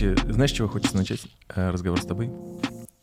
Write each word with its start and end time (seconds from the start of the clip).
Короче, 0.00 0.32
знаешь, 0.32 0.52
чего 0.52 0.66
хочется 0.66 0.96
начать 0.96 1.26
э, 1.48 1.68
разговор 1.68 2.00
с 2.00 2.06
тобой? 2.06 2.30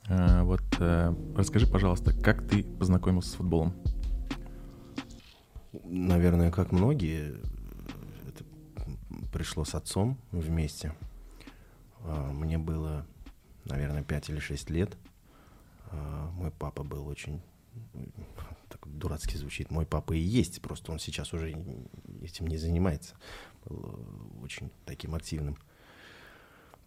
Э, 0.07 0.41
вот 0.41 0.63
э, 0.79 1.13
расскажи, 1.35 1.67
пожалуйста, 1.67 2.11
как 2.11 2.47
ты 2.47 2.63
познакомился 2.63 3.29
с 3.29 3.33
футболом? 3.35 3.75
Наверное, 5.83 6.49
как 6.49 6.71
многие, 6.71 7.39
это 8.27 8.43
пришло 9.31 9.63
с 9.63 9.75
отцом 9.75 10.17
вместе. 10.31 10.95
Мне 12.31 12.57
было, 12.57 13.05
наверное, 13.65 14.01
5 14.01 14.29
или 14.31 14.39
6 14.39 14.71
лет. 14.71 14.97
Мой 15.91 16.49
папа 16.49 16.83
был 16.83 17.05
очень 17.05 17.43
так 18.69 18.87
дурацки 18.87 19.37
звучит, 19.37 19.69
мой 19.69 19.85
папа 19.85 20.13
и 20.13 20.19
есть, 20.19 20.63
просто 20.63 20.91
он 20.91 20.97
сейчас 20.97 21.31
уже 21.31 21.51
этим 22.23 22.47
не 22.47 22.57
занимается. 22.57 23.13
Был 23.65 23.99
очень 24.41 24.71
таким 24.85 25.13
активным 25.13 25.57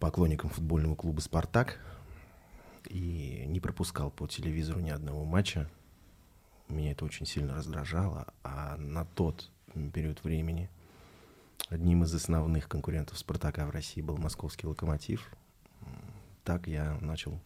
поклонником 0.01 0.49
футбольного 0.49 0.95
клуба 0.95 1.19
«Спартак» 1.21 1.79
и 2.89 3.45
не 3.47 3.59
пропускал 3.59 4.09
по 4.09 4.27
телевизору 4.27 4.79
ни 4.79 4.89
одного 4.89 5.23
матча. 5.25 5.69
Меня 6.67 6.91
это 6.91 7.05
очень 7.05 7.27
сильно 7.27 7.53
раздражало, 7.53 8.33
а 8.43 8.77
на 8.77 9.05
тот 9.05 9.51
период 9.93 10.23
времени 10.23 10.69
одним 11.69 12.03
из 12.03 12.13
основных 12.15 12.67
конкурентов 12.67 13.19
«Спартака» 13.19 13.67
в 13.67 13.69
России 13.69 14.01
был 14.01 14.17
московский 14.17 14.65
«Локомотив». 14.65 15.31
Так 16.43 16.67
я 16.67 16.97
начал 16.99 17.39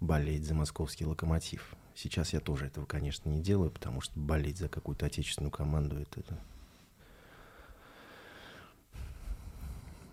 болеть 0.00 0.44
за 0.44 0.54
московский 0.54 1.06
«Локомотив». 1.06 1.76
Сейчас 1.94 2.32
я 2.32 2.40
тоже 2.40 2.66
этого, 2.66 2.86
конечно, 2.86 3.28
не 3.28 3.40
делаю, 3.40 3.70
потому 3.70 4.00
что 4.00 4.18
болеть 4.18 4.58
за 4.58 4.68
какую-то 4.68 5.06
отечественную 5.06 5.52
команду 5.52 5.96
это 5.96 6.24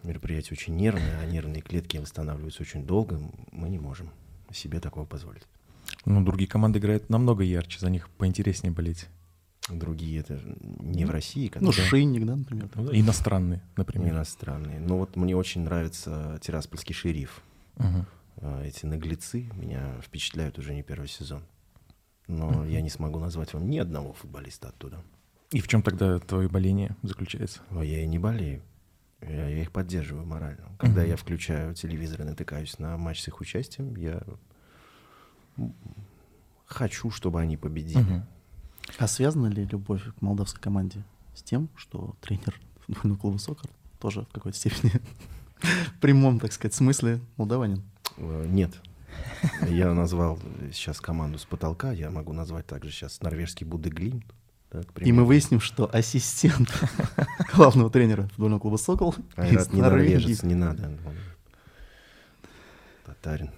мероприятие 0.04 0.54
очень 0.54 0.76
нервное, 0.76 1.20
а 1.20 1.26
нервные 1.26 1.62
клетки 1.62 1.98
восстанавливаются 1.98 2.62
очень 2.62 2.86
долго. 2.86 3.20
Мы 3.52 3.70
не 3.70 3.80
можем 3.80 4.10
себе 4.52 4.80
такого 4.80 5.06
позволить. 5.06 5.44
Ну, 6.06 6.24
другие 6.24 6.48
команды 6.48 6.80
играют 6.80 7.10
намного 7.10 7.44
ярче, 7.44 7.80
за 7.80 7.90
них 7.90 8.10
поинтереснее 8.10 8.74
болеть. 8.74 9.08
Другие 9.70 10.22
это 10.22 10.40
не 10.80 11.06
в 11.06 11.12
России. 11.12 11.48
Которые... 11.48 11.68
Ну, 11.68 11.72
Шинник, 11.72 12.26
да, 12.26 12.36
например. 12.36 12.70
Ну, 12.74 12.92
иностранные, 12.92 13.62
например. 13.76 14.14
Иностранные. 14.14 14.80
Ну, 14.80 14.98
вот 14.98 15.16
мне 15.16 15.36
очень 15.36 15.62
нравится 15.62 16.40
Тираспольский 16.42 16.96
шериф. 16.96 17.42
Угу. 17.78 18.48
Эти 18.64 18.86
наглецы 18.86 19.50
меня 19.54 20.00
впечатляют 20.02 20.58
уже 20.58 20.74
не 20.74 20.82
первый 20.82 21.08
сезон 21.08 21.44
но 22.30 22.52
mm-hmm. 22.52 22.72
я 22.72 22.82
не 22.82 22.90
смогу 22.90 23.20
назвать 23.20 23.54
вам 23.54 23.70
ни 23.70 23.80
одного 23.80 24.14
футболиста 24.14 24.70
оттуда. 24.70 25.02
И 25.52 25.62
в 25.62 25.68
чем 25.68 25.82
тогда 25.82 26.20
твое 26.20 26.48
боление 26.48 26.96
заключается? 27.02 27.62
О, 27.72 27.82
я 27.82 28.04
и 28.04 28.08
не 28.08 28.20
болею. 28.20 28.62
Я, 29.22 29.48
я 29.50 29.62
их 29.62 29.72
поддерживаю 29.72 30.26
морально. 30.26 30.70
Когда 30.78 31.04
mm-hmm. 31.04 31.10
я 31.10 31.16
включаю 31.18 31.74
телевизор 31.74 32.22
и 32.22 32.26
натыкаюсь 32.26 32.80
на 32.80 32.98
матч 32.98 33.22
с 33.22 33.28
их 33.28 33.42
участием, 33.42 33.96
я 33.96 34.22
хочу, 36.66 37.12
чтобы 37.12 37.42
они 37.42 37.58
победили. 37.58 38.24
А 38.98 39.08
связана 39.08 39.48
ли 39.48 39.66
любовь 39.66 40.04
к 40.04 40.22
молдавской 40.22 40.62
команде 40.62 41.04
с 41.36 41.44
тем, 41.44 41.70
что 41.76 42.16
тренер 42.22 42.60
футбольного 42.86 43.20
клуба 43.20 43.38
«Сокар» 43.38 43.70
тоже 44.00 44.24
в 44.24 44.30
какой-то 44.30 44.58
степени 44.58 44.94
в 45.62 46.00
прямом, 46.00 46.40
так 46.40 46.54
сказать, 46.54 46.74
смысле 46.74 47.20
молдаванин? 47.38 47.84
Э, 48.18 48.46
нет, 48.48 48.72
я 49.68 49.94
назвал 49.94 50.40
сейчас 50.74 51.02
команду 51.02 51.38
с 51.38 51.46
потолка, 51.46 51.92
я 51.92 52.10
могу 52.10 52.34
назвать 52.34 52.66
также 52.66 52.92
сейчас 52.92 53.22
норвежский 53.22 53.66
Будеглин. 53.66 54.24
И 55.00 55.12
мы 55.12 55.26
выясним, 55.26 55.60
что 55.60 55.90
ассистент 55.92 56.70
главного 57.54 57.90
тренера 57.90 58.24
футбольного 58.28 58.60
клуба 58.60 58.78
«Сокол» 58.78 59.16
Айрат 59.36 59.74
не 59.74 59.82
норвежец, 59.82 60.44
не 60.44 60.56
надо. 60.56 60.98
Татарин, 63.06 63.52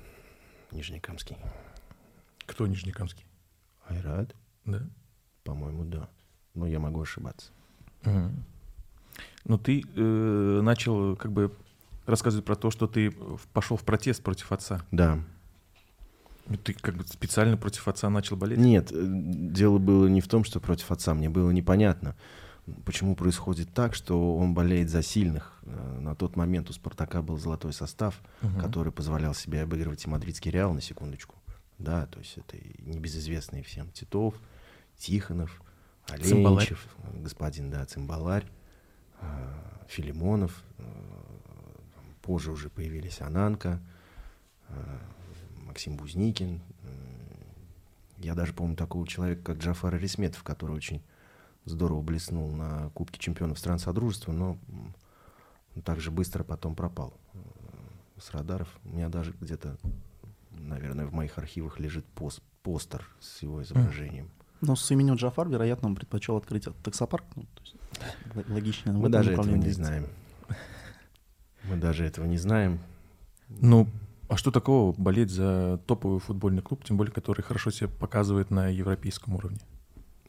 Нижнекамский. 0.71 1.37
Кто 2.45 2.65
Нижнекамский? 2.65 3.25
Айрат? 3.87 4.35
Да. 4.65 4.81
По-моему, 5.43 5.83
да. 5.83 6.09
Но 6.53 6.65
я 6.67 6.79
могу 6.79 7.01
ошибаться. 7.01 7.51
Угу. 8.05 8.31
Но 9.45 9.57
ты 9.57 9.83
э, 9.95 10.59
начал 10.61 11.15
как 11.15 11.31
бы 11.31 11.53
рассказывать 12.05 12.45
про 12.45 12.55
то, 12.55 12.71
что 12.71 12.87
ты 12.87 13.11
пошел 13.53 13.77
в 13.77 13.83
протест 13.83 14.23
против 14.23 14.51
отца. 14.51 14.85
Да. 14.91 15.19
Ну, 16.51 16.57
ты 16.57 16.73
как 16.73 16.95
бы 16.95 17.05
специально 17.05 17.55
против 17.55 17.87
отца 17.87 18.09
начал 18.09 18.35
болеть? 18.35 18.59
Нет, 18.59 18.91
э, 18.91 18.95
дело 19.01 19.77
было 19.77 20.07
не 20.07 20.19
в 20.19 20.27
том, 20.27 20.43
что 20.43 20.59
против 20.59 20.91
отца. 20.91 21.13
Мне 21.13 21.29
было 21.29 21.49
непонятно, 21.51 22.15
почему 22.85 23.15
происходит 23.15 23.73
так, 23.73 23.95
что 23.95 24.35
он 24.35 24.53
болеет 24.53 24.89
за 24.89 25.01
сильных. 25.01 25.57
Э, 25.63 25.99
на 26.01 26.13
тот 26.13 26.35
момент 26.35 26.69
у 26.69 26.73
«Спартака» 26.73 27.21
был 27.21 27.37
золотой 27.37 27.71
состав, 27.71 28.19
угу. 28.41 28.59
который 28.59 28.91
позволял 28.91 29.33
себе 29.33 29.61
обыгрывать 29.61 30.03
и 30.03 30.09
мадридский 30.09 30.51
«Реал» 30.51 30.73
на 30.73 30.81
секундочку. 30.81 31.35
Да, 31.79 32.05
то 32.07 32.19
есть 32.19 32.37
это 32.37 32.57
небезызвестные 32.79 33.63
всем 33.63 33.89
Титов, 33.91 34.35
Тихонов, 34.97 35.61
Оленичев, 36.09 36.85
господин, 37.15 37.71
да, 37.71 37.85
Цимбаларь, 37.85 38.45
э, 39.21 39.53
Филимонов, 39.87 40.63
позже 42.21 42.51
уже 42.51 42.69
появились 42.69 43.21
Ананка, 43.21 43.79
Максим 45.71 45.95
Бузникин. 45.95 46.59
Я 48.17 48.35
даже 48.35 48.51
помню 48.51 48.75
такого 48.75 49.07
человека, 49.07 49.41
как 49.41 49.57
Джафар 49.59 49.95
Арисметов, 49.95 50.43
который 50.43 50.75
очень 50.75 51.01
здорово 51.63 52.01
блеснул 52.01 52.51
на 52.51 52.89
Кубке 52.89 53.17
чемпионов 53.17 53.57
стран 53.57 53.79
Содружества, 53.79 54.33
но 54.33 54.57
также 55.85 56.11
быстро 56.11 56.43
потом 56.43 56.75
пропал 56.75 57.13
с 58.19 58.31
радаров. 58.31 58.67
У 58.83 58.89
меня 58.89 59.07
даже 59.07 59.33
где-то, 59.39 59.77
наверное, 60.51 61.05
в 61.05 61.13
моих 61.13 61.37
архивах 61.37 61.79
лежит 61.79 62.05
пост, 62.05 62.41
постер 62.63 63.07
с 63.21 63.41
его 63.41 63.63
изображением. 63.63 64.29
Но 64.59 64.75
с 64.75 64.91
именем 64.91 65.15
Джафар, 65.15 65.47
вероятно, 65.47 65.87
он 65.87 65.95
предпочел 65.95 66.35
открыть 66.35 66.67
таксопарк. 66.83 67.23
Ну, 67.35 67.43
то 67.43 67.63
есть, 67.63 68.49
логично. 68.49 68.91
Мы 68.91 69.07
даже 69.07 69.31
этого 69.31 69.55
не 69.55 69.71
знаем. 69.71 70.07
Мы 71.63 71.77
даже 71.77 72.03
этого 72.03 72.25
не 72.25 72.37
знаем. 72.37 72.81
Ну, 73.47 73.87
а 74.31 74.37
что 74.37 74.49
такого 74.49 74.93
болеть 74.93 75.29
за 75.29 75.77
топовый 75.87 76.21
футбольный 76.21 76.61
клуб, 76.61 76.85
тем 76.85 76.95
более, 76.95 77.11
который 77.11 77.41
хорошо 77.41 77.69
себя 77.69 77.89
показывает 77.89 78.49
на 78.49 78.69
европейском 78.69 79.35
уровне? 79.35 79.59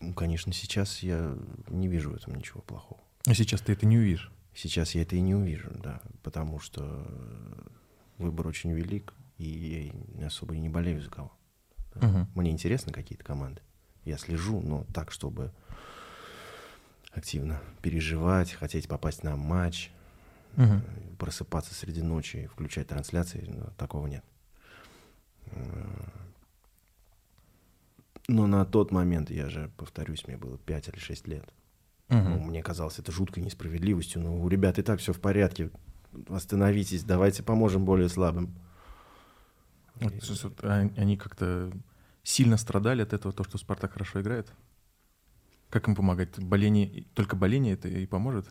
Ну, 0.00 0.12
конечно, 0.12 0.52
сейчас 0.52 1.04
я 1.04 1.38
не 1.68 1.86
вижу 1.86 2.10
в 2.10 2.14
этом 2.16 2.34
ничего 2.34 2.62
плохого. 2.62 3.00
А 3.28 3.32
сейчас 3.32 3.60
ты 3.60 3.74
это 3.74 3.86
не 3.86 3.98
увидишь? 3.98 4.32
Сейчас 4.56 4.96
я 4.96 5.02
это 5.02 5.14
и 5.14 5.20
не 5.20 5.36
увижу, 5.36 5.70
да, 5.80 6.02
потому 6.24 6.58
что 6.58 7.06
выбор 8.18 8.48
очень 8.48 8.72
велик, 8.72 9.14
и 9.38 9.92
я 10.18 10.26
особо 10.26 10.56
не 10.56 10.68
болею 10.68 11.00
за 11.00 11.08
кого. 11.08 11.32
Да. 11.94 12.08
Угу. 12.08 12.40
Мне 12.40 12.50
интересны 12.50 12.92
какие-то 12.92 13.22
команды. 13.22 13.62
Я 14.04 14.18
слежу, 14.18 14.60
но 14.62 14.84
так, 14.92 15.12
чтобы 15.12 15.52
активно 17.12 17.60
переживать, 17.82 18.50
хотеть 18.50 18.88
попасть 18.88 19.22
на 19.22 19.36
матч, 19.36 19.92
угу. 20.56 21.16
просыпаться 21.18 21.74
среди 21.74 22.02
ночи, 22.02 22.46
включать 22.46 22.88
трансляции, 22.88 23.44
ну, 23.48 23.70
такого 23.76 24.06
нет. 24.06 24.24
Но 28.28 28.46
на 28.46 28.64
тот 28.64 28.92
момент, 28.92 29.30
я 29.30 29.48
же 29.48 29.70
повторюсь, 29.76 30.26
мне 30.26 30.36
было 30.36 30.56
5 30.58 30.88
или 30.88 30.98
6 30.98 31.28
лет. 31.28 31.44
Угу. 32.08 32.18
Ну, 32.18 32.38
мне 32.40 32.62
казалось 32.62 32.98
это 32.98 33.10
жуткой 33.10 33.42
несправедливостью. 33.42 34.22
Ну, 34.22 34.42
у 34.42 34.48
ребят 34.48 34.78
и 34.78 34.82
так 34.82 35.00
все 35.00 35.12
в 35.12 35.20
порядке. 35.20 35.70
Остановитесь, 36.28 37.04
давайте 37.04 37.42
поможем 37.42 37.84
более 37.84 38.08
слабым. 38.08 38.54
Вот, 39.96 40.12
и... 40.12 40.42
вот, 40.42 40.64
они 40.64 41.16
как-то 41.16 41.72
сильно 42.22 42.56
страдали 42.56 43.02
от 43.02 43.12
этого, 43.12 43.32
то, 43.32 43.44
что 43.44 43.58
Спартак 43.58 43.92
хорошо 43.92 44.20
играет? 44.20 44.52
Как 45.70 45.88
им 45.88 45.94
помогать? 45.94 46.38
Боление, 46.38 47.04
только 47.14 47.34
боление 47.34 47.74
это 47.74 47.88
и 47.88 48.06
поможет? 48.06 48.46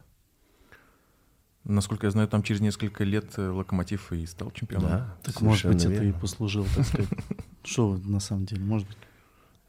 Насколько 1.63 2.07
я 2.07 2.11
знаю, 2.11 2.27
там 2.27 2.41
через 2.41 2.59
несколько 2.59 3.03
лет 3.03 3.37
э, 3.37 3.47
Локомотив 3.49 4.11
и 4.11 4.25
стал 4.25 4.51
чемпионом. 4.51 4.89
Да, 4.89 5.17
так 5.23 5.41
может 5.41 5.71
быть 5.71 5.83
верно. 5.83 5.93
это 5.93 6.03
и 6.05 6.11
послужило, 6.11 6.65
так 6.75 6.85
сказать. 6.85 7.09
Что 7.63 7.97
на 7.97 8.19
самом 8.19 8.45
деле, 8.45 8.63
может 8.63 8.87
быть. 8.87 8.97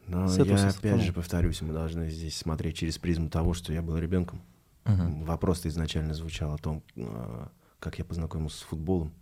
Но 0.07 0.31
я 0.33 0.69
опять 0.69 1.03
же 1.03 1.13
повторюсь, 1.13 1.61
мы 1.61 1.73
должны 1.73 2.11
здесь 2.11 2.37
смотреть 2.37 2.77
через 2.79 2.99
призму 2.99 3.29
того, 3.29 3.55
что 3.55 3.73
я 3.73 3.83
был 3.83 3.97
ребенком. 3.99 4.43
Угу. 4.85 5.25
Вопрос-то 5.25 5.69
изначально 5.69 6.15
звучал 6.15 6.55
о 6.55 6.59
том, 6.59 6.83
а, 6.97 7.51
как 7.79 7.99
я 7.99 8.05
познакомился 8.05 8.59
с 8.59 8.63
футболом. 8.63 9.13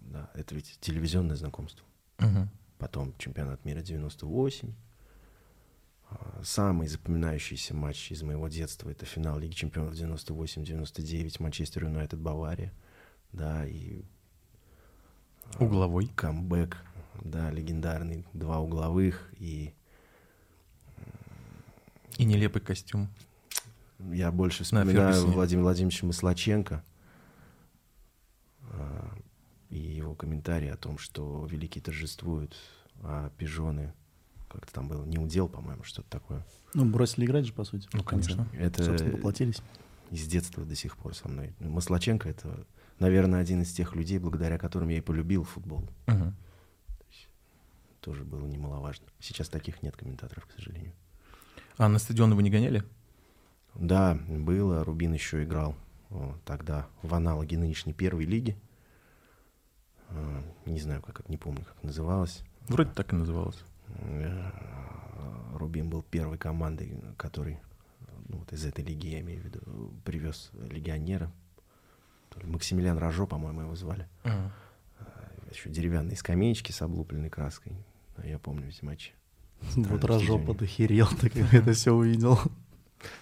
Да, 0.00 0.30
это 0.34 0.54
ведь 0.54 0.78
телевизионное 0.80 1.36
знакомство. 1.36 1.86
Угу. 2.18 2.48
Потом 2.78 3.14
чемпионат 3.18 3.64
мира 3.64 3.82
98, 3.82 4.72
Самый 6.42 6.88
запоминающийся 6.88 7.74
матч 7.74 8.10
из 8.10 8.22
моего 8.22 8.48
детства 8.48 8.88
это 8.90 9.04
финал 9.04 9.38
Лиги 9.38 9.52
Чемпионов 9.52 9.94
98-99, 9.94 11.36
Манчестер 11.42 11.84
Юнайтед, 11.84 12.18
Бавария. 12.18 12.72
Да, 13.32 13.66
и... 13.66 14.02
А, 15.54 15.64
Угловой. 15.64 16.08
Камбэк, 16.08 16.76
да, 17.22 17.50
легендарный. 17.50 18.26
Два 18.32 18.60
угловых 18.60 19.30
и... 19.38 19.74
И 22.16 22.24
нелепый 22.24 22.62
костюм. 22.62 23.08
Я 23.98 24.32
больше 24.32 24.64
вспоминаю 24.64 25.26
Владимира 25.26 25.64
Владимировича 25.64 26.06
Маслаченко. 26.06 26.82
и 29.68 29.78
его 29.78 30.14
комментарии 30.14 30.68
о 30.68 30.76
том, 30.76 30.98
что 30.98 31.46
великие 31.46 31.82
торжествуют, 31.82 32.56
а 33.02 33.30
пижоны, 33.36 33.92
как-то 34.50 34.72
там 34.72 34.88
было, 34.88 35.04
не 35.04 35.18
удел, 35.18 35.48
по-моему, 35.48 35.84
что-то 35.84 36.08
такое. 36.10 36.44
Ну, 36.74 36.84
бросили 36.84 37.24
играть 37.24 37.46
же, 37.46 37.52
по 37.52 37.64
сути. 37.64 37.88
Ну, 37.92 38.02
конечно. 38.02 38.46
Это 38.52 38.84
Собственно, 38.84 39.12
поплатились. 39.16 39.62
из 40.10 40.26
детства 40.26 40.64
до 40.64 40.74
сих 40.74 40.96
пор 40.96 41.14
со 41.14 41.28
мной. 41.28 41.54
Маслаченко— 41.60 42.28
это, 42.30 42.66
наверное, 42.98 43.40
один 43.40 43.62
из 43.62 43.72
тех 43.72 43.94
людей, 43.94 44.18
благодаря 44.18 44.58
которым 44.58 44.88
я 44.88 44.98
и 44.98 45.00
полюбил 45.00 45.44
футбол. 45.44 45.88
Мгм. 46.06 46.34
Тоже 48.00 48.24
было 48.24 48.46
немаловажно. 48.46 49.06
Сейчас 49.20 49.48
таких 49.48 49.82
нет 49.82 49.96
комментаторов, 49.96 50.46
к 50.46 50.52
сожалению. 50.52 50.92
А 51.76 51.88
на 51.88 51.98
стадион 51.98 52.34
вы 52.34 52.42
не 52.42 52.50
гоняли? 52.50 52.82
Да, 53.74 54.18
было. 54.28 54.84
Рубин 54.84 55.12
еще 55.12 55.44
играл 55.44 55.76
о, 56.10 56.34
тогда 56.44 56.88
в 57.02 57.14
аналоге 57.14 57.58
нынешней 57.58 57.92
первой 57.92 58.24
лиги. 58.24 58.56
А, 60.08 60.42
Не 60.66 60.80
знаю, 60.80 61.02
как, 61.02 61.28
не 61.28 61.36
помню, 61.36 61.64
как 61.64 61.82
называлось. 61.82 62.42
Вроде 62.68 62.90
так 62.90 63.12
и 63.12 63.16
называлось. 63.16 63.58
Э, 64.00 64.50
Рубин 65.54 65.90
был 65.90 66.02
первой 66.02 66.38
командой, 66.38 66.98
который, 67.16 67.58
ну, 68.28 68.38
вот 68.38 68.52
из 68.52 68.64
этой 68.64 68.84
лиги, 68.84 69.08
я 69.08 69.20
имею 69.20 69.42
в 69.42 69.44
виду, 69.44 69.60
привез 70.04 70.50
легионера. 70.70 71.30
Максимилиан 72.44 72.96
Рожо, 72.98 73.26
по-моему, 73.26 73.62
его 73.62 73.74
звали. 73.74 74.08
Ага. 74.24 74.52
Еще 75.50 75.68
деревянные 75.68 76.16
скамеечки 76.16 76.70
с 76.70 76.80
облупленной 76.80 77.28
краской. 77.28 77.72
А 78.16 78.26
Я 78.26 78.38
помню 78.38 78.68
эти 78.68 78.84
матчи. 78.84 79.12
Вот 79.74 80.04
Рожо 80.04 80.38
подохерел, 80.38 81.08
так 81.20 81.32
как 81.32 81.52
это 81.52 81.72
все 81.72 81.92
увидел. 81.92 82.38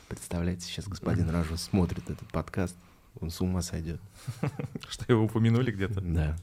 Представляете, 0.09 0.67
сейчас 0.67 0.87
господин 0.89 1.31
Ражо 1.31 1.57
смотрит 1.57 2.11
этот 2.11 2.29
подкаст, 2.29 2.77
он 3.21 3.31
с 3.31 3.41
ума 3.41 3.63
сойдет. 3.63 4.01
Что 4.89 5.05
его 5.13 5.25
упомянули 5.25 5.71
где-то? 5.71 6.01
Да. 6.01 6.37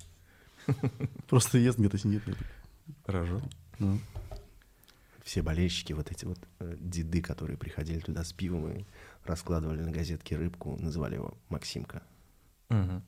Просто 1.27 1.57
ест 1.57 1.77
где-то 1.77 1.97
сидит. 1.97 2.23
Рожо. 3.05 3.41
Все 5.25 5.41
болельщики, 5.41 5.91
вот 5.91 6.11
эти 6.11 6.23
вот 6.23 6.37
э, 6.59 6.75
деды, 6.79 7.19
которые 7.19 7.57
приходили 7.57 7.99
туда 7.99 8.23
с 8.23 8.31
пивом 8.31 8.71
и 8.71 8.85
раскладывали 9.25 9.81
на 9.81 9.89
газетке 9.89 10.37
рыбку, 10.37 10.77
называли 10.79 11.15
его 11.15 11.33
Максимка. 11.49 12.03
Мгм. 12.69 13.01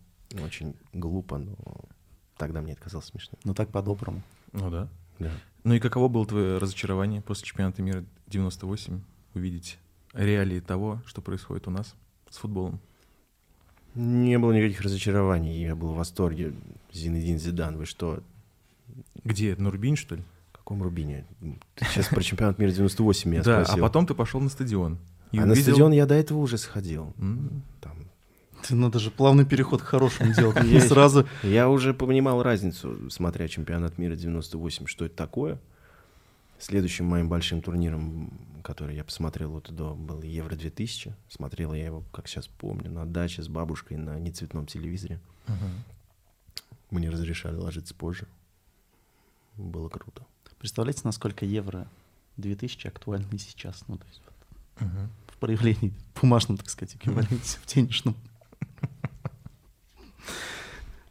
Очень 0.43 0.75
глупо, 0.93 1.37
но 1.37 1.55
тогда 2.35 2.61
мне 2.61 2.73
это 2.73 2.81
казалось 2.81 3.05
смешным. 3.05 3.39
ну 3.43 3.53
так 3.53 3.69
по-доброму. 3.69 4.23
Ну 4.51 4.71
да. 4.71 4.89
Да. 5.19 5.31
Ну 5.63 5.75
и 5.75 5.79
каково 5.79 6.07
было 6.07 6.25
твое 6.25 6.57
разочарование 6.57 7.21
после 7.21 7.45
чемпионата 7.45 7.83
мира 7.83 8.03
98 8.25 8.99
увидеть 9.35 9.77
реалии 10.13 10.59
того, 10.59 11.03
что 11.05 11.21
происходит 11.21 11.67
у 11.67 11.71
нас 11.71 11.93
с 12.31 12.37
футболом? 12.37 12.79
Не 13.93 14.39
было 14.39 14.53
никаких 14.53 14.81
разочарований, 14.81 15.61
я 15.61 15.75
был 15.75 15.93
в 15.93 15.97
восторге. 15.97 16.55
Зинедин 16.91 17.37
Зидан, 17.37 17.77
вы 17.77 17.85
что? 17.85 18.23
Где? 19.23 19.55
На 19.55 19.69
Рубин, 19.69 19.95
что 19.95 20.15
ли? 20.15 20.23
Каком 20.67 20.83
Рубине? 20.83 21.25
Ты 21.75 21.85
сейчас 21.85 22.07
про 22.07 22.21
чемпионат 22.21 22.59
мира 22.59 22.71
98 22.71 23.31
меня 23.31 23.41
да, 23.41 23.63
спросил. 23.63 23.85
а 23.85 23.87
потом 23.87 24.05
ты 24.05 24.13
пошел 24.13 24.41
на 24.41 24.49
стадион. 24.49 24.97
и 25.31 25.37
А 25.39 25.45
на 25.45 25.53
увидел- 25.53 25.71
стадион 25.71 25.93
я 25.93 26.05
до 26.05 26.13
этого 26.15 26.39
уже 26.39 26.57
сходил. 26.57 27.13
Там 27.79 27.93
Ты 28.63 28.75
надо 28.75 28.99
же 28.99 29.09
плавный 29.09 29.45
переход 29.45 29.81
к 29.81 29.85
хорошему 29.85 30.33
делать. 30.33 30.61
Не 30.65 30.81
сразу. 30.81 31.25
Я 31.41 31.69
уже 31.69 31.93
понимал 31.93 32.43
разницу, 32.43 33.09
смотря 33.09 33.47
чемпионат 33.47 33.97
мира 33.97 34.17
98, 34.17 34.87
что 34.87 35.05
это 35.05 35.15
такое. 35.15 35.57
Следующим 36.59 37.05
моим 37.05 37.29
большим 37.29 37.61
турниром, 37.61 38.29
который 38.61 38.97
я 38.97 39.05
посмотрел 39.05 39.51
вот 39.51 39.73
до, 39.73 39.95
был 39.95 40.21
Евро 40.21 40.53
2000. 40.53 41.15
Смотрел 41.29 41.73
я 41.75 41.85
его, 41.85 42.03
как 42.11 42.27
сейчас 42.27 42.47
помню, 42.47 42.91
на 42.91 43.05
даче 43.05 43.41
с 43.41 43.47
бабушкой 43.47 43.95
на 43.95 44.19
нецветном 44.19 44.65
телевизоре. 44.65 45.21
мгм. 45.47 45.83
Мне 46.91 47.09
разрешали 47.09 47.55
ложиться 47.55 47.95
позже. 47.95 48.27
Было 49.55 49.87
круто. 49.87 50.25
Представляете, 50.59 51.01
насколько 51.03 51.45
евро 51.45 51.87
2000 52.37 52.87
актуальны 52.87 53.37
сейчас? 53.37 53.83
Ну, 53.87 53.97
то 53.97 54.05
есть 54.07 54.21
вот 54.25 54.87
Мгм. 54.87 55.09
в 55.27 55.37
проявлении 55.37 55.93
бумажном, 56.21 56.57
так 56.57 56.69
сказать, 56.69 56.95
эквиваленте, 56.95 57.57
в 57.59 57.65
денежном. 57.67 58.15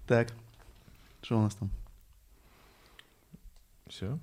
Так, 0.07 0.33
что 1.23 1.39
у 1.39 1.43
нас 1.43 1.55
там? 1.57 1.69
Все? 3.89 4.19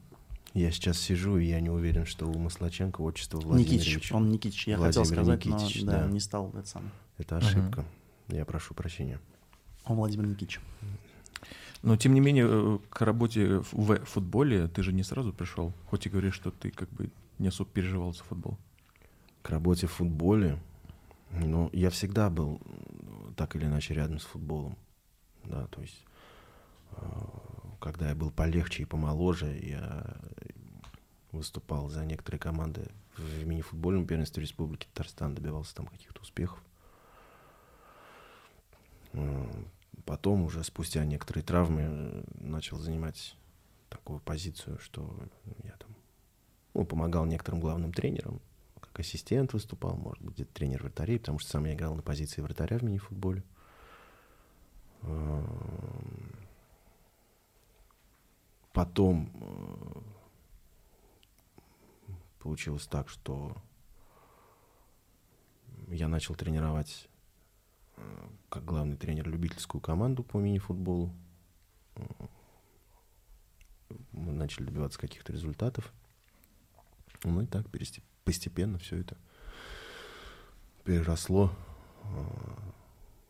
Я 0.54 0.72
сейчас 0.72 0.98
сижу, 1.00 1.38
и 1.38 1.46
я 1.46 1.60
не 1.60 1.70
уверен, 1.70 2.06
что 2.06 2.26
у 2.28 2.38
Маслаченко 2.38 3.02
отчество 3.02 3.40
Владимирович. 3.40 3.88
Никитич, 3.88 4.12
он 4.12 4.30
Никитич. 4.30 4.68
Я 4.68 4.78
хотел 4.78 5.04
Владимир 5.04 5.24
сказать, 5.24 5.46
Никитич, 5.46 5.82
но 5.84 5.92
да, 5.92 6.04
да. 6.04 6.08
не 6.12 6.20
стал 6.20 6.50
это 6.54 6.68
самое. 6.68 6.92
Это 7.18 7.38
ошибка. 7.38 7.86
Я 8.30 8.46
прошу 8.46 8.74
прощения. 8.74 9.20
Он 9.86 9.98
Владимир 9.98 10.26
Никитич. 10.28 10.60
Но 11.84 11.98
тем 11.98 12.14
не 12.14 12.22
менее, 12.22 12.48
э, 12.50 12.80
к 12.90 13.02
работе 13.02 13.60
в 13.60 14.06
футболе 14.06 14.70
ты 14.70 14.82
же 14.84 14.94
не 14.94 15.04
сразу 15.04 15.34
пришел, 15.34 15.74
хоть 15.86 16.06
и 16.06 16.10
говоришь, 16.10 16.34
что 16.34 16.50
ты 16.50 16.72
как 16.72 16.90
бы 16.90 17.12
не 17.40 17.50
особо 17.50 17.70
переживал 17.70 18.14
за 18.14 18.24
футбол. 18.24 18.58
К 19.42 19.50
работе 19.50 19.88
в 19.88 19.92
футболе, 19.92 20.58
ну, 21.32 21.70
я 21.74 21.90
всегда 21.90 22.30
был 22.30 22.62
м, 22.64 23.34
так 23.36 23.58
или 23.58 23.66
иначе 23.66 23.94
рядом 23.94 24.20
с 24.20 24.24
футболом. 24.24 24.78
Да, 25.44 25.68
то 25.68 25.82
есть, 25.82 26.06
э, 26.92 26.96
когда 27.82 28.08
я 28.10 28.16
был 28.16 28.32
полегче 28.32 28.84
и 28.84 28.86
помоложе, 28.86 29.60
я 29.62 30.16
выступал 31.34 31.90
за 31.90 32.06
некоторые 32.06 32.40
команды 32.40 32.92
в 33.18 33.46
мини-футбольном 33.46 34.08
первенстве 34.08 34.42
Республики 34.42 34.88
Татарстан, 34.94 35.36
добивался 35.36 35.76
там 35.76 35.88
каких-то 35.88 36.22
успехов. 36.22 36.64
Потом 40.06 40.44
уже 40.44 40.64
спустя 40.64 41.06
некоторые 41.06 41.44
травмы 41.44 41.82
э, 41.82 42.24
начал 42.36 42.78
занимать 42.78 43.36
такую 43.90 44.20
позицию, 44.20 44.80
что 44.80 45.18
я 45.64 45.72
там 45.78 45.96
ну, 46.74 46.86
помогал 46.86 47.26
некоторым 47.26 47.60
главным 47.60 47.94
тренерам, 47.94 48.42
как 48.80 49.00
ассистент 49.00 49.54
выступал, 49.54 49.96
может 49.96 50.24
быть, 50.24 50.36
где-то 50.36 50.54
тренер 50.54 50.84
вратарей, 50.84 51.20
потому 51.20 51.40
что 51.40 51.52
сам 51.52 51.66
я 51.66 51.74
играл 51.74 51.96
на 51.96 52.02
позиции 52.02 52.42
вратаря 52.42 52.78
в 52.78 52.84
мини-футболе. 52.84 53.44
Эм, 55.04 56.44
Потом 58.74 59.30
э, 59.36 60.02
получилось 62.40 62.88
так, 62.88 63.08
что 63.08 63.56
я 65.88 66.08
начал 66.08 66.34
тренировать 66.34 67.08
как 68.50 68.66
главный 68.66 68.98
тренер 68.98 69.30
любительскую 69.30 69.82
команду 69.82 70.24
по 70.24 70.38
мини-футболу. 70.38 71.12
Мы 74.12 74.32
начали 74.32 74.66
добиваться 74.66 75.00
каких-то 75.00 75.32
результатов. 75.34 75.92
Ну 77.24 77.42
и 77.42 77.46
так 77.46 77.66
постепенно 78.24 78.78
все 78.78 78.98
это 78.98 79.18
переросло 80.84 81.52
э, 82.04 82.08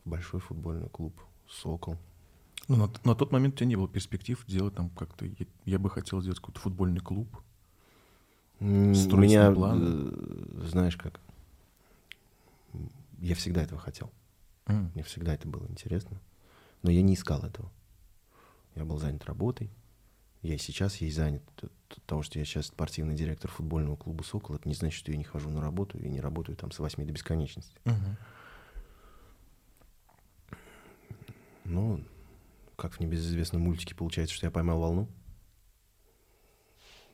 в 0.03 0.09
большой 0.09 0.39
футбольный 0.39 0.89
клуб 0.89 1.13
«Сокол». 1.47 1.97
Ну, 2.67 2.77
на, 2.77 2.91
на 3.03 3.15
тот 3.15 3.31
момент 3.31 3.55
у 3.55 3.57
тебя 3.57 3.67
не 3.67 3.75
было 3.75 3.87
перспектив 3.87 4.43
делать 4.47 4.75
там 4.75 4.89
как-то... 4.89 5.25
Я, 5.25 5.45
я 5.65 5.79
бы 5.79 5.89
хотел 5.89 6.21
сделать 6.21 6.39
какой-то 6.39 6.59
футбольный 6.59 7.01
клуб. 7.01 7.27
У 8.59 8.65
меня, 8.65 9.51
план. 9.51 10.11
э, 10.13 10.67
знаешь 10.67 10.95
как, 10.95 11.19
я 13.19 13.35
всегда 13.35 13.61
этого 13.63 13.79
хотел. 13.79 14.11
Мне 14.65 15.03
всегда 15.03 15.33
это 15.33 15.47
было 15.47 15.67
интересно. 15.67 16.21
Но 16.81 16.91
я 16.91 17.01
не 17.01 17.15
искал 17.15 17.43
этого. 17.43 17.71
Я 18.75 18.85
был 18.85 18.97
занят 18.97 19.25
работой. 19.25 19.69
Я 20.41 20.55
и 20.55 20.57
сейчас 20.57 20.97
ей 20.97 21.11
занят. 21.11 21.43
Того, 22.05 22.23
что 22.23 22.39
я 22.39 22.45
сейчас 22.45 22.67
спортивный 22.67 23.15
директор 23.15 23.49
футбольного 23.49 23.95
клуба 23.95 24.23
«Сокол», 24.23 24.55
это 24.55 24.67
не 24.67 24.75
значит, 24.75 24.99
что 24.99 25.11
я 25.11 25.17
не 25.17 25.23
хожу 25.23 25.49
на 25.49 25.61
работу 25.61 25.97
и 25.97 26.09
не 26.09 26.19
работаю 26.19 26.57
там 26.57 26.71
с 26.71 26.79
8 26.79 27.05
до 27.05 27.13
бесконечности. 27.13 27.79
Мгм. 27.85 28.17
Ну, 31.65 32.03
как 32.75 32.93
в 32.93 32.99
небезызвестном 32.99 33.61
мультике 33.61 33.95
получается, 33.95 34.35
что 34.35 34.45
я 34.45 34.51
поймал 34.51 34.79
волну. 34.79 35.07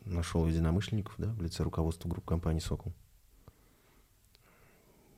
Нашел 0.06 0.48
единомышленников, 0.48 1.14
да, 1.18 1.28
в 1.34 1.42
лице 1.42 1.62
руководства 1.62 2.10
группы 2.10 2.28
компании 2.28 2.62
«Сокол». 2.62 2.94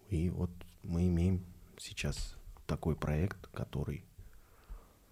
И 0.09 0.29
вот 0.29 0.51
мы 0.83 1.07
имеем 1.07 1.45
сейчас 1.81 2.35
такой 2.67 2.95
проект, 2.95 3.47
который, 3.47 4.05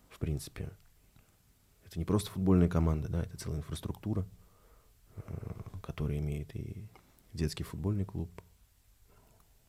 в 0.09 0.19
принципе, 0.19 0.71
это 1.85 1.97
не 1.97 2.05
просто 2.05 2.29
футбольная 2.29 2.69
команда, 2.69 3.09
да, 3.09 3.23
это 3.23 3.37
целая 3.37 3.59
инфраструктура, 3.59 4.25
э, 5.15 5.21
которая 5.81 6.19
имеет 6.19 6.55
и 6.55 6.87
детский 7.33 7.63
футбольный 7.63 8.05
клуб, 8.05 8.29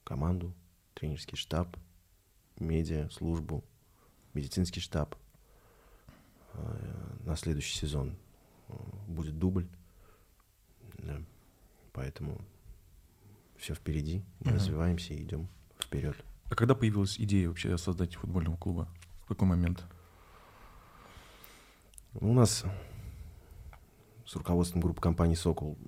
команду, 0.05 0.53
тренерский 0.95 1.37
штаб, 1.37 1.75
медиа, 2.59 3.09
службу, 3.11 3.65
медицинский 4.35 4.81
штаб. 4.81 5.17
Э, 6.53 7.17
На 7.25 7.37
следующий 7.37 7.77
сезон 7.79 8.17
э, 8.69 8.73
будет 9.09 9.39
дубль. 9.39 9.67
Да. 10.99 11.23
Поэтому 11.93 12.39
все 13.57 13.75
впереди. 13.75 14.23
Мы 14.41 14.51
Мгм. 14.51 14.55
развиваемся 14.57 15.15
и 15.15 15.23
идем 15.23 15.49
вперед. 15.79 16.17
А 16.51 16.57
когда 16.57 16.75
появилась 16.75 17.19
идея 17.19 17.49
вообще 17.49 17.79
создать 17.79 18.17
футбольного 18.17 18.57
клуба? 18.57 18.89
В 19.25 19.29
какой 19.29 19.47
момент? 19.47 19.85
У 22.15 22.33
нас 22.33 22.65
с 24.27 24.35
руководством 24.35 24.81
группы 24.81 25.01
компании 25.01 25.37
«Сокол» 25.37 25.79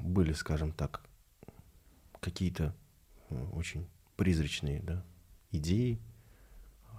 были, 0.00 0.32
скажем 0.32 0.72
так, 0.72 1.02
какие-то 2.18 2.74
э, 3.30 3.46
очень 3.52 3.86
призрачные 4.16 4.80
да, 4.82 5.04
идеи. 5.52 6.00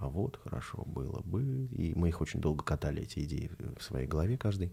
А 0.00 0.08
вот 0.08 0.40
хорошо 0.42 0.82
было 0.86 1.20
бы. 1.20 1.66
И 1.72 1.94
мы 1.94 2.08
их 2.08 2.22
очень 2.22 2.40
долго 2.40 2.64
катали, 2.64 3.02
эти 3.02 3.18
идеи 3.20 3.50
в 3.78 3.82
своей 3.82 4.06
голове 4.06 4.38
каждый. 4.38 4.72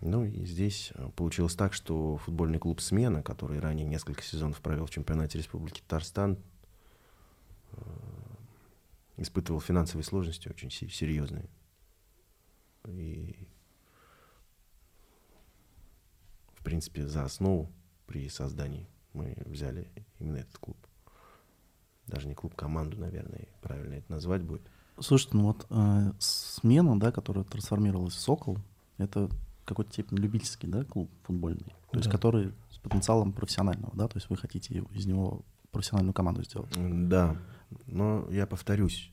Ну 0.00 0.24
и 0.26 0.44
здесь 0.44 0.92
э, 0.94 1.08
получилось 1.16 1.54
так, 1.54 1.72
что 1.72 2.18
футбольный 2.18 2.58
клуб 2.58 2.82
«Смена», 2.82 3.22
который 3.22 3.60
ранее 3.60 3.86
несколько 3.86 4.22
сезонов 4.22 4.60
провел 4.60 4.84
в 4.84 4.90
чемпионате 4.90 5.38
Республики 5.38 5.80
Татарстан, 5.80 6.32
э, 6.34 6.51
испытывал 9.16 9.60
финансовые 9.60 10.04
сложности 10.04 10.48
очень 10.48 10.70
серьезные. 10.70 11.48
И, 12.86 13.46
в 16.54 16.64
принципе, 16.64 17.06
за 17.06 17.24
основу 17.24 17.70
при 18.06 18.28
создании 18.28 18.88
мы 19.12 19.36
взяли 19.46 19.88
именно 20.18 20.38
этот 20.38 20.58
клуб. 20.58 20.76
Даже 22.06 22.26
не 22.26 22.34
клуб, 22.34 22.54
команду, 22.54 22.98
наверное, 22.98 23.48
правильно 23.60 23.94
это 23.94 24.10
назвать 24.10 24.42
будет. 24.42 24.62
Слушайте, 24.98 25.36
ну 25.36 25.44
вот 25.44 25.66
э, 25.70 26.12
смена, 26.18 26.98
да, 26.98 27.12
которая 27.12 27.44
трансформировалась 27.44 28.14
в 28.14 28.20
«Сокол», 28.20 28.58
это 28.98 29.30
какой-то 29.64 29.92
степени 29.92 30.18
любительский, 30.18 30.66
да, 30.66 30.84
клуб 30.84 31.10
футбольный, 31.22 31.74
то 31.90 31.92
да. 31.92 31.98
есть 31.98 32.10
который 32.10 32.52
с 32.70 32.78
потенциалом 32.78 33.32
профессионального, 33.32 33.92
да, 33.96 34.08
то 34.08 34.16
есть 34.16 34.28
вы 34.28 34.36
хотите 34.36 34.84
из 34.92 35.06
него 35.06 35.42
профессиональную 35.70 36.12
команду 36.12 36.42
сделать. 36.42 36.70
Да, 37.08 37.36
но 37.86 38.26
я 38.30 38.46
повторюсь, 38.46 39.12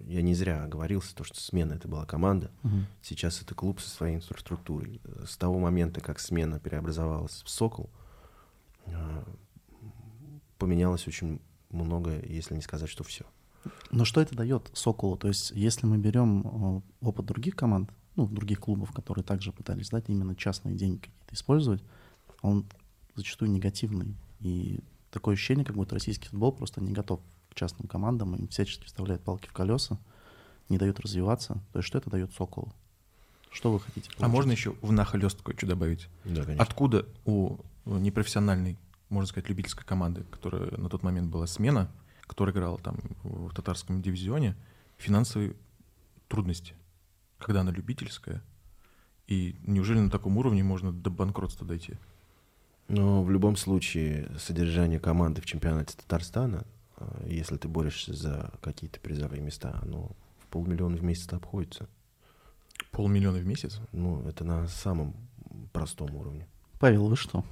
я 0.00 0.22
не 0.22 0.34
зря 0.34 0.64
оговорился, 0.64 1.14
то, 1.14 1.24
что 1.24 1.40
смена 1.40 1.74
это 1.74 1.88
была 1.88 2.06
команда. 2.06 2.50
Угу. 2.62 2.76
Сейчас 3.02 3.42
это 3.42 3.54
клуб 3.54 3.80
со 3.80 3.90
своей 3.90 4.16
инфраструктурой. 4.16 5.00
С 5.26 5.36
того 5.36 5.58
момента, 5.58 6.00
как 6.00 6.20
смена 6.20 6.60
преобразовалась 6.60 7.42
в 7.44 7.48
Сокол, 7.48 7.90
а, 8.86 9.24
поменялось 10.58 11.06
очень 11.08 11.40
много, 11.70 12.20
если 12.24 12.54
не 12.54 12.62
сказать, 12.62 12.88
что 12.88 13.02
все. 13.04 13.24
Но 13.90 14.04
что 14.04 14.20
это 14.20 14.36
дает 14.36 14.70
Соколу? 14.74 15.16
То 15.16 15.28
есть, 15.28 15.50
если 15.52 15.86
мы 15.86 15.98
берем 15.98 16.46
а, 16.46 17.06
опыт 17.06 17.26
других 17.26 17.56
команд, 17.56 17.90
ну, 18.16 18.28
других 18.28 18.60
клубов, 18.60 18.92
которые 18.92 19.24
также 19.24 19.52
пытались 19.52 19.90
дать 19.90 20.08
именно 20.08 20.36
частные 20.36 20.76
деньги 20.76 20.98
какие-то 20.98 21.34
использовать, 21.34 21.82
он 22.42 22.66
зачастую 23.16 23.50
негативный. 23.50 24.16
И 24.40 24.80
такое 25.10 25.34
ощущение, 25.34 25.64
как 25.64 25.76
будто 25.76 25.94
российский 25.94 26.28
футбол 26.28 26.52
просто 26.52 26.80
не 26.80 26.92
готов 26.92 27.20
частным 27.54 27.88
командам, 27.88 28.34
им 28.34 28.48
всячески 28.48 28.84
вставляют 28.84 29.22
палки 29.22 29.48
в 29.48 29.52
колеса, 29.52 29.98
не 30.68 30.78
дают 30.78 31.00
развиваться. 31.00 31.62
То 31.72 31.78
есть 31.78 31.88
что 31.88 31.98
это 31.98 32.10
дает 32.10 32.32
Соколу? 32.32 32.72
Что 33.50 33.72
вы 33.72 33.80
хотите 33.80 34.08
получить? 34.08 34.22
А 34.22 34.28
можно 34.28 34.50
еще 34.50 34.74
в 34.82 34.92
нахлёстку 34.92 35.52
что 35.56 35.66
добавить? 35.66 36.08
Да, 36.24 36.42
конечно. 36.42 36.62
Откуда 36.62 37.06
у 37.24 37.58
непрофессиональной, 37.84 38.78
можно 39.08 39.28
сказать, 39.28 39.48
любительской 39.48 39.84
команды, 39.84 40.24
которая 40.24 40.76
на 40.76 40.88
тот 40.88 41.02
момент 41.02 41.30
была 41.30 41.46
смена, 41.46 41.90
которая 42.22 42.54
играла 42.54 42.78
там 42.78 42.96
в 43.22 43.52
татарском 43.54 44.02
дивизионе, 44.02 44.56
финансовые 44.96 45.54
трудности? 46.28 46.74
когда 47.44 47.60
она 47.60 47.70
любительская? 47.70 48.42
И 49.26 49.56
неужели 49.62 49.98
на 49.98 50.10
таком 50.10 50.36
уровне 50.38 50.62
можно 50.62 50.92
до 50.92 51.10
банкротства 51.10 51.66
дойти? 51.66 51.94
Но 52.88 53.22
в 53.22 53.30
любом 53.30 53.56
случае 53.56 54.30
содержание 54.38 54.98
команды 54.98 55.40
в 55.40 55.46
чемпионате 55.46 55.96
Татарстана, 55.96 56.66
если 57.26 57.56
ты 57.56 57.68
борешься 57.68 58.14
за 58.14 58.52
какие-то 58.60 59.00
призовые 59.00 59.42
места, 59.42 59.78
оно 59.82 60.10
в 60.38 60.46
полмиллиона 60.46 60.96
в 60.96 61.02
месяц 61.02 61.32
обходится. 61.32 61.88
Полмиллиона 62.90 63.38
в 63.38 63.46
месяц? 63.46 63.80
Ну, 63.92 64.26
это 64.28 64.44
на 64.44 64.66
самом 64.68 65.14
простом 65.72 66.14
уровне. 66.14 66.46
Павел, 66.78 67.08
вы 67.08 67.16
что? 67.16 67.44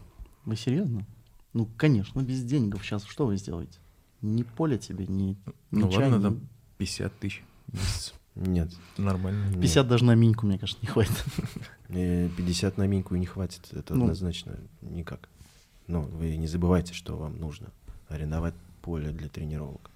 Вы 0.44 0.56
серьезно? 0.56 1.06
Ну, 1.52 1.68
конечно, 1.76 2.20
без 2.22 2.42
денег 2.42 2.82
сейчас 2.82 3.04
что 3.04 3.26
вы 3.26 3.36
сделаете? 3.36 3.78
Ни 4.20 4.42
поле 4.42 4.78
тебе, 4.78 5.06
ни 5.06 5.36
Ну 5.70 5.88
ладно, 5.88 6.16
ни... 6.16 6.22
там 6.22 6.48
50 6.78 7.18
тысяч 7.18 7.42
в 7.66 7.74
месяц. 7.74 8.14
Нет. 8.34 8.72
Нормально. 8.96 9.52
50 9.60 9.76
Нет. 9.76 9.88
даже 9.88 10.04
на 10.04 10.14
миньку, 10.14 10.46
мне 10.46 10.58
кажется, 10.58 10.80
не 10.82 10.88
хватит. 10.88 11.24
50 11.88 12.78
на 12.78 12.86
миньку 12.86 13.14
и 13.14 13.18
не 13.18 13.26
хватит. 13.26 13.68
Это 13.72 13.94
ну. 13.94 14.04
однозначно 14.04 14.58
никак. 14.80 15.28
Но 15.86 16.02
вы 16.02 16.36
не 16.36 16.46
забывайте, 16.46 16.94
что 16.94 17.16
вам 17.16 17.38
нужно 17.38 17.70
арендовать 18.08 18.54
поле 18.82 19.10
для 19.12 19.28
тренировок. 19.28 19.90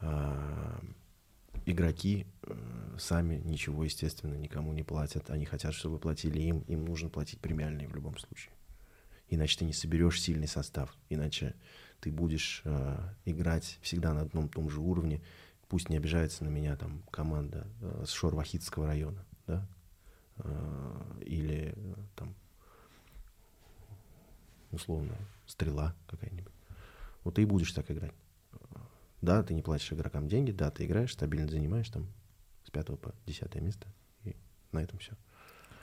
А, 0.00 0.80
игроки 1.64 2.26
э, 2.42 2.96
сами 2.98 3.36
ничего, 3.36 3.84
естественно, 3.84 4.34
никому 4.34 4.72
не 4.72 4.82
платят. 4.82 5.30
Они 5.30 5.44
хотят, 5.44 5.74
чтобы 5.74 5.98
платили 5.98 6.40
им. 6.40 6.60
Им 6.68 6.84
нужно 6.84 7.08
платить 7.08 7.40
премиальные 7.40 7.88
в 7.88 7.94
любом 7.94 8.18
случае. 8.18 8.52
Иначе 9.28 9.58
ты 9.58 9.64
не 9.64 9.72
соберешь 9.72 10.20
сильный 10.20 10.48
состав. 10.48 10.94
Иначе 11.08 11.54
ты 12.00 12.10
будешь 12.10 12.62
э, 12.64 12.98
играть 13.24 13.78
всегда 13.80 14.12
на 14.12 14.22
одном 14.22 14.48
том 14.48 14.68
же 14.68 14.80
уровне 14.80 15.22
пусть 15.72 15.88
не 15.88 15.96
обижается 15.96 16.44
на 16.44 16.50
меня 16.50 16.76
там 16.76 17.02
команда 17.10 17.66
э, 17.80 18.04
с 18.06 18.10
Шорвахидского 18.10 18.86
района, 18.86 19.24
да, 19.46 19.66
или 21.22 21.74
там 22.14 22.34
условно 24.70 25.16
стрела 25.46 25.94
какая-нибудь. 26.08 26.51
Вот 27.24 27.34
ты 27.34 27.42
и 27.42 27.44
будешь 27.44 27.72
так 27.72 27.90
играть. 27.90 28.12
Да, 29.20 29.42
ты 29.42 29.54
не 29.54 29.62
платишь 29.62 29.92
игрокам 29.92 30.28
деньги, 30.28 30.50
да, 30.50 30.70
ты 30.70 30.84
играешь, 30.84 31.12
стабильно 31.12 31.48
занимаешь 31.48 31.88
там 31.88 32.08
с 32.64 32.70
пятого 32.70 32.96
по 32.96 33.14
десятое 33.24 33.62
место, 33.62 33.86
и 34.24 34.34
на 34.72 34.80
этом 34.80 34.98
все. 34.98 35.12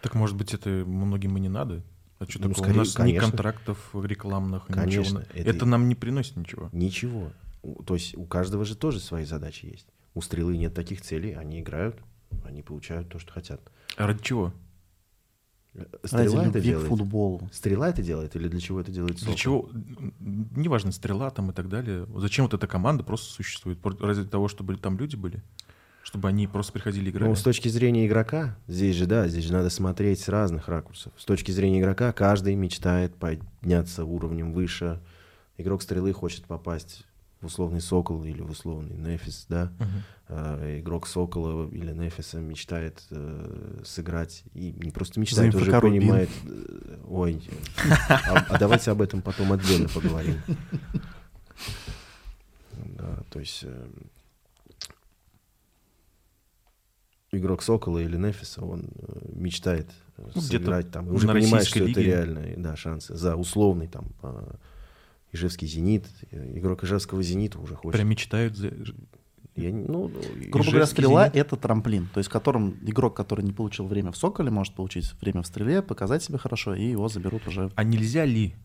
Так 0.01 0.15
может 0.15 0.35
быть 0.35 0.53
это 0.53 0.69
многим 0.69 1.37
и 1.37 1.39
не 1.39 1.49
надо? 1.49 1.81
А 2.19 2.25
что 2.25 2.39
ну, 2.39 2.49
такого? 2.49 2.63
Скорее, 2.63 2.75
У 2.75 2.79
нас 2.79 2.93
конечно, 2.93 3.15
ни 3.15 3.19
контрактов 3.19 3.89
рекламных, 3.93 4.65
конечно, 4.67 5.19
ничего. 5.19 5.33
Это, 5.33 5.49
это 5.49 5.65
нам 5.65 5.87
не 5.87 5.95
приносит 5.95 6.35
ничего. 6.35 6.69
Ничего. 6.73 7.31
То 7.85 7.93
есть 7.93 8.15
у 8.15 8.25
каждого 8.25 8.65
же 8.65 8.75
тоже 8.75 8.99
свои 8.99 9.23
задачи 9.23 9.65
есть. 9.65 9.87
У 10.13 10.21
стрелы 10.21 10.57
нет 10.57 10.73
таких 10.73 11.01
целей, 11.01 11.33
они 11.33 11.61
играют, 11.61 11.97
они 12.43 12.61
получают 12.61 13.09
то, 13.09 13.19
что 13.19 13.31
хотят. 13.31 13.61
А 13.95 14.05
ради 14.05 14.21
чего? 14.21 14.53
Стрела 16.03 16.43
ради 16.43 16.49
это 16.49 16.61
делает. 16.61 16.87
футболу. 16.87 17.49
Стрела 17.51 17.89
это 17.89 18.01
делает 18.01 18.35
или 18.35 18.47
для 18.47 18.59
чего 18.59 18.79
это 18.79 18.91
делает 18.91 19.17
Для 19.17 19.35
чего? 19.35 19.69
Неважно, 20.19 20.91
стрела 20.91 21.29
там 21.29 21.51
и 21.51 21.53
так 21.53 21.69
далее. 21.69 22.05
Зачем 22.15 22.45
вот 22.45 22.53
эта 22.53 22.67
команда 22.67 23.03
просто 23.03 23.33
существует? 23.33 23.79
Ради 23.99 24.25
того, 24.25 24.47
чтобы 24.47 24.75
там 24.77 24.97
люди 24.97 25.15
были? 25.15 25.43
Чтобы 26.03 26.29
они 26.29 26.47
просто 26.47 26.73
приходили 26.73 27.09
играть? 27.09 27.27
Ну, 27.27 27.35
с 27.35 27.43
точки 27.43 27.67
зрения 27.67 28.07
игрока, 28.07 28.57
здесь 28.67 28.95
же, 28.95 29.05
да, 29.05 29.27
здесь 29.27 29.43
же 29.43 29.53
надо 29.53 29.69
смотреть 29.69 30.21
с 30.21 30.29
разных 30.29 30.67
ракурсов. 30.67 31.13
С 31.17 31.25
точки 31.25 31.51
зрения 31.51 31.79
игрока, 31.79 32.13
каждый 32.13 32.55
мечтает 32.55 33.15
подняться 33.15 34.05
уровнем 34.05 34.53
выше. 34.53 35.01
Игрок 35.57 35.81
стрелы 35.81 36.13
хочет 36.13 36.45
попасть 36.45 37.05
в 37.41 37.45
условный 37.45 37.79
Сокол 37.79 38.23
или 38.25 38.41
в 38.41 38.51
условный 38.51 38.97
Нефис, 38.97 39.45
да, 39.47 39.71
uh-huh. 39.79 39.85
а, 40.27 40.79
игрок 40.79 41.07
Сокола 41.07 41.69
или 41.69 41.91
Нефиса 41.91 42.39
мечтает 42.39 43.01
э, 43.11 43.81
сыграть, 43.85 44.43
и 44.53 44.73
не 44.73 44.91
просто 44.91 45.19
мечтает, 45.19 45.55
уже 45.55 45.79
понимает, 45.79 46.29
э, 46.45 46.97
ой, 47.07 47.41
а, 48.09 48.45
а 48.49 48.57
давайте 48.59 48.91
об 48.91 49.01
этом 49.01 49.21
потом 49.21 49.53
отдельно 49.53 49.87
поговорим. 49.87 50.35
Да, 52.73 53.23
то 53.29 53.39
есть 53.39 53.61
э, 53.63 53.87
игрок 57.31 57.63
Сокола 57.63 57.99
или 57.99 58.17
Нефиса, 58.17 58.63
он 58.63 58.89
э, 58.95 59.19
мечтает 59.33 59.89
ну, 60.17 60.41
сыграть 60.41 60.91
там, 60.91 61.07
уже 61.07 61.27
понимает, 61.27 61.67
что 61.67 61.79
лиге. 61.79 61.91
это 61.91 62.01
реальные 62.01 62.57
да, 62.57 62.75
шансы 62.75 63.15
за 63.15 63.35
условный 63.35 63.87
там 63.87 64.07
а, 64.21 64.55
Ижевский 65.31 65.67
«Зенит». 65.67 66.07
Игрок 66.31 66.83
Ижевского 66.83 67.21
«Зенита» 67.21 67.59
уже 67.59 67.75
хочет. 67.75 67.97
Прям 67.97 68.09
мечтают 68.09 68.55
за... 68.55 68.71
Я, 69.55 69.73
ну, 69.73 70.09
Грубо 70.47 70.69
говоря, 70.69 70.85
стрела— 70.85 71.27
это 71.33 71.57
трамплин, 71.57 72.07
то 72.13 72.19
есть 72.19 72.29
которым 72.29 72.77
игрок, 72.81 73.15
который 73.15 73.43
не 73.43 73.51
получил 73.51 73.87
время 73.87 74.11
в 74.11 74.17
«Соколе», 74.17 74.49
может 74.49 74.73
получить 74.73 75.13
время 75.21 75.41
в 75.41 75.47
стреле, 75.47 75.81
показать 75.81 76.23
себя 76.23 76.37
хорошо, 76.37 76.75
и 76.75 76.85
его 76.85 77.09
заберут 77.09 77.45
уже. 77.47 77.69
А 77.75 77.83
нельзя 77.83 78.25
ли, 78.25 78.55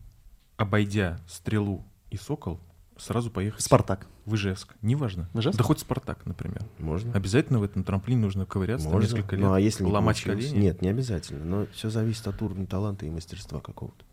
обойдя 0.55 1.19
стрелу 1.27 1.83
и 2.11 2.17
«Сокол», 2.17 2.61
сразу 2.97 3.29
поехать 3.29 3.61
Спартак. 3.61 4.07
в 4.23 4.35
Ижевск? 4.35 4.73
Неважно. 4.81 5.29
В 5.33 5.39
Ижевск? 5.39 5.57
Да 5.57 5.65
хоть 5.65 5.79
Спартак, 5.79 6.25
например. 6.25 6.61
Можно. 6.79 7.11
Обязательно 7.13 7.59
в 7.59 7.63
этом 7.63 7.83
трамплине 7.83 8.21
нужно 8.21 8.45
ковыряться 8.45 8.87
Можно. 8.87 9.05
несколько 9.05 9.35
лет, 9.35 9.45
ну, 9.45 9.53
а 9.53 9.59
если 9.59 9.83
не 9.83 9.91
ломать 9.91 10.21
колени? 10.21 10.57
Нет, 10.57 10.81
не 10.81 10.87
обязательно, 10.87 11.43
но 11.43 11.67
все 11.73 11.89
зависит 11.89 12.25
от 12.27 12.41
уровня 12.41 12.65
таланта 12.65 13.05
и 13.05 13.09
мастерства 13.09 13.59
какого-то. 13.59 14.05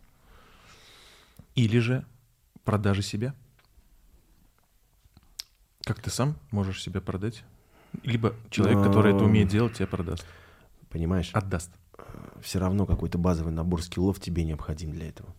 Или 1.55 1.79
же 1.79 2.05
продажи 2.63 3.01
себя? 3.01 3.33
Как 5.85 6.01
ты 6.01 6.09
сам 6.09 6.35
можешь 6.51 6.81
себя 6.81 7.01
продать? 7.01 7.43
Либо 8.03 8.35
человек, 8.49 8.77
Но... 8.79 8.83
который 8.85 9.13
это 9.13 9.23
умеет 9.23 9.49
делать, 9.49 9.73
тебя 9.75 9.87
продаст. 9.87 10.25
Понимаешь? 10.89 11.29
Отдаст. 11.33 11.71
Все 12.41 12.59
равно 12.59 12.85
какой-то 12.85 13.17
базовый 13.17 13.53
набор 13.53 13.83
скиллов 13.83 14.19
тебе 14.19 14.43
необходим 14.43 14.91
для 14.91 15.09
этого. 15.09 15.33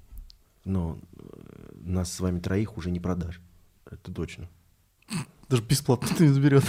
Но 0.64 0.98
э, 1.16 1.72
нас 1.74 2.12
с 2.12 2.20
вами 2.20 2.40
троих 2.40 2.76
уже 2.76 2.90
не 2.90 3.00
продашь. 3.00 3.40
Это 3.90 4.12
точно. 4.12 4.48
Даже 5.48 5.62
бесплатно 5.62 6.08
ты 6.16 6.26
не 6.26 6.32
заберет. 6.32 6.64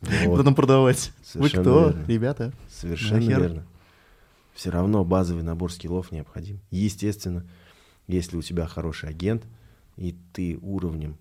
Вот. 0.00 0.38
Потом 0.38 0.54
продавать. 0.54 1.12
Вы 1.18 1.48
Совершенно 1.48 1.62
кто, 1.62 1.86
верно. 1.86 2.06
ребята? 2.06 2.52
Совершенно 2.68 3.20
Нахер? 3.20 3.40
верно. 3.40 3.66
Все 4.54 4.70
равно 4.70 5.04
базовый 5.04 5.42
набор 5.42 5.72
скиллов 5.72 6.12
необходим. 6.12 6.60
Естественно, 6.70 7.46
если 8.06 8.36
у 8.36 8.42
тебя 8.42 8.66
хороший 8.66 9.08
агент, 9.08 9.44
и 9.96 10.16
ты 10.32 10.58
уровнем 10.62 11.18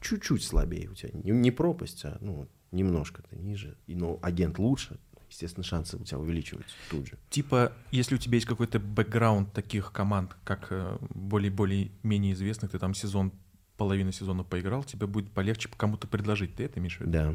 чуть-чуть 0.00 0.44
слабее 0.44 0.88
у 0.90 0.94
тебя, 0.94 1.10
не, 1.12 1.30
не 1.30 1.50
пропасть, 1.50 2.04
а 2.04 2.18
ну, 2.20 2.48
немножко 2.72 3.22
ты 3.22 3.36
ниже, 3.36 3.76
и, 3.86 3.94
но 3.94 4.18
агент 4.22 4.58
лучше, 4.58 4.98
естественно, 5.28 5.64
шансы 5.64 5.96
у 5.96 6.04
тебя 6.04 6.18
увеличиваются 6.18 6.74
тут 6.90 7.06
же. 7.08 7.18
Типа, 7.30 7.72
если 7.90 8.14
у 8.14 8.18
тебя 8.18 8.36
есть 8.36 8.46
какой-то 8.46 8.78
бэкграунд 8.78 9.52
таких 9.52 9.92
команд, 9.92 10.36
как 10.44 10.68
э, 10.70 10.98
более-более-менее 11.10 12.32
известных, 12.34 12.70
ты 12.70 12.78
там 12.78 12.94
сезон, 12.94 13.32
половину 13.76 14.12
сезона 14.12 14.44
поиграл, 14.44 14.84
тебе 14.84 15.06
будет 15.06 15.30
полегче 15.30 15.68
кому-то 15.76 16.06
предложить. 16.06 16.54
Ты 16.54 16.64
это 16.64 16.78
имеешь 16.78 16.98
в 16.98 17.00
виду? 17.00 17.10
Да. 17.10 17.34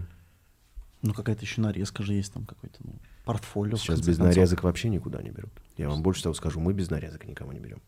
Ну, 1.01 1.13
какая-то 1.13 1.41
еще 1.41 1.61
нарезка 1.61 2.03
же 2.03 2.13
есть 2.13 2.31
там, 2.31 2.45
какой-то 2.45 2.77
ну, 2.83 2.93
портфолио. 3.25 3.75
Сейчас 3.75 3.99
без 3.99 4.17
концов. 4.17 4.35
нарезок 4.35 4.63
вообще 4.63 4.89
никуда 4.89 5.21
не 5.21 5.31
берут. 5.31 5.51
Я 5.77 5.89
вам 5.89 6.03
больше 6.03 6.23
того 6.23 6.35
скажу, 6.35 6.59
мы 6.59 6.73
без 6.73 6.89
нарезок 6.89 7.25
никого 7.25 7.51
не 7.53 7.59
берем. 7.59 7.81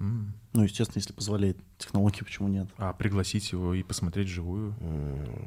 М. 0.00 0.34
Ну, 0.52 0.62
естественно, 0.62 0.98
если 0.98 1.12
позволяет 1.12 1.56
технология, 1.78 2.24
почему 2.24 2.48
нет? 2.48 2.68
А 2.78 2.92
пригласить 2.92 3.50
его 3.52 3.74
и 3.74 3.82
посмотреть 3.82 4.28
живую. 4.28 4.72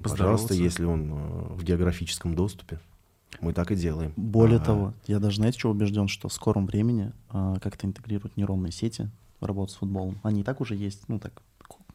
Поздороваться. 0.04 0.10
Пожалуйста, 0.48 0.54
если 0.54 0.84
он 0.86 1.12
э, 1.12 1.54
в 1.56 1.63
географическом 1.63 2.36
доступе, 2.36 2.80
мы 3.42 3.54
так 3.54 3.72
и 3.72 3.75
делаем. 3.75 4.13
Более 4.16 4.58
А, 4.60 4.63
того, 4.63 4.94
я 5.06 5.20
даже, 5.20 5.38
знаете, 5.38 5.60
что 5.60 5.70
убежден, 5.70 6.08
что 6.08 6.30
в 6.30 6.34
скором 6.34 6.66
времени 6.66 7.12
а, 7.30 7.60
как-то 7.60 7.86
интегрируют 7.86 8.38
нейронные 8.38 8.72
сети 8.72 9.10
в 9.39 9.46
работу 9.46 9.74
с 9.74 9.75
футболом. 9.75 10.20
Они 10.24 10.42
и 10.42 10.44
так 10.44 10.62
уже 10.62 10.75
есть, 10.75 11.08
ну 11.08 11.20
так 11.20 11.42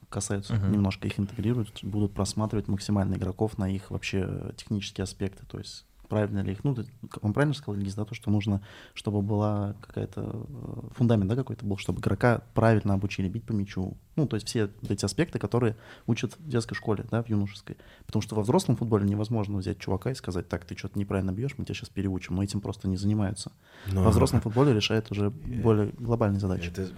касаются, 0.08 0.54
Мгм. 0.54 0.72
немножко 0.72 1.06
их 1.08 1.18
интегрируют, 1.18 1.80
будут 1.82 2.12
просматривать 2.12 2.68
максимально 2.68 3.14
игроков 3.14 3.56
на 3.56 3.68
их 3.74 3.90
вообще 3.90 4.24
э, 4.28 4.52
технические 4.58 5.04
аспекты, 5.04 5.46
то 5.46 5.58
есть 5.58 5.86
правильно 6.12 6.40
ли 6.40 6.52
их, 6.52 6.62
ну, 6.62 6.74
ты- 6.74 6.84
он 7.22 7.32
правильно 7.32 7.54
сказал, 7.54 7.74
Ильгиз, 7.80 7.94
да, 7.94 8.04
то, 8.04 8.14
что 8.14 8.30
нужно, 8.30 8.60
чтобы 8.92 9.22
была 9.22 9.74
какая-то, 9.80 10.20
э, 10.46 10.88
фундамент, 10.94 11.30
да, 11.30 11.36
какой-то 11.36 11.64
был, 11.64 11.78
чтобы 11.78 12.00
игрока 12.00 12.42
правильно 12.52 12.92
обучили 12.92 13.30
бить 13.30 13.44
по 13.44 13.52
мячу, 13.52 13.96
ну, 14.16 14.26
то 14.26 14.36
есть 14.36 14.46
все 14.46 14.68
эти 14.86 15.06
аспекты, 15.06 15.38
которые 15.38 15.74
учат 16.06 16.36
в 16.38 16.46
детской 16.46 16.74
школе, 16.74 17.06
да, 17.10 17.22
в 17.22 17.30
юношеской, 17.30 17.78
потому 18.04 18.20
что 18.20 18.34
во 18.34 18.42
взрослом 18.42 18.76
футболе 18.76 19.06
невозможно 19.08 19.56
взять 19.56 19.78
чувака 19.78 20.10
и 20.10 20.14
сказать, 20.14 20.50
так, 20.50 20.66
ты 20.66 20.76
что-то 20.76 20.98
неправильно 20.98 21.30
бьешь, 21.32 21.54
мы 21.56 21.64
тебя 21.64 21.74
сейчас 21.76 21.88
переучим, 21.88 22.36
но 22.36 22.42
этим 22.42 22.60
просто 22.60 22.88
не 22.88 22.98
занимаются. 22.98 23.50
но 23.90 24.04
Во 24.04 24.10
взрослом 24.10 24.42
футболе 24.42 24.74
решает 24.74 25.10
уже 25.10 25.30
более 25.30 25.92
глобальные 25.98 26.40
задачи. 26.40 26.68
Это, 26.68 26.88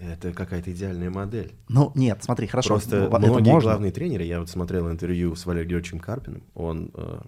это 0.00 0.32
какая-то 0.32 0.72
идеальная 0.72 1.08
модель. 1.10 1.52
Ну, 1.68 1.92
нет, 1.94 2.24
смотри, 2.24 2.48
хорошо, 2.48 2.70
Просто 2.70 2.96
ну, 3.02 3.06
это 3.16 3.18
многие 3.28 3.52
можно. 3.52 3.70
главные 3.70 3.92
тренеры, 3.92 4.24
я 4.24 4.40
вот 4.40 4.50
смотрел 4.50 4.90
интервью 4.90 5.36
с 5.36 5.46
Валерием 5.46 5.68
Георгиевичем 5.70 6.00
Карпиным, 6.00 6.42
он 6.54 6.90
э, 6.94 7.20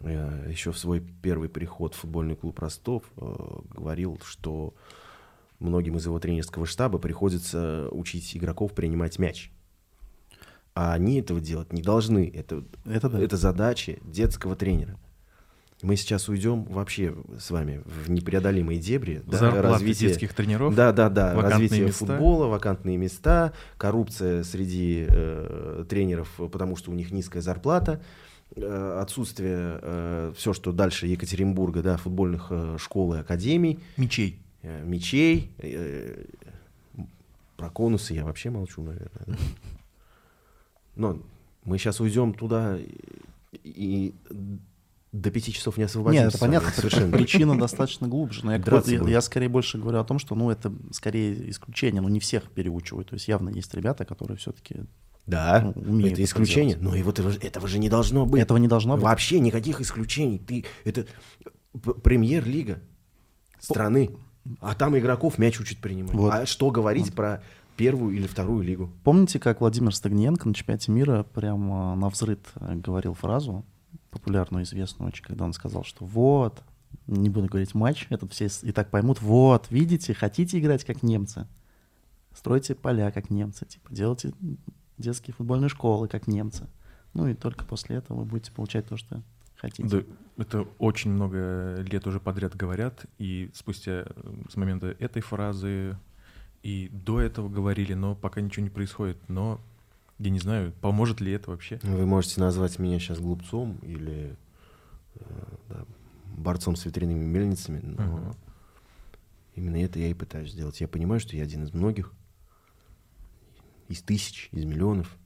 еще 0.00 0.72
в 0.72 0.78
свой 0.78 1.00
первый 1.22 1.48
приход 1.48 1.94
в 1.94 1.98
футбольный 1.98 2.36
клуб 2.36 2.58
Ростов 2.60 3.02
э, 3.16 3.34
говорил, 3.74 4.20
что 4.24 4.74
многим 5.58 5.96
из 5.96 6.06
его 6.06 6.18
тренерского 6.20 6.66
штаба 6.66 6.98
приходится 6.98 7.88
учить 7.90 8.36
игроков 8.36 8.72
принимать 8.74 9.18
мяч. 9.18 9.50
А 10.74 10.92
они 10.92 11.18
этого 11.20 11.40
делать 11.40 11.72
не 11.72 11.82
должны. 11.82 12.30
Это, 12.32 12.62
Это 12.84 13.08
да. 13.08 13.20
это 13.20 13.36
задача 13.36 13.96
детского 14.04 14.54
тренера. 14.54 14.96
Мы 15.82 15.94
сейчас 15.96 16.28
уйдем 16.28 16.64
вообще 16.64 17.14
с 17.38 17.50
вами 17.50 17.82
в 17.84 18.10
непреодолимые 18.10 18.78
дебри. 18.80 19.22
да, 19.26 19.38
Зарплаты 19.38 19.68
развитие- 19.68 20.08
детских 20.08 20.34
тренеров. 20.34 20.74
да, 20.74 20.92
да, 20.92 21.08
да. 21.08 21.34
Развитие 21.40 21.86
места. 21.86 22.06
футбола, 22.06 22.46
вакантные 22.46 22.96
места, 22.96 23.52
коррупция 23.76 24.42
среди 24.44 25.06
э, 25.08 25.84
тренеров, 25.88 26.28
потому 26.36 26.76
что 26.76 26.90
у 26.90 26.94
них 26.94 27.10
низкая 27.12 27.42
зарплата, 27.42 28.00
э, 28.00 28.04
отсутствие 28.62 30.32
все, 30.34 30.52
что 30.52 30.72
дальше 30.72 31.06
Екатеринбурга, 31.06 31.82
да, 31.82 31.96
футбольных 31.96 32.48
э, 32.50 32.76
школ 32.78 33.14
и 33.14 33.18
академий, 33.18 33.78
Мечей. 33.96 34.40
э, 34.62 34.82
мечей. 34.84 35.50
э, 35.58 36.24
про 37.56 37.70
конусы 37.70 38.14
я 38.14 38.24
вообще 38.24 38.50
молчу, 38.50 38.82
наверное. 38.82 39.10
да. 39.26 39.34
Но 40.96 41.22
мы 41.64 41.78
сейчас 41.78 42.00
уйдем 42.00 42.34
туда 42.34 42.76
и, 42.78 42.90
и 43.64 44.14
до 45.12 45.30
пяти 45.30 45.52
часов 45.52 45.76
не 45.76 45.84
освободимся. 45.84 46.24
Нет, 46.24 46.34
это 46.34 46.38
понятно, 46.40 46.70
совершенно. 46.70 47.16
причина 47.16 47.58
достаточно 47.58 48.08
глубже. 48.08 48.44
Но 48.44 48.52
я, 48.52 48.58
я- 48.58 49.08
я 49.08 49.20
скорее 49.20 49.48
больше 49.48 49.78
говорю 49.78 49.98
о 50.00 50.04
том, 50.04 50.18
что 50.18 50.34
ну, 50.34 50.50
это 50.50 50.72
скорее 50.92 51.50
исключение, 51.50 52.00
но 52.02 52.08
не 52.08 52.20
всех 52.20 52.50
переучивают. 52.50 53.08
То 53.10 53.14
есть 53.14 53.26
явно 53.28 53.48
есть 53.50 53.72
ребята, 53.74 54.04
которые 54.04 54.36
все-таки 54.36 54.76
Да, 55.28 55.72
ну, 55.76 55.90
умеют 55.90 56.14
это 56.14 56.22
это 56.22 56.24
исключение. 56.24 56.76
делать. 56.76 56.82
Но 56.82 56.96
и 56.96 57.02
вот 57.02 57.18
этого, 57.18 57.68
же- 57.68 57.78
не 57.78 57.88
должно 57.88 58.26
быть. 58.26 58.42
этого 58.42 58.58
не 58.58 58.66
должно 58.66 58.94
быть. 58.94 59.04
Вообще 59.04 59.40
никаких 59.40 59.80
исключений. 59.80 60.38
Ты, 60.38 60.64
это 60.84 61.06
премьер-лига 62.02 62.80
страны. 63.60 64.10
А 64.60 64.74
там 64.74 64.96
игроков 64.98 65.38
мяч 65.38 65.60
учат 65.60 65.78
принимать. 65.78 66.14
Вот. 66.14 66.32
А 66.32 66.46
что 66.46 66.70
говорить 66.70 67.14
про 67.14 67.42
первую 67.76 68.16
или 68.16 68.26
вторую 68.26 68.62
лигу? 68.62 68.90
Помните, 69.04 69.38
как 69.38 69.60
Владимир 69.60 69.94
Стагниенко 69.94 70.48
на 70.48 70.54
чемпионате 70.54 70.90
мира 70.90 71.26
прямо 71.34 71.94
на 71.94 72.08
взрыв 72.08 72.38
говорил 72.58 73.12
фразу, 73.12 73.66
популярную, 74.10 74.64
известную 74.64 75.08
очень, 75.08 75.24
когда 75.24 75.44
он 75.44 75.52
сказал, 75.52 75.84
что 75.84 76.06
вот, 76.06 76.62
не 77.06 77.28
буду 77.28 77.46
говорить 77.46 77.74
матч, 77.74 78.06
этот 78.08 78.32
все 78.32 78.48
и 78.62 78.72
так 78.72 78.90
поймут, 78.90 79.20
вот, 79.20 79.66
видите, 79.70 80.14
хотите 80.14 80.58
играть 80.58 80.84
как 80.84 81.02
немцы, 81.02 81.46
стройте 82.34 82.74
поля 82.74 83.10
как 83.10 83.30
немцы, 83.30 83.66
типа, 83.66 83.94
делайте 83.94 84.32
детские 84.98 85.34
футбольные 85.34 85.68
школы 85.68 86.08
как 86.08 86.26
немцы. 86.26 86.66
Ну 87.14 87.26
и 87.28 87.34
только 87.34 87.64
после 87.64 87.96
этого 87.96 88.18
вы 88.18 88.24
будете 88.24 88.52
получать 88.52 88.86
то, 88.86 88.96
что 88.96 89.22
хотите. 89.56 89.88
Да, 89.88 90.02
это 90.42 90.66
очень 90.78 91.10
много 91.10 91.76
лет 91.80 92.06
уже 92.06 92.20
подряд 92.20 92.54
говорят, 92.54 93.06
и 93.18 93.50
спустя 93.54 94.04
э, 94.06 94.32
с 94.48 94.56
момента 94.56 94.94
этой 94.98 95.22
фразы 95.22 95.96
и 96.62 96.88
до 96.92 97.20
этого 97.20 97.48
говорили, 97.48 97.94
но 97.94 98.14
пока 98.14 98.40
ничего 98.40 98.64
не 98.64 98.70
происходит. 98.70 99.16
Но 99.28 99.60
я 100.18 100.30
не 100.30 100.38
знаю, 100.38 100.72
поможет 100.80 101.20
ли 101.20 101.32
это 101.32 101.50
вообще. 101.50 101.78
Вы 101.82 102.06
можете 102.06 102.40
назвать 102.40 102.78
меня 102.78 102.98
сейчас 102.98 103.20
глупцом 103.20 103.78
или 103.82 104.36
э, 105.14 105.20
да, 105.68 105.84
борцом 106.36 106.76
с 106.76 106.84
ветряными 106.84 107.24
мельницами, 107.24 107.80
но 107.82 108.02
Ага. 108.02 108.36
именно 109.54 109.76
это 109.76 109.98
я 109.98 110.08
и 110.08 110.14
пытаюсь 110.14 110.52
сделать. 110.52 110.80
Я 110.80 110.88
понимаю, 110.88 111.20
что 111.20 111.36
я 111.36 111.42
один 111.42 111.64
из 111.64 111.72
многих, 111.72 112.12
из 113.88 114.02
тысяч, 114.02 114.48
из 114.52 114.64
миллионов, 114.64 115.16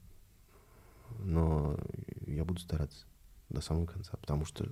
но 1.19 1.77
я 2.25 2.43
буду 2.45 2.59
стараться 2.59 3.05
до 3.49 3.61
самого 3.61 3.85
конца, 3.85 4.13
потому 4.17 4.45
что 4.45 4.67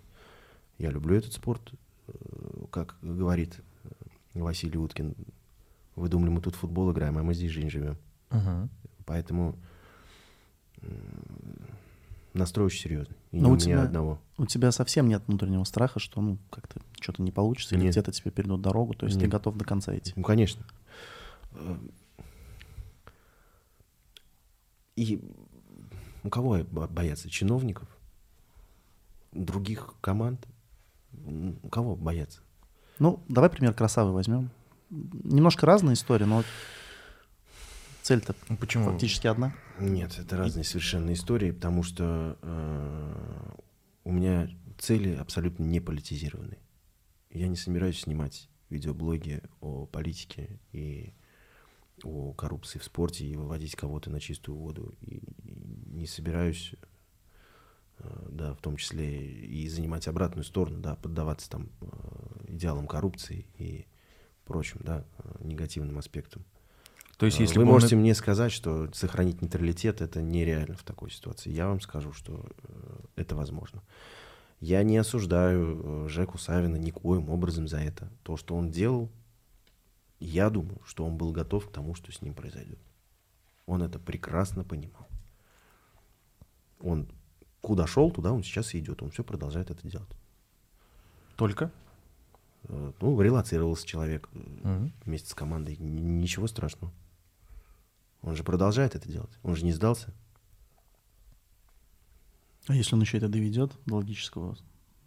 я 0.77 0.89
люблю 0.89 1.15
этот 1.15 1.34
спорт, 1.34 1.73
Э, 2.08 2.65
как 2.71 2.95
говорит 3.01 3.62
э, 3.84 3.89
Василий 4.34 4.77
Уткин, 4.77 5.15
вы 5.95 6.10
думали, 6.10 6.30
мы 6.30 6.41
тут 6.41 6.56
футбол 6.56 6.91
играем, 6.91 7.17
а 7.17 7.23
мы 7.23 7.34
здесь 7.34 7.51
жизнь 7.51 7.69
живем. 7.69 7.95
Ага. 8.30 8.69
Поэтому 9.06 9.56
настрой 12.34 12.67
очень 12.67 12.82
серьезный. 12.82 13.15
И 13.32 13.39
Но 13.39 13.41
не 13.41 13.45
у 13.45 13.49
у 13.49 13.56
меня 13.56 13.60
тебя- 13.65 13.84
одного. 13.84 14.19
У 14.38 14.45
тебя 14.45 14.71
совсем 14.71 15.08
нет 15.10 15.21
внутреннего 15.27 15.63
страха, 15.63 15.99
что 15.99 16.21
ну 16.21 16.38
как-то 16.49 16.82
что-то 16.99 17.21
не 17.21 17.32
получится, 17.32 17.75
или 17.75 17.84
Нет. 17.84 17.91
где-то 17.91 18.12
тебе 18.12 18.32
перейдут 18.32 18.62
дорогу, 18.62 18.93
то 18.93 19.06
есть 19.06 19.17
ты 19.19 19.25
Нет. 19.25 19.32
готов 19.32 19.58
до 19.58 19.65
конца 19.65 19.95
идти. 19.95 20.13
Ну, 20.15 20.23
конечно. 20.23 20.65
И 24.95 25.21
у 26.23 26.30
кого 26.30 26.60
бо- 26.63 26.88
бояться? 26.88 27.30
Чиновников? 27.30 27.88
Других 29.32 29.93
команд? 30.01 30.45
Кого 31.71 31.95
бояться? 31.95 32.41
Ну, 32.99 33.23
давай 33.27 33.49
пример 33.49 33.73
красавы 33.73 34.12
возьмем. 34.13 34.49
Немножко 34.89 35.65
разная 35.65 35.93
история, 35.93 36.25
но 36.25 36.43
цель-то 38.01 38.36
Ну, 38.49 38.58
Почему? 38.58 38.86
фактически 38.86 39.27
одна. 39.27 39.54
Нет, 39.80 40.17
это 40.19 40.38
разные 40.38 40.63
совершенно 40.63 41.13
истории, 41.13 41.51
потому 41.51 41.84
что 41.84 42.38
э, 42.41 43.51
у 44.04 44.12
меня 44.12 44.49
цели 44.77 45.15
абсолютно 45.15 45.63
не 45.63 45.80
политизированные. 45.80 46.60
Я 47.30 47.47
не 47.47 47.56
собираюсь 47.56 48.01
снимать 48.01 48.49
видеоблоги 48.69 49.41
о 49.62 49.86
политике 49.86 50.60
и 50.73 51.13
о 52.05 52.33
коррупции 52.33 52.79
в 52.79 52.83
спорте 52.83 53.25
и 53.25 53.35
выводить 53.35 53.75
кого-то 53.75 54.09
на 54.09 54.19
чистую 54.19 54.57
воду. 54.57 54.93
И, 55.01 55.21
не 55.43 56.07
собираюсь, 56.07 56.73
э, 57.99 58.27
да, 58.29 58.53
в 58.53 58.61
том 58.61 58.77
числе 58.77 59.25
и 59.25 59.67
занимать 59.67 60.07
обратную 60.07 60.43
сторону, 60.43 60.79
да, 60.79 60.95
поддаваться 60.95 61.49
там 61.49 61.69
э, 61.81 61.87
идеалам 62.49 62.87
коррупции 62.87 63.45
и 63.57 63.85
прочим, 64.45 64.81
да, 64.83 65.05
э, 65.17 65.37
негативным 65.41 65.97
аспектам. 65.97 66.45
То 67.17 67.27
есть, 67.27 67.39
если 67.39 67.59
Вы 67.59 67.65
он 67.65 67.69
можете 67.69 67.95
мне 67.95 68.15
сказать, 68.15 68.51
что 68.51 68.91
сохранить 68.93 69.41
нейтралитет 69.43 70.01
это 70.01 70.23
нереально 70.23 70.75
в 70.75 70.83
такой 70.83 71.11
ситуации. 71.11 71.51
Я 71.51 71.67
вам 71.67 71.79
скажу, 71.79 72.13
что 72.13 72.49
это 73.15 73.35
возможно. 73.35 73.83
Я 74.59 74.81
не 74.81 74.97
осуждаю 74.97 76.07
Жеку 76.09 76.39
Савина 76.39 76.77
никоим 76.77 77.29
образом 77.29 77.67
за 77.67 77.77
это. 77.77 78.11
То, 78.23 78.37
что 78.37 78.55
он 78.55 78.71
делал, 78.71 79.11
я 80.25 80.49
думаю, 80.49 80.79
что 80.86 81.05
он 81.05 81.17
был 81.17 81.31
готов 81.31 81.67
к 81.67 81.71
тому, 81.71 81.95
что 81.95 82.12
с 82.12 82.21
ним 82.21 82.34
произойдет. 82.34 82.79
Он 83.65 83.81
это 83.84 83.99
прекрасно 83.99 84.63
понимал. 84.63 85.07
Он 86.79 87.07
куда 87.62 87.88
шел, 87.88 88.12
туда 88.12 88.31
он 88.31 88.43
сейчас 88.43 88.73
и 88.73 88.79
идет. 88.79 89.01
Он 89.03 89.12
все 89.12 89.23
продолжает 89.23 89.69
это 89.69 89.88
делать. 89.88 90.10
Только? 91.38 91.71
Э, 92.63 92.91
Ну, 93.01 93.19
релацировался 93.21 93.86
человек 93.88 94.29
Мгм. 94.34 94.91
вместе 95.05 95.29
с 95.29 95.34
командой. 95.34 95.77
Ничего 95.77 96.47
страшного. 96.47 96.91
Он 98.21 98.36
же 98.36 98.43
продолжает 98.43 98.95
это 98.95 99.07
делать. 99.10 99.31
Он 99.43 99.55
же 99.55 99.65
не 99.65 99.73
сдался. 99.73 100.13
А 102.67 102.75
если 102.75 102.93
он 102.95 103.01
еще 103.01 103.17
это 103.17 103.27
доведет 103.27 103.71
до 103.88 103.95
логического 103.95 104.55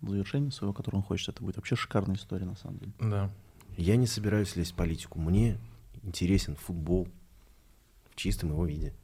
завершения 0.02 0.50
своего, 0.50 0.72
которое 0.74 0.98
он 0.98 1.02
хочет, 1.04 1.28
это 1.28 1.42
будет 1.42 1.56
вообще 1.56 1.76
шикарная 1.76 2.16
история, 2.16 2.44
на 2.46 2.56
самом 2.56 2.78
деле. 2.78 2.92
Да. 2.98 3.30
Я 3.76 3.96
не 3.96 4.06
собираюсь 4.06 4.56
лезть 4.56 4.72
в 4.72 4.76
политику. 4.76 5.18
Мне 5.18 5.58
интересен 6.02 6.56
футбол 6.56 7.08
в 8.10 8.16
чистом 8.16 8.50
его 8.50 8.66
виде. 8.66 8.94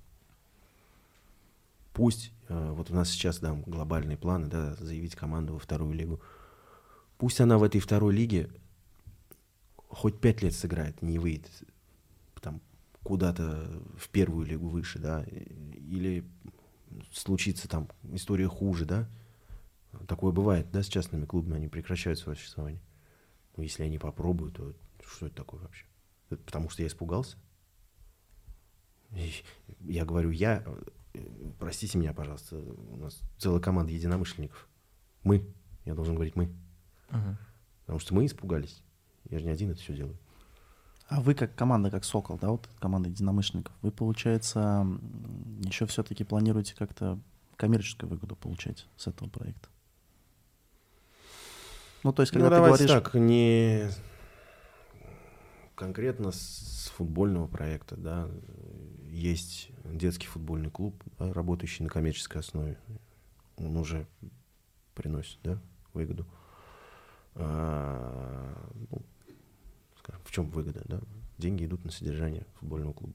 Пусть, 1.93 2.33
э, 2.49 2.71
вот 2.73 2.91
у 2.91 2.95
нас 2.95 3.11
сейчас, 3.11 3.41
да, 3.41 3.53
глобальные 3.53 4.17
планы, 4.17 4.47
да, 4.47 4.75
заявить 4.77 5.17
команду 5.17 5.55
во 5.55 5.59
вторую 5.59 5.93
лигу. 5.93 6.21
Пусть 7.19 7.41
она 7.41 7.59
в 7.59 7.63
этой 7.63 7.81
второй 7.81 8.15
лиге 8.15 8.49
хоть 9.89 10.21
пять 10.21 10.41
лет 10.43 10.55
сыграет, 10.55 11.03
не 11.03 11.19
выйдет 11.19 11.51
там 12.41 12.61
куда-то 13.03 13.69
в 13.99 14.09
первую 14.09 14.47
лигу 14.47 14.69
выше, 14.69 14.99
да, 14.99 15.25
или 15.25 16.25
случится 17.13 17.69
там 17.69 17.89
история 18.13 18.49
хуже, 18.49 18.85
да. 18.85 19.09
Такое 20.07 20.33
бывает, 20.33 20.71
да, 20.71 20.83
с 20.83 20.87
частными 20.87 21.27
клубами, 21.27 21.57
они 21.57 21.69
прекращают 21.69 22.19
свое 22.19 22.37
существование. 22.37 22.81
Ну, 23.57 23.63
если 23.63 23.83
они 23.83 23.99
попробуют, 23.99 24.57
то 24.57 24.75
что 25.07 25.27
это 25.27 25.37
такое 25.37 25.61
вообще? 25.61 25.87
Это 26.31 26.43
потому 26.43 26.71
что 26.71 26.83
я 26.83 26.89
испугался? 26.89 27.37
И 29.13 29.33
Я 29.81 30.05
говорю, 30.05 30.31
я, 30.31 30.63
э, 31.15 31.27
простите 31.59 31.99
меня, 31.99 32.13
пожалуйста, 32.13 32.57
у 32.59 32.97
нас 32.97 33.21
целая 33.39 33.61
команда 33.61 33.93
единомышленников. 33.93 34.69
Мы, 35.25 35.45
я 35.85 35.95
должен 35.95 36.15
говорить 36.15 36.37
мы, 36.37 36.47
Мгм. 37.11 37.37
потому 37.81 37.99
что 37.99 38.15
мы 38.15 38.27
испугались. 38.27 38.83
Я 39.29 39.39
же 39.39 39.45
не 39.47 39.51
один 39.51 39.71
это 39.71 39.81
все 39.81 39.97
делаю. 39.97 40.17
А 41.09 41.21
вы 41.21 41.35
как 41.35 41.57
команда, 41.57 41.91
как 41.91 42.05
Сокол, 42.05 42.39
да, 42.39 42.51
вот 42.51 42.69
команда 42.79 43.09
единомышленников, 43.09 43.75
вы, 43.83 43.91
получается, 43.91 44.87
еще 45.65 45.87
все-таки 45.87 46.23
планируете 46.23 46.77
как-то 46.77 47.19
коммерческую 47.57 48.11
выгоду 48.11 48.37
получать 48.37 48.87
с 48.97 49.09
этого 49.09 49.29
проекта? 49.29 49.69
Ну, 52.03 52.13
то 52.13 52.23
есть, 52.23 52.33
когда 52.33 52.49
ну, 52.49 52.57
ты 52.57 52.63
говоришь... 52.63 52.89
так, 52.89 53.15
не 53.15 53.89
конкретно 55.75 56.31
с 56.31 56.93
футбольного 56.95 57.47
проекта, 57.47 57.97
да, 57.97 58.29
есть 59.09 59.71
детский 59.85 60.27
футбольный 60.27 60.71
клуб, 60.71 61.03
да, 61.19 61.33
работающий 61.33 61.85
на 61.85 61.91
коммерческой 61.91 62.39
основе. 62.41 62.79
Он 63.57 63.77
уже 63.77 64.07
приносит, 64.95 65.39
да, 65.43 65.59
выгоду. 65.93 66.27
А, 67.35 68.55
ну, 68.91 69.03
скажем, 69.99 70.23
в 70.25 70.31
чем 70.31 70.51
выгода, 70.51 70.83
да? 70.85 71.01
Деньги 71.39 71.65
идут 71.65 71.85
на 71.85 71.91
содержание 71.91 72.47
футбольного 72.59 72.93
клуба. 72.93 73.15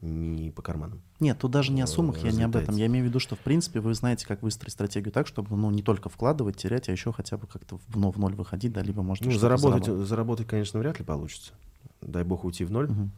Не 0.00 0.50
по 0.50 0.62
карманам. 0.62 1.02
Нет, 1.20 1.38
тут 1.38 1.50
даже 1.50 1.72
не 1.72 1.80
о 1.82 1.84
э, 1.84 1.86
суммах, 1.86 2.18
я 2.18 2.30
не 2.30 2.42
об 2.42 2.56
этом. 2.56 2.76
Я 2.76 2.86
имею 2.86 3.04
в 3.04 3.08
виду, 3.08 3.20
что, 3.20 3.36
в 3.36 3.40
принципе, 3.40 3.80
вы 3.80 3.94
знаете, 3.94 4.26
как 4.26 4.42
выстроить 4.42 4.72
стратегию 4.72 5.12
так, 5.12 5.26
чтобы, 5.26 5.56
ну, 5.56 5.70
не 5.70 5.82
только 5.82 6.08
вкладывать, 6.08 6.56
терять, 6.56 6.88
а 6.88 6.92
еще 6.92 7.12
хотя 7.12 7.36
бы 7.36 7.46
как-то 7.46 7.78
в, 7.78 7.96
ну, 7.96 8.10
в 8.10 8.18
ноль 8.18 8.34
выходить, 8.34 8.72
да, 8.72 8.82
либо, 8.82 9.02
может, 9.02 9.24
Ну, 9.24 9.32
заработать, 9.32 9.84
заработать. 9.84 10.08
заработать, 10.08 10.46
конечно, 10.46 10.80
вряд 10.80 10.98
ли 10.98 11.04
получится. 11.04 11.52
Дай 12.00 12.24
бог 12.24 12.44
уйти 12.44 12.64
в 12.64 12.70
ноль. 12.70 12.88
Мгм. 12.88 13.10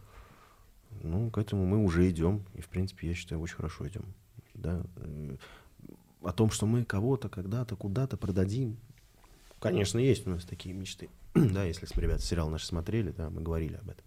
Ну, 1.03 1.31
к 1.31 1.38
этому 1.38 1.66
мы 1.66 1.79
уже 1.83 2.09
идем. 2.11 2.44
И, 2.55 2.61
в 2.61 2.68
принципе, 2.68 3.09
я 3.09 3.14
считаю, 3.14 3.40
очень 3.40 3.57
хорошо 3.57 3.88
идем. 3.88 4.05
Да. 4.55 4.83
э, 4.96 5.37
О 6.23 6.33
том, 6.33 6.51
что 6.51 6.66
мы 6.66 6.85
кого-то, 6.85 7.29
когда-то, 7.29 7.77
куда-то 7.77 8.16
продадим. 8.16 8.77
Конечно, 9.61 9.99
есть 9.99 10.27
у 10.27 10.31
нас 10.31 10.44
такие 10.44 10.75
мечты. 10.75 11.09
да, 11.35 11.64
если 11.64 11.87
ребята 12.01 12.23
сериал 12.23 12.49
наш 12.51 12.64
смотрели, 12.64 13.11
да, 13.11 13.31
мы 13.31 13.42
говорили 13.42 13.75
об 13.75 13.90
этом. 13.90 14.05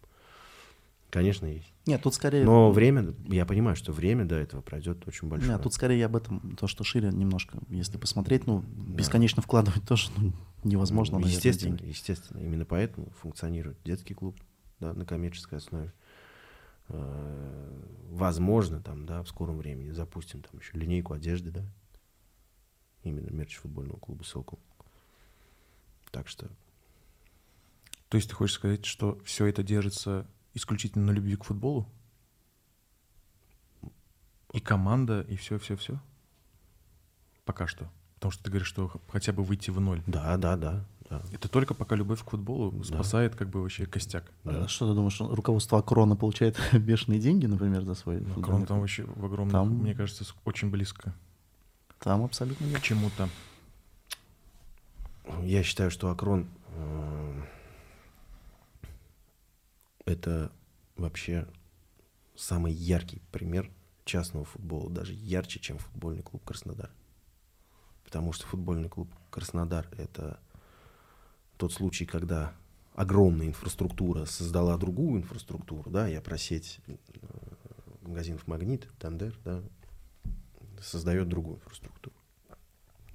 Конечно, 1.13 1.45
есть. 1.45 1.71
Нет, 1.85 2.01
тут 2.01 2.15
скорее... 2.15 2.43
Но 2.43 2.71
время, 2.71 3.13
я 3.27 3.45
понимаю, 3.45 3.75
что 3.75 3.91
время 3.91 4.25
до 4.25 4.33
этого 4.33 4.61
пройдет 4.61 5.07
очень 5.07 5.27
большое. 5.27 5.51
Нет, 5.51 5.61
тут 5.61 5.71
скорее 5.71 6.07
об 6.07 6.15
этом, 6.15 6.55
то, 6.55 6.65
что 6.65 6.83
шире 6.83 7.11
немножко, 7.11 7.59
если 7.69 7.99
посмотреть, 7.99 8.47
ну, 8.47 8.61
бесконечно 8.61 9.43
вкладывать 9.43 9.83
тоже 9.87 10.09
ну, 10.17 10.33
невозможно, 10.63 11.19
наверное, 11.19 11.35
естественно, 11.35 11.77
деньги. 11.77 11.91
естественно. 11.91 12.39
Именно 12.39 12.65
поэтому 12.65 13.11
функционирует 13.21 13.77
детский 13.85 14.15
клуб 14.15 14.35
да, 14.79 14.93
на 14.93 15.05
коммерческой 15.05 15.59
основе. 15.59 15.93
Э, 16.89 17.83
Возможно, 18.09 18.81
там, 18.81 19.05
да, 19.05 19.21
в 19.21 19.27
скором 19.27 19.57
времени 19.59 19.91
запустим 19.91 20.41
там 20.41 20.59
еще 20.59 20.75
линейку 20.75 21.13
одежды, 21.13 21.51
да. 21.51 21.63
Именно 23.03 23.29
мерч 23.29 23.57
футбольного 23.57 23.97
клуба 23.97 24.23
Сокол. 24.23 24.57
Так 26.11 26.27
что 26.27 26.47
То 28.09 28.17
есть 28.17 28.29
ты 28.29 28.35
хочешь 28.35 28.55
сказать, 28.55 28.85
что 28.85 29.19
все 29.25 29.45
это 29.45 29.61
держится 29.61 30.27
исключительно 30.53 31.05
на 31.05 31.11
любви 31.11 31.35
к 31.35 31.43
футболу? 31.43 31.87
И 34.51 34.59
команда, 34.59 35.21
и 35.21 35.35
все-все-все? 35.35 35.99
Пока 37.45 37.67
что. 37.67 37.89
Потому 38.15 38.31
что 38.31 38.43
ты 38.43 38.49
говоришь, 38.51 38.67
что 38.67 38.91
хотя 39.09 39.33
бы 39.33 39.43
выйти 39.43 39.69
в 39.71 39.79
ноль. 39.79 40.01
да, 40.07 40.37
да, 40.37 40.55
да, 40.55 40.85
да. 41.09 41.21
Это 41.33 41.49
только 41.49 41.73
пока 41.73 41.95
любовь 41.95 42.23
к 42.23 42.29
футболу 42.29 42.71
Да. 42.71 42.83
спасает 42.83 43.35
как 43.35 43.49
бы 43.49 43.61
вообще 43.61 43.85
костяк. 43.85 44.31
А 44.45 44.67
Что 44.67 44.87
ты 44.89 44.93
думаешь, 44.95 45.19
руководство 45.19 45.79
Акрона 45.79 46.15
получает 46.15 46.57
бешеные 46.73 47.19
деньги, 47.19 47.45
например, 47.47 47.83
за 47.83 47.95
свой 47.95 48.19
Ну, 48.21 48.25
футбольный 48.27 48.43
Крон 48.45 48.65
там 48.65 48.79
вообще 48.79 49.03
в 49.05 49.25
огромном, 49.25 49.51
Там- 49.51 49.69
мне 49.79 49.93
кажется, 49.95 50.23
очень 50.45 50.69
близко 50.69 51.13
Там 51.99 52.23
абсолютно 52.23 52.65
к 52.67 52.69
нет. 52.69 52.81
чему-то. 52.81 53.27
Я 55.43 55.63
считаю, 55.63 55.89
что 55.89 56.09
Акрон 56.11 56.47
э, 56.75 57.22
это 60.05 60.51
вообще 60.95 61.47
самый 62.35 62.73
яркий 62.73 63.21
пример 63.31 63.71
частного 64.05 64.45
футбола, 64.45 64.89
даже 64.89 65.13
ярче, 65.13 65.59
чем 65.59 65.77
футбольный 65.77 66.23
клуб 66.23 66.43
Краснодар. 66.43 66.91
Потому 68.03 68.33
что 68.33 68.45
футбольный 68.47 68.89
клуб 68.89 69.09
Краснодар 69.29 69.87
это 69.97 70.39
тот 71.57 71.71
случай, 71.73 72.05
когда 72.05 72.53
огромная 72.95 73.47
инфраструктура 73.47 74.25
создала 74.25 74.77
другую 74.77 75.21
инфраструктуру, 75.21 75.89
да, 75.89 76.07
я 76.07 76.21
про 76.21 76.37
сеть 76.37 76.79
э, 76.87 76.95
магазинов 78.01 78.45
Магнит, 78.47 78.87
Тандер, 78.99 79.37
да, 79.43 79.63
создает 80.81 81.29
другую 81.29 81.57
инфраструктуру. 81.57 82.15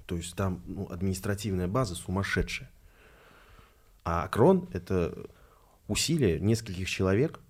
То 0.05 0.17
есть 0.17 0.35
там 0.35 0.63
ну, 0.65 0.89
административная 0.89 1.67
база 1.67 1.95
сумасшедшая. 1.95 2.71
А 4.03 4.27
Крон— 4.27 4.67
это 4.73 5.29
усилия 5.89 6.39
нескольких 6.39 6.87
человек, 6.89 7.41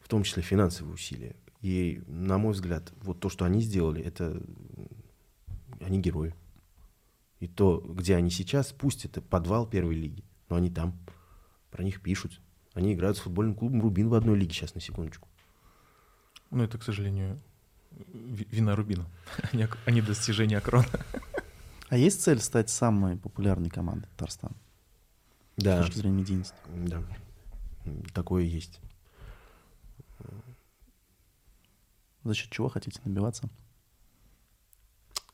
в 0.00 0.08
том 0.08 0.22
числе 0.22 0.42
финансовые 0.42 0.94
усилия. 0.94 1.36
И, 1.60 2.02
на 2.06 2.38
мой 2.38 2.52
взгляд, 2.54 2.92
вот 3.02 3.20
то, 3.20 3.28
что 3.28 3.44
они 3.44 3.60
сделали, 3.60 4.02
это 4.02 4.42
они 5.80 6.00
герои. 6.00 6.34
И 7.40 7.48
то, 7.48 7.78
где 7.80 8.16
они 8.16 8.30
сейчас, 8.30 8.72
пусть 8.72 9.04
это 9.04 9.20
подвал 9.20 9.66
первой 9.66 9.94
лиги, 9.96 10.24
но 10.48 10.56
они 10.56 10.70
там, 10.70 10.98
про 11.70 11.82
них 11.84 12.00
пишут. 12.00 12.40
Они 12.74 12.94
играют 12.94 13.16
с 13.18 13.20
футбольным 13.20 13.54
клубом 13.54 13.82
«Рубин» 13.82 14.08
в 14.08 14.14
одной 14.14 14.38
лиге 14.38 14.52
сейчас, 14.54 14.74
на 14.74 14.80
секундочку. 14.80 15.28
Ну, 16.50 16.62
это, 16.62 16.78
к 16.78 16.82
сожалению, 16.84 17.38
ви- 18.12 18.46
вина 18.50 18.74
Рубина, 18.76 19.06
а 19.86 19.90
не 19.90 20.00
достижение 20.00 20.58
Акрона. 20.58 20.86
А 21.88 21.98
есть 21.98 22.22
цель 22.22 22.38
стать 22.40 22.70
самой 22.70 23.18
популярной 23.18 23.68
командой 23.68 24.06
Татарстана 24.16 24.54
с 25.58 25.62
Да, 25.62 25.82
точки 25.82 25.98
зрения 25.98 26.20
медийности? 26.20 26.54
да, 26.74 27.02
такое 28.14 28.44
есть. 28.44 28.80
За 32.24 32.34
счет 32.34 32.50
чего 32.50 32.68
хотите 32.68 33.00
набиваться? 33.04 33.48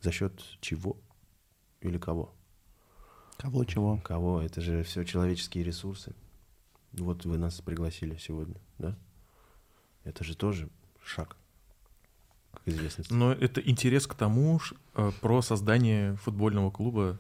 За 0.00 0.10
счет 0.10 0.42
чего 0.60 0.96
или 1.80 1.98
кого? 1.98 2.34
Кого, 3.36 3.64
чего? 3.64 3.98
Кого? 3.98 4.40
Это 4.40 4.60
же 4.60 4.82
все 4.82 5.04
человеческие 5.04 5.64
ресурсы. 5.64 6.14
Вот 6.92 7.24
вы 7.24 7.38
нас 7.38 7.60
пригласили 7.60 8.16
сегодня, 8.16 8.56
да? 8.78 8.96
Это 10.04 10.24
же 10.24 10.36
тоже 10.36 10.70
шаг 11.04 11.36
к 12.52 12.68
известности. 12.68 13.12
Но 13.12 13.32
это 13.32 13.60
интерес 13.60 14.06
к 14.06 14.14
тому, 14.14 14.60
э, 14.94 15.12
про 15.20 15.42
создание 15.42 16.16
футбольного 16.16 16.70
клуба, 16.70 17.18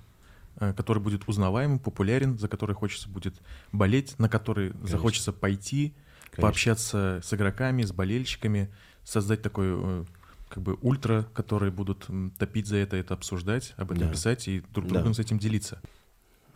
который 0.58 1.02
будет 1.02 1.28
узнаваемым, 1.28 1.78
популярен, 1.78 2.38
за 2.38 2.48
который 2.48 2.74
хочется 2.74 3.08
будет 3.08 3.34
болеть, 3.72 4.18
на 4.18 4.28
который 4.28 4.72
захочется 4.82 5.32
пойти, 5.32 5.94
Конечно. 6.30 6.42
пообщаться 6.42 7.20
с 7.22 7.32
игроками, 7.34 7.82
с 7.84 7.92
болельщиками, 7.92 8.68
создать 9.04 9.42
такой 9.42 9.66
э, 9.70 10.04
как 10.48 10.62
бы 10.62 10.76
ультра, 10.82 11.26
которые 11.34 11.70
будут 11.70 12.08
топить 12.38 12.66
за 12.66 12.76
это, 12.76 12.96
это 12.96 13.14
обсуждать, 13.14 13.74
об 13.76 13.92
этом 13.92 14.06
Да. 14.06 14.12
писать 14.12 14.48
и 14.48 14.60
друг 14.72 14.86
Да. 14.88 14.94
другом 14.94 15.14
с 15.14 15.18
этим 15.18 15.38
делиться. 15.38 15.80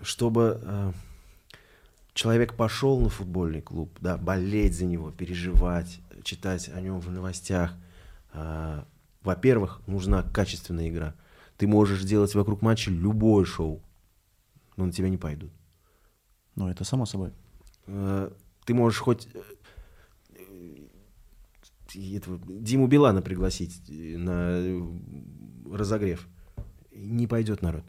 Чтобы 0.02 0.60
э, 0.62 0.92
человек 2.14 2.54
пошел 2.54 3.00
на 3.00 3.08
футбольный 3.08 3.62
клуб, 3.62 3.96
да, 4.00 4.16
болеть 4.16 4.76
за 4.76 4.84
него, 4.84 5.10
переживать, 5.10 6.00
читать 6.24 6.68
о 6.74 6.80
нем 6.80 7.00
в 7.00 7.10
новостях. 7.10 7.74
э, 8.34 8.82
во-первых, 9.22 9.82
нужна 9.86 10.22
качественная 10.22 10.88
игра. 10.88 11.14
Ты 11.58 11.66
можешь 11.66 12.02
делать 12.02 12.34
вокруг 12.34 12.62
матча 12.62 12.90
любое 12.90 13.44
шоу, 13.44 13.82
но 14.76 14.86
на 14.86 14.92
тебя 14.92 15.08
не 15.08 15.18
пойдут. 15.18 15.52
Ну, 16.54 16.68
это 16.68 16.84
само 16.84 17.06
собой. 17.06 17.32
Э, 17.86 18.30
Ты 18.64 18.74
можешь 18.74 19.00
хоть 19.00 19.28
э, 19.34 19.42
э, 21.94 22.16
этого, 22.16 22.38
Диму 22.46 22.86
Билана 22.86 23.22
пригласить 23.22 23.82
на 23.88 24.62
разогрев. 25.70 26.28
Не 26.92 27.26
пойдет 27.26 27.62
народ. 27.62 27.84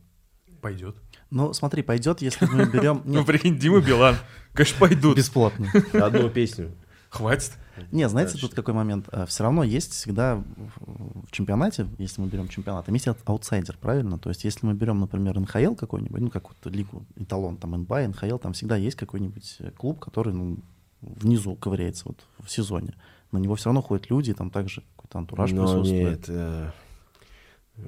Пойдет. 0.62 0.96
Ну, 1.30 1.52
смотри, 1.52 1.84
пойдет, 1.84 2.22
если 2.22 2.46
мы 2.46 2.65
берем... 2.65 3.02
Ну, 3.06 3.26
прикинь, 3.26 3.58
Дима 3.58 3.82
Билан. 3.82 4.15
Конечно, 4.54 4.80
пойдут. 4.80 5.17
бесплатно. 5.17 5.67
Одну 5.93 6.30
песню. 6.30 6.78
Хватит. 7.13 7.52
Не, 7.91 8.10
знаете, 8.10 8.34
Дальше. 8.34 8.47
тут 8.47 8.56
какой 8.56 8.73
момент? 8.73 9.08
Все 9.28 9.43
равно 9.43 9.63
есть 9.63 9.91
всегда 9.93 10.43
в 10.80 11.32
чемпионате, 11.32 11.88
если 11.99 12.21
мы 12.21 12.28
берем 12.28 12.47
чемпионат, 12.47 12.86
там 12.86 12.95
есть 12.95 13.08
ау- 13.08 13.15
аутсайдер, 13.26 13.78
правильно? 13.78 14.17
То 14.17 14.30
есть 14.30 14.43
если 14.43 14.65
мы 14.65 14.73
берем, 14.73 14.99
например, 14.99 15.39
НХЛ 15.39 15.76
какой-нибудь, 15.76 16.21
ну, 16.21 16.30
какую-то 16.30 16.69
лигу, 16.69 17.06
эталон, 17.15 17.58
там, 17.58 17.71
НБА, 17.71 18.08
НХЛ, 18.08 18.38
там 18.38 18.54
всегда 18.54 18.78
есть 18.78 18.97
какой-нибудь 18.97 19.58
э, 19.60 19.71
клуб, 19.71 19.99
который, 19.99 20.34
ну, 20.34 20.58
внизу 21.02 21.56
ковыряется 21.56 22.06
вот 22.08 22.23
в 22.39 22.49
сезоне. 22.49 22.95
На 23.32 23.38
него 23.38 23.56
все 23.56 23.65
равно 23.65 23.82
ходят 23.82 24.10
люди, 24.10 24.34
там 24.34 24.49
также 24.49 24.82
какой-то 24.95 25.19
антураж 25.19 25.52
Но 25.52 25.63
присутствует. 25.63 26.04
нет, 26.10 26.26
э, 26.30 26.71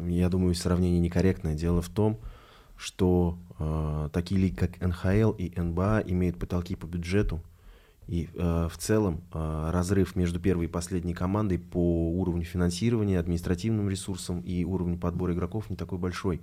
я 0.07 0.29
думаю, 0.29 0.53
сравнение 0.55 0.99
некорректное. 0.99 1.55
Дело 1.55 1.81
в 1.81 1.89
том, 1.89 2.19
что 2.75 3.38
э, 3.59 4.09
такие 4.13 4.39
лиги, 4.39 4.55
как 4.55 4.79
НХЛ 4.81 5.31
и 5.31 5.59
НБА, 5.59 6.03
имеют 6.05 6.38
потолки 6.38 6.75
по 6.75 6.85
бюджету. 6.85 7.41
И 8.08 8.30
э, 8.34 8.68
в 8.72 8.78
целом 8.78 9.22
э, 9.34 9.70
разрыв 9.72 10.15
между 10.15 10.39
первой 10.39 10.65
и 10.65 10.70
последней 10.70 11.13
командой 11.15 11.58
по 11.58 12.12
уровню 12.12 12.44
финансирования, 12.44 13.20
административным 13.20 13.89
ресурсам 13.89 14.41
и 14.41 14.63
уровню 14.63 14.98
подбора 14.98 15.34
игроков 15.34 15.70
не 15.70 15.76
такой 15.76 15.98
большой. 15.98 16.41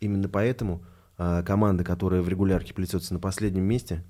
Именно 0.00 0.28
поэтому 0.28 0.82
э, 1.18 1.42
команда, 1.44 1.82
которая 1.82 2.22
в 2.22 2.28
регулярке 2.28 2.72
плетется 2.72 3.14
на 3.14 3.20
последнем 3.20 3.64
месте, 3.64 4.04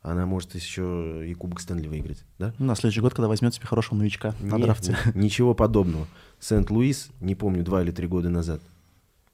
она 0.00 0.26
может 0.26 0.54
еще 0.54 1.28
и 1.28 1.34
Кубок 1.34 1.58
Стэнли 1.58 1.88
выиграть. 1.88 2.24
Да? 2.38 2.54
Ну, 2.58 2.66
На 2.66 2.76
следующий 2.76 3.00
год, 3.00 3.14
когда 3.14 3.26
возьмет 3.26 3.52
себе 3.54 3.66
хорошего 3.66 3.98
новичка 3.98 4.32
на 4.40 4.54
Нет, 4.54 4.62
драфте. 4.62 4.96
ни- 5.14 5.24
Ничего 5.24 5.54
подобного. 5.54 6.06
Сент-Луис, 6.38 7.10
не 7.20 7.34
помню, 7.34 7.64
два 7.64 7.82
или 7.82 7.90
три 7.90 8.06
года 8.06 8.28
назад, 8.30 8.62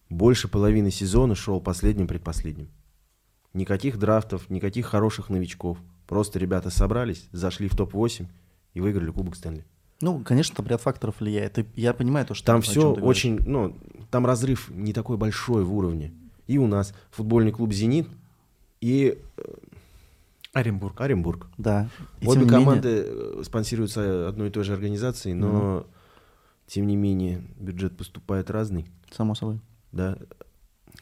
больше 0.08 0.48
половины 0.48 0.90
сезона 0.90 1.34
шел 1.34 1.60
последним 1.60 2.06
предпоследним. 2.06 2.68
Никаких 3.52 3.98
драфтов, 3.98 4.48
никаких 4.48 4.86
хороших 4.86 5.28
новичков. 5.28 5.78
Просто 6.14 6.38
ребята 6.38 6.70
собрались, 6.70 7.26
зашли 7.32 7.66
в 7.66 7.74
топ-8 7.74 8.28
и 8.74 8.80
выиграли 8.80 9.10
Кубок 9.10 9.34
Стэнли. 9.34 9.64
Ну, 10.00 10.20
конечно, 10.20 10.54
там 10.54 10.64
ряд 10.68 10.80
факторов 10.80 11.18
влияет. 11.18 11.58
И 11.58 11.66
я 11.74 11.92
понимаю 11.92 12.24
то, 12.24 12.34
что... 12.34 12.46
Там 12.46 12.62
все 12.62 12.92
очень, 12.92 13.40
ну, 13.44 13.76
там 14.12 14.24
разрыв 14.24 14.70
не 14.70 14.92
такой 14.92 15.16
большой 15.16 15.64
в 15.64 15.74
уровне. 15.74 16.12
И 16.46 16.56
у 16.56 16.68
нас 16.68 16.94
футбольный 17.10 17.50
клуб 17.50 17.72
«Зенит» 17.72 18.06
и 18.80 19.20
Оренбург. 20.52 21.00
Оренбург. 21.00 21.48
Да. 21.58 21.88
И 22.20 22.28
Обе 22.28 22.42
не 22.42 22.44
менее- 22.44 22.58
команды 22.60 23.04
э, 23.08 23.42
спонсируются 23.44 24.28
одной 24.28 24.50
и 24.50 24.52
той 24.52 24.62
же 24.62 24.72
организацией, 24.72 25.34
но, 25.34 25.84
тем 26.68 26.86
не 26.86 26.94
менее, 26.94 27.42
бюджет 27.58 27.96
поступает 27.96 28.50
разный. 28.50 28.86
Само 29.10 29.34
собой. 29.34 29.58
Да, 29.90 30.16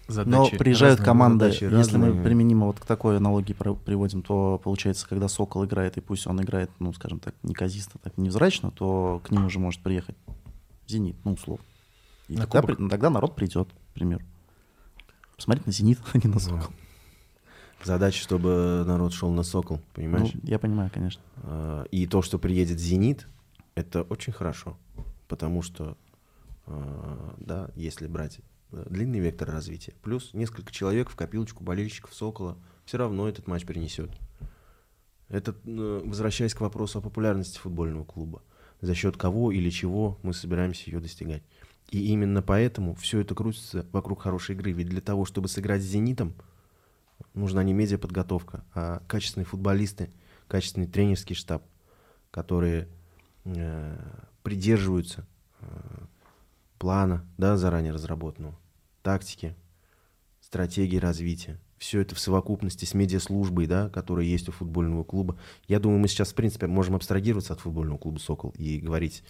Но 0.08 0.14
Задачи 0.14 0.58
приезжают 0.58 0.98
разные. 0.98 1.06
команды, 1.06 1.44
задачи 1.46 1.64
если 1.64 1.96
мы 1.96 2.06
разные. 2.08 2.24
применимо 2.24 2.66
вот 2.66 2.80
к 2.80 2.84
такой 2.84 3.16
аналогии 3.16 3.52
про- 3.52 3.74
приводим, 3.74 4.22
то 4.22 4.60
получается, 4.62 5.08
когда 5.08 5.28
Сокол 5.28 5.64
играет, 5.64 5.96
и 5.96 6.00
пусть 6.00 6.26
он 6.26 6.40
играет, 6.42 6.70
ну, 6.80 6.92
скажем 6.92 7.18
так, 7.20 7.34
неказисто, 7.42 7.98
так 7.98 8.18
невзрачно, 8.18 8.70
то 8.72 9.20
к 9.24 9.30
ним 9.30 9.46
уже 9.46 9.58
может 9.58 9.80
приехать 9.82 10.16
Зенит, 10.88 11.16
ну, 11.24 11.32
условно. 11.34 11.64
И 12.28 12.34
На 12.36 12.46
тогда, 12.46 12.62
при- 12.74 12.88
тогда 12.88 13.10
народ 13.10 13.34
придет, 13.36 13.68
к 13.68 13.94
примеру. 13.94 14.22
Посмотреть 15.36 15.66
на 15.66 15.72
Зенит, 15.72 15.98
а 16.12 16.18
не 16.18 16.28
на 16.32 16.38
Сокол. 16.40 16.72
Задача, 17.84 18.18
чтобы 18.20 18.84
народ 18.86 19.12
шел 19.12 19.30
на 19.30 19.42
Сокол, 19.44 19.80
понимаешь? 19.94 20.30
Ну, 20.34 20.40
я 20.44 20.58
понимаю, 20.58 20.90
конечно. 20.92 21.22
А, 21.44 21.84
И 21.90 22.06
то, 22.06 22.22
что 22.22 22.38
приедет 22.38 22.78
Зенит, 22.78 23.26
это 23.74 24.02
очень 24.02 24.32
хорошо. 24.32 24.76
Потому 25.28 25.62
что, 25.62 25.96
а, 26.66 27.34
да, 27.38 27.70
если 27.76 28.06
брать 28.06 28.38
длинный 28.72 29.20
вектор 29.20 29.50
развития, 29.50 29.94
плюс 30.02 30.34
несколько 30.34 30.72
человек 30.72 31.10
в 31.10 31.16
копилочку 31.16 31.62
болельщиков 31.62 32.14
Сокола, 32.14 32.58
все 32.84 32.98
равно 32.98 33.28
этот 33.28 33.46
матч 33.46 33.64
принесет. 33.64 34.10
Это, 35.28 35.54
э, 35.64 36.02
возвращаясь 36.04 36.54
к 36.54 36.60
вопросу 36.60 36.98
о 36.98 37.02
популярности 37.02 37.58
футбольного 37.58 38.04
клуба. 38.04 38.42
За 38.80 38.94
счет 38.94 39.16
кого 39.16 39.52
или 39.52 39.70
чего 39.70 40.18
мы 40.22 40.34
собираемся 40.34 40.90
ее 40.90 41.00
достигать. 41.00 41.42
И 41.90 42.10
именно 42.10 42.42
поэтому 42.42 42.94
все 42.94 43.20
это 43.20 43.34
крутится 43.34 43.86
вокруг 43.92 44.22
хорошей 44.22 44.54
игры. 44.54 44.72
Ведь 44.72 44.88
для 44.88 45.00
того, 45.00 45.24
чтобы 45.24 45.48
сыграть 45.48 45.82
с 45.82 45.86
«Зенитом», 45.86 46.34
нужна 47.34 47.62
не 47.62 47.72
медиаподготовка, 47.72 48.64
а 48.74 49.02
качественные 49.06 49.46
футболисты, 49.46 50.10
качественный 50.48 50.86
тренерский 50.86 51.34
штаб, 51.34 51.62
которые 52.30 52.88
э, 53.44 53.96
придерживаются 54.42 55.26
э, 55.60 55.66
плана, 56.78 57.24
да, 57.38 57.56
заранее 57.56 57.92
разработанного, 57.92 58.58
тактики, 59.02 59.54
стратегии 60.40 60.96
развития. 60.98 61.58
Все 61.78 62.00
это 62.00 62.14
в 62.14 62.20
совокупности 62.20 62.84
с 62.84 62.94
медиаслужбой, 62.94 63.66
да, 63.66 63.88
которая 63.88 64.24
есть 64.24 64.48
у 64.48 64.52
футбольного 64.52 65.02
клуба. 65.02 65.36
Я 65.66 65.80
думаю, 65.80 65.98
мы 65.98 66.06
сейчас, 66.08 66.30
в 66.30 66.34
принципе, 66.34 66.66
можем 66.68 66.94
абстрагироваться 66.94 67.54
от 67.54 67.60
футбольного 67.60 67.98
клуба 67.98 68.18
«Сокол» 68.18 68.50
и 68.56 68.78
говорить 68.78 69.24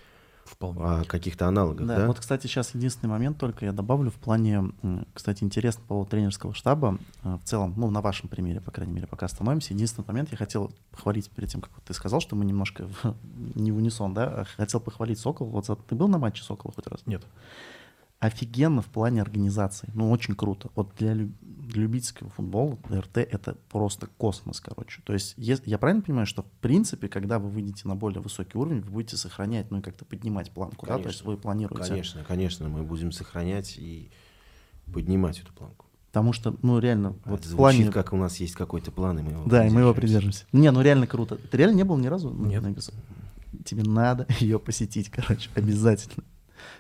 Вполне. 0.44 0.80
о 0.82 1.04
каких-то 1.04 1.46
аналогах, 1.46 1.86
Да, 1.86 1.96
да? 1.98 2.06
вот, 2.08 2.18
кстати, 2.18 2.46
сейчас 2.48 2.74
единственный 2.74 3.08
момент 3.08 3.38
только 3.38 3.64
я 3.64 3.72
добавлю 3.72 4.10
в 4.10 4.16
плане, 4.16 4.72
кстати, 5.14 5.44
интересно 5.44 5.80
по 5.82 5.88
поводу 5.88 6.10
тренерского 6.10 6.52
штаба. 6.52 6.98
э, 7.24 7.38
В 7.42 7.44
целом, 7.48 7.72
ну, 7.78 7.90
на 7.90 8.02
вашем 8.02 8.28
примере, 8.28 8.60
по 8.60 8.70
крайней 8.70 8.92
мере, 8.92 9.06
пока 9.06 9.26
остановимся. 9.26 9.72
Единственный 9.72 10.04
момент 10.04 10.30
я 10.32 10.36
хотел 10.36 10.72
похвалить 10.90 11.30
перед 11.30 11.48
тем, 11.48 11.62
как 11.62 11.70
ты 11.86 11.94
сказал, 11.94 12.20
что 12.20 12.36
мы 12.36 12.44
немножко 12.44 12.86
не 13.54 13.72
в 13.72 13.76
унисон, 13.76 14.12
да? 14.12 14.24
а 14.42 14.44
Хотел 14.56 14.80
похвалить 14.80 15.18
Сокол. 15.20 15.46
Вот 15.48 15.64
за- 15.64 15.76
ты 15.76 15.94
был 15.94 16.08
на 16.08 16.18
матче 16.18 16.42
Сокола 16.42 16.74
хоть 16.74 16.86
раз? 16.88 17.06
Нет. 17.06 17.22
Офигенно 18.22 18.82
в 18.82 18.86
плане 18.86 19.20
организации. 19.20 19.90
Ну, 19.94 20.08
очень 20.12 20.36
круто. 20.36 20.70
Вот 20.76 20.92
для, 20.96 21.12
лю- 21.12 21.32
для 21.40 21.82
любительского 21.82 22.30
футбола 22.30 22.78
РТ 22.88 23.16
это 23.18 23.56
просто 23.68 24.06
космос, 24.16 24.60
короче. 24.60 25.02
То 25.04 25.12
есть, 25.12 25.34
ес- 25.36 25.62
я 25.66 25.76
правильно 25.76 26.02
понимаю, 26.02 26.26
что 26.26 26.42
в 26.44 26.50
принципе, 26.60 27.08
когда 27.08 27.40
вы 27.40 27.48
выйдете 27.48 27.88
на 27.88 27.96
более 27.96 28.20
высокий 28.20 28.56
уровень, 28.56 28.80
вы 28.82 28.90
будете 28.92 29.16
сохранять, 29.16 29.72
ну 29.72 29.78
и 29.78 29.82
как-то 29.82 30.04
поднимать 30.04 30.52
планку, 30.52 30.86
да? 30.86 30.98
То 30.98 31.08
есть 31.08 31.18
Конечно. 31.18 31.30
вы 31.32 31.36
планируете. 31.36 31.88
Конечно, 31.88 32.22
конечно, 32.22 32.68
мы 32.68 32.84
будем 32.84 33.10
сохранять 33.10 33.74
и 33.76 34.08
поднимать 34.92 35.40
эту 35.40 35.52
планку. 35.52 35.86
Потому 36.12 36.32
что, 36.32 36.54
ну, 36.62 36.78
реально, 36.78 37.16
А 37.24 37.30
вот 37.30 37.40
это 37.40 37.48
в 37.48 37.50
звучит, 37.50 37.56
плане... 37.56 37.90
как 37.90 38.12
у 38.12 38.16
нас 38.16 38.36
есть 38.36 38.54
какой-то 38.54 38.92
план, 38.92 39.18
и 39.18 39.22
мы 39.22 39.32
его 39.32 39.44
Да, 39.46 39.66
и 39.66 39.70
мы 39.70 39.80
его 39.80 39.94
придерживаемся. 39.94 40.44
придержимся. 40.44 40.44
Не, 40.52 40.70
ну 40.70 40.80
реально 40.82 41.08
круто. 41.08 41.38
Ты 41.50 41.56
реально 41.56 41.74
не 41.78 41.84
был 41.84 41.96
ни 41.96 42.06
разу? 42.06 42.30
на- 42.30 42.46
Нет. 42.46 42.62
Тебе 43.64 43.82
надо 43.82 44.28
ее 44.38 44.60
посетить, 44.60 45.08
короче, 45.10 45.50
обязательно. 45.56 46.22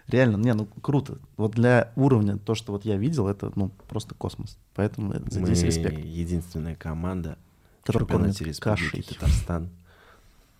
Реально, 0.08 0.36
не, 0.36 0.52
ну 0.54 0.66
круто. 0.82 1.18
Вот 1.36 1.52
для 1.52 1.92
уровня 1.96 2.36
то, 2.38 2.54
что 2.54 2.72
вот 2.72 2.84
я 2.84 2.96
видел, 2.96 3.28
это, 3.28 3.52
ну, 3.56 3.70
просто 3.88 4.14
космос. 4.14 4.56
Поэтому 4.74 5.12
это- 5.12 5.38
Мы 5.40 5.46
здесь 5.46 5.62
респект. 5.62 5.98
единственная 6.04 6.74
команда 6.74 7.36
Которая 7.84 8.06
чемпионате 8.08 8.44
Республики 8.44 8.84
кашей. 8.90 9.02
Татарстан. 9.02 9.68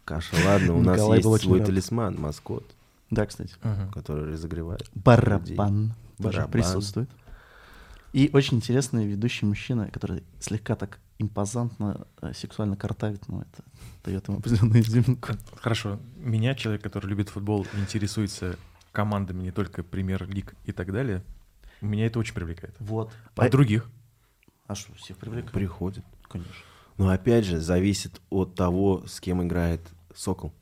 Каша, 0.05 0.35
ладно, 0.45 0.75
у 0.77 0.83
нас 0.83 1.01
есть 1.01 1.43
свой 1.43 1.59
рад. 1.61 1.67
талисман, 1.69 2.21
маскот, 2.21 2.65
Да, 3.11 3.25
кстати. 3.27 3.53
Который 3.93 4.33
разогревает. 4.33 4.81
людей. 4.83 5.03
Барабан 5.05 5.95
тоже 6.19 6.39
Барабан. 6.39 6.51
присутствует. 6.51 7.09
И 8.13 8.29
очень 8.33 8.59
интересный 8.59 9.07
ведущий 9.07 9.47
мужчина, 9.47 9.89
который 9.91 10.23
слегка 10.41 10.75
так 10.75 10.99
импозантно, 11.19 12.07
э, 12.21 12.33
сексуально 12.35 12.77
картавит, 12.77 13.27
но 13.29 13.43
это 13.43 13.63
дает 14.05 14.27
ему 14.29 14.39
определенную 14.39 14.81
изюминку. 14.83 15.29
Хорошо. 15.61 15.99
Меня, 16.17 16.55
человек, 16.55 16.83
который 16.83 17.07
любит 17.07 17.29
футбол, 17.31 17.67
интересуется 17.79 18.57
командами 18.93 19.43
не 19.43 19.51
только 19.51 19.83
премьер-лиг 19.83 20.55
и 20.65 20.73
так 20.73 20.93
далее, 20.93 21.23
меня 21.81 22.07
это 22.07 22.19
очень 22.19 22.35
привлекает. 22.35 22.75
Вот. 22.79 23.13
А 23.37 23.49
других? 23.49 23.91
А 24.67 24.75
что, 24.75 24.95
всех 24.95 25.17
привлекает? 25.17 25.53
Приходит. 25.53 26.05
Конечно. 26.29 26.53
Но 26.99 27.09
опять 27.09 27.45
же, 27.45 27.59
зависит 27.59 28.21
от 28.31 28.55
того, 28.55 29.05
с 29.07 29.21
кем 29.21 29.43
играет 29.43 29.81
Сокол. 30.15 30.53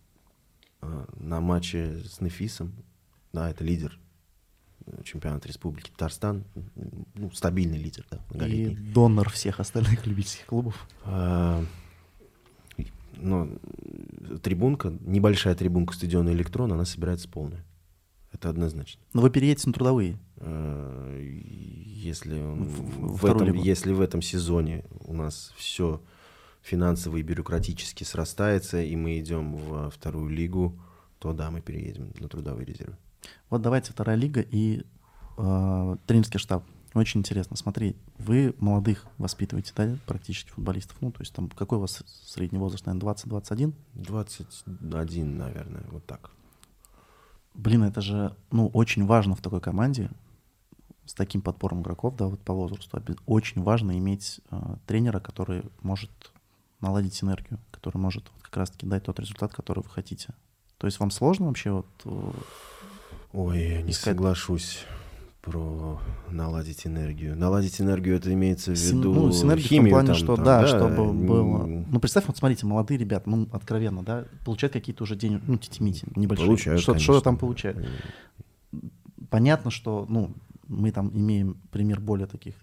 А, 0.81 1.07
На 1.19 1.41
матче 1.41 1.99
с 2.05 2.21
Нефисом, 2.21 2.73
да, 3.33 3.51
это 3.51 3.63
лидер 3.65 3.99
э, 4.87 5.03
чемпионата 5.05 5.47
Республики 5.49 5.91
Татарстан, 5.91 6.45
ну, 7.15 7.31
стабильный 7.33 7.79
лидер, 7.79 8.07
да, 8.11 8.17
И 8.17 8.35
многолетний. 8.35 8.93
донор 8.93 9.29
всех 9.31 9.61
остальных 9.61 10.07
любительских 10.07 10.47
клубов. 10.47 10.89
А, 11.05 11.63
и- 12.79 12.87
Но 13.17 13.49
э, 13.49 14.39
трибунка, 14.43 14.95
небольшая 15.01 15.55
трибунка 15.57 15.93
стадиона 15.95 16.31
Электрон, 16.31 16.73
она 16.73 16.85
собирается 16.85 17.29
полная. 17.29 17.65
Это 18.33 18.49
однозначно. 18.49 19.01
Но 19.13 19.23
вы 19.23 19.31
переедете 19.31 19.67
на 19.69 19.73
трудовые. 19.73 20.19
Э, 20.37 21.17
Если, 22.03 22.41
он 22.41 22.65
В- 22.65 23.19
в- 23.19 23.25
этом, 23.27 23.45
лигу. 23.49 23.59
если 23.63 23.93
в 23.93 24.01
этом 24.01 24.23
сезоне 24.23 24.85
у 25.01 25.13
нас 25.13 25.53
все 25.57 26.01
финансово 26.63 27.19
и 27.19 27.23
бюрократически 27.23 28.05
срастается, 28.05 28.81
и 28.83 28.97
мы 28.97 29.19
идем 29.19 29.55
во 29.55 29.91
вторую 29.91 30.31
лигу, 30.31 30.79
то 31.19 31.33
да, 31.35 31.51
мы 31.51 31.61
переедем 31.61 32.13
на 32.19 32.29
трудовые 32.29 32.65
резервы. 32.65 32.97
Вот 33.51 33.61
давайте 33.61 33.93
вторая 33.93 34.17
лига 34.17 34.41
и 34.41 34.83
э, 35.37 35.97
тренерский 36.07 36.39
штаб. 36.39 36.65
Очень 36.95 37.21
интересно. 37.21 37.57
Смотри, 37.57 37.95
вы 38.19 38.55
молодых 38.59 39.07
воспитываете, 39.19 39.73
да, 39.77 39.97
практически 40.07 40.51
футболистов. 40.51 40.97
Ну, 41.03 41.13
то 41.13 41.21
есть 41.21 41.33
там 41.35 41.49
какой 41.51 41.77
у 41.79 41.83
вас 41.83 42.03
средний 42.27 42.59
возраст, 42.59 42.87
наверное, 42.87 43.15
20-21? 43.15 43.75
21, 43.95 45.37
наверное, 45.37 45.85
вот 45.91 46.05
так. 46.07 46.31
Блин, 47.55 47.83
это 47.83 48.01
же, 48.01 48.35
ну, 48.51 48.69
очень 48.69 49.07
важно 49.07 49.35
в 49.35 49.41
такой 49.41 49.61
команде 49.61 50.11
с 51.05 51.15
таким 51.15 51.43
подбором 51.43 51.83
игроков, 51.83 52.17
да, 52.17 52.27
вот 52.27 52.41
по 52.41 52.55
возрасту. 52.55 53.03
Очень 53.27 53.63
важно 53.63 53.99
иметь 53.99 54.41
э, 54.51 54.77
тренера, 54.87 55.19
который 55.19 55.65
может 55.83 56.11
наладить 56.81 57.15
синергию, 57.15 57.59
который 57.71 57.99
может 57.99 58.31
вот, 58.33 58.43
как 58.43 58.57
раз-таки 58.57 58.87
дать 58.87 59.05
тот 59.05 59.19
результат, 59.19 59.53
который 59.53 59.83
вы 59.83 59.91
хотите. 59.91 60.35
То 60.79 60.87
есть 60.87 61.01
вам 61.01 61.11
сложно 61.11 61.47
вообще 61.47 61.73
вот... 61.73 61.87
Э, 62.05 62.33
Ой, 63.33 63.59
я 63.61 63.83
не 63.83 63.91
искать... 63.91 64.15
соглашусь 64.15 64.85
про 65.43 66.01
наладить 66.31 66.87
энергию. 66.87 67.37
Наладить 67.37 67.81
энергию 67.81 68.17
это 68.17 68.33
имеется 68.33 68.73
в 68.73 68.77
виду 68.77 69.15
ну, 69.15 69.33
синергию 69.33 69.69
химию, 69.69 69.95
в 69.95 69.99
том 69.99 70.07
плане, 70.07 70.07
там, 70.09 70.17
что 70.17 70.37
там, 70.37 70.45
да, 70.45 70.61
да, 70.61 70.67
чтобы 70.67 71.15
не... 71.15 71.27
было. 71.27 71.67
Ну 71.67 72.01
представь, 72.01 72.27
вот 72.27 72.37
смотрите, 72.37 72.67
молодые 72.67 72.99
ребята, 72.99 73.29
ну 73.31 73.49
откровенно, 73.53 74.03
да, 74.03 74.25
получают 74.45 74.73
какие-то 74.73 75.05
уже 75.05 75.17
деньги, 75.17 75.41
ну 75.47 75.57
тетимити 75.57 76.07
небольшие. 76.15 76.47
Получают, 76.47 76.81
что, 76.83 76.99
что 76.99 77.21
там 77.21 77.39
получают. 77.39 77.87
Понятно, 79.31 79.71
что, 79.71 80.07
ну 80.09 80.35
мы 80.69 80.93
там 80.93 81.11
имеем 81.15 81.57
пример 81.71 82.01
более 82.01 82.27
таких 82.27 82.55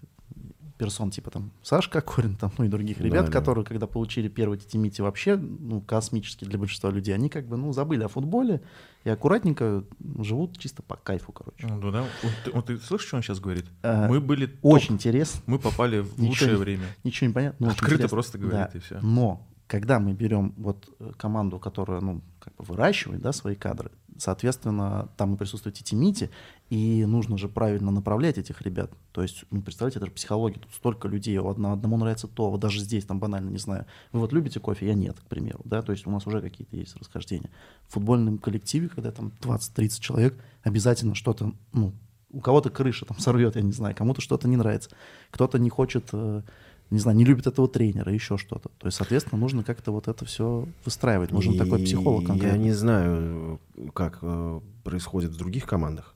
персон, 0.78 1.10
типа 1.10 1.30
там 1.30 1.50
Сашка 1.62 2.00
Кокорин, 2.00 2.36
там, 2.36 2.52
ну 2.56 2.64
и 2.64 2.68
других 2.68 3.00
ребят, 3.00 3.26
да, 3.26 3.32
которые, 3.32 3.64
да. 3.64 3.68
когда 3.68 3.86
получили 3.86 4.28
первый 4.28 4.58
тетимити 4.58 5.02
вообще, 5.02 5.36
ну, 5.36 5.80
космически 5.80 6.44
для 6.44 6.58
большинства 6.58 6.90
людей, 6.90 7.14
они 7.14 7.28
как 7.28 7.46
бы, 7.46 7.56
ну, 7.56 7.72
забыли 7.72 8.04
о 8.04 8.08
футболе 8.08 8.62
и 9.04 9.10
аккуратненько 9.10 9.84
живут 10.20 10.56
чисто 10.58 10.82
по 10.82 10.96
кайфу, 10.96 11.32
короче. 11.32 11.66
Ну, 11.66 11.90
да, 11.90 12.04
вот, 12.22 12.32
ты, 12.44 12.50
вот 12.52 12.66
ты 12.66 12.78
слышишь, 12.78 13.08
что 13.08 13.16
он 13.16 13.22
сейчас 13.22 13.40
говорит? 13.40 13.66
А, 13.82 14.08
мы 14.08 14.20
были... 14.20 14.56
Очень 14.62 14.94
интересно. 14.94 15.40
Мы 15.46 15.58
попали 15.58 16.00
в 16.00 16.18
лучшее 16.18 16.52
ничего, 16.52 16.60
время. 16.60 16.86
Ничего 17.04 17.28
не 17.28 17.34
понятно. 17.34 17.70
Открыто 17.70 18.08
просто 18.08 18.38
говорит, 18.38 18.70
да. 18.72 18.78
и 18.78 18.80
все. 18.80 18.98
Но 19.02 19.46
когда 19.66 20.00
мы 20.00 20.14
берем 20.14 20.54
вот 20.56 20.88
э, 20.98 21.12
команду, 21.16 21.58
которая, 21.58 22.00
ну, 22.00 22.22
как 22.40 22.54
бы 22.56 22.64
выращивает, 22.64 23.20
да, 23.20 23.32
свои 23.32 23.54
кадры, 23.54 23.90
соответственно, 24.18 25.08
там 25.16 25.34
и 25.34 25.36
присутствует 25.36 25.80
эти 25.80 25.94
мити, 25.94 26.30
и 26.70 27.04
нужно 27.06 27.38
же 27.38 27.48
правильно 27.48 27.90
направлять 27.90 28.38
этих 28.38 28.60
ребят. 28.62 28.92
То 29.12 29.22
есть, 29.22 29.44
ну, 29.50 29.62
представьте, 29.62 29.98
это 29.98 30.06
же 30.06 30.12
психология, 30.12 30.60
тут 30.60 30.72
столько 30.74 31.08
людей, 31.08 31.38
одному, 31.38 31.74
одному 31.74 31.96
нравится 31.96 32.28
то, 32.28 32.50
вот 32.50 32.60
даже 32.60 32.80
здесь, 32.80 33.04
там 33.04 33.18
банально, 33.20 33.50
не 33.50 33.58
знаю, 33.58 33.86
вы 34.12 34.20
вот 34.20 34.32
любите 34.32 34.60
кофе, 34.60 34.86
я 34.86 34.94
нет, 34.94 35.18
к 35.18 35.26
примеру, 35.26 35.60
да, 35.64 35.82
то 35.82 35.92
есть 35.92 36.06
у 36.06 36.10
нас 36.10 36.26
уже 36.26 36.40
какие-то 36.40 36.76
есть 36.76 36.96
расхождения. 36.96 37.50
В 37.86 37.94
футбольном 37.94 38.38
коллективе, 38.38 38.88
когда 38.88 39.12
там 39.12 39.32
20-30 39.40 40.00
человек, 40.00 40.38
обязательно 40.62 41.14
что-то, 41.14 41.52
ну, 41.72 41.94
у 42.30 42.40
кого-то 42.40 42.70
крыша 42.70 43.06
там 43.06 43.18
сорвет, 43.20 43.56
я 43.56 43.62
не 43.62 43.72
знаю, 43.72 43.94
кому-то 43.94 44.20
что-то 44.20 44.48
не 44.48 44.56
нравится, 44.56 44.90
кто-то 45.30 45.58
не 45.58 45.70
хочет 45.70 46.08
э, 46.12 46.42
не 46.90 46.98
знаю, 46.98 47.16
не 47.16 47.24
любит 47.24 47.46
этого 47.46 47.68
тренера, 47.68 48.12
еще 48.12 48.38
что-то. 48.38 48.70
То 48.78 48.86
есть, 48.86 48.96
соответственно, 48.96 49.40
нужно 49.40 49.62
как-то 49.62 49.92
вот 49.92 50.08
это 50.08 50.24
все 50.24 50.66
выстраивать. 50.84 51.32
Нужен 51.32 51.54
и 51.54 51.58
такой 51.58 51.84
психолог 51.84 52.26
конкретно. 52.26 52.56
Я 52.56 52.62
не 52.62 52.72
знаю, 52.72 53.60
как 53.94 54.18
э, 54.22 54.60
происходит 54.84 55.32
в 55.32 55.36
других 55.36 55.66
командах, 55.66 56.14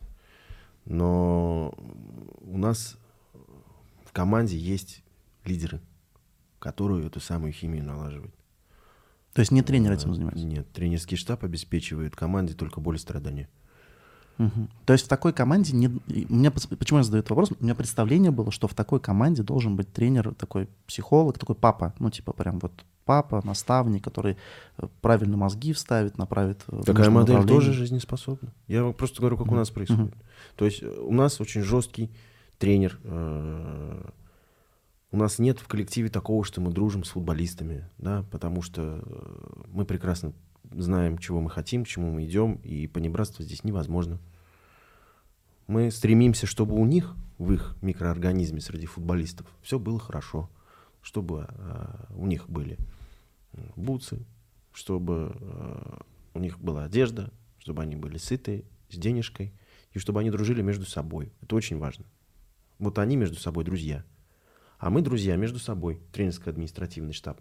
но 0.85 1.75
у 2.41 2.57
нас 2.57 2.97
в 4.05 4.13
команде 4.13 4.57
есть 4.57 5.03
лидеры, 5.45 5.81
которые 6.59 7.07
эту 7.07 7.21
самую 7.21 7.53
химию 7.53 7.85
налаживают. 7.85 8.35
То 9.35 9.41
есть 9.41 9.51
не 9.51 9.63
тренер 9.63 9.93
этим 9.93 10.15
занимается? 10.15 10.45
Нет, 10.45 10.71
тренерский 10.73 11.17
штаб 11.17 11.45
обеспечивает 11.45 12.15
команде 12.15 12.55
только 12.55 12.81
боль 12.81 12.97
и 12.97 12.99
страдания. 12.99 13.49
Угу. 14.39 14.69
То 14.87 14.93
есть 14.93 15.07
в 15.07 15.09
такой 15.09 15.33
команде 15.33 15.77
не... 15.77 15.89
У 15.89 16.35
меня, 16.35 16.51
почему 16.51 16.99
я 16.99 17.05
задаю 17.05 17.21
этот 17.21 17.31
вопрос? 17.31 17.53
У 17.59 17.63
меня 17.63 17.75
представление 17.75 18.31
было, 18.31 18.51
что 18.51 18.69
в 18.69 18.75
такой 18.75 19.01
команде 19.01 19.43
должен 19.43 19.77
быть 19.77 19.93
тренер, 19.93 20.35
такой 20.35 20.69
психолог, 20.87 21.39
такой 21.39 21.55
папа, 21.55 21.95
ну 21.99 22.11
типа 22.11 22.33
прям 22.33 22.59
вот 22.59 22.73
папа, 23.05 23.41
наставник, 23.45 24.05
который 24.05 24.37
э, 24.79 24.87
правильно 25.01 25.37
мозги 25.37 25.73
вставит, 25.73 26.19
направит. 26.19 26.65
Такая 26.85 27.11
модель 27.11 27.47
тоже 27.47 27.73
жизнеспособна. 27.73 28.53
Я 28.69 28.91
просто 28.93 29.21
говорю, 29.21 29.37
как 29.37 29.51
у 29.51 29.55
нас 29.55 29.71
происходит. 29.71 30.15
То 30.57 30.65
есть 30.65 30.83
э, 30.83 30.89
у 30.89 31.13
нас 31.13 31.41
очень 31.41 31.63
жесткий 31.63 32.11
тренер. 32.59 32.99
Э, 33.05 34.11
у 35.11 35.17
нас 35.17 35.39
нет 35.39 35.59
в 35.59 35.69
коллективе 35.69 36.09
такого, 36.09 36.43
что 36.43 36.61
мы 36.63 36.71
дружим 36.71 37.05
с 37.05 37.11
футболистами, 37.11 37.87
да, 37.99 38.25
потому 38.31 38.63
что 38.63 39.05
мы 39.67 39.85
прекрасно 39.85 40.33
знаем, 40.77 41.19
чего 41.19 41.41
мы 41.41 41.51
хотим, 41.51 41.85
к 41.85 41.89
чему 41.89 42.11
мы 42.11 42.25
идем, 42.25 42.55
и 42.65 42.87
понебратство 42.87 43.45
здесь 43.45 43.65
невозможно. 43.65 44.19
Мы 45.67 45.91
стремимся, 45.91 46.47
чтобы 46.47 46.75
у 46.75 46.85
них, 46.85 47.15
в 47.39 47.53
их 47.53 47.77
микроорганизме 47.83 48.61
среди 48.61 48.87
футболистов, 48.87 49.47
все 49.63 49.79
было 49.79 49.99
хорошо, 49.99 50.51
чтобы 51.01 51.47
э, 51.49 52.05
у 52.17 52.27
них 52.27 52.49
были 52.49 52.79
бутсы, 53.77 54.25
чтобы 54.73 55.37
э, 55.39 55.99
у 56.35 56.39
них 56.39 56.59
была 56.59 56.85
одежда, 56.85 57.33
чтобы 57.59 57.83
они 57.83 57.97
были 57.97 58.17
сытые, 58.17 58.65
с 58.91 58.97
денежкой, 58.97 59.53
и 59.93 59.99
чтобы 59.99 60.21
они 60.21 60.31
дружили 60.31 60.63
между 60.63 60.87
собой. 60.87 61.33
Это 61.43 61.57
очень 61.57 61.79
важно. 61.79 62.05
Вот 62.79 62.99
они 62.99 63.17
между 63.17 63.37
собой 63.37 63.65
друзья. 63.65 64.05
А 64.79 64.91
мы 64.91 65.03
друзья 65.03 65.37
между 65.37 65.59
собой, 65.59 66.01
тренерско-административный 66.13 67.13
штаб. 67.13 67.41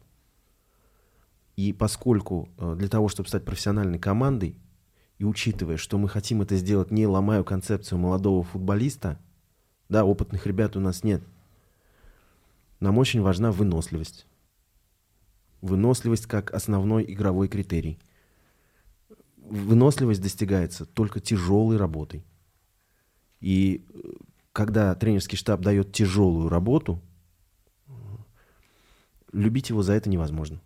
И 1.55 1.73
поскольку 1.73 2.49
э, 2.57 2.75
для 2.77 2.87
того, 2.87 3.07
чтобы 3.07 3.29
стать 3.29 3.45
профессиональной 3.45 3.99
командой, 3.99 4.55
и 5.17 5.23
учитывая, 5.23 5.77
что 5.77 5.97
мы 5.97 6.09
хотим 6.09 6.41
это 6.41 6.55
сделать, 6.55 6.91
не 6.91 7.05
ломая 7.05 7.43
концепцию 7.43 7.99
молодого 7.99 8.43
футболиста, 8.43 9.19
да, 9.89 10.05
опытных 10.05 10.47
ребят 10.47 10.75
у 10.75 10.79
нас 10.79 11.03
нет, 11.03 11.21
нам 12.79 12.97
очень 12.97 13.21
важна 13.21 13.51
выносливость. 13.51 14.25
Выносливость 15.61 16.25
как 16.25 16.51
основной 16.51 17.05
игровой 17.07 17.47
критерий. 17.47 17.99
Выносливость 19.37 20.21
достигается 20.21 20.85
только 20.85 21.19
тяжелой 21.19 21.77
работой. 21.77 22.25
И 23.41 23.85
э, 23.93 23.99
когда 24.53 24.95
тренерский 24.95 25.37
штаб 25.37 25.61
дает 25.61 25.91
тяжелую 25.91 26.49
работу, 26.49 27.01
любить 29.31 29.69
его 29.69 29.83
за 29.83 29.93
это 29.93 30.09
невозможно. 30.09 30.61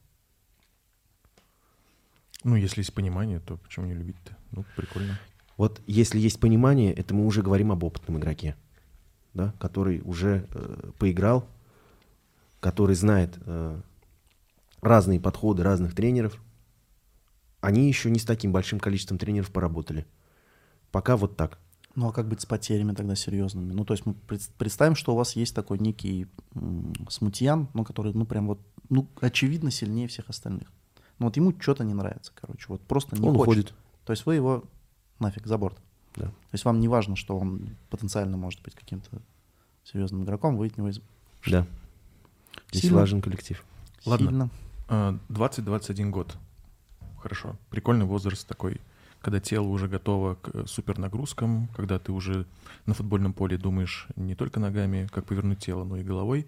Ну, 2.46 2.56
если 2.56 2.82
есть 2.82 2.94
понимание, 2.94 3.40
то 3.40 3.58
почему 3.58 3.88
не 3.88 3.96
любить-то? 3.96 4.38
Ну, 4.52 4.66
прикольно. 4.76 5.20
Вот 5.58 5.82
если 5.88 6.20
есть 6.20 6.40
понимание, 6.40 6.94
это 6.94 7.16
мы 7.16 7.26
уже 7.26 7.42
говорим 7.42 7.72
об 7.72 7.84
опытном 7.84 8.20
игроке, 8.20 8.56
да, 9.34 9.52
который 9.58 10.02
уже 10.02 10.48
э, 10.54 10.92
поиграл, 11.00 11.48
который 12.60 12.96
знает 12.96 13.36
э, 13.48 13.82
разные 14.80 15.20
подходы 15.20 15.64
разных 15.64 15.96
тренеров. 15.96 16.40
Они 17.62 17.88
еще 17.88 18.12
не 18.12 18.20
с 18.20 18.26
таким 18.26 18.52
большим 18.52 18.80
количеством 18.80 19.18
тренеров 19.18 19.50
поработали. 19.52 20.06
Пока 20.92 21.18
вот 21.18 21.36
так. 21.38 21.58
Ну 21.96 22.10
а 22.10 22.14
как 22.14 22.28
быть 22.28 22.42
с 22.42 22.46
потерями 22.46 22.94
тогда 22.94 23.16
серьезными? 23.16 23.74
Ну 23.74 23.86
то 23.86 23.96
есть 23.96 24.06
мы 24.06 24.14
представим, 24.14 24.96
что 24.96 25.14
у 25.14 25.18
вас 25.18 25.36
есть 25.36 25.56
такой 25.56 25.80
некий 25.80 26.28
смутьян, 27.10 27.70
ну 27.74 27.84
который, 27.84 28.14
ну 28.14 28.28
прям 28.28 28.46
вот, 28.46 28.60
ну 28.90 29.10
очевидно 29.20 29.72
сильнее 29.72 30.08
всех 30.08 30.30
остальных. 30.30 30.72
Но 31.20 31.28
вот 31.28 31.38
ему 31.38 31.54
что-то 31.60 31.84
не 31.84 31.94
нравится, 31.94 32.32
короче, 32.36 32.66
вот 32.68 32.82
просто 32.82 33.16
не 33.16 33.28
он 33.28 33.36
хочет. 33.36 33.48
уходит. 33.48 33.74
То 34.06 34.12
есть 34.12 34.26
вы 34.26 34.36
его 34.36 34.64
нафиг 35.20 35.48
за 35.48 35.58
борт. 35.58 35.78
Да. 36.16 36.26
То 36.26 36.54
есть 36.54 36.66
вам 36.66 36.80
не 36.80 36.88
важно, 36.88 37.16
что 37.16 37.38
он 37.38 37.76
потенциально 37.90 38.38
может 38.38 38.62
быть 38.62 38.76
каким-то 38.76 39.22
серьезным 39.84 40.24
игроком, 40.24 40.58
вы 40.58 40.68
от 40.68 40.78
него 40.78 40.90
из... 40.90 41.00
Да. 41.46 41.66
Здесь 42.72 42.84
Сильно. 42.84 43.00
важен 43.00 43.22
коллектив. 43.22 43.64
Ладно. 44.06 44.50
20-21 44.88 46.08
а, 46.08 46.10
год. 46.10 46.38
Хорошо. 47.20 47.56
Прикольный 47.70 48.06
возраст 48.06 48.48
такой 48.48 48.80
когда 49.26 49.40
тело 49.40 49.66
уже 49.66 49.88
готово 49.88 50.36
к 50.36 50.68
супернагрузкам, 50.68 51.68
когда 51.76 51.98
ты 51.98 52.12
уже 52.12 52.46
на 52.86 52.94
футбольном 52.94 53.34
поле 53.34 53.58
думаешь 53.58 54.08
не 54.16 54.36
только 54.36 54.60
ногами, 54.60 55.10
как 55.12 55.26
повернуть 55.26 55.58
тело, 55.58 55.84
но 55.84 55.98
и 55.98 56.04
головой. 56.04 56.46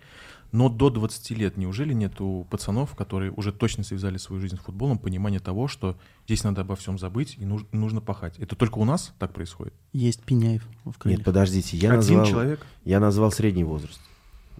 Но 0.51 0.69
до 0.69 0.91
20 0.91 1.31
лет 1.31 1.57
неужели 1.57 1.93
нет 1.93 2.21
у 2.21 2.43
пацанов, 2.43 2.95
которые 2.95 3.31
уже 3.31 3.51
точно 3.51 3.83
связали 3.83 4.17
свою 4.17 4.39
жизнь 4.39 4.57
с 4.57 4.59
футболом, 4.59 4.99
понимания 4.99 5.39
того, 5.39 5.67
что 5.67 5.97
здесь 6.27 6.43
надо 6.43 6.61
обо 6.61 6.75
всем 6.75 6.99
забыть 6.99 7.35
и 7.39 7.45
нужно, 7.45 7.67
нужно 7.71 7.99
пахать? 7.99 8.37
Это 8.37 8.55
только 8.55 8.77
у 8.77 8.85
нас 8.85 9.11
так 9.17 9.33
происходит? 9.33 9.73
Есть 9.91 10.21
Пеняев 10.21 10.63
в 10.85 10.99
крыльях. 10.99 11.21
Нет, 11.21 11.25
подождите, 11.25 11.77
я 11.77 11.93
Один 11.93 11.97
назвал, 11.97 12.25
человек? 12.27 12.65
я 12.85 12.99
назвал 12.99 13.31
средний 13.31 13.63
возраст. 13.63 13.99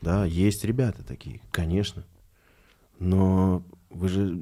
Да, 0.02 0.26
есть 0.26 0.66
ребята 0.66 1.04
такие, 1.04 1.40
конечно. 1.52 2.04
Но 2.98 3.62
вы 3.92 4.10
же 4.10 4.40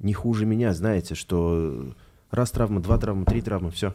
не 0.00 0.12
хуже 0.12 0.44
меня 0.44 0.74
знаете, 0.74 1.14
что 1.14 1.94
Раз 2.30 2.50
травма, 2.50 2.80
два 2.80 2.98
травмы, 2.98 3.24
три 3.24 3.40
травмы, 3.40 3.70
все. 3.70 3.94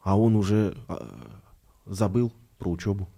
А 0.00 0.18
он 0.18 0.36
уже 0.36 0.76
а, 0.88 1.40
забыл 1.86 2.32
про 2.58 2.70
учебу. 2.70 3.08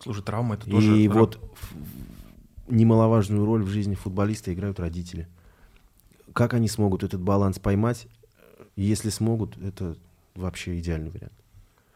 Слушай, 0.00 0.22
травма 0.22 0.54
это 0.54 0.70
тоже... 0.70 0.98
И 0.98 1.08
вот 1.08 1.38
немаловажную 2.68 3.44
роль 3.44 3.62
в 3.62 3.68
жизни 3.68 3.94
футболиста 3.94 4.52
играют 4.52 4.80
родители. 4.80 5.28
Как 6.32 6.54
они 6.54 6.68
смогут 6.68 7.02
этот 7.02 7.20
баланс 7.20 7.58
поймать? 7.58 8.08
Если 8.74 9.08
смогут, 9.10 9.56
это 9.58 9.96
вообще 10.34 10.78
идеальный 10.78 11.10
вариант. 11.10 11.32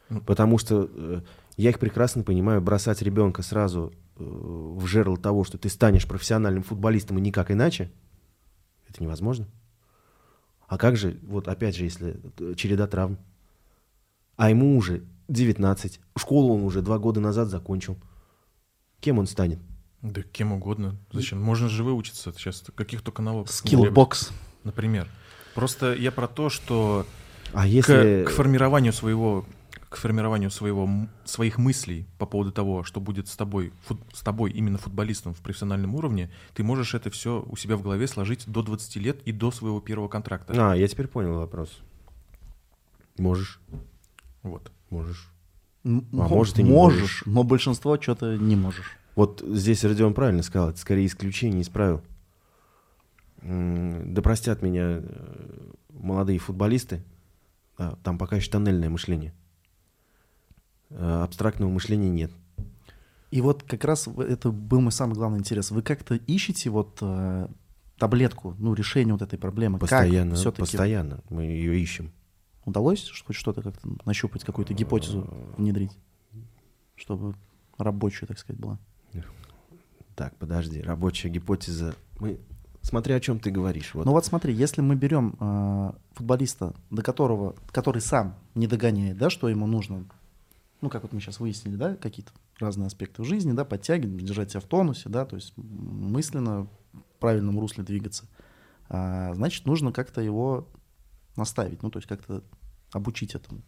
Ну. 0.08 0.20
Потому 0.22 0.58
что 0.58 0.88
э, 0.90 1.20
я 1.56 1.70
их 1.70 1.78
прекрасно 1.78 2.22
понимаю, 2.22 2.60
бросать 2.60 3.02
ребенка 3.02 3.42
сразу 3.42 3.92
э, 4.16 4.22
в 4.24 4.86
жерло 4.86 5.16
того, 5.16 5.44
что 5.44 5.58
ты 5.58 5.68
станешь 5.68 6.06
профессиональным 6.06 6.62
футболистом 6.62 7.18
и 7.18 7.20
никак 7.20 7.50
иначе, 7.50 7.90
это 8.88 9.02
невозможно. 9.02 9.46
А 10.70 10.78
как 10.78 10.96
же, 10.96 11.18
вот 11.24 11.48
опять 11.48 11.74
же, 11.74 11.82
если 11.82 12.16
э, 12.38 12.54
череда 12.54 12.86
травм, 12.86 13.18
а 14.36 14.50
ему 14.50 14.76
уже 14.76 15.02
19, 15.26 15.98
школу 16.16 16.54
он 16.54 16.62
уже 16.62 16.80
два 16.80 16.98
года 16.98 17.18
назад 17.18 17.48
закончил, 17.48 17.98
кем 19.00 19.18
он 19.18 19.26
станет? 19.26 19.58
Да 20.00 20.22
кем 20.22 20.52
угодно. 20.52 20.96
Зачем? 21.10 21.42
Можно 21.42 21.68
же 21.68 21.82
выучиться 21.82 22.30
сейчас 22.30 22.62
каких 22.76 23.02
только 23.02 23.20
навыков. 23.20 23.52
Skillbox. 23.52 24.30
Например. 24.62 25.08
Просто 25.56 25.92
я 25.92 26.12
про 26.12 26.28
то, 26.28 26.50
что 26.50 27.04
а 27.52 27.66
если... 27.66 28.22
к, 28.22 28.28
к 28.28 28.30
формированию 28.30 28.92
своего 28.92 29.44
к 29.90 29.96
формированию 29.96 30.52
своего, 30.52 30.88
своих 31.24 31.58
мыслей 31.58 32.06
по 32.16 32.24
поводу 32.24 32.52
того, 32.52 32.84
что 32.84 33.00
будет 33.00 33.26
с 33.26 33.36
тобой, 33.36 33.72
фут, 33.82 34.00
с 34.12 34.20
тобой 34.20 34.52
именно 34.52 34.78
футболистом 34.78 35.34
в 35.34 35.40
профессиональном 35.40 35.96
уровне, 35.96 36.30
ты 36.54 36.62
можешь 36.62 36.94
это 36.94 37.10
все 37.10 37.44
у 37.46 37.56
себя 37.56 37.76
в 37.76 37.82
голове 37.82 38.06
сложить 38.06 38.44
до 38.46 38.62
20 38.62 38.96
лет 38.96 39.20
и 39.24 39.32
до 39.32 39.50
своего 39.50 39.80
первого 39.80 40.06
контракта. 40.06 40.54
А, 40.56 40.76
я 40.76 40.86
теперь 40.86 41.08
понял 41.08 41.34
вопрос. 41.34 41.80
Можешь. 43.18 43.60
Вот. 44.44 44.70
Можешь. 44.90 45.28
А 45.84 45.88
может 46.12 46.60
и 46.60 46.62
не 46.62 46.70
можешь, 46.70 47.00
можешь. 47.00 47.22
но 47.26 47.42
большинство 47.42 48.00
что-то 48.00 48.36
не 48.36 48.54
можешь. 48.54 48.96
Вот 49.16 49.42
здесь 49.44 49.82
Родион 49.82 50.14
правильно 50.14 50.44
сказал, 50.44 50.70
это 50.70 50.78
скорее 50.78 51.06
исключение 51.06 51.62
из 51.62 51.68
правил. 51.68 52.00
Да 53.42 54.22
простят 54.22 54.62
меня 54.62 55.00
э, 55.02 55.70
молодые 55.88 56.38
футболисты, 56.38 57.02
да, 57.76 57.96
там 58.04 58.18
пока 58.18 58.36
еще 58.36 58.50
тоннельное 58.50 58.90
мышление. 58.90 59.34
Э, 60.90 61.22
абстрактного 61.24 61.70
мышления 61.70 62.10
нет. 62.10 62.32
И 63.30 63.40
вот 63.40 63.62
как 63.62 63.84
раз 63.84 64.08
это 64.08 64.50
был 64.50 64.80
мой 64.80 64.92
самый 64.92 65.14
главный 65.14 65.38
интерес. 65.38 65.70
Вы 65.70 65.82
как-то 65.82 66.16
ищете 66.16 66.68
вот 66.68 66.98
э, 67.00 67.48
таблетку, 67.96 68.56
ну, 68.58 68.74
решение 68.74 69.14
вот 69.14 69.22
этой 69.22 69.38
проблемы? 69.38 69.78
Постоянно, 69.78 70.36
как 70.36 70.54
постоянно 70.54 71.20
мы 71.30 71.44
ее 71.44 71.80
ищем. 71.80 72.12
Удалось 72.64 73.10
хоть 73.24 73.36
что-то 73.36 73.62
как-то 73.62 73.88
нащупать, 74.04 74.44
какую-то 74.44 74.74
гипотезу 74.74 75.28
внедрить, 75.56 75.96
чтобы 76.96 77.34
рабочая, 77.78 78.26
так 78.26 78.38
сказать, 78.38 78.60
была? 78.60 78.78
Так, 80.16 80.36
подожди, 80.36 80.82
рабочая 80.82 81.30
гипотеза. 81.30 81.94
Мы 82.18 82.40
Смотри, 82.82 83.14
о 83.14 83.20
чем 83.20 83.38
ты 83.40 83.50
говоришь. 83.50 83.94
Вот. 83.94 84.06
Ну 84.06 84.12
вот 84.12 84.24
смотри, 84.24 84.54
если 84.54 84.80
мы 84.80 84.94
берем 84.94 85.36
э, 85.38 85.92
футболиста, 86.14 86.74
до 86.90 87.02
которого, 87.02 87.54
который 87.72 88.00
сам 88.00 88.36
не 88.54 88.66
догоняет, 88.66 89.18
да, 89.18 89.28
что 89.28 89.48
ему 89.48 89.66
нужно, 89.66 90.06
ну 90.80 90.90
как 90.90 91.02
вот 91.02 91.12
мы 91.12 91.20
сейчас 91.20 91.40
выяснили, 91.40 91.76
да, 91.76 91.96
какие-то 91.96 92.32
разные 92.58 92.86
аспекты 92.86 93.24
жизни, 93.24 93.52
да, 93.52 93.64
подтягивать, 93.64 94.24
держать 94.24 94.50
себя 94.50 94.60
в 94.60 94.64
тонусе, 94.64 95.08
да, 95.08 95.24
то 95.24 95.36
есть 95.36 95.52
мысленно 95.56 96.68
в 96.92 97.20
правильном 97.20 97.58
русле 97.58 97.84
двигаться, 97.84 98.26
а, 98.88 99.34
значит, 99.34 99.66
нужно 99.66 99.92
как-то 99.92 100.20
его 100.20 100.68
наставить, 101.36 101.82
ну 101.82 101.90
то 101.90 101.98
есть 101.98 102.08
как-то 102.08 102.42
обучить 102.92 103.34
этому. 103.34 103.62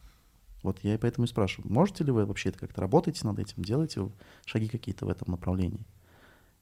Вот 0.62 0.78
я 0.82 0.94
и 0.94 0.98
поэтому 0.98 1.24
и 1.24 1.28
спрашиваю, 1.28 1.72
можете 1.72 2.04
ли 2.04 2.12
вы 2.12 2.24
вообще 2.24 2.50
это 2.50 2.58
как-то 2.58 2.80
работаете 2.80 3.26
над 3.26 3.38
этим, 3.38 3.62
делаете 3.64 4.10
шаги 4.44 4.68
какие-то 4.68 5.06
в 5.06 5.08
этом 5.08 5.30
направлении? 5.30 5.84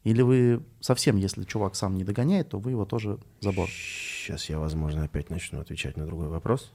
Или 0.05 0.23
вы 0.23 0.65
совсем, 0.81 1.17
если 1.17 1.45
чувак 1.45 1.75
сам 1.75 1.97
не 1.97 2.05
догоняет, 2.05 2.49
то 2.49 2.59
вы 2.59 2.71
его 2.71 2.87
тоже 2.87 3.19
забор? 3.41 3.69
Сейчас 3.69 4.49
я, 4.49 4.59
возможно, 4.59 5.05
опять 5.05 5.29
начну 5.29 5.61
отвечать 5.61 5.99
на 5.99 6.07
другой 6.07 6.29
вопрос. 6.29 6.73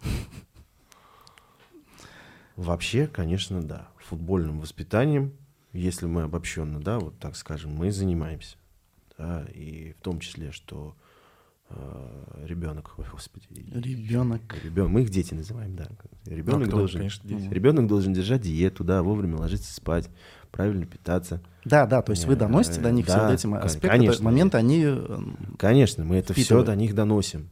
Вообще, 2.55 3.07
конечно, 3.07 3.61
да. 3.61 3.89
Футбольным 3.97 4.59
воспитанием, 4.59 5.33
если 5.73 6.05
мы 6.05 6.23
обобщенно, 6.23 6.79
да, 6.79 6.99
вот 6.99 7.17
так 7.19 7.35
скажем, 7.35 7.73
мы 7.73 7.91
занимаемся. 7.91 8.57
Да, 9.17 9.45
и 9.53 9.93
в 9.99 10.01
том 10.01 10.19
числе, 10.19 10.51
что 10.51 10.95
э, 11.69 12.43
ребенок, 12.45 12.93
ой, 12.97 13.05
господи. 13.11 13.47
Ребенок. 13.49 14.41
Ребенок. 14.63 14.91
Мы 14.91 15.01
их 15.01 15.09
дети 15.09 15.33
называем, 15.33 15.75
да. 15.75 15.87
Ребенок, 16.25 16.67
ну, 16.67 16.77
должен, 16.77 16.99
конечно, 16.99 17.27
ребенок 17.27 17.87
должен 17.87 18.13
держать 18.13 18.41
диету, 18.41 18.83
да, 18.83 19.03
вовремя 19.03 19.37
ложиться 19.37 19.73
спать, 19.73 20.09
правильно 20.51 20.85
питаться. 20.85 21.41
Да, 21.65 21.85
да, 21.85 22.01
то 22.01 22.11
есть 22.11 22.25
вы 22.25 22.35
доносите 22.35 22.79
до 22.81 22.91
них 22.91 23.05
да, 23.05 23.13
все 23.13 23.27
вот 23.27 23.33
эти 23.33 23.65
аспекты, 23.65 23.87
конечно, 23.89 24.23
моменты, 24.23 24.57
они... 24.57 24.83
Э, 24.85 25.19
конечно, 25.57 26.05
мы 26.05 26.17
это 26.17 26.33
все 26.33 26.63
до 26.63 26.75
них 26.75 26.95
доносим. 26.95 27.49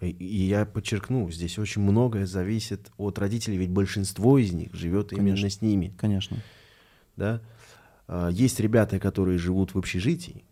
И, 0.00 0.10
и 0.10 0.44
я 0.46 0.66
подчеркну, 0.66 1.30
здесь 1.30 1.58
очень 1.58 1.82
многое 1.82 2.26
зависит 2.26 2.90
от 2.98 3.18
родителей, 3.18 3.56
ведь 3.56 3.70
большинство 3.70 4.38
из 4.38 4.52
них 4.52 4.74
живет 4.74 5.10
конечно, 5.10 5.28
именно 5.28 5.50
с 5.50 5.62
ними. 5.62 5.94
Конечно. 5.98 6.36
Да? 7.16 7.40
А, 8.06 8.28
есть 8.28 8.60
ребята, 8.60 8.98
которые 8.98 9.38
живут 9.38 9.74
в 9.74 9.78
общежитии 9.78 10.44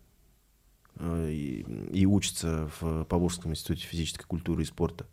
а, 0.96 1.28
и, 1.28 1.60
и 1.92 2.06
учатся 2.06 2.70
в 2.80 3.04
Поволжском 3.04 3.52
институте 3.52 3.86
физической 3.86 4.24
культуры 4.24 4.62
и 4.62 4.66
спорта. 4.66 5.06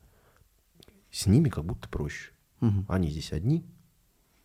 С 1.12 1.26
ними 1.26 1.50
как 1.50 1.66
будто 1.66 1.90
проще. 1.90 2.32
Угу. 2.62 2.86
Они 2.88 3.10
здесь 3.10 3.34
одни, 3.34 3.66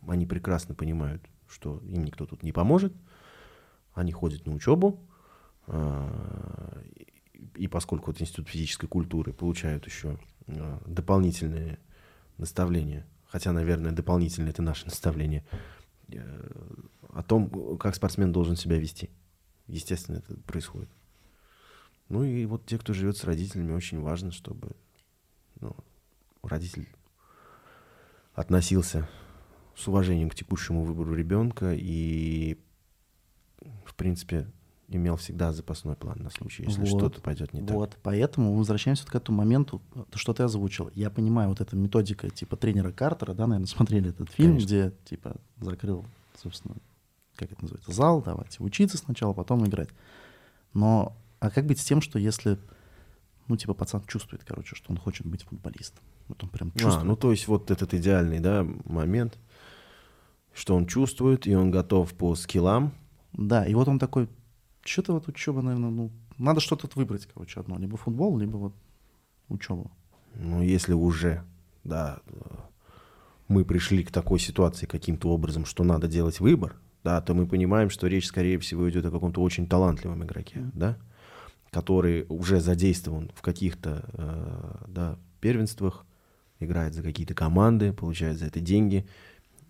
они 0.06 0.26
прекрасно 0.26 0.74
понимают, 0.74 1.22
что 1.46 1.80
им 1.84 2.04
никто 2.04 2.26
тут 2.26 2.42
не 2.42 2.52
поможет. 2.52 2.92
Они 3.94 4.12
ходят 4.12 4.46
на 4.46 4.52
учебу, 4.52 5.00
а, 5.68 6.82
и 7.56 7.68
поскольку 7.68 8.10
это 8.10 8.22
институт 8.22 8.48
физической 8.48 8.86
культуры, 8.86 9.32
получают 9.32 9.86
еще 9.86 10.18
а, 10.48 10.82
дополнительные 10.86 11.78
наставления, 12.38 13.06
хотя, 13.26 13.52
наверное, 13.52 13.92
дополнительные 13.92 14.50
это 14.50 14.62
наше 14.62 14.84
наставление, 14.84 15.44
э, 16.08 16.50
о 17.10 17.22
том, 17.22 17.78
как 17.78 17.94
спортсмен 17.94 18.32
должен 18.32 18.56
себя 18.56 18.78
вести. 18.78 19.10
Естественно, 19.66 20.16
это 20.16 20.36
происходит. 20.42 20.90
Ну 22.08 22.22
и 22.22 22.44
вот 22.46 22.66
те, 22.66 22.78
кто 22.78 22.92
живет 22.92 23.16
с 23.16 23.24
родителями, 23.24 23.72
очень 23.72 24.00
важно, 24.00 24.30
чтобы 24.30 24.76
ну, 25.60 25.74
родитель 26.42 26.88
относился 28.34 29.08
с 29.74 29.88
уважением 29.88 30.30
к 30.30 30.34
текущему 30.34 30.84
выбору 30.84 31.14
ребенка 31.14 31.74
и, 31.74 32.58
в 33.84 33.94
принципе, 33.94 34.46
имел 34.88 35.16
всегда 35.16 35.52
запасной 35.52 35.96
план 35.96 36.18
на 36.22 36.30
случай, 36.30 36.64
если 36.64 36.80
вот, 36.80 36.88
что-то 36.88 37.20
пойдет 37.20 37.52
не 37.52 37.60
вот. 37.60 37.66
так. 37.66 37.76
Вот, 37.76 37.98
поэтому 38.02 38.54
возвращаемся 38.54 39.02
вот 39.04 39.12
к 39.12 39.14
этому 39.14 39.38
моменту, 39.38 39.82
то, 40.10 40.18
что 40.18 40.32
ты 40.32 40.44
озвучил. 40.44 40.90
Я 40.94 41.10
понимаю, 41.10 41.48
вот 41.48 41.60
эта 41.60 41.76
методика 41.76 42.30
типа 42.30 42.56
тренера 42.56 42.92
Картера, 42.92 43.34
да, 43.34 43.46
наверное, 43.46 43.66
смотрели 43.72 44.10
этот 44.10 44.30
фильм, 44.30 44.52
Конечно. 44.52 44.66
где 44.66 44.92
типа 45.04 45.36
закрыл, 45.60 46.04
собственно, 46.40 46.76
как 47.34 47.52
это 47.52 47.62
называется, 47.62 47.92
зал, 47.92 48.22
давайте 48.22 48.62
учиться 48.62 48.96
сначала, 48.96 49.32
потом 49.32 49.66
играть. 49.66 49.90
Но, 50.72 51.16
а 51.40 51.50
как 51.50 51.66
быть 51.66 51.80
с 51.80 51.84
тем, 51.84 52.00
что 52.00 52.18
если, 52.18 52.58
ну, 53.48 53.56
типа, 53.56 53.74
пацан 53.74 54.02
чувствует, 54.06 54.44
короче, 54.44 54.74
что 54.74 54.90
он 54.90 54.98
хочет 54.98 55.26
быть 55.26 55.42
футболистом? 55.42 56.04
Вот 56.28 56.42
он 56.42 56.50
прям 56.50 56.70
чувствует. 56.72 56.98
А, 56.98 57.04
ну, 57.04 57.16
то 57.16 57.30
есть 57.30 57.46
вот 57.48 57.70
этот 57.70 57.94
идеальный, 57.94 58.40
да, 58.40 58.66
момент, 58.84 59.38
что 60.52 60.74
он 60.74 60.86
чувствует, 60.86 61.46
и 61.46 61.54
он 61.54 61.70
готов 61.70 62.12
по 62.14 62.34
скиллам. 62.34 62.92
Да, 63.32 63.64
и 63.64 63.74
вот 63.74 63.88
он 63.88 63.98
такой, 63.98 64.28
что-то 64.86 65.12
вот 65.12 65.28
учеба, 65.28 65.62
наверное, 65.62 65.90
ну, 65.90 66.10
надо 66.38 66.60
что-то 66.60 66.88
выбрать, 66.94 67.26
короче, 67.32 67.60
одно. 67.60 67.78
Либо 67.78 67.96
футбол, 67.96 68.38
либо 68.38 68.56
вот 68.56 68.74
учеба. 69.48 69.90
Ну, 70.34 70.62
если 70.62 70.92
уже, 70.92 71.42
да, 71.84 72.20
мы 73.48 73.64
пришли 73.64 74.04
к 74.04 74.10
такой 74.10 74.38
ситуации 74.38 74.86
каким-то 74.86 75.30
образом, 75.30 75.64
что 75.64 75.84
надо 75.84 76.08
делать 76.08 76.40
выбор, 76.40 76.76
да, 77.04 77.20
то 77.20 77.34
мы 77.34 77.46
понимаем, 77.46 77.90
что 77.90 78.08
речь, 78.08 78.26
скорее 78.26 78.58
всего, 78.58 78.90
идет 78.90 79.06
о 79.06 79.10
каком-то 79.10 79.40
очень 79.40 79.68
талантливом 79.68 80.24
игроке, 80.24 80.58
mm. 80.58 80.70
да, 80.74 80.98
который 81.70 82.26
уже 82.28 82.60
задействован 82.60 83.30
в 83.34 83.42
каких-то, 83.42 84.04
э, 84.12 84.84
да, 84.88 85.18
первенствах, 85.40 86.04
играет 86.58 86.94
за 86.94 87.02
какие-то 87.02 87.34
команды, 87.34 87.92
получает 87.92 88.38
за 88.38 88.46
это 88.46 88.60
деньги, 88.60 89.06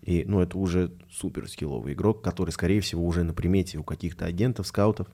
и, 0.01 0.23
ну, 0.25 0.39
это 0.39 0.57
уже 0.57 0.93
супер 1.11 1.49
скилловый 1.49 1.93
игрок, 1.93 2.21
который, 2.21 2.51
скорее 2.51 2.81
всего, 2.81 3.05
уже 3.05 3.23
на 3.23 3.33
примете 3.33 3.77
у 3.77 3.83
каких-то 3.83 4.25
агентов, 4.25 4.67
скаутов. 4.67 5.07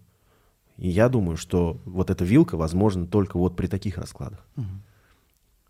И 0.77 0.89
я 0.89 1.09
думаю, 1.09 1.37
что 1.37 1.79
вот 1.85 2.09
эта 2.09 2.25
вилка 2.25 2.57
возможна 2.57 3.07
только 3.07 3.37
вот 3.37 3.55
при 3.55 3.67
таких 3.67 3.97
раскладах. 3.97 4.45
Угу. 4.55 4.65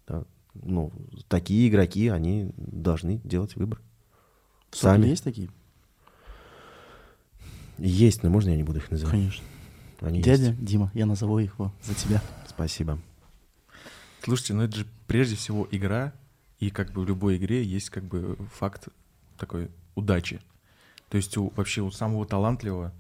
Да, 0.07 0.24
ну, 0.55 0.91
такие 1.28 1.70
игроки, 1.70 2.07
они 2.07 2.51
должны 2.57 3.22
делать 3.24 3.55
выбор. 3.55 3.82
Сами. 4.72 5.07
есть 5.07 5.24
такие? 5.24 5.49
Есть, 7.78 8.24
но 8.24 8.30
можно 8.30 8.49
я 8.49 8.57
не 8.57 8.64
буду 8.64 8.80
их 8.80 8.91
называть? 8.91 9.14
Конечно. 9.14 9.45
Они 10.01 10.22
Дядя 10.22 10.49
есть. 10.49 10.64
Дима, 10.64 10.91
я 10.93 11.05
назову 11.05 11.39
их 11.39 11.55
за 11.84 11.93
тебя. 11.93 12.22
Спасибо. 12.47 12.99
Слушайте, 14.24 14.53
ну 14.53 14.64
это 14.64 14.78
же 14.78 14.88
прежде 15.07 15.36
всего 15.36 15.68
игра, 15.72 16.14
и 16.59 16.70
как 16.70 16.91
бы 16.91 17.01
в 17.01 17.07
любой 17.07 17.38
игре 17.38 17.64
есть 17.64 17.89
как 17.89 18.03
бы 18.03 18.38
факт 18.53 18.89
такой 19.38 19.69
удачи. 19.95 20.39
То 21.09 21.17
есть 21.17 21.38
у, 21.38 21.51
вообще 21.55 21.81
у 21.81 21.91
самого 21.91 22.25
талантливого 22.25 22.91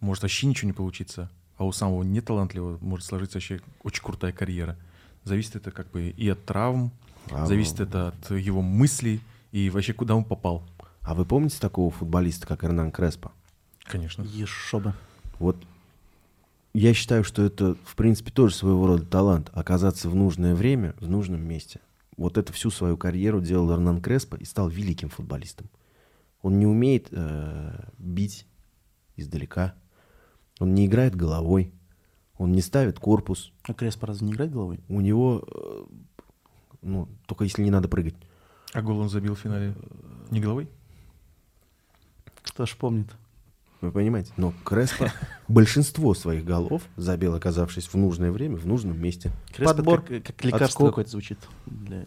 может 0.00 0.22
вообще 0.22 0.46
ничего 0.46 0.68
не 0.68 0.72
получиться, 0.72 1.30
а 1.56 1.64
у 1.64 1.72
самого 1.72 2.02
неталантливого 2.02 2.78
может 2.80 3.06
сложиться 3.06 3.36
вообще 3.36 3.60
очень 3.82 4.02
крутая 4.02 4.32
карьера. 4.32 4.76
Зависит 5.24 5.56
это 5.56 5.70
как 5.70 5.90
бы 5.90 6.08
и 6.08 6.28
от 6.28 6.44
травм, 6.44 6.90
а, 7.30 7.46
зависит 7.46 7.80
это 7.80 8.08
от 8.08 8.30
его 8.30 8.62
мыслей 8.62 9.20
и 9.52 9.70
вообще 9.70 9.92
куда 9.92 10.16
он 10.16 10.24
попал. 10.24 10.64
А 11.02 11.14
вы 11.14 11.24
помните 11.24 11.58
такого 11.60 11.90
футболиста, 11.90 12.46
как 12.46 12.64
Эрнан 12.64 12.90
Креспо? 12.90 13.32
Конечно. 13.84 14.22
Еще 14.22 14.80
бы. 14.80 14.94
Вот 15.38 15.56
я 16.72 16.94
считаю, 16.94 17.24
что 17.24 17.42
это, 17.42 17.76
в 17.84 17.96
принципе, 17.96 18.30
тоже 18.30 18.54
своего 18.54 18.86
рода 18.86 19.04
талант. 19.04 19.50
Оказаться 19.52 20.08
в 20.08 20.14
нужное 20.14 20.54
время, 20.54 20.94
в 21.00 21.08
нужном 21.08 21.42
месте. 21.42 21.80
Вот 22.16 22.38
это 22.38 22.52
всю 22.52 22.70
свою 22.70 22.96
карьеру 22.96 23.40
делал 23.40 23.72
Эрнан 23.72 24.00
Креспо 24.00 24.36
и 24.36 24.44
стал 24.44 24.68
великим 24.68 25.08
футболистом. 25.08 25.68
Он 26.42 26.58
не 26.58 26.66
умеет 26.66 27.08
э, 27.10 27.88
бить 27.98 28.46
издалека. 29.16 29.74
Он 30.58 30.74
не 30.74 30.86
играет 30.86 31.14
головой. 31.14 31.72
Он 32.38 32.52
не 32.52 32.62
ставит 32.62 32.98
корпус. 32.98 33.52
А 33.64 33.74
Креспо 33.74 34.06
разве 34.06 34.26
не 34.26 34.32
играет 34.32 34.52
головой? 34.52 34.80
У 34.88 35.00
него, 35.00 35.46
э, 35.46 35.84
ну, 36.82 37.08
только 37.26 37.44
если 37.44 37.62
не 37.62 37.70
надо 37.70 37.88
прыгать. 37.88 38.14
А 38.72 38.82
гол 38.82 38.98
он 39.00 39.08
забил 39.08 39.34
в 39.34 39.40
финале 39.40 39.74
не 40.30 40.40
головой? 40.40 40.68
Кто 42.42 42.64
ж 42.64 42.74
помнит? 42.76 43.08
Вы 43.80 43.92
понимаете? 43.92 44.32
Но 44.36 44.54
Креспо 44.64 45.12
большинство 45.48 46.14
своих 46.14 46.44
голов 46.44 46.82
забил, 46.96 47.34
оказавшись 47.34 47.88
в 47.88 47.94
нужное 47.94 48.30
время, 48.30 48.56
в 48.56 48.66
нужном 48.66 48.98
месте. 49.00 49.32
Креспо 49.54 49.74
Подбор, 49.74 50.02
как, 50.02 50.24
как 50.24 50.44
лекарство 50.44 50.86
какое-то 50.86 51.10
звучит. 51.10 51.38
Для... 51.66 52.06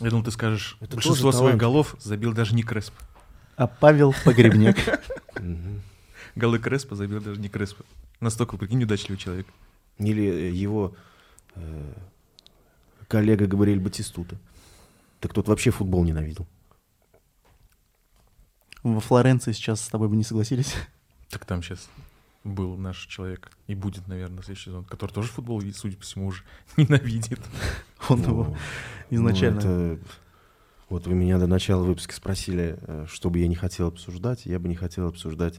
Я 0.00 0.10
думал, 0.10 0.24
ты 0.24 0.30
скажешь, 0.30 0.76
Это 0.80 0.94
большинство 0.94 1.32
своих 1.32 1.56
голов 1.56 1.96
забил 2.00 2.32
даже 2.32 2.54
не 2.54 2.62
Кресп. 2.62 2.94
А 3.56 3.66
Павел 3.66 4.14
Погребняк. 4.24 4.76
Голы 6.34 6.58
Креспа 6.58 6.96
забил 6.96 7.20
даже 7.20 7.40
не 7.40 7.48
Креспа. 7.48 7.84
Настолько, 8.20 8.56
прикинь, 8.56 8.82
удачливый 8.82 9.18
человек. 9.18 9.46
Или 9.98 10.24
э, 10.24 10.50
его 10.50 10.94
э, 11.54 11.92
коллега 13.08 13.46
Габриэль 13.46 13.80
Батистута. 13.80 14.36
Так 15.20 15.34
тот 15.34 15.48
вообще 15.48 15.70
футбол 15.70 16.04
ненавидел. 16.04 16.46
Во 18.82 19.00
Флоренции 19.00 19.52
сейчас 19.52 19.82
с 19.82 19.88
тобой 19.88 20.08
бы 20.08 20.16
не 20.16 20.24
согласились. 20.24 20.74
Так 21.28 21.44
там 21.44 21.62
сейчас 21.62 21.88
был 22.44 22.76
наш 22.76 23.06
человек 23.06 23.50
и 23.66 23.74
будет, 23.74 24.08
наверное, 24.08 24.42
следующий 24.42 24.70
сезон, 24.70 24.84
который 24.84 25.12
тоже 25.12 25.28
футбол, 25.28 25.62
судя 25.74 25.96
по 25.96 26.02
всему, 26.02 26.26
уже 26.26 26.42
ненавидит. 26.76 27.40
Он 28.08 28.20
Ну, 28.20 28.26
его 28.28 28.56
изначально... 29.10 29.98
Вот 30.92 31.06
вы 31.06 31.14
меня 31.14 31.38
до 31.38 31.46
начала 31.46 31.82
выпуска 31.82 32.12
спросили, 32.14 32.76
э, 32.82 33.06
что 33.08 33.30
бы 33.30 33.38
я 33.38 33.48
не 33.48 33.54
хотел 33.54 33.88
обсуждать. 33.88 34.44
Я 34.44 34.58
бы 34.58 34.68
не 34.68 34.74
хотел 34.74 35.08
обсуждать 35.08 35.58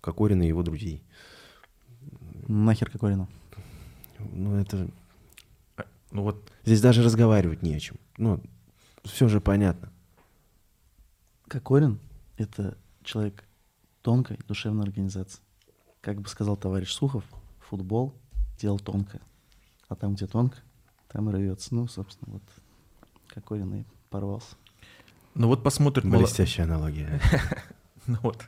Кокорина 0.00 0.42
и 0.42 0.48
его 0.48 0.62
друзей. 0.62 1.02
Нахер 2.48 2.90
Кокорину. 2.90 3.28
Ну, 4.32 4.56
это... 4.56 4.88
Ну 6.12 6.22
вот, 6.22 6.50
Здесь 6.64 6.80
даже 6.80 7.02
разговаривать 7.02 7.60
не 7.60 7.74
о 7.74 7.78
чем. 7.78 7.98
Ну, 8.16 8.40
все 9.04 9.28
же 9.28 9.42
понятно. 9.42 9.92
Кокорин— 11.46 12.00
это 12.38 12.78
человек 13.04 13.44
тонкой 14.00 14.38
душевной 14.48 14.84
организации. 14.84 15.42
Как 16.00 16.22
бы 16.22 16.28
сказал 16.30 16.56
товарищ 16.56 16.90
Сухов, 16.90 17.24
футбол— 17.58 18.14
дело 18.58 18.78
тонкое. 18.78 19.20
А 19.88 19.94
там, 19.94 20.14
где 20.14 20.26
тонко, 20.26 20.56
там 21.08 21.28
и 21.28 21.34
рвется. 21.34 21.74
Ну, 21.74 21.86
собственно, 21.86 22.32
вот 22.32 22.42
Кокорин 23.26 23.74
и 23.74 23.84
порвался. 24.08 24.56
Ну 25.40 25.48
вот 25.48 25.62
посмотрят 25.62 26.04
мало- 26.04 26.24
Блестящая 26.24 26.66
аналогия. 26.66 27.18
ну 28.06 28.18
вот, 28.22 28.44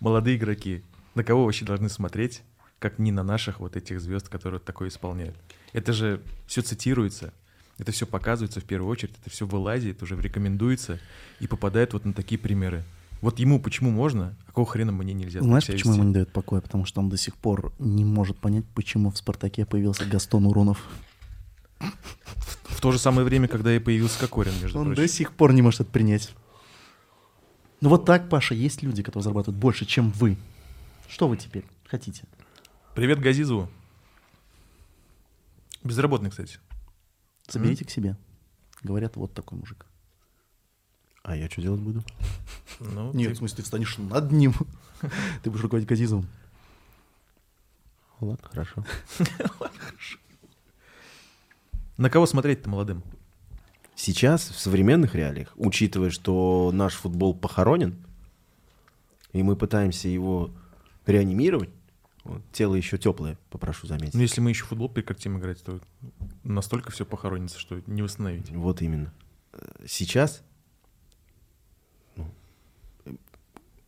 молодые 0.00 0.38
игроки. 0.38 0.82
На 1.14 1.22
кого 1.22 1.44
вообще 1.44 1.66
должны 1.66 1.90
смотреть, 1.90 2.40
как 2.78 2.98
не 2.98 3.12
на 3.12 3.22
наших 3.22 3.60
вот 3.60 3.76
этих 3.76 4.00
звезд, 4.00 4.30
которые 4.30 4.58
такое 4.58 4.88
исполняют? 4.88 5.36
Это 5.74 5.92
же 5.92 6.22
все 6.46 6.62
цитируется, 6.62 7.34
это 7.76 7.92
все 7.92 8.06
показывается 8.06 8.60
в 8.60 8.64
первую 8.64 8.90
очередь, 8.90 9.14
это 9.20 9.28
все 9.28 9.46
вылазит, 9.46 10.02
уже 10.02 10.18
рекомендуется 10.18 11.00
и 11.38 11.46
попадает 11.46 11.92
вот 11.92 12.06
на 12.06 12.14
такие 12.14 12.38
примеры. 12.38 12.82
Вот 13.20 13.38
ему 13.38 13.60
почему 13.60 13.90
можно, 13.90 14.34
а 14.44 14.46
какого 14.46 14.66
хрена 14.66 14.92
мне 14.92 15.12
нельзя? 15.12 15.42
Знаешь, 15.42 15.66
почему 15.66 15.90
вести? 15.90 16.00
ему 16.00 16.08
не 16.08 16.14
дает 16.14 16.32
покоя? 16.32 16.62
Потому 16.62 16.86
что 16.86 17.02
он 17.02 17.10
до 17.10 17.18
сих 17.18 17.34
пор 17.36 17.74
не 17.78 18.06
может 18.06 18.38
понять, 18.38 18.64
почему 18.74 19.10
в 19.10 19.18
«Спартаке» 19.18 19.66
появился 19.66 20.06
Гастон 20.06 20.46
Урунов. 20.46 20.82
В 21.78 22.80
то 22.80 22.92
же 22.92 22.98
самое 22.98 23.24
время, 23.26 23.48
когда 23.48 23.74
и 23.74 23.78
появился 23.78 24.18
Кокорин, 24.20 24.52
между 24.60 24.78
Он 24.78 24.86
прочим. 24.86 25.02
до 25.02 25.08
сих 25.08 25.32
пор 25.32 25.52
не 25.52 25.62
может 25.62 25.80
это 25.80 25.90
принять. 25.90 26.34
Ну 27.80 27.88
вот 27.88 28.04
так, 28.04 28.28
Паша, 28.28 28.54
есть 28.54 28.82
люди, 28.82 29.02
которые 29.02 29.24
зарабатывают 29.24 29.58
больше, 29.60 29.84
чем 29.86 30.10
вы. 30.12 30.36
Что 31.08 31.28
вы 31.28 31.36
теперь 31.36 31.64
хотите? 31.86 32.24
Привет 32.94 33.20
Газизову. 33.20 33.68
Безработный, 35.84 36.30
кстати. 36.30 36.58
Заберите 37.48 37.84
к 37.84 37.90
себе. 37.90 38.16
Говорят, 38.82 39.16
вот 39.16 39.32
такой 39.34 39.58
мужик. 39.58 39.86
А 41.22 41.36
я 41.36 41.48
что 41.50 41.60
делать 41.62 41.80
буду? 41.80 42.04
Ну, 42.80 43.12
Нет, 43.14 43.28
ты- 43.30 43.34
в 43.34 43.38
смысле, 43.38 43.56
ты 43.56 43.62
встанешь 43.62 43.98
над 43.98 44.30
ним. 44.32 44.54
Ты 45.42 45.50
будешь 45.50 45.62
руководить 45.62 45.88
Газизовым. 45.88 46.26
Ладно, 48.20 48.48
хорошо. 48.48 48.84
На 51.96 52.10
кого 52.10 52.26
смотреть-то 52.26 52.68
молодым? 52.68 53.02
Сейчас, 53.94 54.50
в 54.50 54.58
современных 54.58 55.14
реалиях, 55.14 55.52
учитывая, 55.56 56.10
что 56.10 56.70
наш 56.72 56.94
футбол 56.94 57.34
похоронен, 57.34 57.96
и 59.32 59.42
мы 59.42 59.56
пытаемся 59.56 60.08
его 60.08 60.50
реанимировать, 61.06 61.70
вот, 62.24 62.42
тело 62.52 62.74
еще 62.74 62.98
теплое, 62.98 63.38
попрошу 63.48 63.86
заметить. 63.86 64.14
Ну, 64.14 64.20
если 64.20 64.40
мы 64.40 64.50
еще 64.50 64.64
футбол 64.64 64.90
прекратим 64.90 65.38
играть, 65.38 65.62
то 65.62 65.80
настолько 66.44 66.90
все 66.90 67.06
похоронится, 67.06 67.58
что 67.58 67.80
не 67.86 68.02
восстановить. 68.02 68.50
Вот 68.50 68.82
именно. 68.82 69.14
Сейчас 69.86 70.42
ну, 72.16 72.28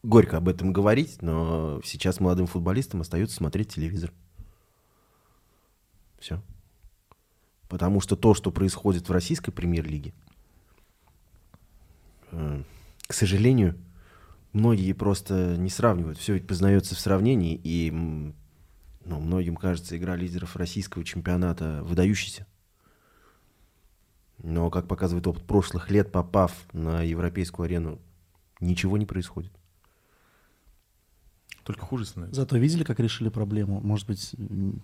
горько 0.03 0.39
об 0.39 0.49
этом 0.49 0.73
говорить, 0.73 1.21
но 1.21 1.83
сейчас 1.85 2.21
молодым 2.21 2.47
футболистам 2.47 3.03
остается 3.03 3.37
смотреть 3.37 3.75
телевизор. 3.75 4.13
Все. 6.19 6.41
Потому 7.69 8.01
что 8.01 8.17
то, 8.17 8.35
что 8.35 8.51
происходит 8.51 9.09
в 9.09 9.13
российской 9.13 9.53
премьер-лиге, 9.53 10.15
э, 12.31 12.63
к 13.07 13.13
сожалению, 13.13 13.77
многие 14.53 14.93
просто 14.93 15.57
не 15.57 15.71
сравнивают. 15.71 16.19
Все 16.19 16.35
ведь 16.35 16.47
познается 16.47 16.95
в 16.95 17.01
сравнении, 17.01 17.61
и 17.63 17.91
ну, 19.05 19.21
многим 19.21 19.57
кажется, 19.57 19.97
игра 19.97 20.17
лидеров 20.17 20.57
российского 20.57 21.05
чемпионата 21.05 21.83
выдающейся. 21.85 22.47
Но, 24.43 24.71
как 24.71 24.87
показывает 24.87 25.27
опыт 25.27 25.45
прошлых 25.45 25.91
лет, 25.91 26.13
попав 26.13 26.53
на 26.73 27.03
европейскую 27.03 27.65
арену, 27.65 27.99
ничего 28.61 28.97
не 28.97 29.07
происходит. 29.07 29.53
Только 31.69 31.85
хуже 31.85 32.07
становится. 32.07 32.41
Зато 32.41 32.57
видели, 32.57 32.83
как 32.83 32.99
решили 32.99 33.29
проблему? 33.29 33.83
Может 33.83 34.07
быть, 34.07 34.35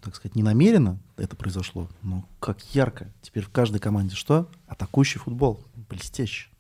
так 0.03 0.14
сказать, 0.14 0.35
не 0.37 0.43
намеренно 0.43 0.99
это 1.16 1.35
произошло, 1.35 1.89
но 2.03 2.28
как 2.41 2.61
ярко. 2.74 3.11
Теперь 3.22 3.43
в 3.43 3.49
каждой 3.49 3.78
команде 3.80 4.14
что? 4.14 4.51
Атакующий 4.66 5.18
футбол. 5.18 5.64
Блестяще. 5.89 6.51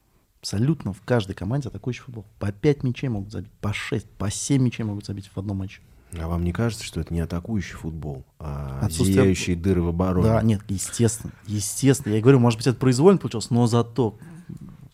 Абсолютно 0.40 0.94
в 0.94 1.02
каждой 1.02 1.34
команде 1.34 1.68
атакующий 1.68 2.04
футбол. 2.04 2.24
По 2.38 2.52
5 2.52 2.84
мячей 2.84 3.10
могут 3.10 3.32
забить, 3.32 3.50
по 3.60 3.74
6, 3.74 4.08
по 4.12 4.30
7 4.30 4.62
мячей 4.62 4.86
могут 4.86 5.04
забить 5.04 5.26
в 5.30 5.36
одном 5.36 5.58
матче. 5.58 5.82
А 6.18 6.26
вам 6.26 6.42
не 6.42 6.54
кажется, 6.54 6.86
что 6.86 7.02
это 7.02 7.12
не 7.12 7.20
атакующий 7.20 7.74
футбол, 7.74 8.24
а 8.38 8.80
Отсутствие- 8.80 9.12
зияющие 9.24 9.56
дыры 9.56 9.82
в 9.82 9.88
обороне? 9.88 10.26
Да, 10.26 10.40
нет, 10.42 10.62
естественно, 10.70 11.34
естественно. 11.46 12.12
Я 12.14 12.20
и 12.20 12.22
говорю, 12.22 12.38
может 12.40 12.58
быть, 12.58 12.66
это 12.66 12.78
произвольно 12.78 13.18
получилось, 13.18 13.50
но 13.50 13.66
зато, 13.66 14.16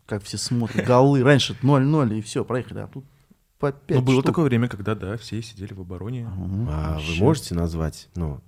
как 0.06 0.24
все 0.24 0.38
смотрят, 0.38 0.84
голы. 0.84 1.22
Раньше 1.22 1.56
0-0 1.62 2.18
и 2.18 2.20
все, 2.20 2.44
проехали, 2.44 2.80
а 2.80 2.88
тут 2.88 3.04
по 3.60 3.70
5 3.72 3.98
Ну, 3.98 4.02
было 4.04 4.22
такое 4.22 4.46
время, 4.46 4.68
когда, 4.68 4.94
да, 4.94 5.16
все 5.18 5.40
сидели 5.42 5.72
в 5.74 5.80
обороне. 5.82 6.26
А 6.68 6.98
вы 6.98 7.16
можете 7.16 7.54
назвать, 7.54 8.08
ну, 8.16 8.40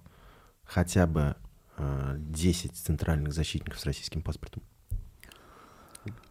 хотя 0.64 1.06
бы 1.06 1.36
а, 1.76 2.16
10 2.18 2.74
центральных 2.74 3.32
защитников 3.32 3.78
с 3.78 3.84
российским 3.86 4.22
паспортом? 4.22 4.62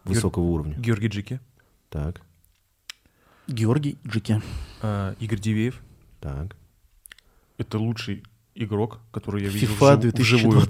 Высокого 0.04 0.44
уровня. 0.44 0.76
Георгий 0.78 1.08
Джики, 1.08 1.40
Так, 1.90 2.22
Георгий 3.48 3.98
Джики. 4.06 4.42
а, 4.82 5.16
Игорь 5.20 5.40
Дивеев. 5.40 5.80
так. 6.20 6.56
Это 7.58 7.78
лучший 7.78 8.24
игрок, 8.56 9.00
который 9.12 9.44
я 9.44 9.50
видел 9.50 9.68
FIFA 9.76 9.98
вжив- 10.00 10.20
вживую. 10.20 10.62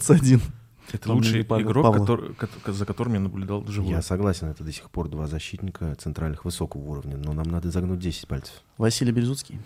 2021. 0.91 0.99
Это 0.99 1.11
лучший 1.13 1.43
Павел- 1.45 1.67
игрок, 1.71 1.83
Павла. 1.85 1.99
который- 1.99 2.33
ко- 2.35 2.71
за 2.73 2.85
которым 2.85 3.13
я 3.13 3.19
наблюдал 3.19 3.61
вживую. 3.61 3.91
Я 3.95 4.01
согласен, 4.01 4.47
это 4.47 4.63
до 4.63 4.71
сих 4.71 4.89
пор 4.89 5.09
два 5.09 5.27
защитника 5.27 5.95
центральных 5.95 6.45
высокого 6.45 6.81
уровня, 6.81 7.17
но 7.17 7.33
нам 7.33 7.47
надо 7.47 7.71
загнуть 7.71 7.99
10 7.99 8.27
пальцев. 8.27 8.55
Василий 8.77 9.11
Березуцкий. 9.11 9.59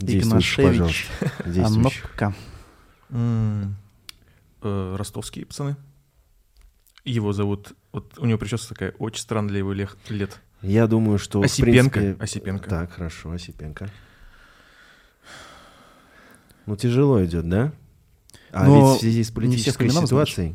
Игнашевич. 0.00 1.08
Анопка. 1.64 2.34
Э, 4.62 4.96
Ростовские 4.96 5.46
пацаны. 5.46 5.76
Его 7.04 7.32
зовут... 7.32 7.74
Вот 7.92 8.18
у 8.18 8.26
него 8.26 8.38
прическа 8.38 8.68
такая 8.70 8.90
очень 8.98 9.20
странная 9.22 9.50
для 9.50 9.58
его 9.58 9.72
лет. 9.72 9.96
Я 10.62 10.86
думаю, 10.88 11.18
что... 11.18 11.40
в 11.40 11.44
Осипенко. 11.44 12.00
принципе- 12.00 12.22
Осипенко. 12.22 12.68
Так, 12.68 12.92
хорошо, 12.92 13.30
Осипенко. 13.30 13.88
Ну, 16.64 16.74
тяжело 16.76 17.24
идет, 17.24 17.48
да? 17.48 17.72
А 18.52 18.66
Но 18.66 18.90
ведь 18.92 18.98
в 18.98 19.00
связи 19.00 19.22
с 19.24 19.30
политической 19.30 19.88
ситуацией 19.90 20.54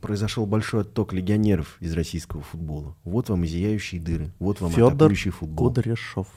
произошел 0.00 0.46
большой 0.46 0.82
отток 0.82 1.12
легионеров 1.12 1.76
из 1.80 1.92
российского 1.94 2.42
футбола. 2.42 2.94
Вот 3.04 3.28
вам 3.30 3.44
и 3.44 3.46
зияющие 3.46 4.00
дыры, 4.00 4.32
вот 4.38 4.60
вам 4.60 4.70
Федор 4.70 4.92
атакующий 4.94 5.30
футбол. 5.30 5.68
Кудряшов. 5.68 6.28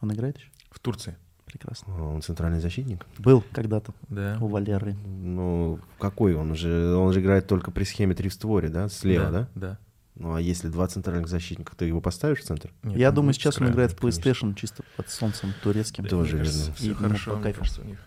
Он 0.00 0.12
играет 0.12 0.38
еще? 0.38 0.48
В 0.70 0.78
Турции. 0.78 1.16
Прекрасно. 1.46 1.94
А, 1.96 2.02
Он 2.02 2.22
центральный 2.22 2.60
защитник? 2.60 3.06
Был 3.18 3.42
когда-то 3.52 3.94
Да. 4.08 4.36
у 4.40 4.48
Валеры. 4.48 4.94
Ну, 5.06 5.78
какой 5.98 6.34
он 6.34 6.54
же? 6.56 6.94
Он 6.96 7.12
же 7.12 7.20
играет 7.20 7.46
только 7.46 7.70
при 7.70 7.84
схеме 7.84 8.14
три 8.14 8.28
в 8.28 8.34
створе, 8.34 8.68
да? 8.68 8.88
Слева, 8.88 9.30
да? 9.30 9.48
Да. 9.54 9.78
Ну, 10.16 10.34
а 10.34 10.40
если 10.40 10.68
два 10.68 10.86
центральных 10.88 11.28
защитника, 11.28 11.74
ты 11.76 11.84
его 11.84 12.00
поставишь 12.00 12.40
в 12.40 12.44
центр? 12.44 12.72
Нет, 12.82 12.96
Я 12.98 13.10
он 13.10 13.14
думаю, 13.16 13.32
сейчас 13.34 13.60
он 13.60 13.68
играет 13.70 13.92
в 13.92 13.96
конечно. 13.96 14.20
PlayStation 14.20 14.54
чисто 14.54 14.82
под 14.96 15.08
солнцем 15.10 15.52
турецким. 15.62 16.04
Да, 16.04 16.10
Тоже 16.10 16.38
верно. 16.38 16.48
И 16.50 16.72
Все 16.74 16.86
ему 16.88 16.96
хорошо, 16.96 17.30
по 17.30 17.36
мне 17.36 17.42
кайфу. 17.44 17.58
кажется, 17.60 17.80
у 17.82 17.84
них. 17.84 17.98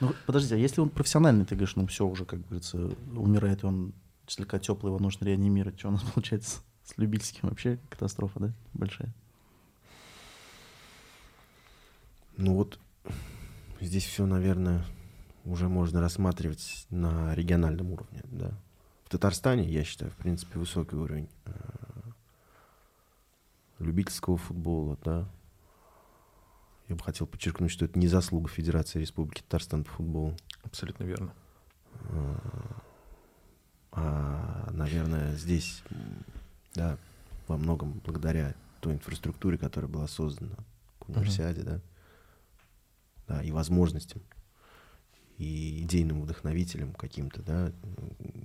Ну, 0.00 0.12
подожди, 0.26 0.54
а 0.54 0.58
если 0.58 0.80
он 0.80 0.90
профессиональный, 0.90 1.44
ты 1.44 1.54
говоришь, 1.54 1.76
ну 1.76 1.86
все 1.86 2.06
уже, 2.06 2.24
как 2.24 2.40
говорится, 2.46 2.90
умирает, 3.14 3.62
и 3.62 3.66
он 3.66 3.94
слегка 4.26 4.58
теплый, 4.58 4.90
его 4.90 4.98
нужно 4.98 5.24
реанимировать. 5.24 5.78
Что 5.78 5.88
у 5.88 5.92
нас 5.92 6.02
получается 6.14 6.60
с 6.84 6.96
любительским 6.98 7.48
вообще 7.48 7.78
катастрофа, 7.88 8.40
да? 8.40 8.52
Большая. 8.72 9.12
Ну 12.36 12.54
вот 12.54 12.78
здесь 13.80 14.04
все, 14.04 14.26
наверное, 14.26 14.84
уже 15.44 15.68
можно 15.68 16.00
рассматривать 16.00 16.86
на 16.90 17.34
региональном 17.34 17.92
уровне, 17.92 18.22
да. 18.24 18.52
В 19.04 19.10
Татарстане, 19.10 19.68
я 19.68 19.84
считаю, 19.84 20.10
в 20.10 20.16
принципе, 20.16 20.58
высокий 20.58 20.96
уровень 20.96 21.28
э, 21.44 21.52
любительского 23.78 24.36
футбола, 24.36 24.98
да. 25.04 25.28
Я 26.94 26.96
бы 26.96 27.02
хотел 27.02 27.26
подчеркнуть, 27.26 27.72
что 27.72 27.86
это 27.86 27.98
не 27.98 28.06
заслуга 28.06 28.48
Федерации 28.48 29.00
Республики 29.00 29.42
Татарстан 29.42 29.82
по 29.82 29.90
футболу, 29.90 30.36
Абсолютно 30.62 31.02
верно. 31.02 31.34
а, 33.90 34.70
наверное, 34.70 35.34
здесь, 35.34 35.82
да, 36.76 36.96
во 37.48 37.56
многом 37.56 38.00
благодаря 38.04 38.54
той 38.80 38.94
инфраструктуре, 38.94 39.58
которая 39.58 39.90
была 39.90 40.06
создана 40.06 40.54
к 41.00 41.08
универсиаде, 41.08 41.62
да, 41.62 41.80
да, 43.26 43.42
и 43.42 43.50
возможностям, 43.50 44.22
и 45.36 45.82
идейным 45.82 46.22
вдохновителям 46.22 46.92
каким-то, 46.92 47.42
да, 47.42 47.72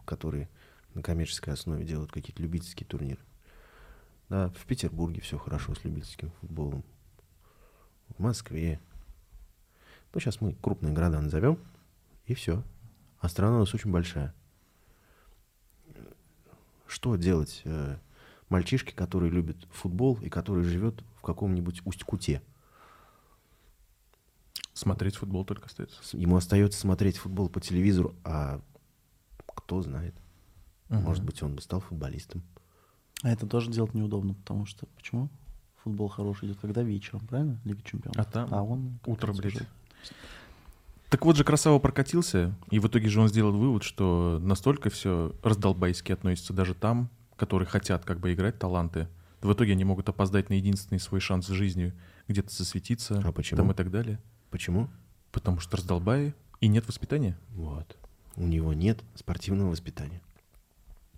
которые 0.05 0.49
на 0.95 1.03
коммерческой 1.03 1.53
основе 1.53 1.85
делают 1.85 2.11
какие-то 2.11 2.41
любительские 2.41 2.87
турниры. 2.87 3.21
Да, 4.27 4.49
в 4.49 4.65
Петербурге 4.65 5.21
все 5.21 5.37
хорошо 5.37 5.75
с 5.75 5.83
любительским 5.83 6.31
футболом. 6.41 6.83
В 8.17 8.21
Москве. 8.21 8.79
Ну, 10.13 10.19
сейчас 10.19 10.41
мы 10.41 10.53
крупные 10.53 10.93
города 10.93 11.21
назовем, 11.21 11.59
и 12.25 12.33
все. 12.33 12.63
А 13.19 13.29
страна 13.29 13.57
у 13.57 13.59
нас 13.59 13.73
очень 13.73 13.91
большая. 13.91 14.33
Что 16.87 17.15
делать 17.15 17.61
э, 17.65 17.97
мальчишке, 18.49 18.93
который 18.95 19.29
любит 19.29 19.57
футбол 19.71 20.17
и 20.21 20.29
который 20.29 20.63
живет 20.63 21.03
в 21.17 21.21
каком-нибудь 21.21 21.81
Усть-Куте? 21.85 22.41
Смотреть 24.73 25.17
футбол 25.17 25.45
только 25.45 25.67
остается. 25.67 26.17
Ему 26.17 26.35
остается 26.37 26.79
смотреть 26.79 27.17
футбол 27.17 27.49
по 27.49 27.59
телевизору, 27.61 28.15
а 28.23 28.61
кто 29.55 29.81
знает. 29.81 30.15
Может 30.87 31.19
Мгм. 31.23 31.27
быть, 31.27 31.43
он 31.43 31.55
бы 31.55 31.61
стал 31.61 31.81
футболистом. 31.81 32.41
А 33.21 33.29
это 33.29 33.45
тоже 33.45 33.69
делать 33.69 33.93
неудобно, 33.93 34.33
потому 34.33 34.65
что 34.65 34.85
почему? 34.95 35.29
Футбол 35.83 36.07
хороший 36.09 36.47
идет 36.49 36.57
когда 36.61 36.83
вечером, 36.83 37.21
правильно? 37.27 37.57
Лига 37.63 37.81
чемпионов. 37.83 38.17
А 38.19 38.23
там 38.29 38.49
а 38.51 38.61
он 38.63 38.99
утро, 39.05 39.33
блядь. 39.33 39.55
уже- 39.55 39.65
Так 41.09 41.25
вот 41.25 41.35
же 41.37 41.43
Красава 41.43 41.79
прокатился, 41.79 42.53
и 42.69 42.79
в 42.79 42.87
итоге 42.87 43.09
же 43.09 43.19
он 43.21 43.27
сделал 43.29 43.51
вывод, 43.53 43.83
что 43.83 44.39
настолько 44.41 44.89
все 44.89 45.33
раздолбайски 45.41 46.11
относится 46.11 46.53
даже 46.53 46.75
там, 46.75 47.09
которые 47.35 47.67
хотят 47.67 48.05
как 48.05 48.19
бы 48.19 48.33
играть 48.33 48.59
таланты. 48.59 49.07
В 49.41 49.51
итоге 49.53 49.71
они 49.71 49.85
могут 49.85 50.07
опоздать 50.09 50.49
на 50.49 50.53
единственный 50.55 50.99
свой 50.99 51.21
шанс 51.21 51.47
в 51.49 51.53
жизни 51.53 51.93
где-то 52.27 52.53
засветиться 52.53 53.21
А 53.25 53.31
почему? 53.31 53.57
там 53.57 53.71
и 53.71 53.73
так 53.73 53.89
далее. 53.89 54.19
Почему? 54.51 54.89
Потому 55.31 55.59
что 55.61 55.77
раздолбаи 55.77 56.35
и 56.59 56.67
нет 56.67 56.85
воспитания. 56.87 57.37
Вот. 57.55 57.95
У 58.35 58.43
него 58.43 58.73
нет 58.73 58.99
спортивного 59.15 59.69
воспитания. 59.71 60.21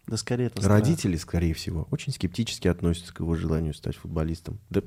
Да 0.08 0.18
скорее 0.18 0.48
это 0.48 0.62
страх. 0.62 0.80
Родители, 0.80 1.16
скорее 1.16 1.54
всего, 1.54 1.88
очень 1.92 2.12
скептически 2.12 2.68
относятся 2.68 3.14
к 3.14 3.20
его 3.20 3.36
желанию 3.36 3.74
стать 3.74 3.96
футболистом. 3.96 4.60
Да 4.70 4.82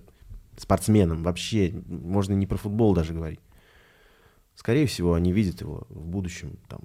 спортсменом 0.56 1.22
вообще. 1.22 1.82
Можно 1.86 2.34
не 2.34 2.46
про 2.46 2.56
футбол 2.56 2.94
даже 2.94 3.14
говорить. 3.14 3.40
Скорее 4.54 4.86
всего, 4.86 5.14
они 5.14 5.32
видят 5.32 5.60
его 5.60 5.86
в 5.88 6.06
будущем 6.06 6.58
там 6.68 6.80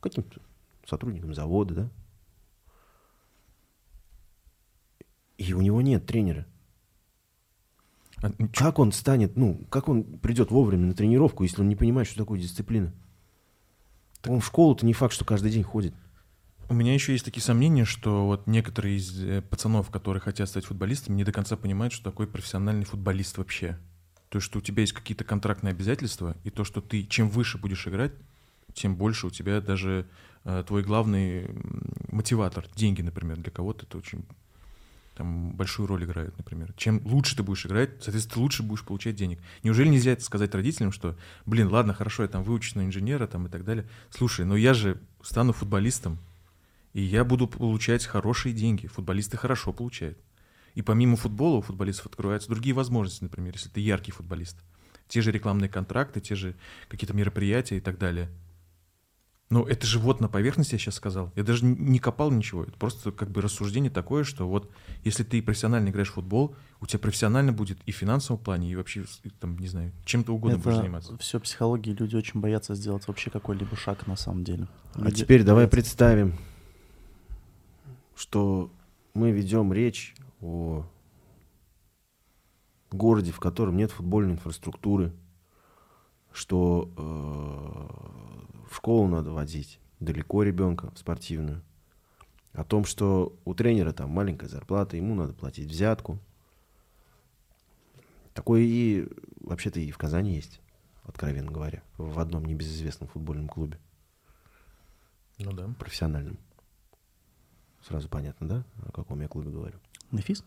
каким-то 0.00 0.40
сотрудником 0.86 1.34
завода, 1.34 1.74
да? 1.74 1.90
И 5.38 5.52
у 5.52 5.60
него 5.60 5.80
нет 5.82 6.06
тренера. 6.06 6.46
А, 8.22 8.30
чё- 8.30 8.48
Как 8.54 8.78
он 8.78 8.92
станет, 8.92 9.36
ну, 9.36 9.60
как 9.68 9.88
он 9.88 10.04
придет 10.04 10.50
вовремя 10.50 10.86
на 10.86 10.94
тренировку, 10.94 11.42
если 11.42 11.60
он 11.60 11.68
не 11.68 11.76
понимает, 11.76 12.08
что 12.08 12.18
такое 12.18 12.40
дисциплина? 12.40 12.92
Он 14.26 14.40
в 14.40 14.46
школу-то 14.46 14.86
не 14.86 14.92
факт, 14.94 15.12
что 15.12 15.24
каждый 15.24 15.50
день 15.50 15.62
ходит. 15.62 15.94
У 16.68 16.74
меня 16.74 16.94
еще 16.94 17.12
есть 17.12 17.24
такие 17.24 17.44
сомнения, 17.44 17.84
что 17.84 18.26
вот 18.26 18.48
некоторые 18.48 18.96
из 18.96 19.22
э, 19.22 19.40
пацанов, 19.40 19.88
которые 19.90 20.20
хотят 20.20 20.48
стать 20.48 20.64
футболистами, 20.64 21.14
не 21.14 21.22
до 21.22 21.30
конца 21.30 21.56
понимают, 21.56 21.92
что 21.92 22.02
такое 22.02 22.26
профессиональный 22.26 22.84
футболист 22.84 23.38
вообще. 23.38 23.78
То 24.30 24.40
что 24.40 24.58
у 24.58 24.62
тебя 24.62 24.80
есть 24.80 24.92
какие-то 24.92 25.22
контрактные 25.22 25.70
обязательства, 25.70 26.36
и 26.42 26.50
то, 26.50 26.64
что 26.64 26.80
ты 26.80 27.04
чем 27.04 27.28
выше 27.30 27.58
будешь 27.58 27.86
играть, 27.86 28.12
тем 28.74 28.96
больше 28.96 29.28
у 29.28 29.30
тебя 29.30 29.60
даже 29.60 30.08
э, 30.44 30.64
твой 30.66 30.82
главный 30.82 31.48
мотиватор, 32.10 32.66
деньги, 32.74 33.00
например, 33.00 33.36
для 33.36 33.52
кого-то 33.52 33.86
это 33.86 33.98
очень 33.98 34.24
там 35.16 35.52
большую 35.52 35.86
роль 35.86 36.04
играет, 36.04 36.36
например. 36.36 36.74
Чем 36.76 37.00
лучше 37.06 37.36
ты 37.36 37.42
будешь 37.44 37.64
играть, 37.64 37.90
соответственно, 38.02 38.34
ты 38.34 38.40
лучше 38.40 38.62
будешь 38.64 38.84
получать 38.84 39.14
денег. 39.14 39.38
Неужели 39.62 39.88
нельзя 39.88 40.12
это 40.12 40.22
сказать 40.22 40.54
родителям, 40.54 40.92
что, 40.92 41.16
блин, 41.46 41.68
ладно, 41.68 41.94
хорошо, 41.94 42.24
я 42.24 42.28
там 42.28 42.42
выучусь 42.42 42.74
на 42.74 42.84
инженера 42.84 43.26
там 43.26 43.46
и 43.46 43.50
так 43.50 43.64
далее. 43.64 43.86
Слушай, 44.10 44.44
но 44.44 44.56
я 44.56 44.74
же 44.74 45.00
стану 45.22 45.54
футболистом, 45.54 46.18
и 46.96 47.02
я 47.02 47.24
буду 47.24 47.46
получать 47.46 48.06
хорошие 48.06 48.54
деньги. 48.54 48.86
Футболисты 48.86 49.36
хорошо 49.36 49.74
получают. 49.74 50.18
И 50.72 50.80
помимо 50.80 51.18
футбола 51.18 51.56
у 51.58 51.60
футболистов 51.60 52.06
открываются 52.06 52.48
другие 52.48 52.74
возможности, 52.74 53.22
например, 53.22 53.52
если 53.52 53.68
ты 53.68 53.80
яркий 53.80 54.12
футболист. 54.12 54.56
Те 55.06 55.20
же 55.20 55.30
рекламные 55.30 55.68
контракты, 55.68 56.22
те 56.22 56.34
же 56.34 56.56
какие-то 56.88 57.12
мероприятия 57.12 57.76
и 57.76 57.80
так 57.80 57.98
далее. 57.98 58.30
Ну, 59.50 59.64
это 59.64 59.86
же 59.86 59.98
вот 59.98 60.22
на 60.22 60.28
поверхности 60.28 60.72
я 60.72 60.78
сейчас 60.78 60.94
сказал. 60.94 61.34
Я 61.36 61.42
даже 61.42 61.66
не 61.66 61.98
копал 61.98 62.30
ничего. 62.30 62.64
Это 62.64 62.78
просто 62.78 63.12
как 63.12 63.30
бы 63.30 63.42
рассуждение 63.42 63.90
такое, 63.90 64.24
что 64.24 64.48
вот 64.48 64.72
если 65.04 65.22
ты 65.22 65.42
профессионально 65.42 65.90
играешь 65.90 66.08
в 66.08 66.14
футбол, 66.14 66.56
у 66.80 66.86
тебя 66.86 67.00
профессионально 67.00 67.52
будет 67.52 67.76
и 67.84 67.92
в 67.92 67.96
финансовом 67.96 68.42
плане, 68.42 68.72
и 68.72 68.74
вообще, 68.74 69.04
там, 69.38 69.58
не 69.58 69.68
знаю, 69.68 69.92
чем-то 70.06 70.32
угодно 70.32 70.56
будешь 70.56 70.76
заниматься. 70.76 71.12
Это 71.12 71.22
все 71.22 71.40
психологии, 71.40 71.90
люди 71.90 72.16
очень 72.16 72.40
боятся 72.40 72.74
сделать 72.74 73.06
вообще 73.06 73.28
какой-либо 73.28 73.76
шаг 73.76 74.06
на 74.06 74.16
самом 74.16 74.44
деле. 74.44 74.66
А 74.94 75.02
Люди 75.02 75.24
теперь 75.24 75.42
давай 75.42 75.64
боятся. 75.64 75.76
представим, 75.76 76.34
что 78.16 78.72
мы 79.14 79.30
ведем 79.30 79.72
речь 79.72 80.14
о 80.40 80.84
городе, 82.90 83.30
в 83.30 83.38
котором 83.38 83.76
нет 83.76 83.92
футбольной 83.92 84.32
инфраструктуры, 84.32 85.12
что 86.32 86.90
э, 86.96 88.66
в 88.70 88.74
школу 88.74 89.06
надо 89.06 89.30
водить 89.30 89.78
далеко 90.00 90.42
ребенка 90.42 90.90
в 90.90 90.98
спортивную, 90.98 91.62
о 92.52 92.64
том, 92.64 92.84
что 92.86 93.38
у 93.44 93.54
тренера 93.54 93.92
там 93.92 94.10
маленькая 94.10 94.48
зарплата, 94.48 94.96
ему 94.96 95.14
надо 95.14 95.34
платить 95.34 95.70
взятку. 95.70 96.18
Такое 98.32 98.62
и 98.62 99.08
вообще-то 99.40 99.78
и 99.78 99.90
в 99.90 99.98
Казани 99.98 100.34
есть, 100.34 100.60
откровенно 101.04 101.50
говоря, 101.50 101.82
в 101.98 102.18
одном 102.18 102.44
небезызвестном 102.44 103.08
футбольном 103.08 103.48
клубе 103.48 103.78
Ну 105.38 105.52
да. 105.52 105.68
профессиональным. 105.78 106.38
Сразу 107.86 108.08
понятно, 108.08 108.48
да, 108.48 108.64
о 108.84 108.90
каком 108.90 109.20
я 109.20 109.28
клубе 109.28 109.50
говорю? 109.50 109.78
Нефис? 110.10 110.44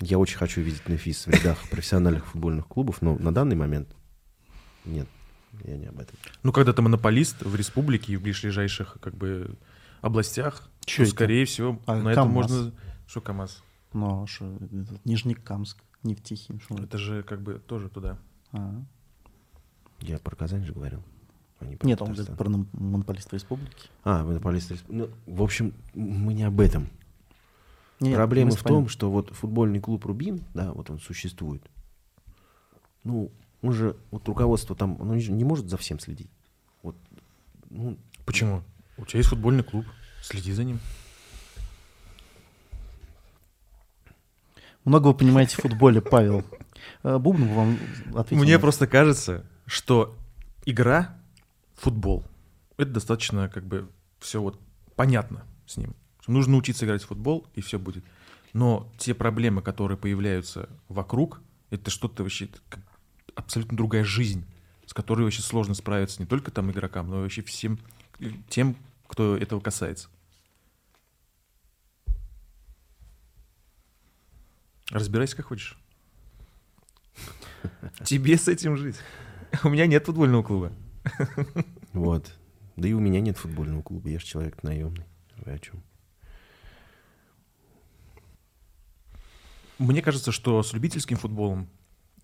Я 0.00 0.18
очень 0.18 0.36
хочу 0.36 0.60
видеть 0.60 0.88
Нефис 0.88 1.26
в 1.26 1.30
рядах 1.30 1.58
профессиональных 1.70 2.26
футбольных 2.26 2.66
клубов, 2.66 3.00
но 3.00 3.16
на 3.16 3.32
данный 3.32 3.56
момент 3.56 3.88
нет, 4.84 5.08
я 5.64 5.76
не 5.76 5.86
об 5.86 5.98
этом. 5.98 6.16
Ну, 6.42 6.52
когда 6.52 6.72
ты 6.72 6.82
монополист 6.82 7.42
в 7.42 7.54
республике 7.54 8.12
и 8.12 8.16
в 8.16 8.22
ближайших 8.22 8.98
как 9.00 9.16
бы 9.16 9.56
областях, 10.00 10.68
Чё 10.84 10.98
то, 10.98 11.02
это? 11.04 11.10
скорее 11.12 11.44
всего, 11.46 11.80
А, 11.86 11.96
на 11.96 12.08
это 12.10 12.24
можно... 12.24 12.72
Что 13.06 13.20
КамАЗ? 13.20 13.62
Ну, 13.92 14.24
а 14.24 14.24
этот 14.24 15.04
Нижнекамск, 15.04 15.78
Нефтехим. 16.02 16.60
Это 16.76 16.98
же 16.98 17.22
как 17.22 17.40
бы 17.40 17.60
тоже 17.60 17.88
туда. 17.88 18.18
А. 18.52 18.82
Я 20.00 20.18
про 20.18 20.34
Казань 20.36 20.64
же 20.64 20.72
говорил. 20.72 21.02
А 21.66 21.68
не 21.68 21.76
про 21.76 21.86
Нет, 21.86 22.00
он 22.02 22.08
Татарстан. 22.14 22.36
говорит 22.36 22.70
про 22.72 22.80
монополиста 22.80 23.36
республики. 23.36 23.88
А, 24.04 24.24
монополист 24.24 24.70
респ- 24.70 24.84
Ну, 24.88 25.10
в 25.26 25.42
общем, 25.42 25.74
мы 25.94 26.32
не 26.34 26.44
об 26.44 26.60
этом. 26.60 26.88
Не, 28.00 28.10
нет, 28.10 28.16
Проблема 28.16 28.50
мы 28.50 28.56
в 28.56 28.62
том, 28.62 28.88
что 28.88 29.10
вот 29.10 29.30
футбольный 29.34 29.80
клуб 29.80 30.04
Рубин, 30.04 30.40
да, 30.54 30.72
вот 30.72 30.90
он 30.90 30.98
существует. 31.00 31.62
Ну, 33.04 33.30
он 33.62 33.72
же, 33.72 33.96
вот 34.10 34.26
руководство 34.28 34.76
там, 34.76 34.96
оно 35.00 35.18
же 35.18 35.32
не 35.32 35.44
может 35.44 35.68
за 35.70 35.76
всем 35.76 35.98
следить. 35.98 36.28
Вот 36.82 36.94
Ну, 37.70 37.96
Почему? 38.24 38.62
У 38.98 39.04
тебя 39.06 39.18
есть 39.18 39.30
футбольный 39.30 39.62
клуб, 39.64 39.84
следи 40.22 40.52
за 40.52 40.64
ним. 40.64 40.78
Много 44.84 45.08
вы 45.08 45.14
понимаете 45.14 45.56
в 45.56 45.60
футболе, 45.60 46.00
Павел. 46.00 46.44
Э, 47.02 47.18
Бубнов 47.18 47.48
вам 47.50 47.78
ответил. 48.14 48.42
Мне 48.44 48.58
просто 48.58 48.86
кажется, 48.86 49.44
что 49.66 50.16
игра, 50.64 51.15
футбол, 51.76 52.24
это 52.76 52.90
достаточно 52.92 53.48
как 53.48 53.64
бы 53.64 53.88
все 54.18 54.40
вот 54.40 54.60
понятно 54.96 55.44
с 55.66 55.76
ним. 55.76 55.94
Нужно 56.26 56.56
учиться 56.56 56.84
играть 56.84 57.02
в 57.02 57.06
футбол, 57.06 57.46
и 57.54 57.60
все 57.60 57.78
будет. 57.78 58.04
Но 58.52 58.90
те 58.98 59.14
проблемы, 59.14 59.62
которые 59.62 59.96
появляются 59.96 60.68
вокруг, 60.88 61.40
это 61.70 61.90
что-то 61.90 62.22
вообще 62.22 62.48
абсолютно 63.34 63.76
другая 63.76 64.04
жизнь, 64.04 64.44
с 64.86 64.94
которой 64.94 65.22
вообще 65.22 65.42
сложно 65.42 65.74
справиться 65.74 66.20
не 66.20 66.26
только 66.26 66.50
там 66.50 66.70
игрокам, 66.70 67.08
но 67.08 67.20
и 67.20 67.22
вообще 67.22 67.42
всем 67.42 67.78
э, 68.18 68.30
тем, 68.48 68.76
кто 69.06 69.36
этого 69.36 69.60
касается. 69.60 70.08
Разбирайся 74.90 75.36
как 75.36 75.46
хочешь. 75.46 75.76
Тебе 78.04 78.38
с 78.38 78.48
этим 78.48 78.76
жить. 78.76 78.96
У 79.64 79.68
меня 79.68 79.86
нет 79.86 80.06
футбольного 80.06 80.42
клуба. 80.42 80.72
Вот. 81.92 82.32
Да 82.76 82.88
и 82.88 82.92
у 82.92 83.00
меня 83.00 83.20
нет 83.20 83.38
футбольного 83.38 83.82
клуба, 83.82 84.08
я 84.08 84.18
же 84.18 84.26
человек 84.26 84.62
наемный. 84.62 85.06
Вы 85.38 85.52
о 85.52 85.58
чем? 85.58 85.82
Мне 89.78 90.02
кажется, 90.02 90.32
что 90.32 90.62
с 90.62 90.72
любительским 90.72 91.16
футболом 91.16 91.68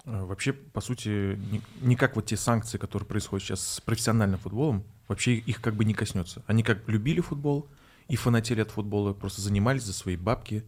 э, 0.04 0.24
вообще, 0.24 0.52
по 0.52 0.80
сути, 0.80 1.36
не, 1.36 1.62
не 1.80 1.96
как 1.96 2.16
вот 2.16 2.26
те 2.26 2.36
санкции, 2.36 2.78
которые 2.78 3.06
происходят 3.06 3.44
сейчас 3.44 3.74
с 3.74 3.80
профессиональным 3.80 4.38
футболом, 4.38 4.84
вообще 5.08 5.34
их 5.34 5.60
как 5.60 5.74
бы 5.74 5.84
не 5.84 5.92
коснется. 5.92 6.42
Они 6.46 6.62
как 6.62 6.88
любили 6.88 7.20
футбол 7.20 7.68
и 8.08 8.16
фанатели 8.16 8.60
от 8.60 8.70
футбола, 8.70 9.12
просто 9.12 9.42
занимались 9.42 9.82
за 9.82 9.92
свои 9.92 10.16
бабки, 10.16 10.64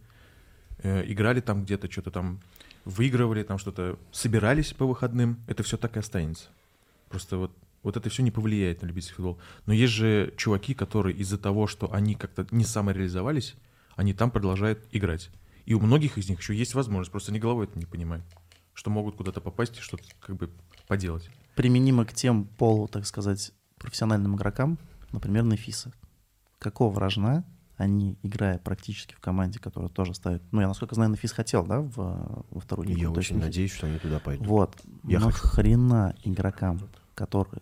э, 0.79 1.03
играли 1.11 1.41
там 1.41 1.63
где-то, 1.63 1.91
что-то 1.91 2.11
там 2.11 2.39
выигрывали, 2.85 3.41
там 3.41 3.57
что-то 3.57 3.97
собирались 4.11 4.73
по 4.73 4.85
выходным. 4.85 5.39
Это 5.47 5.63
все 5.63 5.77
так 5.77 5.95
и 5.95 5.99
останется. 5.99 6.49
Просто 7.09 7.37
вот, 7.37 7.51
вот 7.85 7.97
это 7.97 8.09
все 8.09 8.23
не 8.23 8.31
повлияет 8.31 8.81
на 8.81 8.87
любительский 8.87 9.15
футбол. 9.15 9.39
Но 9.67 9.73
есть 9.73 9.93
же 9.93 10.33
чуваки, 10.37 10.73
которые 10.73 11.15
из-за 11.17 11.37
того, 11.37 11.67
что 11.67 11.93
они 11.93 12.15
как-то 12.15 12.47
не 12.49 12.65
самореализовались, 12.65 13.55
они 13.95 14.13
там 14.13 14.31
продолжают 14.31 14.83
играть. 14.91 15.29
И 15.65 15.75
у 15.75 15.79
многих 15.79 16.17
из 16.17 16.27
них 16.27 16.39
еще 16.39 16.55
есть 16.55 16.73
возможность, 16.73 17.11
просто 17.11 17.31
они 17.31 17.39
головой 17.39 17.67
это 17.67 17.77
не 17.77 17.85
понимают, 17.85 18.25
что 18.73 18.89
могут 18.89 19.15
куда-то 19.15 19.39
попасть 19.39 19.77
и 19.77 19.81
что-то 19.81 20.03
как 20.19 20.35
бы 20.35 20.49
поделать. 20.87 21.29
Применимо 21.55 22.05
к 22.05 22.13
тем 22.13 22.45
полу, 22.45 22.87
так 22.87 23.05
сказать, 23.05 23.51
профессиональным 23.77 24.35
игрокам, 24.35 24.79
например, 25.11 25.43
Нефиса. 25.43 25.93
Какого 26.57 26.99
рожна 26.99 27.45
они, 27.77 28.17
играя 28.23 28.57
практически 28.57 29.13
в 29.13 29.19
команде, 29.19 29.59
которая 29.59 29.91
тоже 29.91 30.15
ставит... 30.15 30.41
Ну, 30.51 30.61
я, 30.61 30.67
насколько 30.67 30.95
знаю, 30.95 31.11
Нефис 31.11 31.33
хотел, 31.33 31.63
да, 31.63 31.81
в, 31.81 32.45
во 32.49 32.59
вторую 32.59 32.87
лигу? 32.87 32.99
Я 32.99 33.07
То 33.09 33.19
очень 33.19 33.37
надеюсь, 33.37 33.73
что 33.73 33.85
они 33.85 33.99
туда 33.99 34.19
пойдут. 34.19 34.47
Вот. 34.47 34.81
Я 35.03 35.19
хочу. 35.19 35.27
Нахрена 35.27 36.15
игрокам, 36.23 36.79
которые 37.13 37.61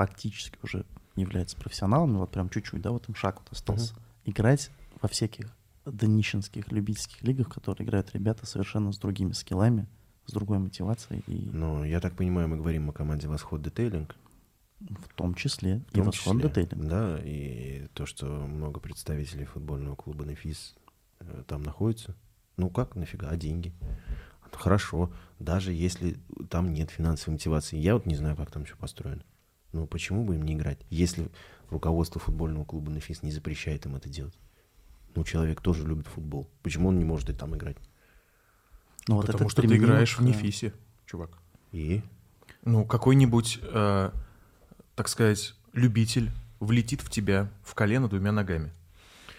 фактически 0.00 0.58
уже 0.62 0.86
являются 1.14 1.58
профессионалами, 1.58 2.16
вот 2.16 2.30
прям 2.30 2.48
чуть-чуть, 2.48 2.80
да, 2.80 2.90
вот 2.90 3.06
им 3.10 3.14
шаг 3.14 3.40
вот 3.40 3.52
остался, 3.52 3.94
играть 4.24 4.70
во 5.02 5.08
всяких 5.10 5.54
днищенских 5.84 6.72
любительских 6.72 7.22
лигах, 7.22 7.48
в 7.48 7.52
которые 7.52 7.86
играют 7.86 8.10
ребята 8.14 8.46
совершенно 8.46 8.92
с 8.92 8.98
другими 8.98 9.32
скиллами, 9.32 9.86
с 10.24 10.32
другой 10.32 10.58
мотивацией, 10.58 11.22
и 11.26 11.50
Но 11.52 11.84
я 11.84 12.00
так 12.00 12.16
понимаю, 12.16 12.48
мы 12.48 12.56
говорим 12.56 12.88
о 12.88 12.92
команде 12.94 13.28
Восход 13.28 13.60
Детейлинг. 13.60 14.16
в 14.78 15.14
том 15.14 15.34
числе 15.34 15.80
В 15.88 15.92
и 15.92 15.96
том 15.96 16.06
Восход 16.06 16.36
числе, 16.36 16.48
Детейлинг. 16.48 16.88
Да, 16.88 17.18
и 17.22 17.86
то, 17.92 18.06
что 18.06 18.24
много 18.26 18.80
представителей 18.80 19.44
футбольного 19.44 19.96
клуба 19.96 20.24
«Нефис» 20.24 20.74
э, 21.18 21.44
там 21.46 21.62
находится. 21.62 22.16
Ну 22.56 22.70
как, 22.70 22.96
нафига, 22.96 23.28
а 23.28 23.36
деньги? 23.36 23.74
Хорошо, 24.50 25.12
даже 25.38 25.74
если 25.74 26.16
там 26.48 26.72
нет 26.72 26.90
финансовой 26.90 27.34
мотивации. 27.34 27.76
Я 27.76 27.94
вот 27.94 28.06
не 28.06 28.16
знаю, 28.16 28.36
как 28.36 28.50
там 28.50 28.64
все 28.64 28.76
построено. 28.76 29.22
Ну 29.72 29.86
почему 29.86 30.24
бы 30.24 30.34
им 30.34 30.42
не 30.42 30.54
играть, 30.54 30.78
если 30.90 31.28
руководство 31.70 32.20
футбольного 32.20 32.64
клуба 32.64 32.90
«Нефис» 32.90 33.22
не 33.22 33.30
запрещает 33.30 33.86
им 33.86 33.96
это 33.96 34.08
делать? 34.08 34.34
Ну, 35.14 35.24
человек 35.24 35.60
тоже 35.60 35.86
любит 35.86 36.06
футбол. 36.06 36.48
Почему 36.62 36.88
он 36.88 36.98
не 36.98 37.04
может 37.04 37.30
и 37.30 37.32
там 37.32 37.56
играть? 37.56 37.76
Ну, 39.08 39.16
вот 39.16 39.26
Потому 39.26 39.48
что 39.48 39.62
ты 39.62 39.76
играешь 39.76 40.16
в 40.18 40.22
Нефисе, 40.22 40.72
чувак. 41.06 41.30
И 41.72 42.02
Ну, 42.64 42.84
какой-нибудь, 42.84 43.58
э, 43.62 44.10
так 44.94 45.08
сказать, 45.08 45.54
любитель 45.72 46.30
влетит 46.60 47.00
в 47.00 47.10
тебя 47.10 47.50
в 47.64 47.74
колено 47.74 48.08
двумя 48.08 48.32
ногами. 48.32 48.70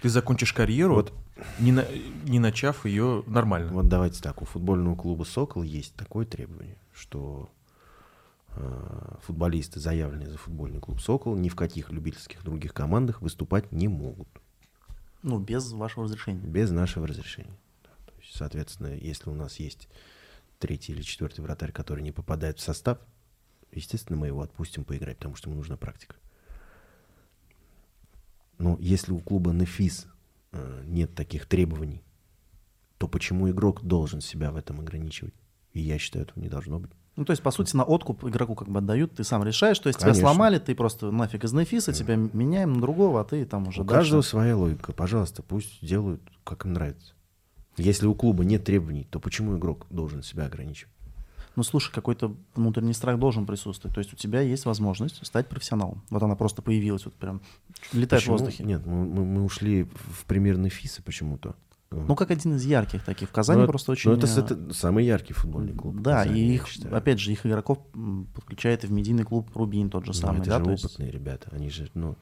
Ты 0.01 0.09
закончишь 0.09 0.53
карьеру, 0.53 0.95
Вот. 0.95 1.13
не, 1.59 1.71
на- 1.71 1.85
не 2.23 2.39
начав 2.39 2.85
ее 2.85 3.23
нормально. 3.27 3.71
Вот 3.71 3.87
давайте 3.87 4.21
так, 4.21 4.41
у 4.41 4.45
футбольного 4.45 4.95
клуба 4.95 5.23
«Сокол» 5.23 5.61
есть 5.63 5.93
такое 5.95 6.25
требование, 6.25 6.77
что 6.93 7.49
футболисты, 9.21 9.79
заявленные 9.79 10.29
за 10.29 10.37
футбольный 10.37 10.79
клуб 10.79 10.99
«Сокол», 10.99 11.35
ни 11.35 11.49
в 11.49 11.55
каких 11.55 11.89
любительских 11.89 12.43
других 12.43 12.73
командах 12.73 13.21
выступать 13.21 13.71
не 13.71 13.87
могут 13.87 14.27
Ну, 15.23 15.39
без 15.39 15.71
вашего 15.71 16.05
разрешения. 16.05 16.41
без 16.41 16.69
нашего 16.71 17.07
разрешения. 17.07 17.57
То 17.83 18.13
есть, 18.19 18.35
соответственно, 18.35 18.93
если 18.95 19.29
у 19.29 19.35
нас 19.35 19.57
есть 19.59 19.87
третий 20.59 20.91
или 20.93 21.01
четвертый 21.01 21.41
вратарь, 21.41 21.71
который 21.71 22.03
не 22.03 22.11
попадает 22.11 22.59
в 22.59 22.61
состав, 22.61 22.99
естественно, 23.71 24.19
мы 24.19 24.27
его 24.27 24.41
отпустим 24.41 24.83
поиграть, 24.83 25.17
потому 25.17 25.35
что 25.35 25.49
ему 25.49 25.57
нужна 25.57 25.77
практика. 25.77 26.15
Но 28.57 28.77
если 28.79 29.11
у 29.11 29.19
клуба 29.19 29.51
«Нефис» 29.51 30.07
э, 30.51 30.83
нет 30.85 31.15
таких 31.15 31.47
требований, 31.47 32.03
то 32.97 33.07
почему 33.07 33.49
игрок 33.49 33.81
должен 33.81 34.21
себя 34.21 34.51
в 34.51 34.55
этом 34.55 34.79
ограничивать? 34.79 35.33
И 35.73 35.79
я 35.79 35.97
считаю, 35.97 36.25
этого 36.25 36.39
не 36.39 36.49
должно 36.49 36.79
быть. 36.79 36.91
Ну, 37.21 37.25
то 37.25 37.31
есть, 37.33 37.43
по 37.43 37.51
сути, 37.51 37.75
на 37.75 37.83
откуп 37.83 38.23
игроку 38.25 38.55
как 38.55 38.67
бы 38.67 38.79
отдают, 38.79 39.13
ты 39.13 39.23
сам 39.23 39.43
решаешь, 39.43 39.77
то 39.77 39.89
есть 39.89 39.99
тебя 39.99 40.09
Конечно. 40.09 40.27
сломали, 40.27 40.57
ты 40.57 40.73
просто 40.73 41.11
нафиг 41.11 41.43
из 41.43 41.53
Нефиса, 41.53 41.93
тебя 41.93 42.15
меняем 42.15 42.73
на 42.73 42.81
другого, 42.81 43.21
а 43.21 43.23
ты 43.23 43.45
там 43.45 43.67
уже 43.67 43.81
У 43.81 43.83
дальше. 43.83 43.99
каждого 43.99 44.21
своя 44.23 44.57
логика. 44.57 44.91
Пожалуйста, 44.91 45.43
пусть 45.43 45.85
делают, 45.85 46.19
как 46.43 46.65
им 46.65 46.73
нравится. 46.73 47.13
Если 47.77 48.07
у 48.07 48.15
клуба 48.15 48.43
нет 48.43 48.63
требований, 48.63 49.03
то 49.11 49.19
почему 49.19 49.55
игрок 49.55 49.85
должен 49.91 50.23
себя 50.23 50.45
ограничивать? 50.47 50.91
Ну, 51.55 51.61
слушай, 51.61 51.91
какой-то 51.93 52.33
внутренний 52.55 52.93
страх 52.93 53.19
должен 53.19 53.45
присутствовать. 53.45 53.93
То 53.93 53.99
есть 53.99 54.11
у 54.13 54.15
тебя 54.15 54.41
есть 54.41 54.65
возможность 54.65 55.23
стать 55.23 55.47
профессионалом. 55.47 56.01
Вот 56.09 56.23
она 56.23 56.35
просто 56.35 56.63
появилась, 56.63 57.05
вот 57.05 57.13
прям 57.13 57.39
летает 57.93 58.23
Почему? 58.23 58.37
в 58.37 58.39
воздухе. 58.39 58.63
Нет, 58.63 58.83
мы, 58.87 59.05
мы- 59.05 59.25
мы 59.25 59.43
ушли 59.43 59.83
в 59.83 60.25
пример 60.25 60.57
Нефиса 60.57 61.03
почему-то. 61.03 61.53
Ну, 61.91 62.15
как 62.15 62.31
один 62.31 62.55
из 62.55 62.63
ярких 62.65 63.03
таких. 63.03 63.29
В 63.29 63.31
Казани 63.33 63.61
Ну, 63.61 63.67
просто 63.67 63.91
очень... 63.91 64.11
Ну, 64.11 64.17
это, 64.17 64.25
э, 64.25 64.39
это 64.39 64.73
самый 64.73 65.05
яркий 65.05 65.33
футбольный 65.33 65.73
клуб. 65.73 65.99
Да, 66.01 66.23
Казани, 66.23 66.41
и 66.41 66.53
их, 66.55 66.65
опять 66.89 67.19
же, 67.19 67.31
их 67.33 67.45
игроков 67.45 67.79
подключает 68.33 68.85
и 68.85 68.87
в 68.87 68.91
медийный 68.91 69.25
клуб 69.25 69.49
Рубин 69.55 69.89
тот 69.89 70.05
же 70.05 70.11
Ну, 70.11 70.13
самый, 70.13 70.39
это 70.41 70.49
да, 70.51 70.57
же 70.59 70.63
то 70.65 70.71
есть- 70.71 70.85
опытные 70.85 71.11
ребята. 71.11 71.49
Они 71.51 71.69
же, 71.69 71.89
ну, 71.93 72.17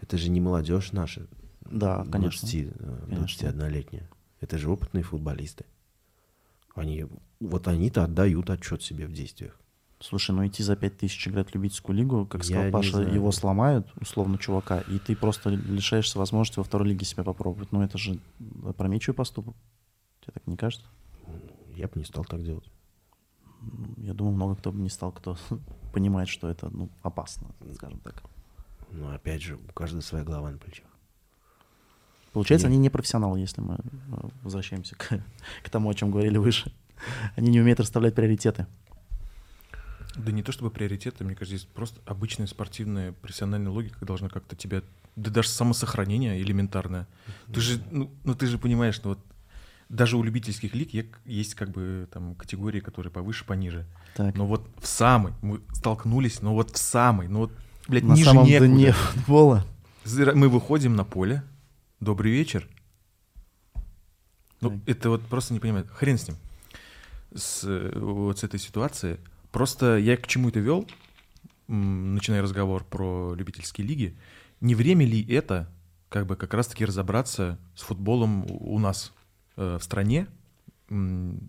это 0.00 0.18
же 0.18 0.28
не 0.28 0.40
молодежь 0.40 0.90
наша. 0.92 1.28
Да, 1.70 2.04
конечно. 2.10 2.48
20, 2.48 2.72
э, 2.74 3.06
Конечно. 3.08 3.46
21-летняя. 3.48 4.10
Это 4.40 4.58
же 4.58 4.68
опытные 4.68 5.04
футболисты. 5.04 5.66
Они, 6.74 7.06
вот 7.38 7.68
они-то 7.68 8.02
отдают 8.04 8.50
отчет 8.50 8.82
себе 8.82 9.06
в 9.06 9.12
действиях. 9.12 9.56
Слушай, 10.02 10.32
ну 10.32 10.44
идти 10.46 10.64
за 10.64 10.74
5 10.74 10.98
тысяч 10.98 11.28
играть 11.28 11.50
в 11.50 11.54
любительскую 11.54 11.96
лигу, 11.96 12.26
как 12.26 12.42
Я 12.42 12.46
сказал 12.46 12.64
не 12.64 12.70
Паша, 12.72 13.00
его 13.02 13.30
сломают, 13.30 13.88
условно, 14.00 14.36
чувака, 14.36 14.80
и 14.80 14.98
ты 14.98 15.14
просто 15.14 15.50
лишаешься 15.50 16.18
возможности 16.18 16.58
во 16.58 16.64
второй 16.64 16.88
лиге 16.88 17.04
себя 17.04 17.22
попробовать. 17.22 17.70
Ну 17.70 17.82
это 17.82 17.98
же 17.98 18.18
опрометчивый 18.66 19.14
поступок. 19.14 19.54
Тебе 20.20 20.32
так 20.34 20.46
не 20.46 20.56
кажется? 20.56 20.86
Я 21.76 21.86
бы 21.86 21.92
не 21.96 22.04
стал 22.04 22.24
так 22.24 22.42
делать. 22.42 22.68
Я 23.96 24.12
думаю, 24.12 24.34
много 24.34 24.56
кто 24.56 24.72
бы 24.72 24.80
не 24.80 24.90
стал, 24.90 25.12
кто 25.12 25.36
понимает, 25.92 26.28
что 26.28 26.48
это 26.48 26.68
ну, 26.68 26.90
опасно, 27.02 27.48
скажем 27.74 28.00
так. 28.00 28.24
Но 28.90 29.10
опять 29.10 29.40
же, 29.40 29.56
у 29.56 29.72
каждого 29.72 30.00
своя 30.00 30.24
голова 30.24 30.50
на 30.50 30.58
плечах. 30.58 30.86
Получается, 32.32 32.66
Нет. 32.66 32.72
они 32.72 32.82
не 32.82 32.90
профессионалы, 32.90 33.38
если 33.38 33.60
мы 33.60 33.74
э, 33.74 34.28
возвращаемся 34.42 34.96
к, 34.96 35.22
к 35.62 35.70
тому, 35.70 35.90
о 35.90 35.94
чем 35.94 36.10
говорили 36.10 36.38
выше. 36.38 36.72
Они 37.36 37.50
не 37.50 37.60
умеют 37.60 37.78
расставлять 37.78 38.14
приоритеты. 38.14 38.66
Да 40.16 40.32
не 40.32 40.42
то 40.42 40.52
чтобы 40.52 40.70
приоритеты, 40.70 41.24
мне 41.24 41.34
кажется, 41.34 41.56
здесь 41.56 41.68
просто 41.72 42.00
обычная 42.04 42.46
спортивная 42.46 43.12
профессиональная 43.12 43.70
логика 43.70 44.04
должна 44.04 44.28
как-то 44.28 44.56
тебя... 44.56 44.82
Да 45.16 45.30
даже 45.30 45.48
самосохранение 45.48 46.40
элементарное. 46.40 47.06
Ты 47.52 47.60
же, 47.60 47.82
ну, 47.90 48.10
ну 48.24 48.34
ты 48.34 48.46
же 48.46 48.58
понимаешь, 48.58 48.94
что 48.94 49.10
вот 49.10 49.18
даже 49.88 50.16
у 50.16 50.22
любительских 50.22 50.74
лиг 50.74 51.18
есть 51.26 51.54
как 51.54 51.70
бы 51.70 52.08
там 52.10 52.34
категории, 52.34 52.80
которые 52.80 53.12
повыше, 53.12 53.44
пониже. 53.44 53.86
Так, 54.16 54.34
Но 54.36 54.46
вот 54.46 54.66
в 54.80 54.86
самой, 54.86 55.34
мы 55.42 55.60
столкнулись, 55.72 56.40
но 56.40 56.54
вот 56.54 56.70
в 56.70 56.78
самой, 56.78 57.28
ну 57.28 57.40
вот, 57.40 57.52
блядь, 57.88 58.04
на 58.04 58.14
ниже 58.14 58.24
самом 58.24 58.46
некуда. 58.46 58.68
дне 58.68 58.92
футбола. 58.92 59.66
Мы 60.34 60.48
выходим 60.48 60.96
на 60.96 61.04
поле. 61.04 61.42
Добрый 62.00 62.32
вечер. 62.32 62.66
Ну, 64.62 64.70
Так. 64.70 64.78
это 64.86 65.10
вот 65.10 65.22
просто 65.22 65.52
не 65.52 65.60
понимаю. 65.60 65.86
Хрен 65.92 66.18
с 66.18 66.28
ним. 66.28 66.36
С, 67.34 67.64
э, 67.64 67.98
вот 67.98 68.38
с 68.38 68.44
этой 68.44 68.58
ситуацией. 68.58 69.18
Просто 69.52 69.98
я 69.98 70.16
к 70.16 70.26
чему 70.26 70.48
это 70.48 70.58
вел. 70.58 70.88
начиная 71.68 72.42
разговор 72.42 72.84
про 72.84 73.34
любительские 73.34 73.86
лиги, 73.86 74.16
не 74.60 74.74
время 74.74 75.06
ли 75.06 75.24
это 75.32 75.70
как 76.08 76.26
бы 76.26 76.36
как 76.36 76.52
раз-таки 76.54 76.84
разобраться 76.84 77.58
с 77.74 77.82
футболом 77.82 78.46
у 78.48 78.78
нас 78.78 79.12
э, 79.56 79.78
в 79.78 79.82
стране, 79.82 80.26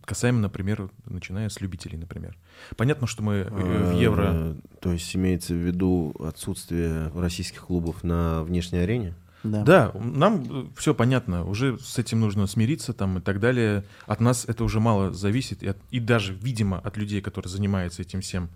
касаемо, 0.06 0.39
например, 0.39 0.89
начиная 1.06 1.49
с 1.49 1.60
любителей, 1.60 1.97
например. 1.97 2.38
Понятно, 2.78 3.08
что 3.08 3.24
мы 3.24 3.34
э, 3.36 3.49
в 3.49 3.91
а, 3.91 3.93
евро... 3.93 4.56
То 4.80 4.93
есть 4.93 5.14
имеется 5.16 5.54
в 5.54 5.58
виду 5.58 6.16
отсутствие 6.20 7.10
российских 7.10 7.66
клубов 7.66 8.04
на 8.04 8.43
внешней 8.43 8.80
арене? 8.80 9.16
Да. 9.44 9.64
да, 9.64 9.91
нам 9.96 10.74
все 10.76 10.94
понятно, 10.94 11.46
уже 11.46 11.78
с 11.78 12.00
этим 12.00 12.22
нужно 12.22 12.48
смириться 12.48 12.94
там 12.94 13.18
и 13.18 13.22
так 13.22 13.41
далее. 13.41 13.84
От 14.06 14.22
нас 14.22 14.46
это 14.46 14.64
уже 14.64 14.80
мало 14.80 15.12
зависит, 15.12 15.62
и, 15.64 15.68
от, 15.68 15.78
и 15.91 16.00
даже, 16.00 16.34
видимо, 16.34 16.80
от 16.80 16.96
людей, 16.96 17.22
которые 17.22 17.52
занимаются 17.52 18.02
этим 18.02 18.22
всем 18.22 18.50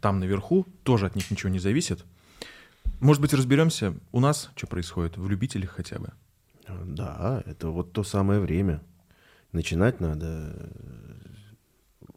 там 0.00 0.18
наверху, 0.18 0.66
тоже 0.82 1.06
от 1.06 1.14
них 1.14 1.30
ничего 1.30 1.50
не 1.50 1.60
зависит. 1.60 2.04
Может 2.98 3.22
быть, 3.22 3.32
разберемся 3.34 3.94
у 4.10 4.18
нас, 4.18 4.50
что 4.56 4.66
происходит, 4.66 5.16
в 5.16 5.28
любителях 5.28 5.70
хотя 5.70 6.00
бы. 6.00 6.10
Да, 6.84 7.42
это 7.46 7.68
вот 7.68 7.92
то 7.92 8.02
самое 8.02 8.40
время. 8.40 8.82
Начинать 9.52 10.00
надо 10.00 10.70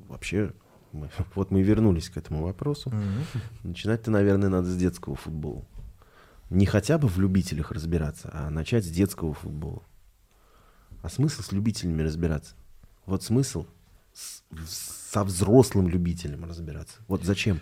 вообще... 0.08 0.52
Мы, 0.92 1.10
вот 1.36 1.52
мы 1.52 1.62
вернулись 1.62 2.10
к 2.10 2.18
этому 2.18 2.42
вопросу. 2.42 2.90
Mm-hmm. 2.90 3.40
Начинать-то, 3.64 4.10
наверное, 4.10 4.50
надо 4.50 4.68
с 4.68 4.78
детского 4.78 5.16
футбола 5.16 5.66
не 6.50 6.66
хотя 6.66 6.98
бы 6.98 7.08
в 7.08 7.20
любителях 7.20 7.72
разбираться, 7.72 8.30
а 8.34 8.50
начать 8.50 8.86
с 8.86 8.90
детского 8.90 9.34
футбола. 9.34 9.84
А 11.02 11.10
смысл 11.10 11.42
с 11.42 11.52
любителями 11.52 12.02
разбираться? 12.02 12.56
Вот 13.06 13.24
смысл 13.24 13.66
с, 14.14 14.44
со 14.68 15.24
взрослым 15.24 15.88
любителем 15.88 16.46
разбираться. 16.46 16.98
Вот 17.08 17.24
зачем? 17.24 17.60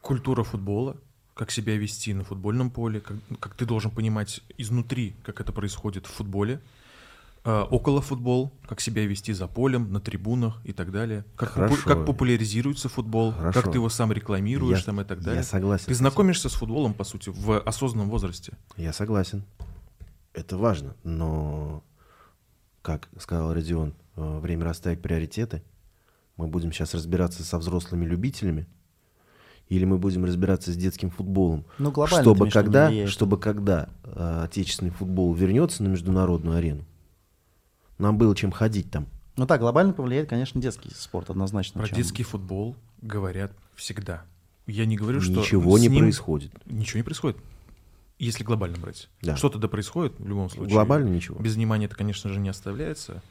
Культура 0.00 0.42
футбола, 0.42 0.96
как 1.34 1.50
себя 1.50 1.76
вести 1.76 2.12
на 2.12 2.24
футбольном 2.24 2.70
поле, 2.70 3.00
как, 3.00 3.16
как 3.40 3.54
ты 3.54 3.64
должен 3.64 3.90
понимать 3.90 4.42
изнутри, 4.58 5.14
как 5.24 5.40
это 5.40 5.52
происходит 5.52 6.06
в 6.06 6.10
футболе, 6.10 6.60
около 7.44 8.00
футбол, 8.00 8.52
как 8.68 8.80
себя 8.80 9.04
вести 9.04 9.32
за 9.32 9.48
полем, 9.48 9.92
на 9.92 10.00
трибунах 10.00 10.60
и 10.64 10.72
так 10.72 10.92
далее. 10.92 11.24
Как, 11.36 11.54
попу- 11.56 11.84
как 11.84 12.06
популяризируется 12.06 12.88
футбол, 12.88 13.32
Хорошо. 13.32 13.60
как 13.60 13.72
ты 13.72 13.78
его 13.78 13.88
сам 13.88 14.12
рекламируешь 14.12 14.78
я, 14.78 14.84
там 14.84 15.00
и 15.00 15.04
так 15.04 15.20
далее. 15.20 15.38
Я 15.38 15.42
согласен. 15.42 15.86
Ты 15.86 15.94
знакомишься 15.94 16.48
с 16.48 16.52
футболом, 16.52 16.94
по 16.94 17.04
сути, 17.04 17.30
в 17.34 17.58
осознанном 17.60 18.10
возрасте. 18.10 18.56
Я 18.76 18.92
согласен. 18.92 19.42
Это 20.34 20.56
важно, 20.56 20.94
но, 21.02 21.82
как 22.80 23.08
сказал 23.18 23.52
Родион, 23.52 23.94
э, 24.16 24.38
время 24.38 24.64
расставить 24.64 25.02
приоритеты. 25.02 25.62
Мы 26.36 26.46
будем 26.46 26.72
сейчас 26.72 26.94
разбираться 26.94 27.42
со 27.44 27.58
взрослыми 27.58 28.06
любителями, 28.06 28.66
или 29.68 29.84
мы 29.84 29.98
будем 29.98 30.24
разбираться 30.24 30.72
с 30.72 30.76
детским 30.76 31.10
футболом, 31.10 31.64
ну, 31.78 31.92
чтобы 32.06 32.50
когда, 32.50 33.06
чтобы 33.06 33.38
когда 33.38 33.88
э, 34.04 34.42
отечественный 34.44 34.90
футбол 34.90 35.34
вернется 35.34 35.82
на 35.82 35.88
международную 35.88 36.56
арену, 36.56 36.84
нам 37.98 38.18
было 38.18 38.34
чем 38.34 38.50
ходить 38.50 38.90
там. 38.90 39.06
Ну 39.36 39.46
так, 39.46 39.60
глобально 39.60 39.92
повлияет, 39.92 40.28
конечно, 40.28 40.60
детский 40.60 40.90
спорт 40.94 41.30
однозначно. 41.30 41.80
Про 41.80 41.88
чем... 41.88 41.96
детский 41.96 42.22
футбол 42.22 42.76
говорят 43.00 43.52
всегда. 43.74 44.24
Я 44.66 44.84
не 44.84 44.96
говорю, 44.96 45.20
что... 45.20 45.40
Ничего 45.40 45.78
не 45.78 45.88
ним... 45.88 46.00
происходит. 46.00 46.52
Ничего 46.66 46.98
не 46.98 47.02
происходит. 47.02 47.38
Если 48.18 48.44
глобально 48.44 48.78
брать. 48.78 49.08
Да. 49.22 49.36
Что 49.36 49.48
тогда 49.48 49.68
происходит 49.68 50.14
в 50.18 50.28
любом 50.28 50.50
случае. 50.50 50.74
Глобально 50.74 51.08
ничего. 51.08 51.38
Без 51.40 51.54
внимания 51.54 51.86
это, 51.86 51.96
конечно 51.96 52.30
же, 52.30 52.38
не 52.38 52.50
оставляется. 52.50 53.22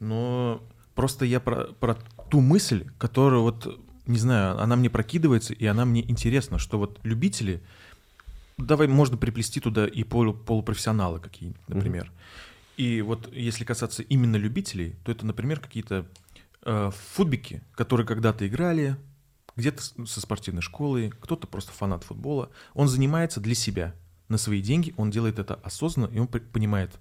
Но 0.00 0.60
просто 0.94 1.24
я 1.24 1.40
про, 1.40 1.66
про 1.66 1.96
ту 2.28 2.40
мысль, 2.40 2.86
которая 2.98 3.40
вот, 3.40 3.80
не 4.06 4.18
знаю, 4.18 4.60
она 4.60 4.76
мне 4.76 4.90
прокидывается, 4.90 5.54
и 5.54 5.64
она 5.64 5.84
мне 5.84 6.08
интересна, 6.08 6.58
что 6.58 6.78
вот 6.78 6.98
любители, 7.04 7.62
давай 8.58 8.88
можно 8.88 9.16
приплести 9.16 9.60
туда 9.60 9.86
и 9.86 10.02
полу, 10.02 10.34
полупрофессионалы 10.34 11.20
какие 11.20 11.54
например. 11.68 12.04
Mm-hmm 12.04 12.47
и 12.78 13.02
вот 13.02 13.28
если 13.34 13.64
касаться 13.64 14.04
именно 14.04 14.36
любителей, 14.36 14.94
то 15.02 15.10
это, 15.10 15.26
например, 15.26 15.58
какие-то 15.58 16.06
э, 16.62 16.90
футбики, 17.12 17.60
которые 17.74 18.06
когда-то 18.06 18.46
играли, 18.46 18.96
где-то 19.56 19.82
со 20.06 20.20
спортивной 20.20 20.62
школы, 20.62 21.12
кто-то 21.20 21.48
просто 21.48 21.72
фанат 21.72 22.04
футбола. 22.04 22.50
Он 22.74 22.86
занимается 22.86 23.40
для 23.40 23.56
себя, 23.56 23.96
на 24.28 24.38
свои 24.38 24.62
деньги, 24.62 24.94
он 24.96 25.10
делает 25.10 25.40
это 25.40 25.54
осознанно, 25.54 26.08
и 26.14 26.20
он 26.20 26.28
понимает 26.28 26.92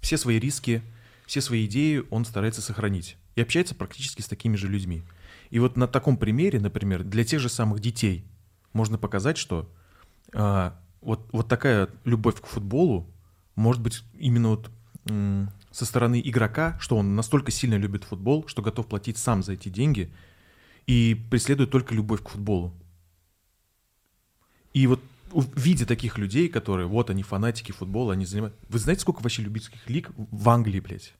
все 0.00 0.16
свои 0.16 0.40
риски, 0.40 0.82
все 1.26 1.40
свои 1.40 1.66
идеи 1.66 2.02
он 2.10 2.24
старается 2.24 2.60
сохранить. 2.60 3.16
И 3.36 3.40
общается 3.40 3.76
практически 3.76 4.20
с 4.20 4.26
такими 4.26 4.56
же 4.56 4.66
людьми. 4.66 5.04
И 5.50 5.60
вот 5.60 5.76
на 5.76 5.86
таком 5.86 6.16
примере, 6.16 6.58
например, 6.58 7.04
для 7.04 7.24
тех 7.24 7.38
же 7.38 7.48
самых 7.48 7.78
детей 7.78 8.24
можно 8.72 8.98
показать, 8.98 9.38
что 9.38 9.70
э, 10.32 10.72
вот, 11.02 11.28
вот 11.30 11.46
такая 11.46 11.88
любовь 12.02 12.40
к 12.40 12.46
футболу 12.46 13.08
может 13.54 13.80
быть 13.80 14.02
именно 14.18 14.48
вот 14.48 14.72
со 15.06 15.84
стороны 15.84 16.20
игрока, 16.24 16.78
что 16.80 16.96
он 16.96 17.14
настолько 17.14 17.50
сильно 17.50 17.74
любит 17.74 18.04
футбол, 18.04 18.46
что 18.46 18.62
готов 18.62 18.86
платить 18.86 19.18
сам 19.18 19.42
за 19.42 19.52
эти 19.52 19.68
деньги 19.68 20.10
и 20.86 21.20
преследует 21.30 21.70
только 21.70 21.94
любовь 21.94 22.22
к 22.22 22.28
футболу. 22.28 22.72
И 24.72 24.86
вот 24.86 25.00
в 25.32 25.58
виде 25.58 25.84
таких 25.84 26.18
людей, 26.18 26.48
которые, 26.48 26.86
вот 26.86 27.10
они 27.10 27.22
фанатики 27.22 27.72
футбола, 27.72 28.12
они 28.12 28.24
занимают... 28.24 28.54
Вы 28.68 28.78
знаете, 28.78 29.02
сколько 29.02 29.20
вообще 29.20 29.42
любительских 29.42 29.88
лиг 29.88 30.10
в 30.16 30.48
Англии, 30.48 30.80
блядь? 30.80 31.14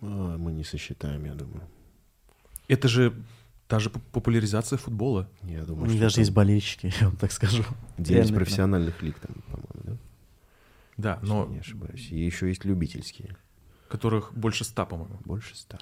А, 0.00 0.36
мы 0.36 0.52
не 0.52 0.64
сосчитаем, 0.64 1.24
я 1.24 1.34
думаю. 1.34 1.62
Это 2.68 2.88
же 2.88 3.14
даже 3.68 3.90
популяризация 3.90 4.76
футбола. 4.76 5.28
Я 5.44 5.64
думаю, 5.64 5.88
что 5.88 5.98
даже 5.98 6.20
есть 6.20 6.32
болельщики, 6.32 6.92
я 7.00 7.08
вам 7.08 7.16
так 7.16 7.32
скажу. 7.32 7.64
Девять 7.96 8.34
профессиональных 8.34 9.02
лиг 9.02 9.18
там? 9.18 9.34
Да, 11.02 11.18
но... 11.22 11.46
Не 11.46 11.58
ошибаюсь. 11.58 12.08
И 12.10 12.18
еще 12.18 12.48
есть 12.48 12.64
любительские. 12.64 13.36
Которых 13.88 14.32
больше 14.32 14.64
ста, 14.64 14.86
по-моему. 14.86 15.18
Больше 15.24 15.56
ста. 15.56 15.78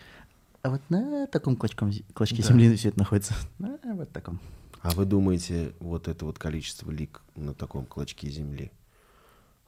А 0.63 0.71
вот 0.71 0.83
на 0.89 1.27
таком 1.27 1.57
клочком, 1.57 1.91
клочке 2.15 2.43
да. 2.43 2.49
земли 2.49 2.75
все 2.75 2.89
это 2.89 2.99
находится. 2.99 3.35
На 3.59 3.79
вот 3.95 4.11
таком. 4.11 4.41
А 4.83 4.91
вы 4.93 5.05
думаете, 5.05 5.75
вот 5.79 6.09
это 6.09 6.25
вот 6.25 6.39
количество 6.39 6.91
лик 6.91 7.23
на 7.37 7.53
таком 7.53 7.85
клочке 7.85 8.31
земли, 8.31 8.73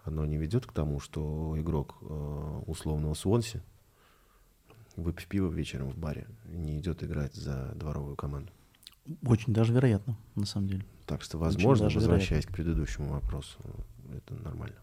оно 0.04 0.24
не 0.24 0.38
ведет 0.38 0.66
к 0.66 0.72
тому, 0.72 1.00
что 1.00 1.54
игрок 1.58 1.98
э, 2.00 2.62
условного 2.66 3.12
Суонси, 3.12 3.62
выпив 4.96 5.26
пиво 5.26 5.50
вечером 5.50 5.90
в 5.90 5.98
баре, 5.98 6.26
не 6.46 6.78
идет 6.78 7.04
играть 7.04 7.34
за 7.34 7.72
дворовую 7.74 8.16
команду? 8.16 8.50
Очень 9.26 9.52
даже 9.52 9.74
вероятно, 9.74 10.16
на 10.34 10.46
самом 10.46 10.68
деле. 10.68 10.86
Так 11.06 11.22
что, 11.22 11.36
возможно, 11.36 11.90
возвращаясь 11.90 12.30
вероятно. 12.30 12.52
к 12.52 12.56
предыдущему 12.56 13.08
вопросу, 13.10 13.58
это 14.14 14.34
нормально. 14.34 14.76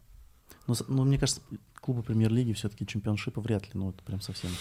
Ну, 0.68 0.76
ну 0.88 1.04
мне 1.04 1.18
кажется, 1.18 1.42
клубы 1.82 2.04
премьер-лиги 2.04 2.54
все-таки 2.54 2.86
чемпионшипа 2.86 3.42
вряд 3.42 3.64
ли, 3.66 3.72
ну, 3.74 3.90
это 3.90 4.04
прям 4.04 4.22
совсем. 4.22 4.52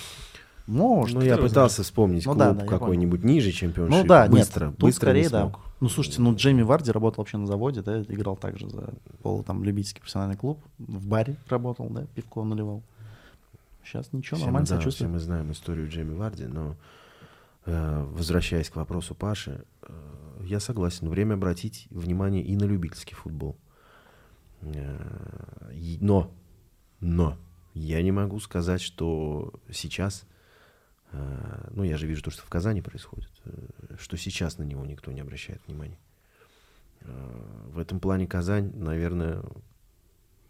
Может. 0.67 1.15
Ну, 1.17 1.23
я 1.23 1.39
пытался 1.39 1.83
вспомнить 1.83 2.27
ну, 2.27 2.33
клуб 2.33 2.39
да, 2.39 2.53
да, 2.53 2.67
какой-нибудь 2.67 3.25
ниже 3.25 3.53
чемпионшипа. 3.53 4.03
Ну 4.03 4.07
да, 4.07 4.29
быстро, 4.29 4.67
нет, 4.67 4.79
быстро 4.79 5.07
скорее, 5.07 5.23
не 5.23 5.29
смог. 5.29 5.53
да. 5.53 5.59
Ну, 5.81 5.89
слушайте, 5.89 6.21
ну, 6.21 6.35
Джейми 6.35 6.61
Варди 6.61 6.91
работал 6.91 7.23
вообще 7.23 7.39
на 7.39 7.47
заводе, 7.47 7.81
да, 7.81 8.03
играл 8.03 8.37
также 8.37 8.69
за 8.69 8.93
пол, 9.23 9.43
там, 9.43 9.65
любительский 9.65 10.01
профессиональный 10.01 10.37
клуб, 10.37 10.61
в 10.79 11.07
баре 11.07 11.37
работал, 11.49 11.89
да, 11.89 12.05
пивко 12.15 12.45
наливал. 12.45 12.83
Сейчас 13.83 14.13
ничего, 14.13 14.37
все 14.37 14.45
нормально 14.45 14.69
мы, 14.71 14.83
да, 14.83 14.91
Все 14.91 15.09
мы 15.09 15.19
знаем 15.19 15.53
историю 15.53 15.89
Джейми 15.89 16.15
Варди, 16.15 16.45
но 16.45 16.77
э, 17.65 18.07
возвращаясь 18.13 18.69
к 18.69 18.77
вопросу 18.77 19.15
Паши, 19.15 19.65
э, 19.83 19.93
я 20.45 20.61
согласен, 20.61 21.09
время 21.09 21.35
обратить 21.35 21.87
внимание 21.91 22.43
и 22.43 22.55
на 22.57 22.65
любительский 22.65 23.15
футбол. 23.15 23.57
Э, 24.63 25.73
но, 26.01 26.33
но 27.01 27.39
я 27.75 28.03
не 28.03 28.13
могу 28.13 28.41
сказать, 28.41 28.81
что 28.81 29.53
сейчас, 29.71 30.27
э, 31.13 31.71
ну 31.71 31.83
я 31.83 31.97
же 31.97 32.07
вижу 32.07 32.23
то, 32.23 32.31
что 32.31 32.43
в 32.43 32.49
Казани 32.49 32.83
происходит, 32.83 33.31
э, 33.45 33.97
что 33.99 34.17
сейчас 34.17 34.59
на 34.59 34.65
него 34.65 34.85
никто 34.85 35.13
не 35.13 35.21
обращает 35.21 35.61
внимания. 35.67 35.99
В 37.01 37.79
этом 37.79 38.01
плане 38.01 38.27
Казань, 38.27 38.73
наверное, 38.75 39.43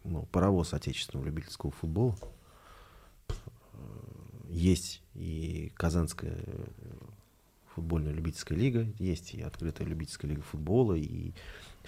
ну, 0.03 0.23
паровоз 0.33 0.73
отечественного 0.73 1.27
любительского 1.27 1.71
футбола. 1.71 2.17
Есть 4.49 5.03
и 5.15 5.71
Казанская 5.77 6.43
футбольная 7.75 8.13
любительская 8.13 8.59
лига, 8.59 8.89
есть 8.99 9.35
и 9.35 9.43
открытая 9.43 9.87
любительская 9.87 10.29
лига 10.29 10.43
футбола, 10.43 10.95
и 10.95 11.33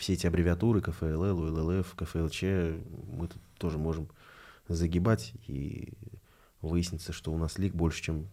все 0.00 0.14
эти 0.14 0.26
аббревиатуры 0.26 0.80
КФЛЛ, 0.80 1.38
УЛЛФ, 1.38 1.94
КФЛЧ, 1.94 2.42
мы 3.12 3.28
тут 3.28 3.40
тоже 3.58 3.76
можем 3.76 4.08
загибать 4.66 5.34
и 5.46 5.92
выяснится, 6.62 7.12
что 7.12 7.32
у 7.32 7.38
нас 7.38 7.58
лиг 7.58 7.74
больше, 7.74 8.02
чем... 8.02 8.26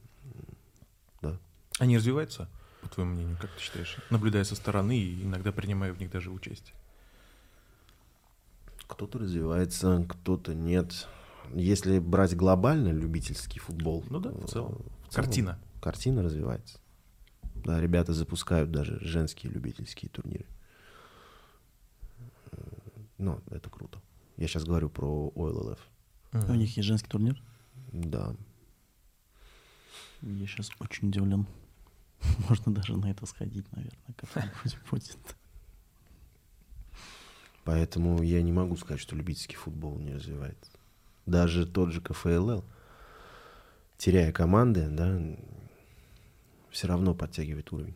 Да. 1.22 1.38
Они 1.78 1.98
развиваются, 1.98 2.50
по 2.82 2.88
твоему 2.88 3.12
мнению, 3.12 3.38
как 3.40 3.52
ты 3.52 3.62
считаешь? 3.62 3.98
Наблюдая 4.10 4.46
со 4.46 4.56
стороны 4.56 4.98
и 4.98 5.24
иногда 5.24 5.52
принимая 5.52 5.92
в 5.92 6.00
них 6.00 6.10
даже 6.10 6.32
участие. 6.32 6.74
Кто-то 8.88 9.20
развивается, 9.20 10.06
кто-то 10.08 10.56
нет. 10.56 11.08
Если 11.54 12.00
брать 12.00 12.34
глобально 12.36 12.94
любительский 12.94 13.60
футбол... 13.60 14.06
Ну 14.10 14.22
да, 14.22 14.32
в 14.32 14.48
целом. 14.48 14.86
В 15.10 15.14
целом 15.14 15.26
картина. 15.26 15.60
Картина 15.82 16.24
развивается. 16.24 16.80
Да, 17.56 17.82
ребята 17.82 18.14
запускают 18.14 18.72
даже 18.72 19.00
женские 19.02 19.52
любительские 19.52 20.10
турниры. 20.10 20.46
Ну, 23.18 23.42
это 23.50 23.70
круто. 23.70 24.00
Я 24.38 24.48
сейчас 24.48 24.64
говорю 24.64 24.90
про 24.90 25.32
OLLF. 25.36 25.80
У 26.34 26.54
них 26.54 26.76
есть 26.78 26.88
женский 26.88 27.10
турнир? 27.10 27.42
Да. 27.92 28.36
Я 30.22 30.48
сейчас 30.48 30.72
очень 30.80 31.10
удивлен. 31.10 31.48
Можно 32.50 32.74
даже 32.74 32.98
на 32.98 33.10
это 33.10 33.26
сходить, 33.26 33.66
наверное, 33.72 34.14
как-нибудь 34.16 34.78
будет. 34.92 35.18
Поэтому 37.64 38.22
я 38.22 38.42
не 38.42 38.52
могу 38.52 38.78
сказать, 38.78 39.02
что 39.02 39.16
любительский 39.16 39.56
футбол 39.56 39.98
не 39.98 40.14
развивается. 40.14 40.72
Даже 41.26 41.66
тот 41.66 41.92
же 41.92 42.00
КФЛЛ, 42.00 42.64
теряя 43.98 44.32
команды, 44.32 44.88
да, 44.90 45.20
все 46.72 46.88
равно 46.88 47.14
подтягивает 47.14 47.72
уровень. 47.74 47.96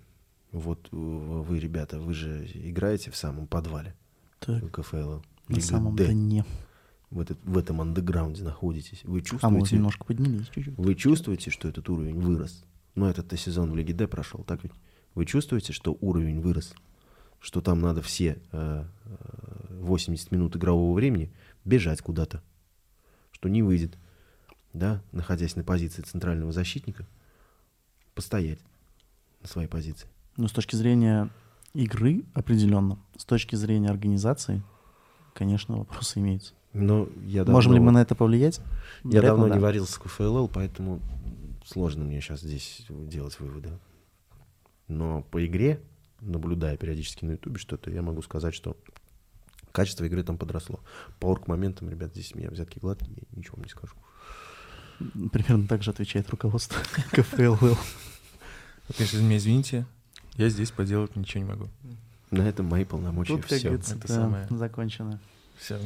Вот 0.52 0.90
э, 0.92 0.96
вы, 0.96 1.60
ребята, 1.60 2.00
вы 2.00 2.14
же 2.14 2.46
играете 2.54 3.12
в 3.12 3.16
самом 3.16 3.48
подвале 3.48 3.96
Так, 4.42 4.72
КФЛ. 4.72 4.96
на 4.98 5.22
Лига 5.56 5.62
самом 5.62 5.96
Д. 5.96 6.08
дне. 6.08 6.44
В, 7.12 7.20
этот, 7.20 7.38
в 7.44 7.58
этом 7.58 7.80
андеграунде 7.82 8.44
находитесь. 8.44 9.04
Вы 9.04 9.20
А 9.42 9.50
мы 9.50 9.60
чувствуете, 9.60 9.76
немножко 9.76 10.04
поднялись 10.06 10.48
чуть-чуть. 10.50 10.78
вы 10.78 10.96
чувствуете, 10.96 11.52
что 11.52 11.68
этот 11.68 11.88
уровень 11.90 12.20
вырос? 12.20 12.64
Но 12.96 13.10
этот-то 13.10 13.38
сезон 13.38 13.72
в 13.72 13.76
Лиге 13.76 13.94
Д 13.94 14.08
прошел, 14.08 14.44
так 14.44 14.64
ведь? 14.64 14.72
Вы 15.14 15.26
чувствуете, 15.26 15.74
что 15.74 15.96
уровень 16.02 16.42
вырос? 16.42 16.74
Что 17.40 17.62
там 17.62 17.82
надо 17.82 18.02
все 18.02 18.42
э, 18.52 18.86
э, 19.06 19.78
80 19.82 20.32
минут 20.32 20.56
игрового 20.56 20.96
времени 20.96 21.32
бежать 21.66 22.02
куда-то? 22.02 22.42
Что 23.32 23.50
не 23.50 23.62
выйдет, 23.62 23.98
да, 24.74 25.04
находясь 25.12 25.56
на 25.56 25.64
позиции 25.64 26.02
центрального 26.02 26.52
защитника, 26.52 27.06
постоять 28.16 28.60
на 29.42 29.48
своей 29.48 29.68
позиции. 29.68 30.08
Но 30.38 30.48
с 30.48 30.52
точки 30.52 30.76
зрения 30.76 31.30
игры 31.74 32.24
определенно, 32.34 33.00
с 33.18 33.26
точки 33.26 33.56
зрения 33.56 33.90
организации, 33.90 34.62
конечно, 35.34 35.78
вопросы 35.78 36.20
имеются. 36.20 36.54
Но 36.74 37.08
я 37.26 37.44
Можем 37.46 37.74
ли 37.74 37.80
давно- 37.80 37.92
мы 37.92 37.98
на 37.98 38.02
это 38.02 38.16
повлиять? 38.16 38.60
Я 39.04 39.12
Вероятно, 39.20 39.28
давно 39.30 39.48
да. 39.50 39.56
не 39.56 39.62
варился 39.62 39.94
с 39.94 39.98
КФЛЛ, 39.98 40.48
поэтому 40.48 41.02
сложно 41.66 42.06
мне 42.06 42.22
сейчас 42.22 42.42
здесь 42.42 42.86
делать 42.90 43.40
выводы. 43.40 43.78
Но 44.88 45.22
по 45.24 45.46
игре, 45.46 45.82
наблюдая 46.22 46.78
периодически 46.78 47.26
на 47.26 47.32
Ютубе 47.32 47.58
что-то, 47.60 47.92
я 47.92 48.02
могу 48.02 48.22
сказать, 48.22 48.54
что 48.54 48.78
качество 49.74 50.06
игры 50.06 50.24
там 50.24 50.38
подросло. 50.38 50.80
По 51.20 51.28
орг-моментам, 51.28 51.90
ребят, 51.90 52.12
здесь 52.12 52.36
меня 52.36 52.50
взятки 52.50 52.80
гладкие, 52.80 53.18
я 53.32 53.38
ничего 53.38 53.56
вам 53.58 53.64
не 53.66 53.70
скажу. 53.70 53.94
Примерно 55.32 55.68
так 55.68 55.84
же 55.84 55.92
отвечает 55.92 56.30
руководство 56.30 56.80
КФЛ. 57.12 57.56
Конечно, 58.98 59.18
меня 59.20 59.38
извините, 59.38 59.86
я 60.36 60.50
здесь 60.50 60.72
поделать 60.72 61.16
ничего 61.16 61.44
не 61.44 61.50
могу. 61.50 61.68
На 62.32 62.48
этом 62.48 62.66
мои 62.66 62.86
полномочия 62.86 63.34
Тут, 63.34 63.42
как 63.42 63.58
все. 63.58 63.68
говорится, 63.68 63.96
это 63.96 64.08
да, 64.08 64.14
самое. 64.14 64.48
закончено. 64.50 65.20
Все. 65.58 65.80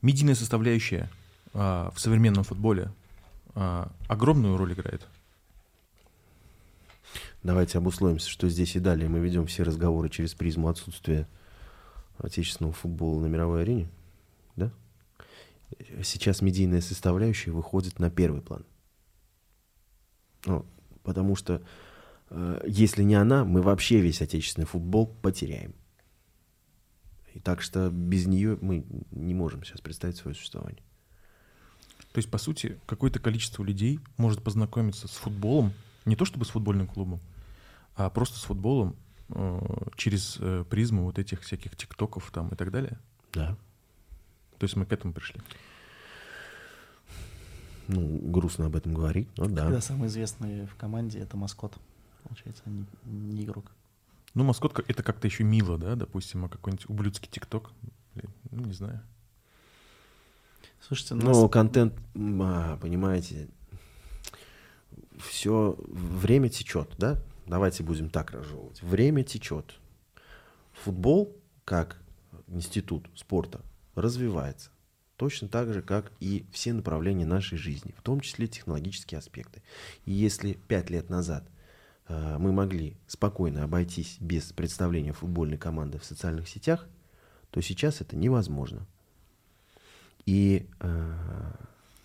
Медийная 0.00 0.34
составляющая 0.34 1.10
а, 1.52 1.90
в 1.94 2.00
современном 2.00 2.44
футболе 2.44 2.90
а, 3.54 3.92
огромную 4.08 4.56
роль 4.56 4.72
играет. 4.72 5.06
Давайте 7.42 7.78
обусловимся, 7.78 8.30
что 8.30 8.48
здесь 8.48 8.76
и 8.76 8.80
далее 8.80 9.08
мы 9.08 9.18
ведем 9.18 9.46
все 9.46 9.62
разговоры 9.62 10.08
через 10.08 10.32
призму 10.34 10.68
отсутствия 10.68 11.28
отечественного 12.18 12.72
футбола 12.72 13.20
на 13.20 13.26
мировой 13.26 13.62
арене. 13.62 13.88
Да? 14.56 14.70
Сейчас 16.02 16.40
медийная 16.40 16.80
составляющая 16.80 17.50
выходит 17.50 17.98
на 17.98 18.10
первый 18.10 18.40
план. 18.40 18.64
Ну, 20.46 20.64
потому 21.02 21.36
что 21.36 21.62
э, 22.30 22.62
если 22.66 23.02
не 23.02 23.14
она, 23.14 23.44
мы 23.44 23.62
вообще 23.62 24.00
весь 24.00 24.22
отечественный 24.22 24.66
футбол 24.66 25.06
потеряем. 25.06 25.74
И 27.34 27.40
так 27.40 27.62
что 27.62 27.90
без 27.90 28.26
нее 28.26 28.58
мы 28.60 28.84
не 29.10 29.34
можем 29.34 29.64
сейчас 29.64 29.80
представить 29.80 30.16
свое 30.16 30.34
существование. 30.34 30.82
То 32.12 32.18
есть, 32.18 32.30
по 32.30 32.38
сути, 32.38 32.78
какое-то 32.86 33.20
количество 33.20 33.64
людей 33.64 33.98
может 34.18 34.42
познакомиться 34.42 35.08
с 35.08 35.12
футболом, 35.12 35.72
не 36.04 36.14
то 36.14 36.26
чтобы 36.26 36.44
с 36.44 36.50
футбольным 36.50 36.86
клубом, 36.86 37.20
а 37.96 38.10
просто 38.10 38.38
с 38.38 38.42
футболом 38.42 38.96
э, 39.30 39.60
через 39.96 40.36
э, 40.38 40.64
призму 40.68 41.04
вот 41.04 41.18
этих 41.18 41.40
всяких 41.40 41.74
тиктоков 41.74 42.30
там 42.30 42.48
и 42.48 42.54
так 42.54 42.70
далее. 42.70 42.98
Да. 43.32 43.56
То 44.58 44.64
есть 44.64 44.76
мы 44.76 44.84
к 44.84 44.92
этому 44.92 45.14
пришли. 45.14 45.40
Ну, 47.88 48.18
грустно 48.22 48.66
об 48.66 48.76
этом 48.76 48.94
говорить, 48.94 49.28
но 49.36 49.46
да. 49.46 49.64
Когда 49.64 49.80
самый 49.80 50.08
известный 50.08 50.66
в 50.66 50.76
команде 50.76 51.18
это 51.18 51.36
маскот, 51.36 51.76
получается, 52.24 52.62
а 52.66 52.70
не, 52.70 52.84
не 53.04 53.44
игрок. 53.44 53.72
Ну, 54.34 54.44
маскот 54.44 54.78
это 54.88 55.02
как-то 55.02 55.26
еще 55.26 55.44
мило, 55.44 55.76
да, 55.78 55.94
допустим, 55.96 56.44
а 56.44 56.48
какой-нибудь 56.48 56.88
ублюдский 56.88 57.28
тикток, 57.30 57.72
ну, 58.50 58.64
не 58.64 58.72
знаю. 58.72 59.00
Слушайте, 60.80 61.14
Ну, 61.14 61.26
нас- 61.26 61.50
контент, 61.50 61.94
м, 62.14 62.42
а, 62.42 62.76
понимаете, 62.78 63.48
все 65.18 65.76
время 65.88 66.48
течет, 66.48 66.94
да? 66.98 67.18
Давайте 67.46 67.82
будем 67.82 68.08
так 68.10 68.30
разжевывать. 68.32 68.82
Время 68.82 69.22
течет. 69.24 69.78
Футбол, 70.72 71.36
как 71.64 72.00
институт 72.48 73.08
спорта, 73.14 73.60
развивается. 73.94 74.70
Точно 75.22 75.46
так 75.46 75.72
же, 75.72 75.82
как 75.82 76.10
и 76.18 76.44
все 76.50 76.72
направления 76.72 77.24
нашей 77.24 77.56
жизни, 77.56 77.94
в 77.96 78.02
том 78.02 78.20
числе 78.20 78.48
технологические 78.48 79.18
аспекты. 79.18 79.62
И 80.04 80.10
если 80.12 80.54
пять 80.54 80.90
лет 80.90 81.10
назад 81.10 81.48
э, 82.08 82.38
мы 82.38 82.50
могли 82.52 82.96
спокойно 83.06 83.62
обойтись 83.62 84.16
без 84.18 84.52
представления 84.52 85.12
футбольной 85.12 85.58
команды 85.58 85.98
в 85.98 86.04
социальных 86.04 86.48
сетях, 86.48 86.88
то 87.50 87.60
сейчас 87.60 88.00
это 88.00 88.16
невозможно. 88.16 88.86
И 90.26 90.66
э, 90.80 91.52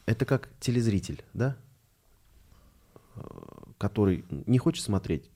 это 0.05 0.25
как 0.25 0.49
телезритель, 0.59 1.23
да, 1.33 1.57
Э, 3.17 3.21
который 3.77 4.25
не 4.29 4.57
хочет 4.57 4.83
смотреть 4.83 5.29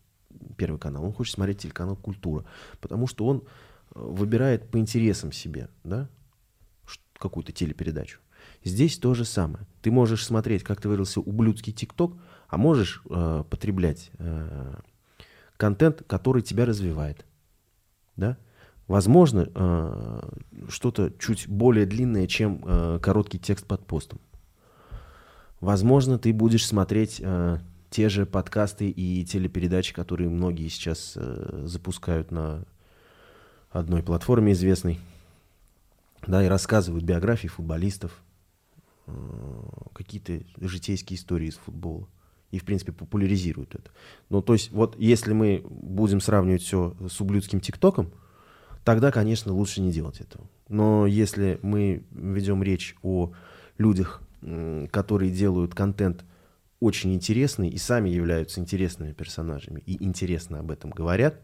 Первый 0.57 0.79
канал, 0.79 1.03
он 1.03 1.13
хочет 1.13 1.35
смотреть 1.35 1.59
телеканал 1.59 1.95
«Культура», 1.95 2.45
потому 2.79 3.05
что 3.05 3.25
он 3.25 3.39
э, 3.39 3.41
выбирает 3.95 4.69
по 4.69 4.77
интересам 4.77 5.31
себе, 5.31 5.69
да, 5.83 6.09
какую-то 7.21 7.51
телепередачу. 7.51 8.19
Здесь 8.63 8.97
то 8.97 9.13
же 9.13 9.25
самое. 9.25 9.65
Ты 9.81 9.91
можешь 9.91 10.25
смотреть, 10.25 10.63
как 10.63 10.81
ты 10.81 10.89
выразился, 10.89 11.21
ублюдский 11.21 11.73
ТикТок, 11.73 12.13
а 12.49 12.57
можешь 12.57 13.01
э, 13.09 13.43
потреблять 13.49 14.11
э, 14.17 14.75
контент, 15.57 16.03
который 16.07 16.41
тебя 16.41 16.65
развивает. 16.65 17.25
Да? 18.15 18.37
Возможно, 18.87 19.49
э, 19.53 20.29
что-то 20.69 21.13
чуть 21.17 21.47
более 21.47 21.85
длинное, 21.85 22.27
чем 22.27 22.63
э, 22.65 22.99
короткий 23.01 23.39
текст 23.39 23.65
под 23.65 23.85
постом. 23.85 24.19
Возможно, 25.59 26.17
ты 26.17 26.33
будешь 26.33 26.65
смотреть 26.65 27.21
э, 27.23 27.59
те 27.89 28.09
же 28.09 28.25
подкасты 28.25 28.89
и 28.89 29.23
телепередачи, 29.25 29.93
которые 29.93 30.29
многие 30.29 30.67
сейчас 30.69 31.13
э, 31.15 31.63
запускают 31.65 32.31
на 32.31 32.65
одной 33.69 34.03
платформе 34.03 34.53
известной, 34.53 34.99
да, 36.27 36.43
и 36.43 36.47
рассказывают 36.47 37.03
биографии 37.03 37.47
футболистов, 37.47 38.23
э, 39.07 39.11
какие-то 39.93 40.41
житейские 40.59 41.17
истории 41.17 41.47
из 41.47 41.55
футбола. 41.55 42.07
И, 42.51 42.59
в 42.59 42.65
принципе, 42.65 42.91
популяризируют 42.91 43.75
это. 43.75 43.91
Ну, 44.29 44.41
то 44.41 44.53
есть, 44.53 44.71
вот 44.71 44.97
если 44.97 45.31
мы 45.31 45.63
будем 45.69 46.19
сравнивать 46.19 46.61
все 46.61 46.95
с 47.09 47.21
ублюдским 47.21 47.61
ТикТоком, 47.61 48.11
тогда, 48.83 49.11
конечно, 49.11 49.53
лучше 49.53 49.79
не 49.79 49.91
делать 49.91 50.19
этого. 50.19 50.49
Но 50.67 51.05
если 51.05 51.59
мы 51.61 52.03
ведем 52.11 52.61
речь 52.61 52.95
о 53.03 53.31
людях, 53.77 54.21
которые 54.91 55.31
делают 55.31 55.75
контент 55.75 56.25
очень 56.81 57.13
интересный 57.13 57.69
и 57.69 57.77
сами 57.77 58.09
являются 58.09 58.59
интересными 58.59 59.13
персонажами 59.13 59.81
и 59.85 60.03
интересно 60.03 60.59
об 60.59 60.71
этом 60.71 60.89
говорят, 60.89 61.39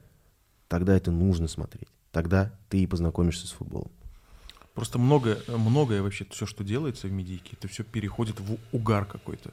тогда 0.67 0.97
это 0.97 1.11
нужно 1.11 1.47
смотреть. 1.47 1.88
Тогда 2.11 2.51
ты 2.69 2.80
и 2.80 2.88
познакомишься 2.88 3.47
с 3.47 3.51
футболом. 3.51 3.91
Просто 4.78 4.99
многое, 4.99 5.39
многое 5.47 6.03
вообще, 6.03 6.23
все, 6.30 6.45
что 6.45 6.63
делается 6.63 7.07
в 7.07 7.11
медийке, 7.11 7.57
это 7.59 7.67
все 7.67 7.84
переходит 7.84 8.39
в 8.39 8.57
угар 8.71 9.05
какой-то. 9.05 9.49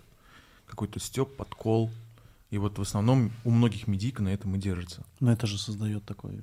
Какой-то 0.66 1.00
степ, 1.00 1.34
подкол. 1.34 1.90
И 2.50 2.58
вот 2.58 2.76
в 2.76 2.82
основном 2.82 3.32
у 3.42 3.50
многих 3.50 3.86
медийка 3.88 4.22
на 4.22 4.28
этом 4.28 4.54
и 4.54 4.58
держится. 4.58 5.02
Но 5.20 5.32
это 5.32 5.46
же 5.46 5.56
создает 5.56 6.04
такой 6.04 6.40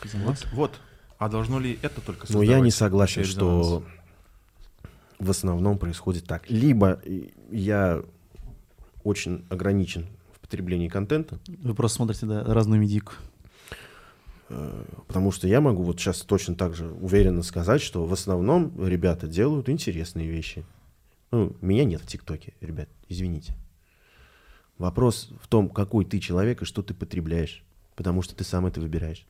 резонанс. 0.00 0.44
Вот, 0.44 0.52
вот. 0.52 0.80
А 1.18 1.28
должно 1.28 1.58
ли 1.58 1.76
это 1.82 2.00
только 2.00 2.32
Но 2.32 2.44
я 2.44 2.60
не 2.60 2.70
создавать 2.70 3.10
согласен, 3.10 3.24
что 3.24 3.84
в 5.18 5.28
основном 5.28 5.76
происходит 5.76 6.24
так. 6.24 6.48
Либо 6.48 7.00
и- 7.04 7.32
я 7.50 8.00
очень 9.02 9.44
ограничен 9.48 10.06
в 10.36 10.38
потреблении 10.38 10.86
контента, 10.86 11.40
Вы 11.48 11.74
просто 11.74 11.96
смотрите 11.96 12.26
да, 12.26 12.44
разную 12.44 12.80
медийку. 12.80 13.14
Э, 14.50 14.84
потому 15.06 15.32
что 15.32 15.48
я 15.48 15.60
могу 15.60 15.82
вот 15.82 15.98
сейчас 15.98 16.20
точно 16.20 16.54
так 16.54 16.74
же 16.74 16.88
уверенно 16.90 17.42
сказать, 17.42 17.80
что 17.80 18.04
в 18.04 18.12
основном 18.12 18.72
ребята 18.86 19.26
делают 19.26 19.68
интересные 19.68 20.28
вещи. 20.28 20.64
Ну, 21.30 21.56
меня 21.60 21.84
нет 21.84 22.02
в 22.02 22.06
ТикТоке, 22.06 22.52
ребят, 22.60 22.88
извините. 23.08 23.54
Вопрос 24.78 25.30
в 25.42 25.48
том, 25.48 25.68
какой 25.68 26.04
ты 26.04 26.18
человек 26.20 26.62
и 26.62 26.64
что 26.64 26.82
ты 26.82 26.92
потребляешь, 26.94 27.62
потому 27.96 28.22
что 28.22 28.34
ты 28.34 28.44
сам 28.44 28.66
это 28.66 28.80
выбираешь. 28.80 29.26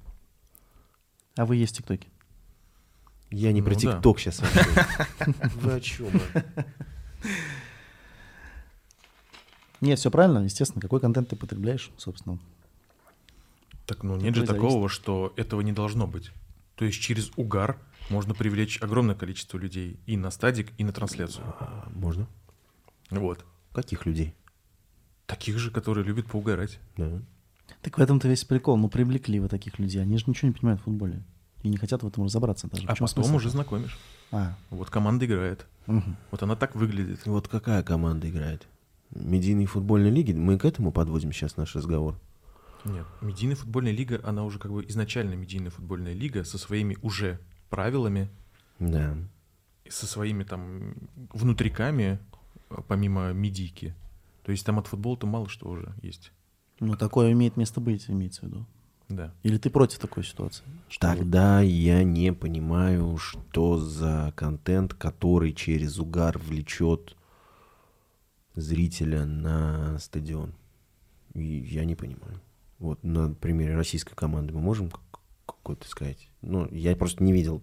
А 1.36 1.46
вы 1.46 1.56
есть 1.56 1.74
в 1.74 1.78
ТикТоке? 1.78 2.08
Я 3.30 3.52
не 3.52 3.62
про 3.62 3.74
Ну 3.74 3.80
да. 3.80 3.92
ТикТок 3.94 4.18
сейчас 4.18 4.40
вообще. 4.40 5.32
Вы 5.54 5.72
о 5.72 5.80
чем? 5.80 6.08
а? 6.34 6.64
Нет, 9.80 9.98
все 9.98 10.10
правильно, 10.10 10.40
естественно. 10.40 10.80
Какой 10.82 11.00
контент 11.00 11.28
ты 11.28 11.36
потребляешь, 11.36 11.90
собственно. 11.96 12.38
Так, 13.90 14.04
ну 14.04 14.14
нет 14.16 14.36
же 14.36 14.46
зависит. 14.46 14.54
такого, 14.62 14.88
что 14.88 15.32
этого 15.36 15.62
не 15.62 15.72
должно 15.72 16.06
быть. 16.06 16.30
То 16.76 16.84
есть 16.84 17.00
через 17.00 17.32
угар 17.36 17.76
можно 18.08 18.34
привлечь 18.34 18.80
огромное 18.80 19.16
количество 19.16 19.58
людей 19.58 19.98
и 20.06 20.16
на 20.16 20.30
стадик, 20.30 20.70
и 20.78 20.84
на 20.84 20.92
трансляцию. 20.92 21.44
А, 21.58 21.88
Можно? 21.92 22.28
Вот. 23.10 23.44
Каких 23.72 24.06
людей? 24.06 24.32
Таких 25.26 25.58
же, 25.58 25.72
которые 25.72 26.04
любят 26.04 26.26
поугарать. 26.26 26.78
Да. 26.96 27.20
Так 27.82 27.98
в 27.98 28.00
этом-то 28.00 28.28
весь 28.28 28.44
прикол. 28.44 28.76
Ну, 28.76 28.88
привлекли 28.88 29.40
вы 29.40 29.48
таких 29.48 29.80
людей. 29.80 30.00
Они 30.02 30.16
же 30.18 30.24
ничего 30.28 30.46
не 30.48 30.54
понимают 30.54 30.80
в 30.80 30.84
футболе. 30.84 31.24
И 31.64 31.68
не 31.68 31.76
хотят 31.76 32.04
в 32.04 32.06
этом 32.06 32.24
разобраться 32.24 32.68
даже. 32.68 32.84
А 32.84 32.90
потом 32.92 33.08
смысл? 33.08 33.34
уже 33.34 33.50
знакомишь. 33.50 33.98
А, 34.30 34.56
Вот 34.70 34.88
команда 34.88 35.26
играет. 35.26 35.66
мгм. 35.86 36.16
Вот 36.30 36.42
она 36.44 36.54
так 36.54 36.76
выглядит. 36.76 37.26
Вот 37.26 37.48
какая 37.48 37.82
команда 37.82 38.30
играет? 38.30 38.68
Медийные 39.10 39.66
футбольные 39.66 40.12
лиги? 40.12 40.32
Мы 40.32 40.58
к 40.58 40.64
этому 40.64 40.92
подводим 40.92 41.32
сейчас 41.32 41.56
наш 41.56 41.74
разговор. 41.74 42.16
Нет, 42.84 43.06
медийная 43.20 43.56
футбольная 43.56 43.92
лига, 43.92 44.20
она 44.24 44.44
уже 44.44 44.58
как 44.58 44.72
бы 44.72 44.84
изначально 44.88 45.34
медийная 45.34 45.70
футбольная 45.70 46.14
лига 46.14 46.44
со 46.44 46.58
своими 46.58 46.96
уже 47.02 47.38
правилами, 47.68 48.30
Да. 48.78 49.16
со 49.88 50.06
своими 50.06 50.44
там 50.44 50.94
внутриками, 51.32 52.18
э, 52.70 52.76
помимо 52.88 53.32
медийки. 53.32 53.94
То 54.44 54.52
есть 54.52 54.64
там 54.64 54.78
от 54.78 54.86
футбола-то 54.86 55.26
мало 55.26 55.48
что 55.48 55.68
уже 55.68 55.92
есть. 56.02 56.32
Ну, 56.80 56.96
такое 56.96 57.32
имеет 57.32 57.56
место 57.56 57.80
быть, 57.80 58.08
имеется 58.08 58.40
в 58.40 58.44
виду. 58.44 58.66
Да. 59.10 59.34
Или 59.42 59.58
ты 59.58 59.68
против 59.70 59.98
такой 59.98 60.24
ситуации? 60.24 60.64
Что 60.88 61.08
вот- 61.08 61.16
Тогда 61.18 61.60
я 61.60 62.04
не 62.04 62.32
понимаю, 62.32 63.16
что 63.18 63.76
за 63.76 64.32
контент, 64.36 64.94
который 64.94 65.52
через 65.52 65.98
угар 65.98 66.38
влечет 66.38 67.16
зрителя 68.54 69.24
на 69.26 69.98
стадион. 69.98 70.54
И 71.34 71.42
я 71.42 71.84
не 71.84 71.94
понимаю. 71.96 72.40
Вот 72.80 73.04
на 73.04 73.32
примере 73.34 73.76
российской 73.76 74.14
команды 74.14 74.54
мы 74.54 74.60
можем 74.60 74.90
как- 74.90 75.20
какой-то 75.46 75.86
сказать? 75.86 76.28
Ну, 76.40 76.66
я 76.72 76.96
просто 76.96 77.22
не 77.22 77.32
видел. 77.32 77.62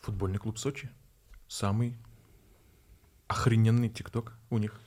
Футбольный 0.00 0.38
клуб 0.38 0.58
Сочи. 0.58 0.90
Самый 1.46 1.94
охрененный 3.28 3.90
ТикТок 3.90 4.32
у 4.50 4.56
них. 4.58 4.80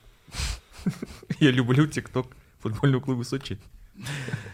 Я 1.40 1.52
люблю 1.52 1.86
ТикТок 1.86 2.26
футбольного 2.58 3.00
клуба 3.00 3.22
Сочи. 3.22 3.58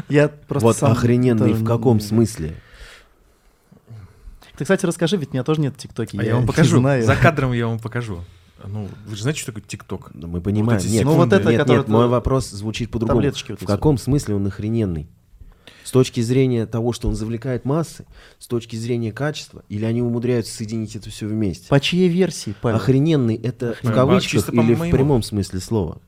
Я 0.08 0.28
просто 0.28 0.66
вот 0.66 0.76
сам 0.76 0.92
охрененный 0.92 1.54
в 1.54 1.64
каком 1.64 1.98
смысле? 1.98 2.54
Ты, 4.56 4.64
кстати, 4.64 4.84
расскажи, 4.84 5.16
ведь 5.16 5.30
у 5.30 5.32
меня 5.32 5.44
тоже 5.44 5.62
нет 5.62 5.76
ТикТоки. 5.78 6.16
А 6.18 6.22
я 6.22 6.34
вам 6.34 6.42
не 6.42 6.46
покажу. 6.46 6.78
знаю. 6.78 7.04
За 7.04 7.16
кадром 7.16 7.52
я 7.52 7.66
вам 7.66 7.78
покажу. 7.78 8.22
Ну, 8.66 8.88
вы 9.06 9.16
же 9.16 9.22
знаете, 9.22 9.40
что 9.40 9.52
такое 9.52 9.64
ТикТок? 9.66 10.10
Да 10.14 10.26
мы 10.26 10.40
понимаем. 10.40 10.78
эти 10.80 10.88
нет, 10.88 11.04
Ну, 11.04 11.14
вот 11.14 11.32
это, 11.32 11.50
нет, 11.50 11.66
нет, 11.66 11.88
мой 11.88 12.08
вопрос 12.08 12.48
звучит 12.50 12.90
по-другому. 12.90 13.22
Вот 13.22 13.60
в 13.60 13.66
каком 13.66 13.98
смысле 13.98 14.36
он 14.36 14.46
охрененный? 14.46 15.08
С 15.84 15.90
точки 15.90 16.20
зрения 16.20 16.64
того, 16.66 16.92
что 16.92 17.08
он 17.08 17.14
завлекает 17.14 17.64
массы, 17.64 18.06
с 18.38 18.46
точки 18.46 18.76
зрения 18.76 19.12
качества, 19.12 19.64
или 19.68 19.84
они 19.84 20.00
умудряются 20.00 20.54
соединить 20.54 20.96
это 20.96 21.10
все 21.10 21.26
вместе? 21.26 21.68
По 21.68 21.80
чьей 21.80 22.08
версии, 22.08 22.54
Павел? 22.60 22.76
Охрененный 22.76 23.34
это 23.34 23.76
в 23.82 23.92
кавычках 23.92 24.46
по 24.46 24.52
или 24.52 24.74
в 24.74 24.90
прямом 24.90 25.22
смысле 25.22 25.60
слова? 25.60 26.00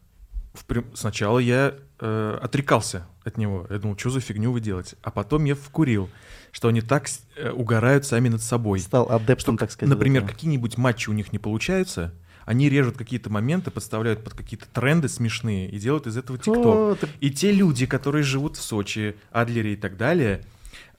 В 0.55 0.65
прям- 0.65 0.87
Сначала 0.95 1.41
я 1.41 1.75
э, 1.99 2.39
отрекался 2.41 3.07
от 3.25 3.37
него. 3.37 3.67
Я 3.71 3.79
думал, 3.79 3.99
что 3.99 4.11
за 4.11 4.21
фигню 4.21 4.53
вы 4.53 4.61
делаете? 4.61 4.97
А 5.03 5.11
потом 5.11 5.45
я 5.45 5.55
вкурил, 5.55 6.09
что 6.53 6.69
они 6.69 6.81
так 6.81 7.09
э, 7.37 7.51
угорают 7.51 8.05
сами 8.07 8.29
над 8.29 8.43
собой. 8.43 8.79
Стал 8.79 9.11
адептом, 9.11 9.59
так 9.59 9.73
сказать. 9.73 9.93
Например, 9.93 10.25
какие-нибудь 10.25 10.79
матчи 10.79 11.11
у 11.11 11.13
них 11.13 11.33
не 11.33 11.39
получаются, 11.39 12.15
они 12.45 12.69
режут 12.69 12.97
какие-то 12.97 13.31
моменты, 13.31 13.71
подставляют 13.71 14.23
под 14.25 14.35
какие-то 14.35 14.67
тренды 14.73 15.09
смешные 15.09 15.69
и 15.71 15.79
делают 15.79 16.07
из 16.07 16.17
этого 16.17 16.39
ТикТок. 16.39 16.99
Ты- 17.01 17.09
И 17.21 17.31
те 17.31 17.53
люди, 17.53 17.87
которые 17.87 18.23
живут 18.23 18.57
в 18.57 18.63
Сочи, 18.63 19.17
Адлере 19.31 19.75
и 19.75 19.77
так 19.77 19.97
далее, 19.97 20.43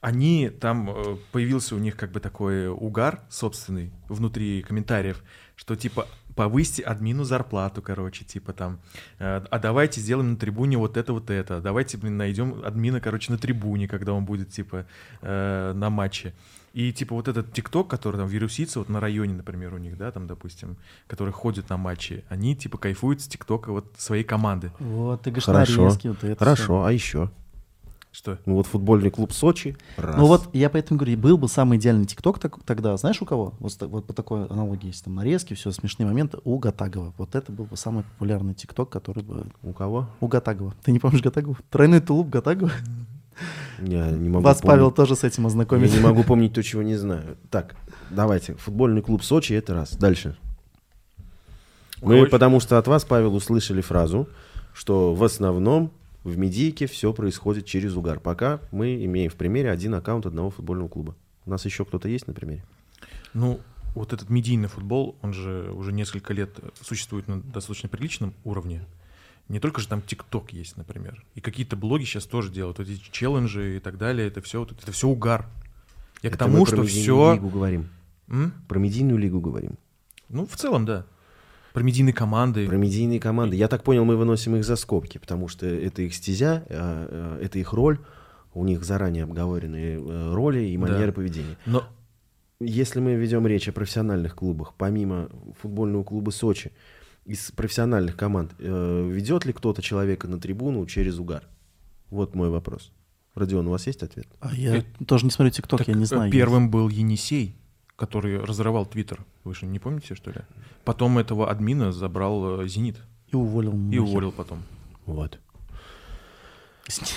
они 0.00 0.50
там 0.50 0.90
э, 0.90 1.16
появился 1.32 1.74
у 1.74 1.78
них 1.78 1.96
как 1.96 2.12
бы 2.12 2.20
такой 2.20 2.68
угар 2.68 3.20
собственный 3.28 3.90
внутри 4.08 4.62
комментариев, 4.62 5.22
что 5.56 5.74
типа 5.74 6.06
повысьте 6.36 6.82
админу 6.82 7.24
зарплату, 7.24 7.80
короче, 7.80 8.24
типа 8.24 8.52
там, 8.52 8.78
э, 9.18 9.42
а 9.50 9.58
давайте 9.58 10.00
сделаем 10.02 10.32
на 10.32 10.36
трибуне 10.36 10.76
вот 10.76 10.96
это, 10.98 11.12
вот 11.14 11.30
это, 11.30 11.60
давайте, 11.62 11.96
блин, 11.96 12.18
найдем 12.18 12.62
админа, 12.64 13.00
короче, 13.00 13.32
на 13.32 13.38
трибуне, 13.38 13.88
когда 13.88 14.12
он 14.12 14.26
будет, 14.26 14.50
типа, 14.50 14.86
э, 15.22 15.72
на 15.74 15.88
матче. 15.88 16.34
И, 16.76 16.92
типа, 16.92 17.14
вот 17.14 17.26
этот 17.26 17.54
ТикТок, 17.54 17.88
который 17.88 18.16
там 18.16 18.28
вирусится, 18.28 18.80
вот 18.80 18.90
на 18.90 19.00
районе, 19.00 19.32
например, 19.32 19.72
у 19.72 19.78
них, 19.78 19.96
да, 19.96 20.12
там, 20.12 20.26
допустим, 20.26 20.76
которые 21.06 21.32
ходят 21.32 21.70
на 21.70 21.78
матчи, 21.78 22.22
они, 22.28 22.54
типа, 22.54 22.76
кайфуют 22.76 23.22
с 23.22 23.26
ТикТока 23.26 23.72
вот 23.72 23.94
своей 23.96 24.24
команды. 24.24 24.70
Вот, 24.78 25.22
ты 25.22 25.30
говоришь, 25.30 25.46
Хорошо. 25.46 25.84
нарезки, 25.84 26.08
вот 26.08 26.22
это 26.22 26.38
Хорошо, 26.38 26.84
а 26.84 26.92
еще? 26.92 27.30
Что? 28.12 28.38
Ну 28.44 28.56
вот 28.56 28.66
футбольный 28.66 29.10
клуб 29.10 29.32
Сочи. 29.32 29.74
всё. 29.94 30.02
Раз. 30.02 30.16
Ну 30.18 30.26
вот 30.26 30.54
я 30.54 30.68
поэтому 30.68 30.98
говорю, 30.98 31.16
был 31.16 31.38
бы 31.38 31.48
самый 31.48 31.78
идеальный 31.78 32.04
ТикТок 32.04 32.38
так- 32.38 32.62
тогда, 32.64 32.94
знаешь, 32.98 33.22
у 33.22 33.24
кого? 33.24 33.54
Вот, 33.58 33.74
вот 33.80 34.06
по 34.06 34.12
такой 34.12 34.46
аналогии 34.46 34.88
есть 34.88 35.04
там 35.04 35.14
нарезки, 35.14 35.54
все 35.54 35.70
смешные 35.70 36.06
моменты, 36.06 36.38
у 36.44 36.58
Гатагова. 36.58 37.14
Вот 37.16 37.34
это 37.34 37.52
был 37.52 37.64
бы 37.64 37.78
самый 37.78 38.04
популярный 38.04 38.52
ТикТок, 38.52 38.90
который 38.90 39.22
бы... 39.22 39.46
У 39.62 39.72
кого? 39.72 40.10
У 40.20 40.28
Гатагова. 40.28 40.74
Ты 40.82 40.92
не 40.92 40.98
помнишь 40.98 41.22
Гатагова? 41.22 41.56
Тройной 41.70 42.00
тулуп 42.00 42.28
Гатагова? 42.28 42.70
Я 43.78 44.10
не 44.10 44.28
могу 44.28 44.44
Вас 44.44 44.60
помнить. 44.60 44.72
Павел 44.72 44.90
тоже 44.90 45.16
с 45.16 45.24
этим 45.24 45.44
Я 45.44 45.48
ознакомит. 45.48 45.92
не 45.92 46.00
могу 46.00 46.22
помнить 46.24 46.52
то, 46.52 46.62
чего 46.62 46.82
не 46.82 46.96
знаю. 46.96 47.36
Так, 47.50 47.76
давайте. 48.10 48.54
Футбольный 48.54 49.02
клуб 49.02 49.22
Сочи, 49.22 49.52
это 49.52 49.74
раз. 49.74 49.96
Дальше. 49.96 50.36
Мы, 52.02 52.14
Короче. 52.14 52.30
потому 52.30 52.60
что 52.60 52.78
от 52.78 52.86
вас, 52.88 53.04
Павел, 53.04 53.34
услышали 53.34 53.80
фразу, 53.80 54.28
что 54.74 55.14
в 55.14 55.24
основном 55.24 55.90
в 56.24 56.36
медийке 56.36 56.86
все 56.86 57.12
происходит 57.12 57.66
через 57.66 57.96
угар. 57.96 58.20
Пока 58.20 58.60
мы 58.70 59.02
имеем 59.04 59.30
в 59.30 59.34
примере 59.34 59.70
один 59.70 59.94
аккаунт 59.94 60.26
одного 60.26 60.50
футбольного 60.50 60.88
клуба. 60.88 61.14
У 61.46 61.50
нас 61.50 61.64
еще 61.64 61.84
кто-то 61.84 62.08
есть 62.08 62.26
на 62.26 62.34
примере? 62.34 62.64
Ну, 63.32 63.60
вот 63.94 64.12
этот 64.12 64.28
медийный 64.28 64.68
футбол, 64.68 65.16
он 65.22 65.32
же 65.32 65.70
уже 65.72 65.92
несколько 65.92 66.34
лет 66.34 66.50
существует 66.82 67.28
на 67.28 67.40
достаточно 67.40 67.88
приличном 67.88 68.34
уровне. 68.44 68.84
Не 69.48 69.60
только 69.60 69.80
же 69.80 69.88
там 69.88 70.02
ТикТок 70.02 70.52
есть, 70.52 70.76
например. 70.76 71.24
И 71.34 71.40
какие-то 71.40 71.76
блоги 71.76 72.04
сейчас 72.04 72.26
тоже 72.26 72.50
делают. 72.50 72.78
Вот 72.78 72.88
эти 72.88 73.00
челленджи 73.12 73.76
и 73.76 73.80
так 73.80 73.96
далее. 73.96 74.26
Это 74.26 74.40
все, 74.40 74.64
это 74.64 74.90
все 74.90 75.06
угар. 75.08 75.46
Я 76.22 76.30
к 76.30 76.34
Это 76.34 76.44
тому, 76.44 76.58
мы 76.58 76.64
про 76.64 76.76
что 76.76 76.82
все... 76.84 77.34
лигу 77.34 77.48
говорим. 77.48 77.88
М? 78.28 78.52
Про 78.68 78.78
медийную 78.80 79.18
лигу 79.18 79.40
говорим. 79.40 79.78
Ну, 80.28 80.46
в 80.46 80.56
целом, 80.56 80.84
да. 80.84 81.06
Про 81.72 81.82
медийные 81.82 82.14
команды. 82.14 82.66
Про 82.66 82.76
медийные 82.76 83.20
команды. 83.20 83.54
Я 83.54 83.68
так 83.68 83.84
понял, 83.84 84.04
мы 84.04 84.16
выносим 84.16 84.56
их 84.56 84.64
за 84.64 84.76
скобки, 84.76 85.18
потому 85.18 85.46
что 85.46 85.66
это 85.66 86.02
их 86.02 86.14
стезя, 86.14 86.64
э, 86.68 87.36
э, 87.38 87.44
это 87.44 87.58
их 87.58 87.72
роль. 87.72 88.00
У 88.54 88.64
них 88.64 88.82
заранее 88.82 89.24
обговоренные 89.24 90.00
э, 90.00 90.32
роли 90.34 90.60
и 90.64 90.76
манеры 90.78 91.08
Да. 91.08 91.12
поведения. 91.12 91.56
Но 91.66 91.84
Если 92.58 93.00
мы 93.00 93.14
ведем 93.16 93.46
речь 93.46 93.68
о 93.68 93.72
профессиональных 93.72 94.34
клубах, 94.34 94.72
помимо 94.78 95.28
футбольного 95.60 96.02
клуба 96.04 96.30
Сочи, 96.30 96.72
из 97.26 97.50
профессиональных 97.50 98.16
команд, 98.16 98.52
э, 98.58 99.08
ведет 99.10 99.44
ли 99.44 99.52
кто-то 99.52 99.82
человека 99.82 100.28
на 100.28 100.38
трибуну 100.40 100.86
через 100.86 101.18
угар? 101.18 101.42
Вот 102.10 102.34
мой 102.34 102.48
вопрос. 102.50 102.92
Родион, 103.34 103.66
у 103.66 103.70
вас 103.70 103.86
есть 103.86 104.02
ответ? 104.02 104.26
А 104.40 104.54
я 104.54 104.76
Это- 104.76 105.04
тоже 105.04 105.24
не 105.26 105.30
смотрю 105.30 105.50
ТикТок, 105.50 105.86
я 105.88 105.94
не 105.94 106.04
э, 106.04 106.06
знаю. 106.06 106.30
первым 106.32 106.70
был 106.70 106.88
Енисей, 106.88 107.56
который 107.96 108.38
разрывал 108.42 108.86
Твиттер. 108.86 109.24
Вы 109.44 109.54
же 109.54 109.66
не 109.66 109.78
помните, 109.78 110.14
что 110.14 110.30
ли? 110.30 110.40
Потом 110.84 111.18
этого 111.18 111.50
админа 111.50 111.92
забрал 111.92 112.60
э, 112.62 112.68
Зенит. 112.68 112.96
И 113.32 113.36
уволил. 113.36 113.72
И 113.72 113.76
нахер. 113.76 114.00
уволил 114.02 114.32
потом. 114.32 114.62
Вот. 115.04 115.38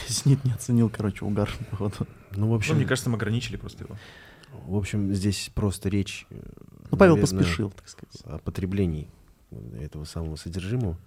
Зенит 0.08 0.44
не 0.44 0.52
оценил, 0.52 0.90
короче, 0.90 1.24
угар. 1.26 1.50
походу. 1.72 1.96
Ну, 2.32 2.48
в 2.48 2.50
Ну, 2.50 2.56
общем, 2.56 2.76
мне 2.78 2.86
кажется, 2.86 3.10
мы 3.10 3.16
ограничили 3.18 3.56
просто 3.58 3.84
его. 3.84 3.96
в 4.66 4.76
общем, 4.76 5.14
здесь 5.14 5.52
просто 5.54 5.90
речь, 5.90 6.26
э, 6.32 6.36
Ну, 6.92 6.98
Павел 6.98 7.16
наверное, 7.16 7.40
поспешил, 7.40 7.70
так 7.72 7.88
сказать. 7.88 8.22
о 8.26 8.40
потреблении 8.40 9.08
этого 9.52 10.06
самого 10.06 10.36
содержимого. 10.36 10.98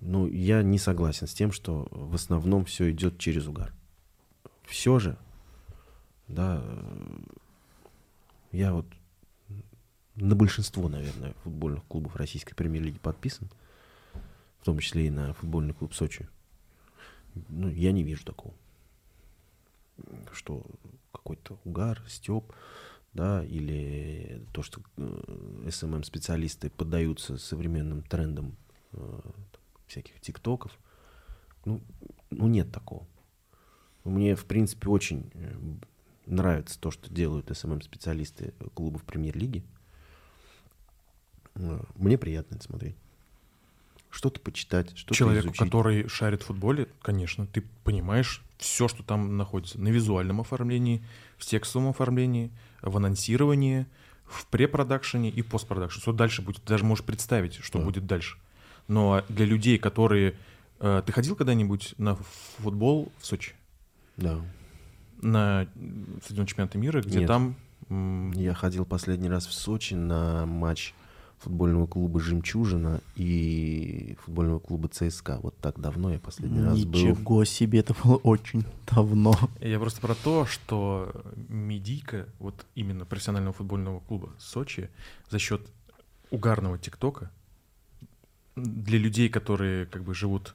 Ну, 0.00 0.26
я 0.26 0.62
не 0.62 0.78
согласен 0.78 1.26
с 1.26 1.34
тем, 1.34 1.50
что 1.52 1.88
в 1.90 2.14
основном 2.14 2.64
все 2.64 2.90
идет 2.90 3.18
через 3.18 3.46
угар. 3.46 3.72
Все 4.64 4.98
же, 4.98 5.18
да, 6.28 6.62
э, 6.62 7.18
я 8.52 8.72
вот 8.72 8.86
на 10.14 10.34
большинство, 10.34 10.88
наверное, 10.88 11.34
футбольных 11.42 11.84
клубов 11.84 12.16
российской 12.16 12.54
премьер-лиги 12.54 12.98
подписан, 12.98 13.48
в 14.60 14.64
том 14.64 14.78
числе 14.78 15.06
и 15.06 15.10
на 15.10 15.32
футбольный 15.32 15.74
клуб 15.74 15.94
Сочи. 15.94 16.28
Ну, 17.48 17.68
я 17.68 17.92
не 17.92 18.02
вижу 18.02 18.24
такого, 18.24 18.54
что 20.32 20.64
какой-то 21.12 21.58
угар, 21.64 22.02
степ, 22.08 22.52
да, 23.12 23.44
или 23.44 24.42
то, 24.52 24.62
что 24.62 24.80
СММ-специалисты 25.68 26.70
поддаются 26.70 27.38
современным 27.38 28.02
трендам 28.02 28.56
э, 28.92 29.20
всяких 29.86 30.20
тиктоков. 30.20 30.72
Ну, 31.64 31.80
ну, 32.30 32.46
нет 32.46 32.70
такого. 32.70 33.06
Мне, 34.04 34.36
в 34.36 34.44
принципе, 34.44 34.88
очень 34.88 35.30
э, 35.34 35.56
нравится 36.26 36.78
то, 36.80 36.90
что 36.90 37.12
делают 37.12 37.50
СММ-специалисты 37.56 38.54
клубов 38.74 39.02
премьер-лиги. 39.04 39.64
Э, 41.54 41.80
Мне 41.96 42.16
приятно 42.18 42.56
это 42.56 42.64
смотреть. 42.64 42.96
Что-то 44.10 44.40
почитать, 44.40 44.96
что-то 44.96 45.14
Человеку, 45.14 45.48
изучить. 45.48 45.64
который 45.64 46.08
шарит 46.08 46.42
в 46.42 46.46
футболе, 46.46 46.88
конечно, 47.02 47.46
ты 47.46 47.62
понимаешь 47.84 48.42
все, 48.56 48.88
что 48.88 49.02
там 49.02 49.36
находится. 49.36 49.78
На 49.78 49.88
визуальном 49.88 50.40
оформлении, 50.40 51.04
в 51.36 51.44
текстовом 51.44 51.88
оформлении, 51.90 52.50
в 52.82 52.96
анонсировании, 52.96 53.86
в 54.26 54.46
препродакшене 54.46 55.30
и 55.30 55.42
постпродакшене. 55.42 56.02
Что 56.02 56.12
дальше 56.12 56.42
будет, 56.42 56.62
даже 56.64 56.84
можешь 56.84 57.04
представить, 57.04 57.54
что 57.62 57.78
Да. 57.78 57.84
будет 57.84 58.06
дальше. 58.06 58.38
Но 58.88 59.22
для 59.28 59.44
людей, 59.46 59.78
которые... 59.78 60.34
э, 60.80 61.02
Ты 61.04 61.12
ходил 61.12 61.34
когда-нибудь 61.36 61.94
на 61.98 62.16
футбол 62.58 63.10
в 63.18 63.26
Сочи? 63.26 63.52
Да. 64.16 64.40
На 65.20 65.66
стадион 66.24 66.46
чемпионата 66.46 66.78
мира, 66.78 67.00
где 67.02 67.18
Нет. 67.20 67.28
там... 67.28 67.56
м, 67.88 68.30
Я 68.32 68.54
ходил 68.54 68.84
последний 68.84 69.28
раз 69.28 69.46
в 69.46 69.52
Сочи 69.52 69.94
на 69.94 70.46
матч 70.46 70.94
футбольного 71.40 71.86
клуба 71.86 72.20
«Жемчужина» 72.20 73.00
и 73.16 74.16
футбольного 74.24 74.58
клуба 74.58 74.88
ЦСКА. 74.88 75.38
Вот 75.40 75.56
так 75.58 75.80
давно 75.80 76.12
я 76.12 76.18
последний 76.18 76.62
раз 76.62 76.84
был. 76.84 77.00
Ничего 77.00 77.44
себе, 77.44 77.80
это 77.80 77.94
было 78.02 78.16
очень 78.16 78.64
давно. 78.90 79.34
Я 79.60 79.78
просто 79.78 80.00
про 80.00 80.14
то, 80.14 80.46
что 80.46 81.12
медийка 81.48 82.26
вот 82.38 82.66
именно 82.74 83.04
профессионального 83.04 83.52
футбольного 83.52 84.00
клуба 84.00 84.30
Сочи 84.38 84.90
за 85.30 85.38
счет 85.38 85.62
угарного 86.30 86.78
ТикТока 86.78 87.30
для 88.56 88.98
людей, 88.98 89.28
которые 89.28 89.86
как 89.86 90.02
бы 90.02 90.14
живут 90.14 90.54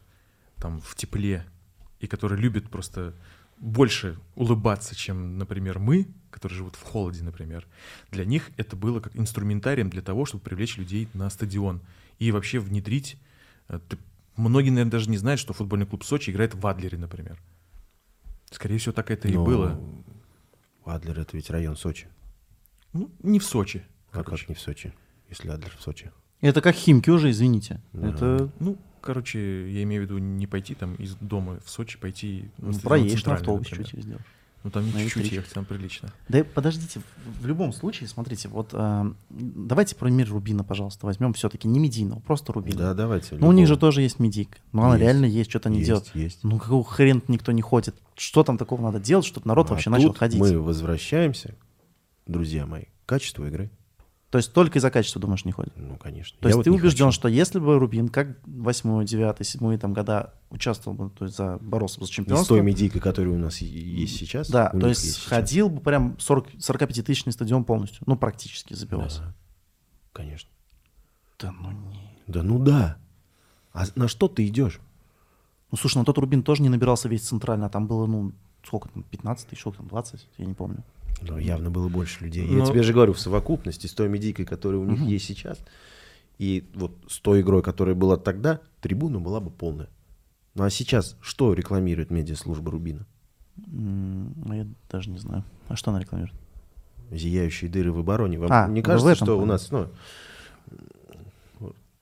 там 0.57 0.81
в 0.81 0.95
тепле 0.95 1.45
и 1.99 2.07
которые 2.07 2.39
любят 2.41 2.69
просто 2.69 3.13
больше 3.57 4.17
улыбаться, 4.35 4.95
чем, 4.95 5.37
например, 5.37 5.79
мы, 5.79 6.07
которые 6.33 6.57
живут 6.57 6.75
в 6.75 6.81
холоде, 6.83 7.23
например, 7.23 7.67
для 8.11 8.25
них 8.25 8.49
это 8.57 8.75
было 8.75 8.99
как 8.99 9.15
инструментарием 9.15 9.89
для 9.89 10.01
того, 10.01 10.25
чтобы 10.25 10.43
привлечь 10.43 10.77
людей 10.77 11.07
на 11.13 11.29
стадион 11.29 11.81
и 12.19 12.31
вообще 12.31 12.59
внедрить. 12.59 13.17
э, 13.69 13.79
ты- 13.87 13.97
Многие, 14.35 14.71
наверное, 14.71 14.91
даже 14.91 15.09
не 15.11 15.17
знают, 15.17 15.39
что 15.39 15.53
футбольный 15.53 15.85
клуб 15.85 16.03
Сочи 16.03 16.31
играет 16.31 16.55
в 16.55 16.65
Адлере, 16.67 16.97
например. 16.97 17.39
Скорее 18.51 18.77
всего, 18.79 18.91
так 18.91 19.11
это 19.11 19.27
и 19.27 19.33
Но 19.33 19.45
было. 19.45 19.79
Адлер— 20.85 21.19
это 21.21 21.37
ведь 21.37 21.49
район 21.49 21.77
Сочи. 21.77 22.07
Ну, 22.93 23.09
не 23.21 23.39
в 23.39 23.45
Сочи. 23.45 23.83
А 24.11 24.23
короче. 24.23 24.41
как 24.43 24.49
не 24.49 24.55
в 24.55 24.59
Сочи, 24.59 24.93
если 25.29 25.49
Адлер 25.49 25.71
в 25.77 25.81
Сочи? 25.81 26.11
Это 26.41 26.61
как 26.61 26.75
Химки 26.75 27.09
уже, 27.09 27.29
извините. 27.31 27.79
Да. 27.93 28.09
Это 28.09 28.51
Ну, 28.59 28.77
короче, 29.01 29.71
я 29.71 29.83
имею 29.83 30.01
в 30.01 30.05
виду 30.05 30.17
не 30.17 30.45
пойти 30.47 30.75
там 30.75 30.95
из 30.95 31.15
дома 31.15 31.59
в 31.63 31.69
Сочи, 31.69 31.97
пойти 31.97 32.49
ну, 32.57 32.77
проедешь 32.79 33.23
на 33.25 33.35
автобус 33.35 33.69
например. 33.69 33.89
чуть 33.89 34.01
сделаешь. 34.03 34.25
Ну, 34.63 34.71
там 34.71 34.85
не 34.85 35.09
чуть-чуть 35.09 35.31
ехать, 35.31 35.51
там 35.51 35.65
прилично. 35.65 36.13
Да 36.29 36.43
подождите, 36.45 37.01
в, 37.41 37.45
любом 37.45 37.73
случае, 37.73 38.07
смотрите, 38.07 38.47
вот 38.47 38.69
а, 38.71 39.13
давайте 39.29 39.95
про 39.95 40.09
мир 40.09 40.29
Рубина, 40.29 40.63
пожалуйста, 40.63 41.05
возьмем 41.05 41.33
все-таки 41.33 41.67
не 41.67 41.79
медийного, 41.79 42.21
просто 42.21 42.53
Рубина. 42.53 42.77
Да, 42.77 42.93
давайте. 42.93 43.35
Ну, 43.35 43.49
у 43.49 43.51
них 43.51 43.67
же 43.67 43.75
тоже 43.75 44.01
есть 44.01 44.19
медийка. 44.19 44.57
Ну, 44.71 44.83
она 44.83 44.97
реально 44.97 45.25
есть, 45.25 45.49
что-то 45.49 45.67
они 45.67 45.79
есть, 45.79 45.87
делают. 45.87 46.15
Есть. 46.15 46.39
Ну, 46.43 46.59
какого 46.59 46.85
хрена 46.85 47.21
никто 47.27 47.51
не 47.51 47.61
ходит? 47.61 47.95
Что 48.15 48.43
там 48.43 48.57
такого 48.57 48.81
надо 48.81 48.99
делать, 48.99 49.25
чтобы 49.25 49.47
народ 49.47 49.67
А 49.69 49.73
вообще 49.73 49.89
начал 49.89 50.09
тут 50.09 50.17
ходить? 50.17 50.39
мы 50.39 50.57
возвращаемся, 50.57 51.55
друзья 52.25 52.65
мои, 52.65 52.85
к 52.85 53.09
качеству 53.09 53.45
игры. 53.45 53.69
То 54.33 54.37
есть 54.37 54.51
только 54.51 54.79
из-за 54.79 54.89
качества, 54.89 55.21
думаешь, 55.21 55.45
не 55.45 55.51
ходит? 55.51 55.73
Ну, 55.75 55.95
конечно. 55.95 56.35
То 56.39 56.47
Я 56.47 56.55
есть 56.55 56.57
вот 56.57 56.63
ты 56.63 56.71
убежден, 56.71 57.05
хочу. 57.05 57.15
что 57.17 57.27
если 57.27 57.59
бы 57.59 57.77
Рубин, 57.77 58.09
как 58.09 58.29
8, 58.47 59.05
9, 59.05 59.45
7 59.45 59.77
там 59.77 59.93
года 59.93 60.33
участвовал 60.49 60.97
бы, 60.97 61.09
то 61.11 61.25
есть 61.25 61.37
за, 61.37 61.59
боролся 61.61 61.99
за 61.99 62.05
И 62.05 62.07
с 62.07 62.09
чемпионство, 62.09 62.57
той 62.57 62.65
медийкой, 62.65 62.99
которая 62.99 63.31
у 63.31 63.37
нас 63.37 63.59
есть 63.59 64.17
сейчас. 64.17 64.49
да, 64.49 64.69
то 64.71 64.87
есть 64.87 65.03
есть 65.03 65.17
сейчас. 65.17 65.27
ходил 65.27 65.69
бы 65.69 65.81
прям 65.81 66.17
40, 66.19 66.55
45-тысячный 66.55 67.31
стадион 67.31 67.63
полностью, 67.63 68.01
ну, 68.07 68.15
практически 68.15 68.73
забивался. 68.73 69.19
Да, 69.21 69.35
конечно. 70.13 70.49
Да 71.37 71.51
ну 71.51 71.71
не. 71.71 72.17
Да 72.25 72.41
ну 72.41 72.57
да. 72.57 72.97
А 73.71 73.83
на 73.93 74.07
что 74.07 74.27
ты 74.27 74.47
идешь? 74.47 74.79
Ну, 75.69 75.77
слушай, 75.77 75.99
ну 75.99 76.05
тот 76.05 76.17
Рубин 76.17 76.41
тоже 76.41 76.63
не 76.63 76.69
набирался 76.69 77.07
весь 77.07 77.21
центрально, 77.21 77.67
а 77.67 77.69
там 77.69 77.85
было, 77.85 78.07
ну, 78.07 78.31
сколько 78.63 78.89
там, 78.89 79.03
15 79.03 79.47
тысяч, 79.47 79.59
сколько 79.61 79.77
там, 79.77 79.89
20, 79.89 80.27
я 80.39 80.45
не 80.47 80.55
помню. 80.55 80.83
Ну, 81.21 81.37
явно 81.37 81.69
было 81.69 81.87
больше 81.89 82.23
людей. 82.25 82.45
Но- 82.47 82.59
Я 82.59 82.65
тебе 82.65 82.83
же 82.83 82.93
говорю, 82.93 83.13
в 83.13 83.19
совокупности 83.19 83.87
с 83.87 83.93
той 83.93 84.09
медийкой, 84.09 84.45
которая 84.45 84.81
у 84.81 84.85
них 84.85 84.99
есть 85.01 85.25
сейчас, 85.25 85.59
и 86.37 86.69
вот 86.73 86.97
с 87.07 87.19
той 87.19 87.41
игрой, 87.41 87.61
которая 87.61 87.95
была 87.95 88.17
тогда, 88.17 88.59
трибуна 88.81 89.19
была 89.19 89.39
бы 89.39 89.49
полная. 89.49 89.89
Ну 90.55 90.63
а 90.63 90.69
сейчас 90.69 91.15
что 91.21 91.53
рекламирует 91.53 92.11
медиаслужба 92.11 92.71
Рубина? 92.71 93.05
Ну, 93.55 94.53
я 94.53 94.67
даже 94.89 95.09
не 95.09 95.17
знаю. 95.19 95.43
А 95.67 95.75
что 95.75 95.91
она 95.91 95.99
рекламирует? 95.99 96.35
Зияющие 97.11 97.69
дыры 97.69 97.91
в 97.91 97.99
обороне. 97.99 98.39
Вам 98.39 98.51
А, 98.51 98.67
не 98.67 98.81
кажется, 98.81 99.11
этом 99.11 99.25
что 99.25 99.39
у 99.39 99.45
нас 99.45 99.69
ну, 99.71 99.89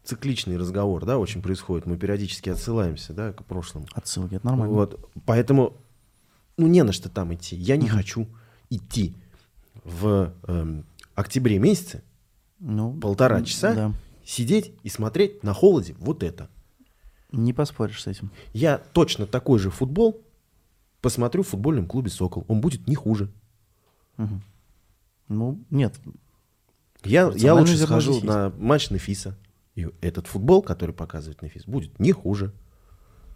цикличный 0.03 0.57
разговор, 0.57 1.05
да, 1.05 1.17
очень 1.17 1.41
происходит. 1.41 1.85
Мы 1.85 1.97
периодически 1.97 2.49
отсылаемся, 2.49 3.13
да, 3.13 3.33
к 3.33 3.43
прошлому. 3.45 3.85
Отсылки, 3.93 4.35
это 4.35 4.45
нормально. 4.47 4.73
Вот, 4.73 5.09
поэтому, 5.25 5.77
ну, 6.57 6.67
не 6.67 6.83
на 6.83 6.91
что 6.91 7.09
там 7.09 7.33
идти. 7.33 7.55
Я 7.55 7.77
не 7.77 7.88
хочу 7.88 8.27
идти 8.72 9.14
в 9.84 10.34
эм, 10.48 10.85
октябре 11.14 11.60
месяце 11.60 12.03
Ну, 12.60 12.93
полтора 12.99 13.43
часа 13.43 13.76
Да. 13.76 13.93
сидеть 14.26 14.73
и 14.81 14.89
смотреть 14.89 15.43
на 15.43 15.53
холоде 15.53 15.95
вот 15.99 16.23
это. 16.23 16.49
Не 17.31 17.53
поспоришь 17.53 18.02
с 18.02 18.07
этим. 18.07 18.31
Я 18.53 18.77
точно 18.80 19.27
такой 19.27 19.60
же 19.60 19.69
футбол 19.69 20.22
посмотрю 21.02 21.43
в 21.43 21.48
футбольном 21.49 21.88
клубе 21.88 22.10
«Сокол». 22.10 22.45
Он 22.48 22.61
будет 22.61 22.88
не 22.88 22.95
хуже. 22.95 23.31
Мгм. 24.18 24.41
Ну, 25.27 25.64
нет. 25.69 25.99
Я, 27.03 27.31
я 27.35 27.56
лучше 27.56 27.77
схожу 27.77 28.14
здесь 28.14 28.23
на 28.23 28.49
матч 28.57 28.91
Нефиса. 28.91 29.38
И 29.76 29.88
этот 30.02 30.27
футбол, 30.27 30.61
который 30.61 30.93
показывает 30.93 31.41
Нефис, 31.41 31.65
будет 31.65 31.98
не 31.99 32.11
хуже. 32.11 32.53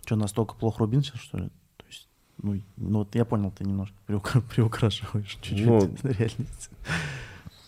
Что, 0.05 0.15
настолько 0.15 0.55
плохо 0.55 0.79
Рубин 0.79 1.01
сейчас, 1.01 1.21
что 1.21 1.37
ли? 1.37 1.49
Ну, 2.41 2.61
ну, 2.77 2.99
вот 2.99 3.15
я 3.15 3.25
понял, 3.25 3.51
ты 3.51 3.63
немножко 3.63 3.95
приукра- 4.07 4.41
приукрашиваешь 4.55 5.37
чуть-чуть 5.41 5.65
Ну, 5.65 5.79
реальность. 6.03 6.69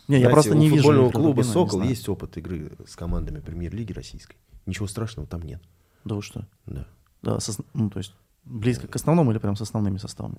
Не, 0.08 0.20
я 0.20 0.30
просто 0.30 0.56
не 0.56 0.68
у 0.68 0.76
вижу. 0.76 0.84
футбольного 0.84 1.10
игры 1.10 1.22
клуба 1.22 1.42
«Сокол» 1.42 1.82
есть 1.84 2.08
опыт 2.10 2.38
игры 2.38 2.72
с 2.86 2.96
командами 2.96 3.40
премьер-лиги 3.40 3.92
российской. 3.94 4.38
Ничего 4.66 4.88
страшного 4.88 5.28
там 5.28 5.42
нет. 5.42 5.62
Да 6.06 6.16
вы 6.16 6.22
что? 6.22 6.46
Да. 6.66 6.86
Да, 7.22 7.40
со- 7.40 7.62
ну, 7.74 7.90
то 7.90 7.98
есть, 8.00 8.14
близко 8.46 8.88
к 8.88 8.96
основному 8.96 9.32
или 9.32 9.38
прям 9.40 9.56
с 9.56 9.62
основными 9.62 9.98
составами? 9.98 10.38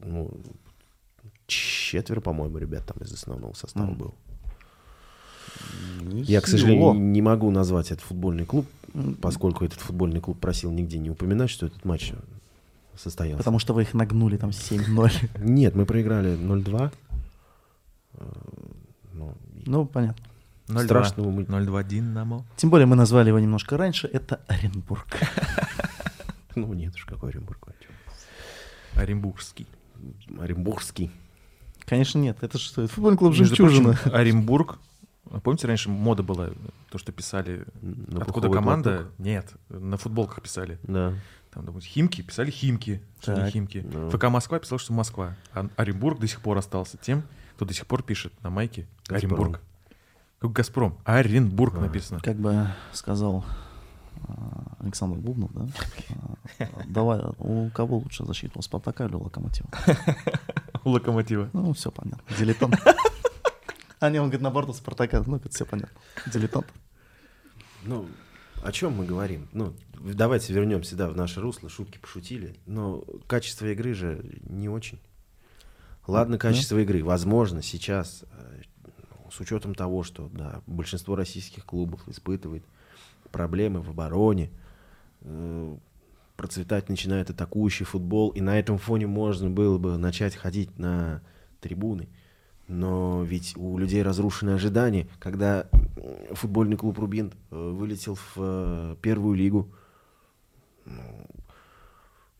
Ну, 0.00 0.32
четверо, 1.46 2.20
по-моему, 2.20 2.58
ребят 2.58 2.84
там 2.86 2.96
из 2.98 3.12
основного 3.12 3.52
состава 3.54 3.86
Мгм. 3.86 3.98
было. 3.98 4.14
Я, 6.24 6.40
к 6.40 6.46
сожалению, 6.48 6.94
не 6.94 7.22
могу 7.22 7.50
назвать 7.50 7.90
этот 7.92 8.02
футбольный 8.04 8.44
клуб, 8.44 8.66
поскольку 9.20 9.64
этот 9.64 9.78
футбольный 9.80 10.20
клуб 10.20 10.40
просил 10.40 10.70
нигде 10.72 10.98
не 10.98 11.10
упоминать, 11.10 11.50
что 11.50 11.66
этот 11.66 11.84
матч 11.84 12.12
состоялся. 13.02 13.38
Потому 13.38 13.58
что 13.58 13.74
вы 13.74 13.82
их 13.82 13.94
нагнули 13.94 14.36
там 14.36 14.50
7-0. 14.50 15.12
Нет, 15.44 15.74
мы 15.74 15.84
проиграли 15.86 16.36
0-2. 16.36 16.92
Э, 18.14 18.24
ну, 19.12 19.34
Ну, 19.66 19.84
понятно. 19.86 20.24
0-2. 20.68 20.84
Страшного 20.84 21.30
мы- 21.30 21.42
0-2 21.42 21.84
Динамо. 21.84 22.44
Тем 22.56 22.70
более 22.70 22.86
мы 22.86 22.96
назвали 22.96 23.28
его 23.28 23.38
немножко 23.38 23.76
раньше. 23.76 24.08
Это 24.12 24.40
Оренбург. 24.48 25.06
Ну, 26.54 26.74
нет 26.74 26.94
уж, 26.94 27.06
какой 27.06 27.30
Оренбург. 27.30 27.66
Оренбургский. 28.94 29.66
Оренбургский. 30.38 31.10
Конечно, 31.86 32.18
нет. 32.18 32.36
Это 32.42 32.58
что? 32.58 32.82
Это 32.82 32.92
футбольный 32.92 33.16
клуб 33.18 33.32
«Жемчужина». 33.32 33.98
Оренбург. 34.12 34.78
А 35.30 35.40
Помните, 35.40 35.66
раньше 35.66 35.88
мода 35.88 36.22
была, 36.22 36.50
то, 36.90 36.98
что 36.98 37.10
писали, 37.10 37.64
На 37.80 38.20
откуда 38.20 38.50
команда? 38.50 38.90
платок. 38.96 39.12
Нет, 39.18 39.50
на 39.70 39.96
футболках 39.96 40.42
писали. 40.42 40.78
Да. 40.82 41.14
Там, 41.52 41.66
допустим, 41.66 41.92
Химки, 41.92 42.22
писали 42.22 42.50
Химки, 42.50 43.02
что 43.20 43.32
не 43.34 43.40
Так. 43.40 43.50
Химки. 43.50 43.86
Ну. 43.92 44.10
ФК 44.10 44.24
Москва 44.24 44.58
писал, 44.58 44.78
что 44.78 44.94
Москва. 44.94 45.36
А 45.52 45.68
Оренбург 45.76 46.18
до 46.18 46.26
сих 46.26 46.40
пор 46.40 46.56
остался 46.56 46.96
тем, 46.96 47.24
кто 47.56 47.66
до 47.66 47.74
сих 47.74 47.86
пор 47.86 48.02
пишет 48.02 48.32
на 48.42 48.48
майке 48.48 48.86
«Газпром». 49.06 49.34
Оренбург. 49.34 49.60
Как 50.38 50.52
Газпром. 50.52 50.98
Оренбург 51.04 51.74
А. 51.76 51.80
написано. 51.80 52.20
Как 52.20 52.36
бы 52.36 52.68
сказал 52.92 53.44
а, 54.26 54.76
Александр 54.80 55.18
Бубнов, 55.18 55.50
да? 55.52 56.68
Давай, 56.86 57.20
у 57.38 57.68
кого 57.68 57.98
лучше 57.98 58.24
защита, 58.24 58.58
у 58.58 58.62
Спартака 58.62 59.04
или 59.04 59.14
у 59.14 59.22
Локомотива? 59.22 59.68
У 60.84 60.90
Локомотива. 60.90 61.48
Ну, 61.52 61.74
все 61.74 61.90
понятно. 61.92 62.24
Дилетант. 62.38 62.74
А 64.00 64.10
не, 64.10 64.18
он 64.18 64.24
говорит, 64.28 64.40
на 64.40 64.50
борту 64.50 64.72
Спартака. 64.72 65.22
Ну, 65.26 65.36
это 65.36 65.48
все 65.50 65.64
понятно. 65.64 65.96
Дилетант. 66.26 66.66
Ну, 67.84 68.08
о 68.62 68.72
чем 68.72 68.92
мы 68.92 69.04
говорим? 69.04 69.48
Ну, 69.52 69.74
давайте 69.94 70.52
вернемся, 70.52 70.96
да, 70.96 71.08
в 71.08 71.16
наше 71.16 71.40
русло, 71.40 71.68
шутки 71.68 71.98
пошутили, 71.98 72.56
но 72.66 73.04
качество 73.26 73.66
игры 73.66 73.94
же 73.94 74.24
не 74.42 74.68
очень. 74.68 75.00
Ладно, 76.06 76.38
качество 76.38 76.78
игры, 76.78 77.04
возможно, 77.04 77.62
сейчас, 77.62 78.24
э, 78.30 78.62
с 79.30 79.40
учетом 79.40 79.74
того, 79.74 80.02
что, 80.02 80.28
да, 80.32 80.62
большинство 80.66 81.14
российских 81.14 81.64
клубов 81.64 82.08
испытывает 82.08 82.64
проблемы 83.30 83.80
в 83.80 83.90
обороне, 83.90 84.50
э, 85.20 85.76
процветать 86.36 86.88
начинает 86.88 87.30
атакующий 87.30 87.86
футбол, 87.86 88.30
и 88.30 88.40
на 88.40 88.58
этом 88.58 88.78
фоне 88.78 89.06
можно 89.06 89.48
было 89.48 89.78
бы 89.78 89.96
начать 89.96 90.34
ходить 90.34 90.76
на 90.78 91.22
трибуны. 91.60 92.08
Но 92.72 93.22
ведь 93.22 93.54
у 93.56 93.76
людей 93.76 94.02
разрушены 94.02 94.50
ожидания. 94.50 95.06
Когда 95.18 95.66
футбольный 96.30 96.78
клуб 96.78 96.98
«Рубин» 96.98 97.34
э, 97.50 97.54
вылетел 97.54 98.14
в 98.14 98.32
э, 98.38 98.96
первую 99.02 99.36
лигу, 99.36 99.70
ну, 100.86 101.26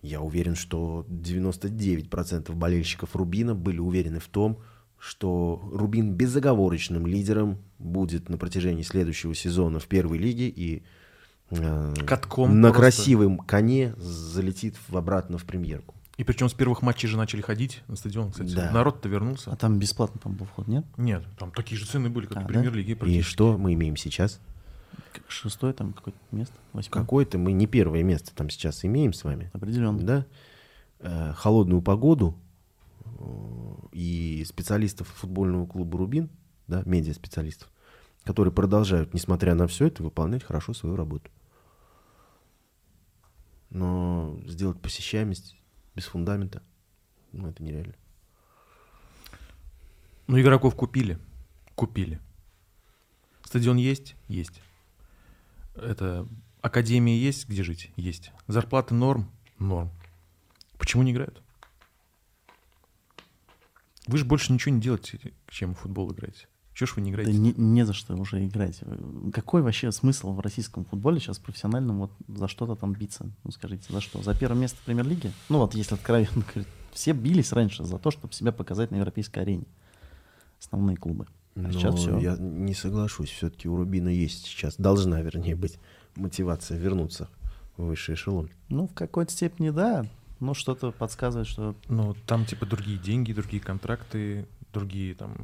я 0.01 0.23
уверен, 0.23 0.55
что 0.55 1.05
99% 1.11 2.51
болельщиков 2.55 3.15
«Рубина» 3.15 3.55
были 3.55 3.79
уверены 3.79 4.21
в 4.21 4.29
том, 4.29 4.59
что 4.99 5.69
Рубин 5.71 6.15
безоговорочным 6.15 7.07
лидером 7.07 7.59
будет 7.79 8.31
на 8.31 8.39
протяжении 8.39 8.83
следующего 8.83 9.35
сезона 9.35 9.81
в 9.81 9.87
первой 9.87 10.17
лиге 10.17 10.49
и 10.49 10.83
э, 11.51 11.95
Катком 12.07 12.63
на 12.63 12.69
просто. 12.69 12.81
красивом 12.81 13.37
коне 13.37 13.95
залетит 13.99 14.77
в, 14.89 14.97
обратно 14.97 15.37
в 15.37 15.45
премьерку. 15.45 15.95
И 16.19 16.25
причем 16.25 16.49
с 16.49 16.55
первых 16.55 16.83
матчей 16.83 17.09
же 17.09 17.17
начали 17.17 17.41
ходить 17.41 17.83
на 17.89 17.97
стадион, 17.97 18.33
кстати. 18.33 18.55
Да. 18.55 18.71
Народ-то 18.71 19.09
А 19.09 19.13
вернулся. 19.13 19.57
там 19.57 19.79
бесплатно, 19.79 20.21
по-моему, 20.21 20.41
был 20.41 20.47
вход, 20.47 20.69
нет? 20.69 20.85
Нет, 20.99 21.25
там 21.39 21.51
такие 21.53 21.79
же 21.79 21.87
цены 21.87 22.11
были, 22.11 22.27
как 22.27 22.37
А, 22.37 22.41
в 22.41 22.43
да? 22.45 22.49
премьер-лиге. 22.49 22.93
И 22.93 22.95
практически. 22.95 23.31
что 23.31 23.57
мы 23.57 23.73
имеем 23.75 23.97
сейчас? 23.97 24.39
Шестое 25.27 25.73
там 25.73 25.95
какое-то 25.95 26.19
место? 26.31 26.55
Восьмое? 26.75 27.03
Какое-то 27.03 27.39
мы 27.39 27.53
не 27.53 27.67
первое 27.67 28.03
место 28.03 28.35
там 28.35 28.51
сейчас 28.51 28.85
имеем 28.85 29.15
с 29.15 29.25
вами. 29.25 29.51
Определенно. 29.55 29.99
Да? 30.03 30.27
Э, 31.01 31.33
холодную 31.35 31.81
погоду 31.81 32.39
э, 33.05 33.75
и 33.93 34.45
специалистов 34.47 35.09
футбольного 35.09 35.67
клуба 35.67 35.97
«Рубин», 35.99 36.29
да, 36.69 36.83
медиа-специалистов, 36.85 37.71
которые 38.25 38.53
продолжают, 38.53 39.15
несмотря 39.15 39.55
на 39.55 39.67
все 39.67 39.87
это, 39.87 40.03
выполнять 40.03 40.45
хорошо 40.45 40.75
свою 40.75 40.95
работу. 40.95 41.31
Но 43.71 44.39
сделать 44.47 44.81
посещаемость 44.81 45.57
без 45.95 46.05
фундамента, 46.05 46.63
ну, 47.33 47.49
это 47.49 47.63
нереально. 47.63 47.95
Ну, 50.27 50.41
игроков 50.41 50.75
купили. 50.75 51.19
Купили. 51.75 52.21
Стадион 53.45 53.77
есть? 53.77 54.17
Есть. 54.29 54.63
Это 55.75 56.27
академия 56.61 57.19
есть, 57.19 57.49
где 57.49 57.63
жить? 57.63 57.91
Есть. 57.97 58.31
Зарплаты 58.47 58.95
норм? 58.95 59.31
Норм. 59.59 59.91
Почему 60.79 61.03
не 61.03 61.13
играют? 61.13 61.43
Вы 64.07 64.19
же 64.19 64.25
больше 64.25 64.53
ничего 64.53 64.75
не 64.75 64.81
делаете, 64.81 65.35
чем 65.49 65.75
в 65.75 65.79
футбол 65.81 66.13
играете. 66.13 66.49
Чего 66.75 66.87
ж 66.87 66.97
вы 66.97 67.03
не 67.03 67.11
Да 67.13 67.23
играете? 67.23 67.39
не, 67.39 67.53
не 67.53 67.85
за 67.85 67.93
что 67.93 68.15
уже 68.17 68.45
играть. 68.47 68.81
Какой 69.33 69.63
вообще 69.63 69.93
смысл 69.93 70.33
в 70.33 70.41
российском 70.41 70.85
футболе 70.85 71.21
сейчас 71.21 71.39
профессиональном 71.39 71.99
вот 71.99 72.13
за 72.29 72.49
что-то 72.49 72.77
там 72.77 72.93
биться? 72.95 73.31
Ну 73.45 73.51
скажите, 73.51 73.93
за 73.93 74.01
что? 74.01 74.23
За 74.23 74.35
первое 74.35 74.61
место 74.61 74.79
в 74.79 74.85
премьер-лиге? 74.85 75.33
Ну 75.49 75.59
вот 75.59 75.75
если 75.75 75.95
откровенно 75.95 76.31
говорить, 76.55 76.69
все 76.93 77.13
бились 77.13 77.53
раньше 77.53 77.85
за 77.85 77.99
то, 77.99 78.11
чтобы 78.11 78.33
себя 78.33 78.53
показать 78.53 78.91
на 78.91 78.97
европейской 78.97 79.41
арене. 79.41 79.65
Основные 80.61 80.97
клубы. 80.97 81.27
А 81.57 81.61
Но 81.61 81.73
сейчас 81.73 81.97
все. 81.97 82.19
я 82.19 82.37
не 82.39 82.73
соглашусь. 82.73 83.29
Все-таки 83.31 83.69
у 83.69 83.77
Рубина 83.77 84.09
есть 84.09 84.47
сейчас, 84.47 84.77
должна, 84.77 85.21
вернее, 85.21 85.57
быть 85.57 85.79
мотивация 86.17 86.79
вернуться 86.79 87.29
в 87.77 87.85
высший 87.85 88.15
эшелон. 88.15 88.49
Ну, 88.69 88.87
в 88.87 88.95
какой-то 88.95 89.33
степени 89.33 89.71
да, 89.71 90.07
но 90.41 90.55
что-то 90.55 90.91
подсказывает, 90.93 91.47
что 91.49 91.75
Ну, 91.89 92.15
там 92.27 92.47
типа 92.47 92.65
другие 92.65 92.99
деньги, 92.99 93.33
другие 93.33 93.63
контракты, 93.63 94.47
другие 94.73 95.15
там 95.15 95.37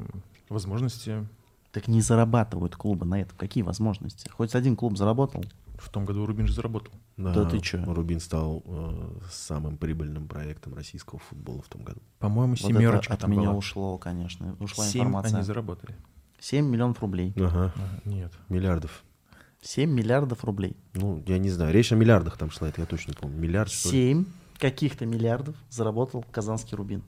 возможности. 0.49 1.27
так 1.71 1.87
не 1.87 2.01
зарабатывают 2.01 2.75
клубы 2.75 3.05
на 3.05 3.21
этом. 3.21 3.37
Какие 3.37 3.63
возможности? 3.63 4.27
Хоть 4.29 4.55
один 4.55 4.75
клуб 4.75 4.97
заработал. 4.97 5.43
В 5.77 5.89
том 5.89 6.03
году 6.05 6.25
Рубин 6.25 6.45
же 6.47 6.53
заработал. 6.53 6.93
Да 7.15 7.45
ты 7.45 7.59
чё? 7.59 7.81
Рубин 7.85 8.19
стал 8.19 8.63
э, 8.65 9.11
самым 9.31 9.77
прибыльным 9.77 10.27
проектом 10.27 10.73
российского 10.73 11.19
футбола 11.19 11.61
в 11.61 11.67
том 11.69 11.83
году. 11.83 12.01
По-моему, 12.19 12.53
Вот 12.59 12.69
это 12.71 12.79
семерочка 12.79 13.13
от 13.13 13.19
там 13.21 13.31
меня 13.31 13.43
была. 13.49 13.53
ушло, 13.53 13.97
конечно. 13.97 14.55
Ушла 14.59 14.85
Семь 14.85 15.01
информация. 15.03 15.37
они 15.37 15.45
заработали. 15.45 15.95
7 16.39 16.65
миллионов 16.65 16.99
рублей. 17.01 17.33
Ага, 17.37 17.73
Ага, 17.75 18.01
Нет. 18.05 18.33
миллиардов. 18.49 19.03
7 19.61 19.89
миллиардов 19.89 20.43
рублей. 20.45 20.75
Ну, 20.93 21.21
я 21.27 21.37
не 21.37 21.49
знаю, 21.49 21.73
речь 21.73 21.91
о 21.91 21.95
миллиардах 21.95 22.37
там 22.37 22.49
шла, 22.51 22.69
это 22.69 22.81
я 22.81 22.87
точно 22.87 23.13
помню. 23.13 23.37
Миллиард, 23.37 23.69
что 23.71 23.89
ли? 23.89 24.13
7 24.13 24.25
каких-то 24.57 25.05
миллиардов 25.05 25.55
заработал 25.69 26.25
казанский 26.31 26.75
Рубин. 26.75 27.03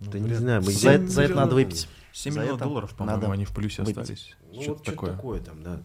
Да 0.00 0.18
не 0.18 0.34
знаю, 0.34 0.62
мы 0.62 0.72
За, 0.72 1.04
за 1.06 1.22
это 1.22 1.34
надо 1.34 1.54
выпить. 1.54 1.88
7 2.12 2.32
За 2.32 2.40
миллионов 2.40 2.60
долларов, 2.60 2.94
по-моему, 2.94 3.30
они 3.30 3.44
в 3.44 3.52
плюсе 3.52 3.82
выпить. 3.82 3.98
остались. 3.98 4.36
Ну, 4.52 4.62
Что-то 4.62 4.70
вот 4.78 4.84
такое. 4.84 5.12
такое 5.12 5.40
там, 5.40 5.62
да. 5.62 5.82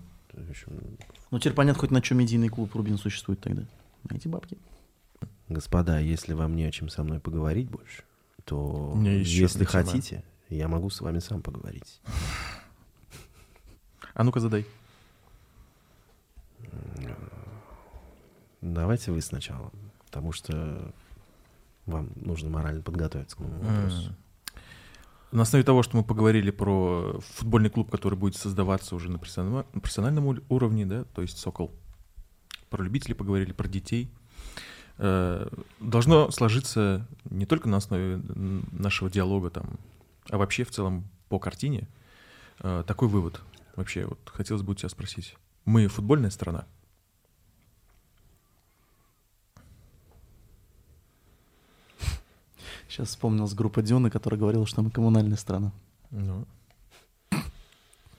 Ну, 1.31 1.39
теперь 1.39 1.53
понятно, 1.53 1.79
хоть 1.79 1.91
на 1.91 2.01
чем 2.01 2.19
медийный 2.19 2.49
клуб 2.49 2.73
Рубин 2.75 2.97
существует 2.97 3.39
тогда. 3.41 3.63
На 4.09 4.15
эти 4.15 4.27
бабки. 4.27 4.57
Господа, 5.49 5.99
если 5.99 6.33
вам 6.33 6.55
не 6.55 6.65
о 6.65 6.71
чем 6.71 6.89
со 6.89 7.03
мной 7.03 7.19
поговорить 7.19 7.69
больше, 7.69 8.03
то 8.45 8.93
если 9.03 9.65
тема. 9.65 9.69
хотите, 9.69 10.23
я 10.49 10.67
могу 10.67 10.89
с 10.89 11.01
вами 11.01 11.19
сам 11.19 11.41
поговорить. 11.41 12.01
А 14.13 14.23
ну-ка 14.23 14.39
задай. 14.39 14.65
Давайте 18.61 19.11
вы 19.11 19.21
сначала, 19.21 19.71
потому 20.05 20.31
что 20.31 20.93
вам 21.85 22.09
нужно 22.15 22.49
морально 22.49 22.81
подготовиться 22.81 23.35
к 23.37 23.39
моему 23.39 23.59
вопросу. 23.61 24.13
На 25.31 25.41
основе 25.41 25.63
того, 25.63 25.83
что 25.83 25.97
мы 25.97 26.03
поговорили 26.03 26.51
про 26.51 27.19
футбольный 27.35 27.69
клуб, 27.69 27.91
который 27.91 28.17
будет 28.17 28.35
создаваться 28.35 28.95
уже 28.95 29.11
на 29.11 29.19
профессиональном, 29.19 29.65
на 29.73 29.81
профессиональном 29.81 30.27
ур- 30.27 30.43
уровне, 30.47 30.85
да, 30.85 31.03
то 31.03 31.21
есть 31.21 31.37
Сокол, 31.37 31.73
про 32.69 32.83
любителей 32.83 33.13
поговорили, 33.13 33.51
про 33.51 33.67
детей, 33.67 34.09
э, 34.97 35.47
должно 35.79 36.31
сложиться 36.31 37.07
не 37.29 37.45
только 37.45 37.67
на 37.67 37.77
основе 37.77 38.17
нашего 38.71 39.09
диалога 39.09 39.49
там, 39.49 39.79
а 40.29 40.37
вообще 40.37 40.63
в 40.63 40.71
целом 40.71 41.09
по 41.27 41.39
картине 41.39 41.89
э, 42.59 42.83
такой 42.87 43.09
вывод. 43.09 43.41
Вообще, 43.75 44.05
вот 44.05 44.19
хотелось 44.25 44.63
бы 44.63 44.71
у 44.71 44.75
тебя 44.75 44.89
спросить. 44.89 45.35
Мы 45.65 45.87
футбольная 45.87 46.29
страна? 46.29 46.65
Сейчас 52.87 53.09
вспомнилась 53.09 53.53
группа 53.53 53.81
Дюны, 53.81 54.09
которая 54.09 54.39
говорила, 54.39 54.65
что 54.65 54.81
мы 54.81 54.91
коммунальная 54.91 55.37
страна. 55.37 55.71
Ну, 56.09 56.45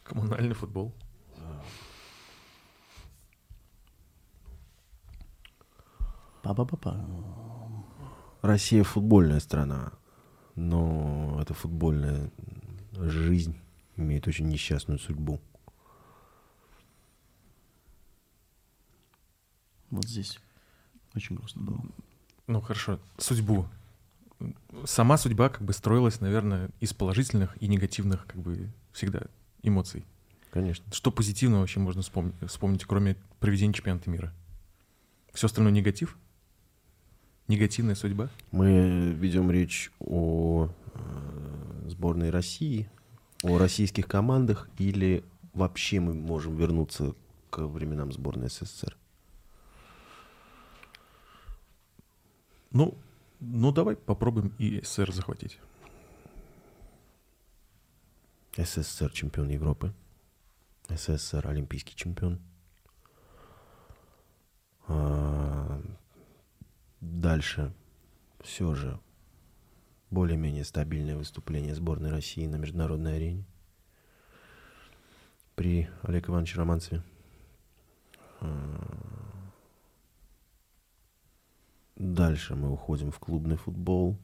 коммунальный 0.05 0.55
футбол. 0.55 0.93
Па-па-па-па. 6.43 7.05
Россия 8.43 8.85
футбольная 8.85 9.41
страна, 9.41 9.93
но 10.55 11.39
эта 11.41 11.55
футбольная 11.55 12.31
жизнь 12.93 13.59
имеет 13.97 14.29
очень 14.29 14.49
несчастную 14.49 14.99
судьбу. 14.99 15.41
Вот 19.91 20.05
здесь. 20.05 20.39
Очень 21.15 21.37
грустно 21.37 21.63
было. 21.63 21.81
Ну 22.47 22.61
хорошо, 22.61 23.01
судьбу. 23.17 23.67
Сама 24.85 25.19
судьба 25.19 25.49
как 25.49 25.63
бы 25.63 25.73
строилась, 25.73 26.21
наверное, 26.21 26.71
из 26.81 26.95
положительных 26.95 27.61
и 27.61 27.67
негативных 27.67 28.27
как 28.27 28.41
бы 28.41 28.71
всегда 28.93 29.23
эмоций. 29.63 30.05
Конечно. 30.51 30.85
Что 30.93 31.11
позитивного 31.11 31.61
вообще 31.61 31.81
можно 31.81 32.03
вспомнить, 32.03 32.35
вспомнить 32.47 32.85
кроме 32.85 33.17
проведения 33.41 33.73
чемпионата 33.73 34.09
мира? 34.09 34.33
Все 35.33 35.47
остальное 35.47 35.73
негатив? 35.73 36.17
Негативная 37.49 37.95
судьба? 37.95 38.29
Мы 38.51 39.15
ведем 39.19 39.51
речь 39.51 39.91
о 40.01 40.69
э, 40.95 41.89
сборной 41.89 42.31
России, 42.31 42.91
о 43.43 43.59
российских 43.59 44.07
командах, 44.07 44.69
или 44.79 45.25
вообще 45.55 46.01
мы 46.01 46.15
можем 46.15 46.57
вернуться 46.57 47.15
к 47.51 47.61
временам 47.67 48.13
сборной 48.13 48.49
СССР? 48.49 48.97
Ну, 52.71 52.99
ну 53.41 53.73
давай 53.73 53.97
попробуем 53.97 54.55
и 54.59 54.81
СССР 54.83 55.13
захватить. 55.13 55.59
СССР 58.57 59.13
чемпион 59.13 59.49
Европы, 59.49 59.95
СССР 60.89 61.47
олимпийский 61.47 61.95
чемпион. 61.95 62.41
А, 64.89 65.81
Дальше 67.01 67.73
все 68.41 68.75
же 68.75 68.99
более-менее 70.11 70.65
стабильное 70.65 71.17
выступление 71.17 71.75
сборной 71.75 72.11
России 72.11 72.47
на 72.47 72.57
международной 72.57 73.17
арене 73.17 73.45
при 75.55 75.89
Олеге 76.03 76.29
Ивановиче 76.29 76.59
Романцеве. 76.59 77.03
А, 78.41 79.18
Дальше 81.99 82.55
мы 82.55 82.73
уходим 82.73 83.11
в 83.11 83.19
клубный 83.19 83.57
футбол. 83.57 84.17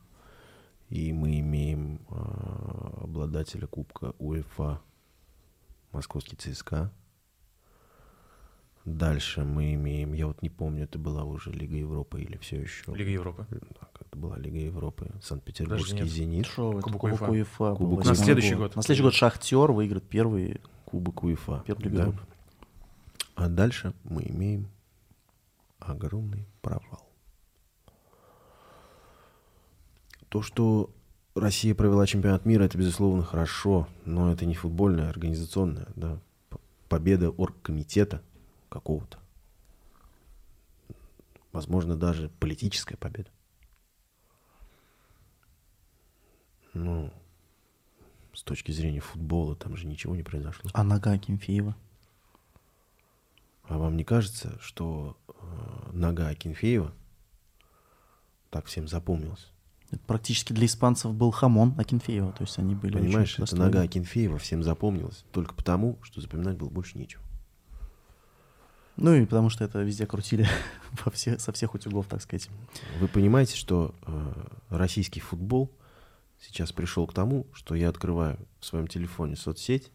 И 0.91 1.13
мы 1.13 1.41
имеем 1.41 2.01
а, 2.09 3.01
обладателя 3.03 3.67
Кубка 3.67 4.15
УЕФА 4.19 4.81
Московский 5.91 6.37
ЦСКА. 6.37 6.93
Дальше 8.85 9.45
мы 9.45 9.75
имеем, 9.75 10.13
я 10.13 10.27
вот 10.27 10.43
не 10.43 10.51
помню, 10.51 10.85
это 10.85 10.99
была 10.99 11.25
уже 11.25 11.51
Лига 11.51 11.75
Европы 11.75 12.21
или 12.21 12.37
все 12.37 12.61
еще. 12.61 12.95
Лига 12.95 13.11
Европы. 13.11 13.47
Так, 13.81 13.91
Это 13.99 14.19
была 14.19 14.37
Лига 14.37 14.59
Европы, 14.59 15.11
Санкт-Петербургский. 15.23 16.05
«Зенит». 16.05 16.47
Шо 16.47 16.73
это? 16.73 16.83
Кубок 16.83 17.01
Кубок 17.01 17.21
УЕФА. 17.23 17.31
УЕФА. 17.31 17.75
Кубок 17.77 18.05
На 18.05 18.15
следующий 18.15 18.55
год. 18.55 18.77
На 18.77 18.83
следующий 18.83 19.03
год 19.03 19.15
Шахтер 19.15 19.73
выиграет 19.73 20.07
первый. 20.07 20.61
Кубок 20.85 21.25
УЕФА. 21.25 21.65
Первая 21.67 21.85
Лига 21.85 21.97
да. 21.97 22.03
Европы. 22.05 22.27
А 23.37 23.49
дальше 23.49 23.95
мы 24.05 24.23
имеем 24.29 24.69
огромный 25.81 26.47
провал. 26.61 27.09
То, 30.35 30.43
что 30.43 30.91
Россия 31.37 31.77
провела 31.77 32.05
чемпионат 32.09 32.45
мира, 32.45 32.65
это, 32.65 32.77
безусловно, 32.77 33.23
хорошо, 33.23 33.87
но 34.05 34.33
это 34.33 34.47
не 34.47 34.57
футбольная, 34.57 35.09
организационная, 35.09 35.87
да, 35.95 36.19
п- 36.51 36.59
победа 36.89 37.31
оргкомитета 37.31 38.21
какого-то. 38.69 39.21
Возможно, 41.53 41.97
даже 41.97 42.31
политическая 42.41 42.97
победа. 42.97 43.31
Ну, 46.73 47.13
с 48.33 48.43
точки 48.43 48.73
зрения 48.73 48.99
футбола, 48.99 49.55
там 49.55 49.77
же 49.77 49.87
ничего 49.87 50.17
не 50.17 50.25
произошло. 50.25 50.69
А 50.75 50.83
нога 50.83 51.13
Акинфеева? 51.13 51.77
А 53.69 53.79
вам 53.79 53.97
не 53.97 54.03
кажется, 54.03 54.59
что 54.61 55.17
э, 55.29 55.91
нога 55.93 56.27
Акинфеева 56.27 56.93
так 58.51 58.67
всем 58.67 58.89
запомнилась? 58.89 59.54
Это 59.95 60.03
практически 60.07 60.53
для 60.53 60.67
испанцев 60.67 61.15
был 61.15 61.31
хамон 61.31 61.75
Акинфеева. 61.79 62.33
То 62.33 62.43
есть 62.43 62.59
они 62.59 62.75
были 62.75 62.97
очень 62.97 63.07
Понимаешь, 63.07 63.39
эта 63.39 63.55
нога 63.55 63.83
Акинфеева 63.83 64.39
всем 64.39 64.65
запомнилась 64.65 65.25
только 65.31 65.55
потому, 65.55 65.99
что 66.03 66.21
запоминать 66.21 66.57
было 66.57 66.69
больше 66.69 66.99
нечего. 66.99 67.23
Ну 68.97 69.15
и 69.15 69.25
потому 69.25 69.51
что 69.51 69.63
это 69.63 69.81
везде 69.83 70.05
крутили 70.07 70.49
во 71.05 71.13
все, 71.13 71.39
со 71.39 71.53
всех 71.53 71.75
утюгов, 71.75 72.07
так 72.09 72.23
сказать. 72.23 72.49
Вы 72.99 73.07
понимаете, 73.07 73.57
что 73.57 73.95
э, 74.07 74.33
российский 74.71 75.21
футбол 75.21 75.71
сейчас 76.41 76.73
пришел 76.73 77.07
к 77.07 77.13
тому, 77.15 77.47
что 77.53 77.77
я 77.77 77.89
открываю 77.89 78.39
в 78.59 78.67
своем 78.67 78.89
телефоне 78.89 79.37
соцсеть, 79.37 79.93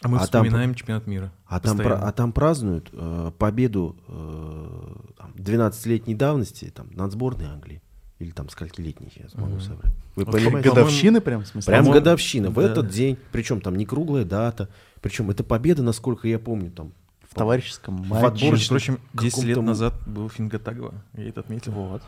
А 0.00 0.08
мы 0.08 0.16
А 0.16 0.20
там 0.20 0.44
вспоминаем 0.44 0.74
чемпионат 0.74 1.06
мира. 1.06 1.30
а 1.44 1.60
там, 1.60 1.76
Постоянно. 1.76 2.08
а 2.08 2.12
там 2.12 2.32
празднуют 2.32 2.88
э, 2.92 3.32
победу 3.38 3.96
э, 4.08 5.12
там, 5.18 5.32
12-летней 5.32 6.14
давности 6.14 6.72
там, 6.74 6.90
над 6.92 7.12
сборной 7.12 7.46
Англии. 7.46 7.82
Или 8.20 8.30
там 8.30 8.48
скольки-летних, 8.48 9.16
я 9.16 9.28
смогу 9.28 9.52
Мгм. 9.54 9.60
соврать. 9.60 9.92
Вы 10.14 10.24
Вот 10.24 10.32
понимаете? 10.32 10.68
Годов- 10.68 10.74
Годовщины 10.84 11.20
прям, 11.20 11.42
в 11.42 11.46
смысле? 11.48 11.72
Прям 11.72 11.90
годовщина, 11.90 12.50
в 12.50 12.54
да. 12.54 12.62
этот 12.62 12.88
день. 12.88 13.18
Причем 13.32 13.60
там 13.60 13.74
не 13.76 13.84
круглая 13.86 14.24
дата. 14.24 14.68
Причем 15.00 15.30
это 15.30 15.42
победа, 15.42 15.82
насколько 15.82 16.28
я 16.28 16.38
помню, 16.38 16.70
там 16.70 16.92
В 17.28 17.34
товарищеском 17.34 17.96
В 18.04 18.08
матче. 18.08 18.48
Между 18.50 18.68
прочим, 18.68 19.00
10 19.14 19.42
лет 19.42 19.60
назад 19.60 19.94
был 20.06 20.28
Фингатагова. 20.28 20.94
Я 21.14 21.28
это 21.28 21.40
отметил. 21.40 21.72
Вот. 21.72 22.02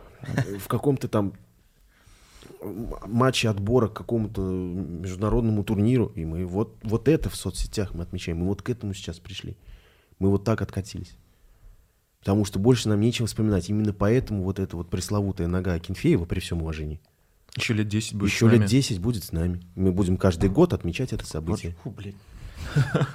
в 0.61 0.69
каком-то 0.69 1.09
там 1.09 1.33
матче 3.07 3.49
отбора 3.49 3.89
к 3.89 3.93
какому-то 3.95 4.41
международному 4.41 5.65
турниру. 5.65 6.13
И 6.15 6.25
мы 6.25 6.47
вот, 6.47 6.77
вот 6.85 7.09
это 7.09 7.29
в 7.29 7.37
соцсетях 7.37 7.95
мы 7.95 8.03
отмечаем. 8.05 8.39
Мы 8.39 8.47
вот 8.47 8.63
к 8.63 8.71
этому 8.71 8.95
сейчас 8.95 9.19
пришли. 9.19 9.57
Мы 10.19 10.31
вот 10.31 10.45
так 10.45 10.63
откатились. 10.63 11.17
Потому 12.27 12.45
что 12.45 12.59
больше 12.59 12.89
нам 12.89 12.99
нечего 12.99 13.29
вспоминать. 13.29 13.69
Именно 13.71 13.93
поэтому 13.93 14.43
вот 14.43 14.59
эта 14.59 14.77
вот 14.77 14.91
пресловутая 14.91 15.47
нога 15.47 15.75
Акинфеева, 15.75 16.25
при 16.25 16.41
всем 16.41 16.61
уважении, 16.61 17.01
Еще 17.57 17.73
лет 17.73 17.87
10 17.87 18.15
будет 18.17 18.31
еще 18.33 18.49
с 18.49 18.51
лет 18.51 18.59
нами. 18.59 18.69
10 18.69 18.99
будет 18.99 19.23
с 19.23 19.31
нами. 19.31 19.63
Мы 19.77 19.93
будем 19.93 20.17
каждый 20.17 20.51
год 20.51 20.73
отмечать 20.73 21.13
это 21.13 21.25
событие. 21.25 21.77
Фу, 21.85 21.91
блин. 21.93 22.17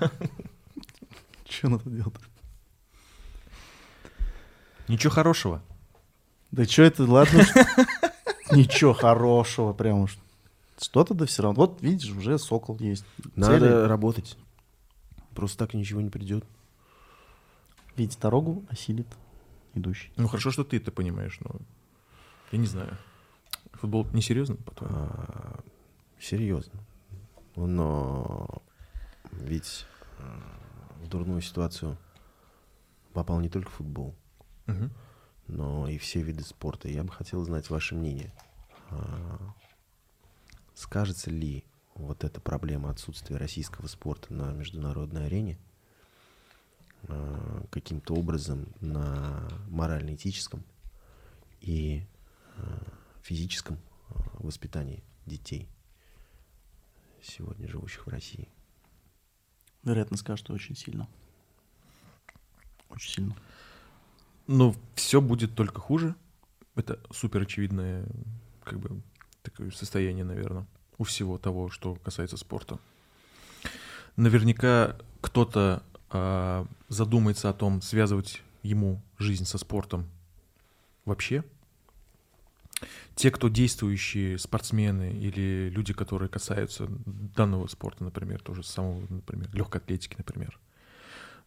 Че 1.43 1.67
надо 1.67 1.89
делать? 1.89 2.13
Ничего 4.87 5.11
хорошего. 5.11 5.61
Да 6.51 6.63
что 6.63 6.83
это, 6.83 7.03
ладно. 7.03 7.43
что- 7.43 7.65
Ничего 8.55 8.93
хорошего, 8.93 9.73
прям 9.73 10.03
уж. 10.03 10.17
Что-то 10.79 11.13
да 11.13 11.25
все 11.25 11.43
равно. 11.43 11.59
Вот 11.65 11.81
видишь, 11.81 12.11
уже 12.11 12.39
сокол 12.39 12.77
есть. 12.79 13.03
Надо 13.35 13.89
работать. 13.89 14.37
Просто 15.35 15.57
так 15.57 15.73
ничего 15.73 15.99
не 15.99 16.09
придет. 16.09 16.45
Видеть 17.95 18.19
дорогу 18.19 18.63
осилит 18.69 19.07
идущий. 19.73 20.11
Ну 20.17 20.27
хорошо, 20.27 20.51
что 20.51 20.63
ты 20.63 20.77
это 20.77 20.91
понимаешь, 20.91 21.39
но 21.41 21.59
я 22.51 22.57
не 22.59 22.67
знаю. 22.67 22.97
Футбол 23.73 24.05
несерьезно, 24.13 24.55
по-твоему? 24.57 24.95
А, 24.97 25.59
серьезно. 26.19 26.79
Но 27.55 28.61
ведь 29.31 29.85
э, 30.19 30.23
в 31.03 31.07
дурную 31.07 31.41
ситуацию 31.41 31.97
попал 33.13 33.39
не 33.41 33.49
только 33.49 33.69
футбол, 33.69 34.15
Мгм. 34.67 34.91
но 35.47 35.87
и 35.87 35.97
все 35.97 36.21
виды 36.21 36.43
спорта. 36.43 36.87
Я 36.87 37.03
бы 37.03 37.11
хотел 37.11 37.43
знать 37.43 37.69
ваше 37.69 37.95
мнение. 37.95 38.33
А, 38.89 39.53
Скажется 40.73 41.29
ли 41.29 41.63
вот 41.93 42.23
эта 42.23 42.39
проблема 42.41 42.89
отсутствия 42.89 43.37
российского 43.37 43.87
спорта 43.87 44.33
на 44.33 44.51
международной 44.53 45.27
арене 45.27 45.59
каким-то 47.71 48.13
образом 48.13 48.67
на 48.79 49.47
морально-этическом 49.69 50.63
и 51.61 52.05
а, 52.57 52.83
физическом 53.21 53.79
а, 54.09 54.13
воспитании 54.39 55.03
детей, 55.25 55.67
сегодня 57.21 57.67
живущих 57.67 58.05
в 58.05 58.09
России? 58.09 58.49
Вероятно, 59.83 60.17
скажут, 60.17 60.45
что 60.45 60.53
очень 60.53 60.75
сильно. 60.75 61.07
Очень 62.89 63.11
сильно. 63.11 63.35
Но 64.47 64.75
все 64.95 65.21
будет 65.21 65.55
только 65.55 65.79
хуже. 65.79 66.15
Это 66.75 66.99
супер 67.11 67.41
очевидное 67.41 68.05
как 68.63 68.79
бы 68.79 69.01
такое 69.41 69.71
состояние, 69.71 70.23
наверное, 70.23 70.67
у 70.97 71.03
всего 71.03 71.37
того, 71.37 71.69
что 71.69 71.95
касается 71.95 72.37
спорта. 72.37 72.79
Наверняка 74.15 74.97
кто-то 75.21 75.83
а, 76.11 76.67
задумается 76.89 77.49
о 77.49 77.53
том, 77.53 77.81
связывать 77.81 78.41
ему 78.63 79.01
жизнь 79.17 79.45
со 79.45 79.57
спортом 79.57 80.05
вообще. 81.05 81.43
Те, 83.15 83.31
кто 83.31 83.47
действующие 83.47 84.37
спортсмены 84.37 85.11
или 85.13 85.69
люди, 85.69 85.93
которые 85.93 86.29
касаются 86.29 86.87
данного 87.05 87.67
спорта, 87.67 88.03
например, 88.03 88.41
тоже 88.41 88.63
самого, 88.63 89.05
например, 89.09 89.49
легкой 89.53 89.77
атлетики, 89.77 90.15
например, 90.17 90.59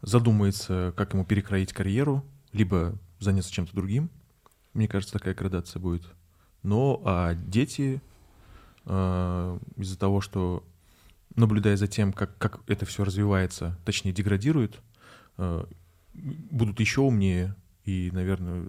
задумается, 0.01 0.95
как 0.97 1.15
ему 1.15 1.25
перекроить 1.25 1.73
карьеру, 1.73 2.25
либо 2.53 2.97
заняться 3.19 3.53
чем-то 3.53 3.75
другим. 3.75 4.11
Мне 4.73 4.89
кажется, 4.89 5.19
такая 5.19 5.35
градация 5.35 5.81
будет. 5.81 6.07
Но 6.63 7.03
а 7.05 7.35
дети 7.35 8.01
э, 8.87 9.59
из-за 9.77 9.99
того, 9.99 10.21
что 10.21 10.65
наблюдая 11.37 11.77
за 11.77 11.87
тем, 11.87 12.13
как, 12.13 12.37
как 12.39 12.61
это 12.67 12.87
все 12.87 13.05
развивается, 13.05 13.79
точнее 13.85 14.13
деградирует, 14.13 14.81
э, 15.39 15.65
будут 16.15 16.81
еще 16.81 17.01
умнее 17.01 17.55
и, 17.85 18.11
наверное, 18.13 18.69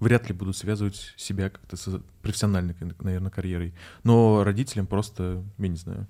вряд 0.00 0.28
ли 0.28 0.34
будут 0.34 0.56
связывать 0.56 1.14
себя 1.16 1.50
как-то 1.50 1.76
с 1.76 2.00
профессиональной, 2.22 2.74
наверное, 3.00 3.30
карьерой. 3.30 3.74
Но 4.02 4.44
родителям 4.44 4.86
просто, 4.86 5.44
я 5.58 5.68
не 5.68 5.76
знаю, 5.76 6.06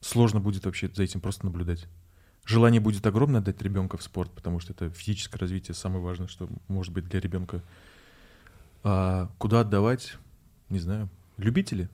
сложно 0.00 0.40
будет 0.40 0.64
вообще 0.64 0.90
за 0.92 1.02
этим 1.02 1.20
просто 1.20 1.46
наблюдать. 1.46 1.86
Желание 2.44 2.80
будет 2.80 3.06
огромное 3.06 3.40
отдать 3.40 3.62
ребенка 3.62 3.96
в 3.96 4.02
спорт, 4.02 4.30
потому 4.32 4.60
что 4.60 4.74
это 4.74 4.90
физическое 4.90 5.38
развитие 5.38 5.74
самое 5.74 6.02
важное, 6.02 6.28
что 6.28 6.48
может 6.68 6.92
быть 6.92 7.08
для 7.08 7.20
ребенка. 7.20 7.62
А 8.82 9.30
куда 9.38 9.60
отдавать, 9.60 10.18
не 10.68 10.78
знаю. 10.78 11.08
Любители, 11.38 11.88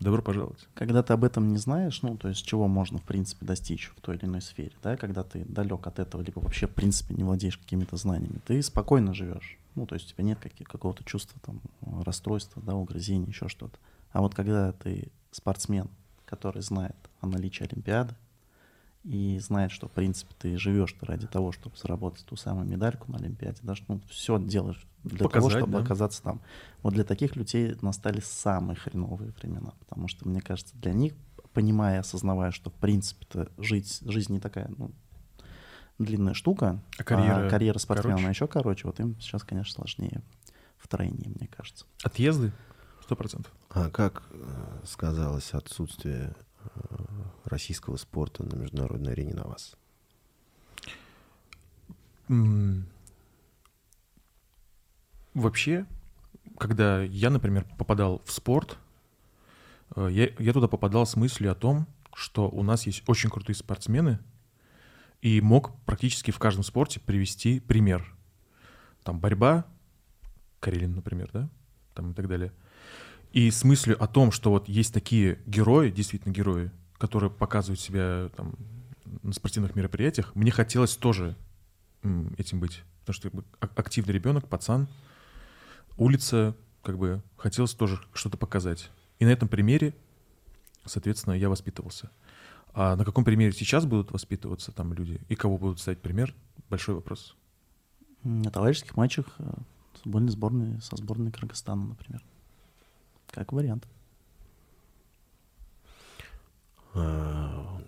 добро 0.00 0.22
пожаловать. 0.22 0.68
Когда 0.74 1.02
ты 1.02 1.12
об 1.12 1.24
этом 1.24 1.48
не 1.48 1.58
знаешь, 1.58 2.02
ну, 2.02 2.16
то 2.16 2.28
есть 2.28 2.44
чего 2.44 2.68
можно, 2.68 2.98
в 2.98 3.02
принципе, 3.02 3.46
достичь 3.46 3.92
в 3.96 4.00
той 4.00 4.16
или 4.16 4.24
иной 4.24 4.42
сфере, 4.42 4.72
да, 4.82 4.96
когда 4.96 5.22
ты 5.22 5.44
далек 5.44 5.86
от 5.86 5.98
этого, 5.98 6.22
либо 6.22 6.40
вообще, 6.40 6.66
в 6.66 6.74
принципе, 6.74 7.14
не 7.14 7.24
владеешь 7.24 7.58
какими-то 7.58 7.96
знаниями, 7.96 8.40
ты 8.46 8.62
спокойно 8.62 9.14
живешь. 9.14 9.58
Ну, 9.74 9.86
то 9.86 9.94
есть 9.94 10.08
у 10.10 10.14
тебя 10.14 10.24
нет 10.24 10.38
каких- 10.38 10.68
какого-то 10.68 11.04
чувства, 11.04 11.40
там, 11.44 11.60
расстройства, 12.04 12.62
да, 12.62 12.74
угрызений, 12.74 13.28
еще 13.28 13.48
что-то. 13.48 13.78
А 14.12 14.20
вот 14.20 14.34
когда 14.34 14.72
ты 14.72 15.08
спортсмен, 15.32 15.88
который 16.24 16.62
знает 16.62 16.96
о 17.20 17.26
наличии 17.26 17.64
Олимпиады, 17.64 18.14
и 19.04 19.38
знает, 19.38 19.70
что, 19.70 19.86
в 19.86 19.92
принципе, 19.92 20.34
ты 20.38 20.56
живешь 20.56 20.96
ради 21.02 21.26
того, 21.26 21.52
чтобы 21.52 21.76
заработать 21.76 22.24
ту 22.24 22.36
самую 22.36 22.66
медальку 22.66 23.12
на 23.12 23.18
Олимпиаде, 23.18 23.60
да, 23.62 23.74
что, 23.74 23.84
ну, 23.88 24.00
все 24.08 24.38
делаешь 24.38 24.86
для 25.04 25.18
того, 25.18 25.28
Показать, 25.28 25.52
чтобы 25.52 25.72
да. 25.72 25.78
оказаться 25.80 26.22
там. 26.22 26.40
Вот 26.82 26.94
для 26.94 27.04
таких 27.04 27.36
людей 27.36 27.76
настали 27.82 28.20
самые 28.20 28.76
хреновые 28.76 29.32
времена, 29.40 29.74
потому 29.78 30.08
что, 30.08 30.26
мне 30.26 30.40
кажется, 30.40 30.74
для 30.78 30.92
них, 30.92 31.12
понимая, 31.52 32.00
осознавая, 32.00 32.50
что, 32.50 32.70
в 32.70 32.74
принципе-то, 32.74 33.50
жить, 33.58 34.00
жизнь 34.06 34.32
не 34.32 34.40
такая, 34.40 34.70
ну, 34.78 34.90
длинная 35.98 36.34
штука, 36.34 36.80
А 36.98 37.04
карьера 37.04 37.48
карьера 37.48 37.78
спортсмена 37.78 38.16
короче? 38.16 38.34
еще 38.34 38.46
короче, 38.48 38.86
вот 38.86 38.98
им 39.00 39.20
сейчас, 39.20 39.44
конечно, 39.44 39.74
сложнее 39.74 40.22
втройне, 40.78 41.28
мне 41.38 41.46
кажется. 41.48 41.84
Отъезды? 42.02 42.52
Сто 43.02 43.16
процентов. 43.16 43.52
А 43.68 43.90
как 43.90 44.22
э, 44.30 44.80
сказалось 44.86 45.52
отсутствие 45.52 46.34
российского 47.44 47.96
спорта 47.96 48.44
на 48.44 48.56
международной 48.56 49.12
арене 49.12 49.34
на 49.34 49.44
вас? 49.44 49.76
Вообще, 55.34 55.86
когда 56.58 57.02
я, 57.02 57.30
например, 57.30 57.66
попадал 57.76 58.22
в 58.24 58.30
спорт, 58.32 58.78
э, 59.96 60.08
я, 60.10 60.30
я 60.38 60.52
туда 60.52 60.68
попадал 60.68 61.06
с 61.06 61.16
мыслью 61.16 61.50
о 61.50 61.56
том, 61.56 61.88
что 62.14 62.48
у 62.48 62.62
нас 62.62 62.86
есть 62.86 63.02
очень 63.08 63.30
крутые 63.30 63.56
спортсмены, 63.56 64.20
и 65.20 65.40
мог 65.40 65.74
практически 65.86 66.30
в 66.30 66.38
каждом 66.38 66.62
спорте 66.62 67.00
привести 67.00 67.58
пример. 67.58 68.14
Там 69.02 69.18
борьба, 69.20 69.66
Карелин, 70.60 70.94
например, 70.94 71.30
да, 71.32 71.48
там 71.94 72.12
и 72.12 72.14
так 72.14 72.28
далее. 72.28 72.52
И 73.34 73.50
с 73.50 73.64
мыслью 73.64 74.00
о 74.00 74.06
том, 74.06 74.30
что 74.30 74.50
вот 74.50 74.68
есть 74.68 74.94
такие 74.94 75.40
герои, 75.44 75.90
действительно 75.90 76.32
герои, 76.32 76.70
которые 76.98 77.30
показывают 77.30 77.80
себя 77.80 78.30
там 78.36 78.54
на 79.24 79.32
спортивных 79.32 79.74
мероприятиях, 79.74 80.32
мне 80.36 80.52
хотелось 80.52 80.94
тоже 80.94 81.34
этим 82.38 82.60
быть. 82.60 82.84
Потому 83.00 83.14
что 83.14 83.30
как 83.30 83.34
бы, 83.34 83.44
а, 83.58 83.68
активный 83.74 84.14
ребенок, 84.14 84.46
пацан, 84.46 84.86
улица, 85.96 86.54
как 86.84 86.96
бы 86.96 87.22
хотелось 87.36 87.74
тоже 87.74 88.00
что-то 88.12 88.36
показать. 88.36 88.92
И 89.18 89.24
на 89.24 89.30
этом 89.30 89.48
примере, 89.48 89.94
соответственно, 90.84 91.34
я 91.34 91.48
воспитывался. 91.48 92.12
А 92.72 92.94
на 92.94 93.04
каком 93.04 93.24
примере 93.24 93.50
сейчас 93.50 93.84
будут 93.84 94.12
воспитываться 94.12 94.70
там 94.70 94.92
люди 94.92 95.20
и 95.28 95.34
кого 95.34 95.58
будут 95.58 95.80
ставить 95.80 96.00
пример, 96.00 96.32
большой 96.70 96.94
вопрос. 96.94 97.34
На 98.22 98.52
товарищеских 98.52 98.96
матчах 98.96 99.26
э, 99.38 99.54
футбольной 99.94 100.30
сборной 100.30 100.80
со 100.80 100.94
сборной 100.94 101.32
Кыргызстана, 101.32 101.84
например. 101.84 102.22
Как 103.34 103.52
вариант. 103.52 103.88
А, 106.94 107.82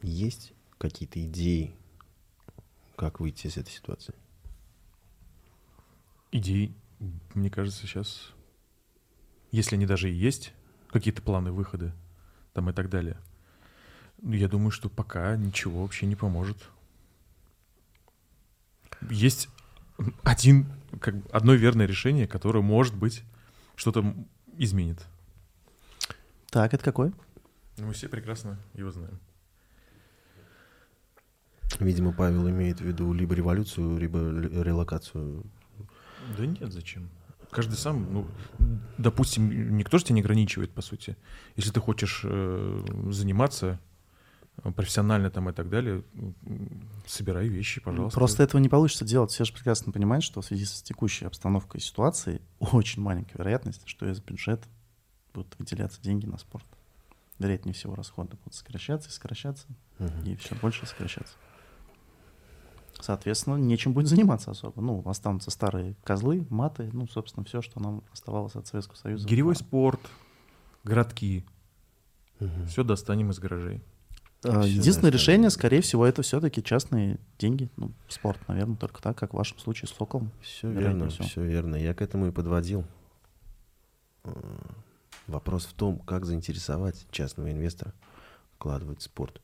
есть 0.00 0.52
какие-то 0.78 1.20
идеи, 1.26 1.74
как 2.94 3.18
выйти 3.18 3.48
из 3.48 3.56
этой 3.56 3.72
ситуации? 3.72 4.14
Идей, 6.30 6.72
мне 7.34 7.50
кажется, 7.50 7.80
сейчас, 7.80 8.32
если 9.50 9.74
они 9.74 9.86
даже 9.86 10.08
и 10.08 10.14
есть, 10.14 10.52
какие-то 10.86 11.20
планы 11.20 11.50
выхода 11.50 11.92
там 12.52 12.70
и 12.70 12.72
так 12.72 12.88
далее, 12.88 13.18
я 14.22 14.46
думаю, 14.46 14.70
что 14.70 14.88
пока 14.88 15.36
ничего 15.36 15.82
вообще 15.82 16.06
не 16.06 16.14
поможет. 16.14 16.58
Есть 19.10 19.48
один, 20.22 20.72
как 21.00 21.16
одно 21.32 21.54
верное 21.54 21.86
решение, 21.86 22.28
которое, 22.28 22.62
может 22.62 22.94
быть, 22.94 23.24
что-то 23.74 24.14
изменит. 24.58 25.04
Так, 26.50 26.74
это 26.74 26.82
какое? 26.82 27.12
Мы 27.78 27.92
все 27.92 28.08
прекрасно 28.08 28.58
его 28.74 28.90
знаем. 28.90 29.18
Видимо, 31.80 32.12
Павел 32.12 32.48
имеет 32.48 32.80
в 32.80 32.84
виду 32.84 33.12
либо 33.12 33.34
революцию, 33.34 33.98
либо 33.98 34.18
релокацию. 34.18 35.44
Да 36.36 36.46
нет, 36.46 36.72
зачем? 36.72 37.10
Каждый 37.50 37.76
сам, 37.76 38.12
ну, 38.12 38.26
допустим, 38.98 39.76
никто 39.76 39.98
же 39.98 40.04
тебя 40.04 40.16
не 40.16 40.20
ограничивает, 40.20 40.72
по 40.72 40.82
сути. 40.82 41.16
Если 41.54 41.70
ты 41.70 41.80
хочешь 41.80 42.22
э, 42.24 42.84
заниматься 43.10 43.80
профессионально 44.62 45.30
там 45.30 45.48
и 45.50 45.52
так 45.52 45.68
далее, 45.68 46.02
собирай 47.06 47.48
вещи, 47.48 47.80
пожалуйста. 47.80 48.18
Просто 48.18 48.42
этого 48.42 48.60
не 48.60 48.68
получится 48.68 49.04
делать. 49.04 49.30
Все 49.30 49.44
же 49.44 49.52
прекрасно 49.52 49.92
понимают, 49.92 50.24
что 50.24 50.40
в 50.40 50.44
связи 50.44 50.64
с 50.64 50.82
текущей 50.82 51.26
обстановкой 51.26 51.80
и 51.80 51.82
ситуацией 51.82 52.40
очень 52.58 53.02
маленькая 53.02 53.38
вероятность, 53.38 53.82
что 53.86 54.08
из 54.08 54.20
бюджета 54.20 54.66
будут 55.34 55.58
выделяться 55.58 56.00
деньги 56.00 56.26
на 56.26 56.38
спорт. 56.38 56.66
Вероятнее 57.38 57.74
всего 57.74 57.94
расходы 57.94 58.36
будут 58.38 58.54
сокращаться 58.54 59.10
и 59.10 59.12
сокращаться, 59.12 59.66
угу. 59.98 60.10
и 60.24 60.36
все 60.36 60.54
больше 60.54 60.86
сокращаться. 60.86 61.34
Соответственно, 62.98 63.56
нечем 63.56 63.92
будет 63.92 64.08
заниматься 64.08 64.50
особо. 64.50 64.80
Ну, 64.80 65.06
останутся 65.06 65.50
старые 65.50 65.96
козлы, 66.02 66.46
маты, 66.48 66.88
ну, 66.94 67.06
собственно, 67.06 67.44
все, 67.44 67.60
что 67.60 67.78
нам 67.78 68.02
оставалось 68.10 68.54
от 68.54 68.66
Советского 68.66 68.96
Союза. 68.96 69.28
Гиревой 69.28 69.54
спорт, 69.54 70.00
городки. 70.82 71.44
Угу. 72.40 72.66
Все 72.68 72.84
достанем 72.84 73.30
из 73.30 73.38
гаражей. 73.38 73.82
А, 74.48 74.62
единственное 74.64 75.10
решение, 75.10 75.50
скорее 75.50 75.80
всего, 75.80 76.06
это 76.06 76.22
все-таки 76.22 76.62
частные 76.62 77.18
деньги. 77.38 77.68
Ну, 77.76 77.92
спорт, 78.08 78.38
наверное, 78.48 78.76
только 78.76 79.02
так, 79.02 79.16
как 79.16 79.32
в 79.32 79.36
вашем 79.36 79.58
случае 79.58 79.88
с 79.88 79.92
Соколом. 79.92 80.30
Все 80.40 80.70
верно, 80.70 81.08
все. 81.08 81.22
все 81.24 81.42
верно. 81.42 81.76
Я 81.76 81.94
к 81.94 82.02
этому 82.02 82.28
и 82.28 82.30
подводил. 82.30 82.84
А, 84.24 84.30
вопрос 85.26 85.66
в 85.66 85.72
том, 85.72 85.98
как 85.98 86.24
заинтересовать 86.24 87.06
частного 87.10 87.50
инвестора 87.50 87.92
вкладывать 88.54 89.00
в 89.00 89.02
спорт. 89.02 89.40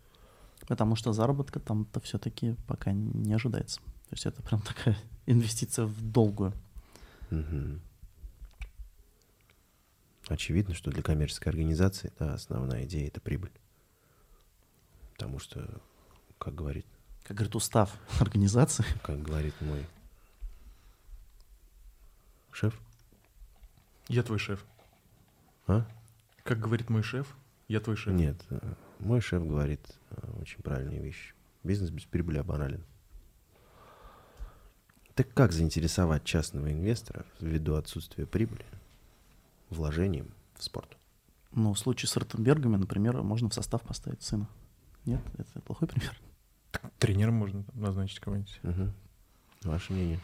Потому 0.67 0.97
что 0.97 1.13
заработка 1.13 1.61
там-то 1.61 2.01
все-таки 2.01 2.57
пока 2.67 2.93
не 2.93 3.35
ожидается. 3.35 3.81
То 3.81 4.15
есть 4.15 4.27
это 4.27 4.43
прям 4.43 4.61
такая 4.63 4.97
инвестиция 5.27 5.87
в 5.87 6.01
долгую. 6.01 6.53
Угу. 7.31 7.81
Очевидно, 10.29 10.75
что 10.75 10.91
для 10.91 11.03
коммерческой 11.03 11.49
организации 11.49 12.13
да, 12.19 12.35
основная 12.35 12.85
идея 12.85 13.09
это 13.09 13.21
прибыль. 13.21 13.51
Потому 15.23 15.39
что, 15.39 15.81
как 16.39 16.53
говорит... 16.53 16.85
Как 17.23 17.37
говорит 17.37 17.55
устав 17.55 17.97
организации. 18.19 18.85
Как 19.05 19.23
говорит 19.23 19.55
мой 19.61 19.87
шеф. 22.51 22.77
Я 24.09 24.25
твой 24.25 24.41
шеф. 24.41 24.65
А? 25.69 25.87
Как 26.43 26.59
говорит 26.59 26.91
мой 26.91 27.05
шеф, 27.05 27.37
я 27.69 27.79
твой 27.79 27.95
шеф. 27.95 28.13
Нет, 28.15 28.37
э, 28.51 28.75
мой 28.99 29.21
шеф 29.21 29.47
говорит 29.47 29.81
э, 30.11 30.41
очень 30.41 30.61
правильные 30.61 31.01
вещи. 31.01 31.35
Бизнес 31.63 31.91
без 31.91 32.03
прибыли 32.03 32.39
обанален. 32.39 32.83
Так 35.15 35.33
как 35.35 35.53
заинтересовать 35.53 36.25
частного 36.25 36.73
инвестора 36.73 37.25
ввиду 37.39 37.77
отсутствия 37.77 38.27
прибыли 38.27 38.67
вложением 39.71 40.35
в 40.57 40.65
спорт? 40.65 40.97
Ну, 41.53 41.75
в 41.75 41.79
случае 41.79 42.09
с 42.09 42.17
Ротенбергами, 42.17 42.75
например, 42.75 43.23
можно 43.23 43.49
в 43.49 43.55
состав 43.55 43.83
поставить 43.83 44.25
сына. 44.25 44.49
Нет, 45.05 45.21
это 45.39 45.61
плохой 45.61 45.89
пример. 45.89 46.17
Тренером 46.99 47.35
можно 47.35 47.65
назначить 47.75 48.21
кого-нибудь. 48.21 48.61
Угу. 48.63 48.93
Ваше 49.65 49.93
мнение? 49.93 50.21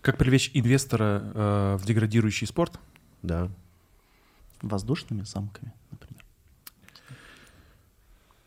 Как 0.00 0.18
привлечь 0.18 0.50
инвестора 0.54 1.22
э, 1.34 1.76
в 1.76 1.86
деградирующий 1.86 2.46
спорт? 2.46 2.78
Да. 3.22 3.50
Воздушными 4.60 5.22
замками, 5.22 5.72
например. 5.90 6.24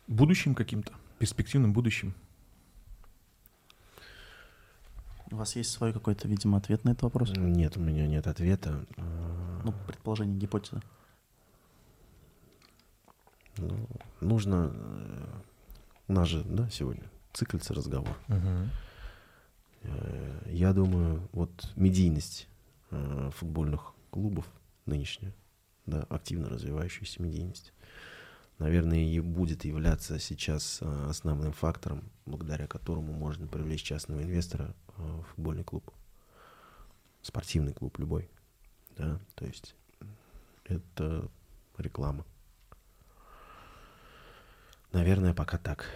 Будущим 0.06 0.54
каким-то, 0.54 0.92
перспективным 1.18 1.72
будущим. 1.72 2.14
У 5.30 5.36
вас 5.36 5.56
есть 5.56 5.70
свой 5.70 5.92
какой-то, 5.92 6.26
видимо, 6.26 6.58
ответ 6.58 6.84
на 6.84 6.90
этот 6.90 7.02
вопрос? 7.02 7.32
Нет, 7.36 7.76
у 7.76 7.80
меня 7.80 8.06
нет 8.06 8.26
ответа. 8.26 8.86
Ну, 8.96 9.74
предположение, 9.86 10.38
гипотеза. 10.38 10.80
Ну, 13.58 13.88
нужно... 14.20 14.72
Э, 14.74 15.26
у 16.08 16.12
нас 16.12 16.28
же, 16.28 16.42
да, 16.44 16.68
сегодня 16.70 17.04
циклится 17.32 17.74
разговор. 17.74 18.16
Угу. 18.28 19.92
Я 20.46 20.72
думаю, 20.72 21.28
вот 21.32 21.72
медийность 21.76 22.48
э, 22.90 23.30
футбольных 23.36 23.92
клубов 24.10 24.46
нынешняя, 24.86 25.34
да, 25.86 26.02
активно 26.08 26.48
развивающаяся 26.48 27.22
медийность, 27.22 27.72
наверное, 28.58 28.98
и 28.98 29.20
будет 29.20 29.64
являться 29.64 30.18
сейчас 30.18 30.82
основным 30.82 31.52
фактором, 31.52 32.10
благодаря 32.26 32.66
которому 32.66 33.12
можно 33.12 33.46
привлечь 33.46 33.82
частного 33.82 34.22
инвестора 34.22 34.74
в 34.96 35.22
футбольный 35.34 35.64
клуб, 35.64 35.92
спортивный 37.22 37.72
клуб 37.72 37.98
любой, 37.98 38.28
да, 38.96 39.20
то 39.36 39.44
есть 39.44 39.76
это 40.64 41.30
реклама. 41.76 42.24
Наверное, 44.92 45.34
пока 45.34 45.58
так. 45.58 45.86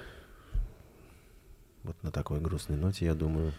Вот 1.83 2.01
на 2.03 2.11
такой 2.11 2.41
грустной 2.41 2.77
ноте, 2.77 3.07
я 3.07 3.15
думаю. 3.15 3.53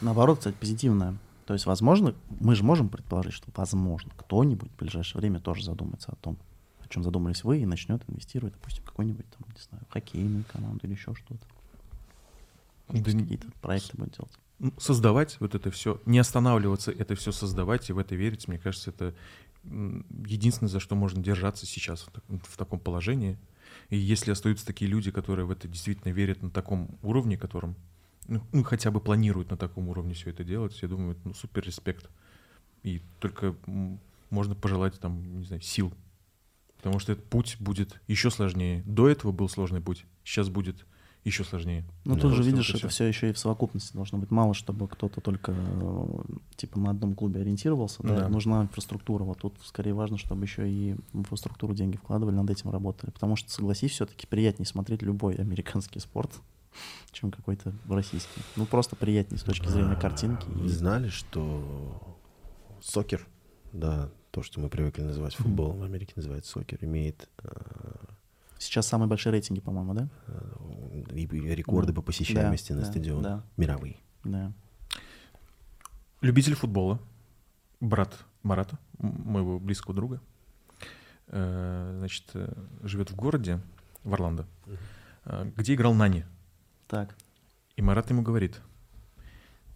Наоборот, 0.00 0.38
кстати, 0.38 0.56
позитивная. 0.58 1.18
То 1.46 1.54
есть, 1.54 1.66
возможно, 1.66 2.14
мы 2.40 2.54
же 2.54 2.62
можем 2.62 2.88
предположить, 2.88 3.32
что, 3.32 3.50
возможно, 3.56 4.12
кто-нибудь 4.16 4.70
в 4.70 4.76
ближайшее 4.76 5.20
время 5.20 5.40
тоже 5.40 5.64
задумается 5.64 6.12
о 6.12 6.16
том, 6.16 6.38
о 6.80 6.88
чем 6.88 7.02
задумались 7.02 7.42
вы, 7.42 7.60
и 7.60 7.66
начнет 7.66 8.02
инвестировать, 8.08 8.54
допустим, 8.54 8.84
какой-нибудь, 8.84 9.26
там, 9.30 9.48
не 9.54 9.60
знаю, 9.62 9.84
хоккейную 9.90 10.44
команду 10.52 10.86
или 10.86 10.92
еще 10.92 11.14
что-то. 11.14 11.46
Да 12.88 13.02
какие-то 13.02 13.48
проекты 13.60 13.96
будет 13.96 14.16
делать. 14.16 14.38
Создавать 14.78 15.38
вот 15.40 15.54
это 15.54 15.70
все, 15.70 16.00
не 16.04 16.18
останавливаться, 16.18 16.90
это 16.90 17.14
все 17.14 17.32
создавать 17.32 17.90
и 17.90 17.92
в 17.92 17.98
это 17.98 18.14
верить, 18.14 18.48
мне 18.48 18.58
кажется, 18.58 18.90
это 18.90 19.14
единственное, 19.64 20.70
за 20.70 20.80
что 20.80 20.94
можно 20.96 21.22
держаться 21.22 21.66
сейчас 21.66 22.06
в 22.28 22.56
таком 22.56 22.80
положении. 22.80 23.38
И 23.90 23.96
если 23.96 24.32
остаются 24.32 24.66
такие 24.66 24.90
люди, 24.90 25.10
которые 25.10 25.46
в 25.46 25.50
это 25.50 25.66
действительно 25.66 26.12
верят 26.12 26.42
на 26.42 26.50
таком 26.50 26.98
уровне, 27.02 27.38
которым, 27.38 27.74
ну, 28.26 28.42
ну 28.52 28.62
хотя 28.62 28.90
бы 28.90 29.00
планируют 29.00 29.50
на 29.50 29.56
таком 29.56 29.88
уровне 29.88 30.14
все 30.14 30.30
это 30.30 30.44
делать, 30.44 30.78
я 30.82 30.88
думаю, 30.88 31.16
ну, 31.24 31.34
супер 31.34 31.64
респект. 31.64 32.10
И 32.82 33.02
только 33.18 33.56
можно 34.30 34.54
пожелать 34.54 35.00
там, 35.00 35.38
не 35.38 35.44
знаю, 35.44 35.62
сил. 35.62 35.92
Потому 36.76 36.98
что 36.98 37.12
этот 37.12 37.24
путь 37.24 37.56
будет 37.58 38.00
еще 38.06 38.30
сложнее. 38.30 38.82
До 38.86 39.08
этого 39.08 39.32
был 39.32 39.48
сложный 39.48 39.80
путь, 39.80 40.04
сейчас 40.22 40.48
будет 40.48 40.84
еще 41.28 41.44
сложнее. 41.44 41.84
Ну, 42.04 42.14
Да. 42.16 42.20
тут 42.22 42.32
же, 42.34 42.42
видишь, 42.42 42.74
это 42.74 42.88
все 42.88 43.04
еще 43.04 43.30
и 43.30 43.32
в 43.32 43.38
совокупности 43.38 43.92
должно 43.94 44.18
быть. 44.18 44.30
Мало, 44.30 44.52
чтобы 44.54 44.88
кто-то 44.88 45.20
только 45.20 45.54
э, 45.56 46.22
типа 46.56 46.78
на 46.80 46.90
одном 46.90 47.14
клубе 47.14 47.40
ориентировался. 47.40 48.02
Да? 48.02 48.20
Да. 48.22 48.28
Нужна 48.28 48.62
инфраструктура. 48.62 49.24
Вот 49.24 49.38
тут 49.38 49.54
скорее 49.64 49.94
важно, 49.94 50.18
чтобы 50.18 50.44
еще 50.44 50.68
и 50.70 50.94
в 51.12 51.20
инфраструктуру 51.20 51.74
деньги 51.74 51.96
вкладывали, 51.96 52.34
над 52.34 52.50
этим 52.50 52.70
работали. 52.70 53.10
Потому 53.10 53.36
что, 53.36 53.50
согласись, 53.50 53.92
все-таки 53.92 54.26
приятнее 54.26 54.66
смотреть 54.66 55.02
любой 55.02 55.34
американский 55.36 56.00
спорт, 56.00 56.32
чем 57.12 57.30
какой-то 57.30 57.72
российский. 57.88 58.40
Ну, 58.56 58.66
просто 58.66 58.96
приятнее 58.96 59.38
с 59.38 59.42
точки 59.44 59.68
зрения 59.68 59.96
картинки. 59.96 60.46
Вы 60.48 60.66
и- 60.66 60.68
знали, 60.68 61.08
что 61.08 62.16
сокер, 62.80 63.26
да, 63.72 64.10
то, 64.30 64.42
что 64.42 64.60
мы 64.60 64.68
привыкли 64.68 65.02
называть 65.02 65.34
футболом, 65.34 65.78
в 65.80 65.82
Америке 65.82 66.12
называется 66.16 66.52
сокер, 66.52 66.78
имеет 66.82 67.28
э, 67.42 67.48
Сейчас 68.58 68.86
самые 68.88 69.08
большие 69.08 69.32
рейтинги, 69.32 69.60
по-моему, 69.60 69.94
да? 69.94 70.08
и- 71.12 71.26
рекорды 71.54 71.92
Да. 71.92 71.96
по 71.96 72.02
посещаемости 72.02 72.72
Да, 72.72 72.78
на 72.78 72.84
да, 72.84 72.90
стадион. 72.90 73.22
да. 73.22 73.44
Мировые. 73.56 73.96
Да. 74.24 74.52
Любитель 76.20 76.54
футбола, 76.54 77.00
брат 77.80 78.18
Марата, 78.42 78.78
моего 78.98 79.60
близкого 79.60 79.94
друга, 79.94 80.20
э, 81.28 81.94
значит, 81.98 82.24
э, 82.34 82.52
живет 82.82 83.10
в 83.10 83.16
городе, 83.16 83.60
в 84.02 84.12
Орландо, 84.14 84.46
э, 85.24 85.50
где 85.56 85.74
играл 85.74 85.94
Нани. 85.94 86.24
Так. 86.88 87.14
И 87.76 87.82
Марат 87.82 88.10
ему 88.10 88.22
говорит, 88.22 88.60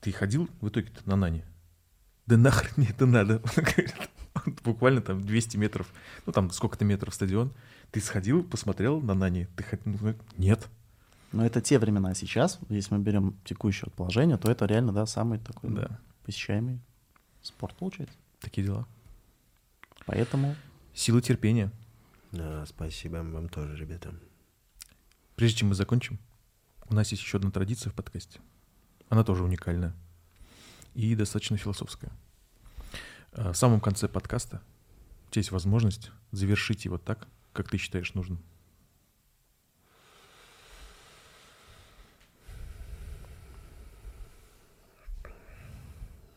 ты 0.00 0.10
ходил 0.10 0.48
в 0.60 0.68
итоге-то 0.68 1.08
на 1.08 1.14
Нани? 1.14 1.44
Да 2.26 2.36
нахрен 2.36 2.72
мне 2.76 2.88
это 2.90 3.06
надо. 3.06 3.34
Он 3.56 3.62
говорит, 3.64 3.94
Буквально 4.64 5.00
там 5.02 5.20
200 5.20 5.56
метров, 5.56 5.92
ну 6.26 6.32
там 6.32 6.50
сколько-то 6.50 6.84
метров 6.84 7.14
стадион. 7.14 7.52
Ты 7.92 8.00
сходил, 8.00 8.42
посмотрел 8.42 9.00
на 9.00 9.14
Нани? 9.14 9.46
Ты 9.56 9.62
хот- 9.64 9.82
ну, 9.84 10.14
Нет. 10.38 10.68
Но 11.30 11.46
это 11.46 11.60
те 11.60 11.78
времена. 11.78 12.14
Сейчас, 12.14 12.58
если 12.68 12.94
мы 12.94 13.00
берем 13.02 13.38
текущее 13.44 13.90
положение, 13.90 14.36
то 14.38 14.50
это 14.50 14.66
реально, 14.66 14.92
да, 14.92 15.06
самый 15.06 15.38
такой 15.38 15.70
ну, 15.70 15.76
Да, 15.82 16.00
посещаемый 16.24 16.80
спорт 17.42 17.76
получается. 17.76 18.16
такие 18.40 18.66
дела. 18.66 18.86
Поэтому 20.06 20.56
Сила 20.94 21.22
терпения. 21.22 21.70
Да, 22.32 22.66
спасибо 22.66 23.16
вам 23.16 23.48
тоже, 23.48 23.76
ребята. 23.76 24.14
Прежде 25.36 25.58
чем 25.58 25.68
мы 25.68 25.74
закончим, 25.74 26.18
у 26.88 26.94
нас 26.94 27.10
есть 27.10 27.22
еще 27.22 27.38
одна 27.38 27.50
традиция 27.50 27.90
в 27.90 27.94
подкасте. 27.94 28.40
Она 29.08 29.24
тоже 29.24 29.44
уникальная 29.44 29.94
и 30.94 31.14
достаточно 31.14 31.56
философская. 31.56 32.12
А, 33.32 33.52
В 33.52 33.56
самом 33.56 33.80
конце 33.80 34.08
подкаста 34.08 34.60
у 35.28 35.30
тебя 35.30 35.40
есть 35.40 35.50
возможность 35.50 36.10
завершить 36.30 36.84
его 36.84 36.98
так, 36.98 37.26
как 37.52 37.68
ты 37.68 37.78
считаешь 37.78 38.14
нужным. 38.14 38.42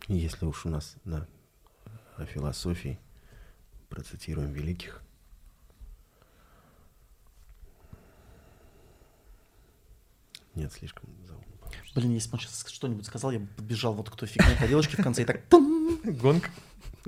Если 0.07 0.45
уж 0.45 0.65
у 0.65 0.69
нас 0.69 0.95
на 1.03 1.27
о 2.15 2.25
философии 2.25 2.99
процитируем 3.89 4.51
великих, 4.51 5.01
нет, 10.53 10.71
слишком 10.71 11.09
заумно. 11.25 11.45
Блин, 11.95 12.11
если 12.11 12.29
бы 12.29 12.35
он 12.35 12.39
сейчас 12.39 12.67
что-нибудь 12.69 13.05
сказал, 13.05 13.31
я 13.31 13.39
бы 13.39 13.47
подбежал 13.47 13.93
вот 13.93 14.09
к 14.09 14.15
той 14.15 14.27
фигне 14.27 14.55
тарелочки 14.55 14.95
в 14.95 15.03
конце 15.03 15.23
и 15.23 15.25
так 15.25 15.43
пум, 15.49 15.99
Гонг 16.03 16.51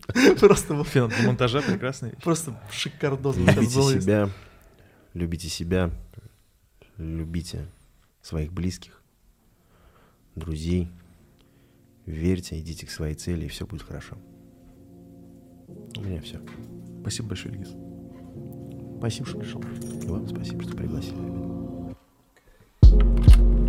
просто 0.40 0.74
вот 0.74 0.88
финал 0.88 1.12
монтажа 1.26 1.62
прекрасный. 1.62 2.12
просто 2.24 2.60
шикардозно 2.72 3.52
сейчас 3.52 3.76
Любите 3.76 4.02
себя, 4.02 4.30
любите 5.14 5.50
себя, 5.50 5.92
любите 6.98 7.66
своих 8.22 8.52
близких, 8.52 9.02
друзей, 10.36 10.90
верьте, 12.06 12.60
идите 12.60 12.86
к 12.86 12.92
своей 12.92 13.16
цели, 13.16 13.46
и 13.46 13.50
все 13.50 13.66
будет 13.66 13.84
хорошо. 13.84 14.18
У 15.96 16.02
меня 16.02 16.22
все. 16.22 16.40
Спасибо 17.02 17.30
большое, 17.30 17.54
Ильгиз. 17.56 17.74
Спасибо, 18.98 19.28
что 19.28 19.40
пришел. 19.40 19.64
И 20.04 20.08
вам 20.08 20.28
спасибо, 20.28 20.64
что 20.64 20.76
пригласили. 20.76 21.16
ребят. 22.92 23.67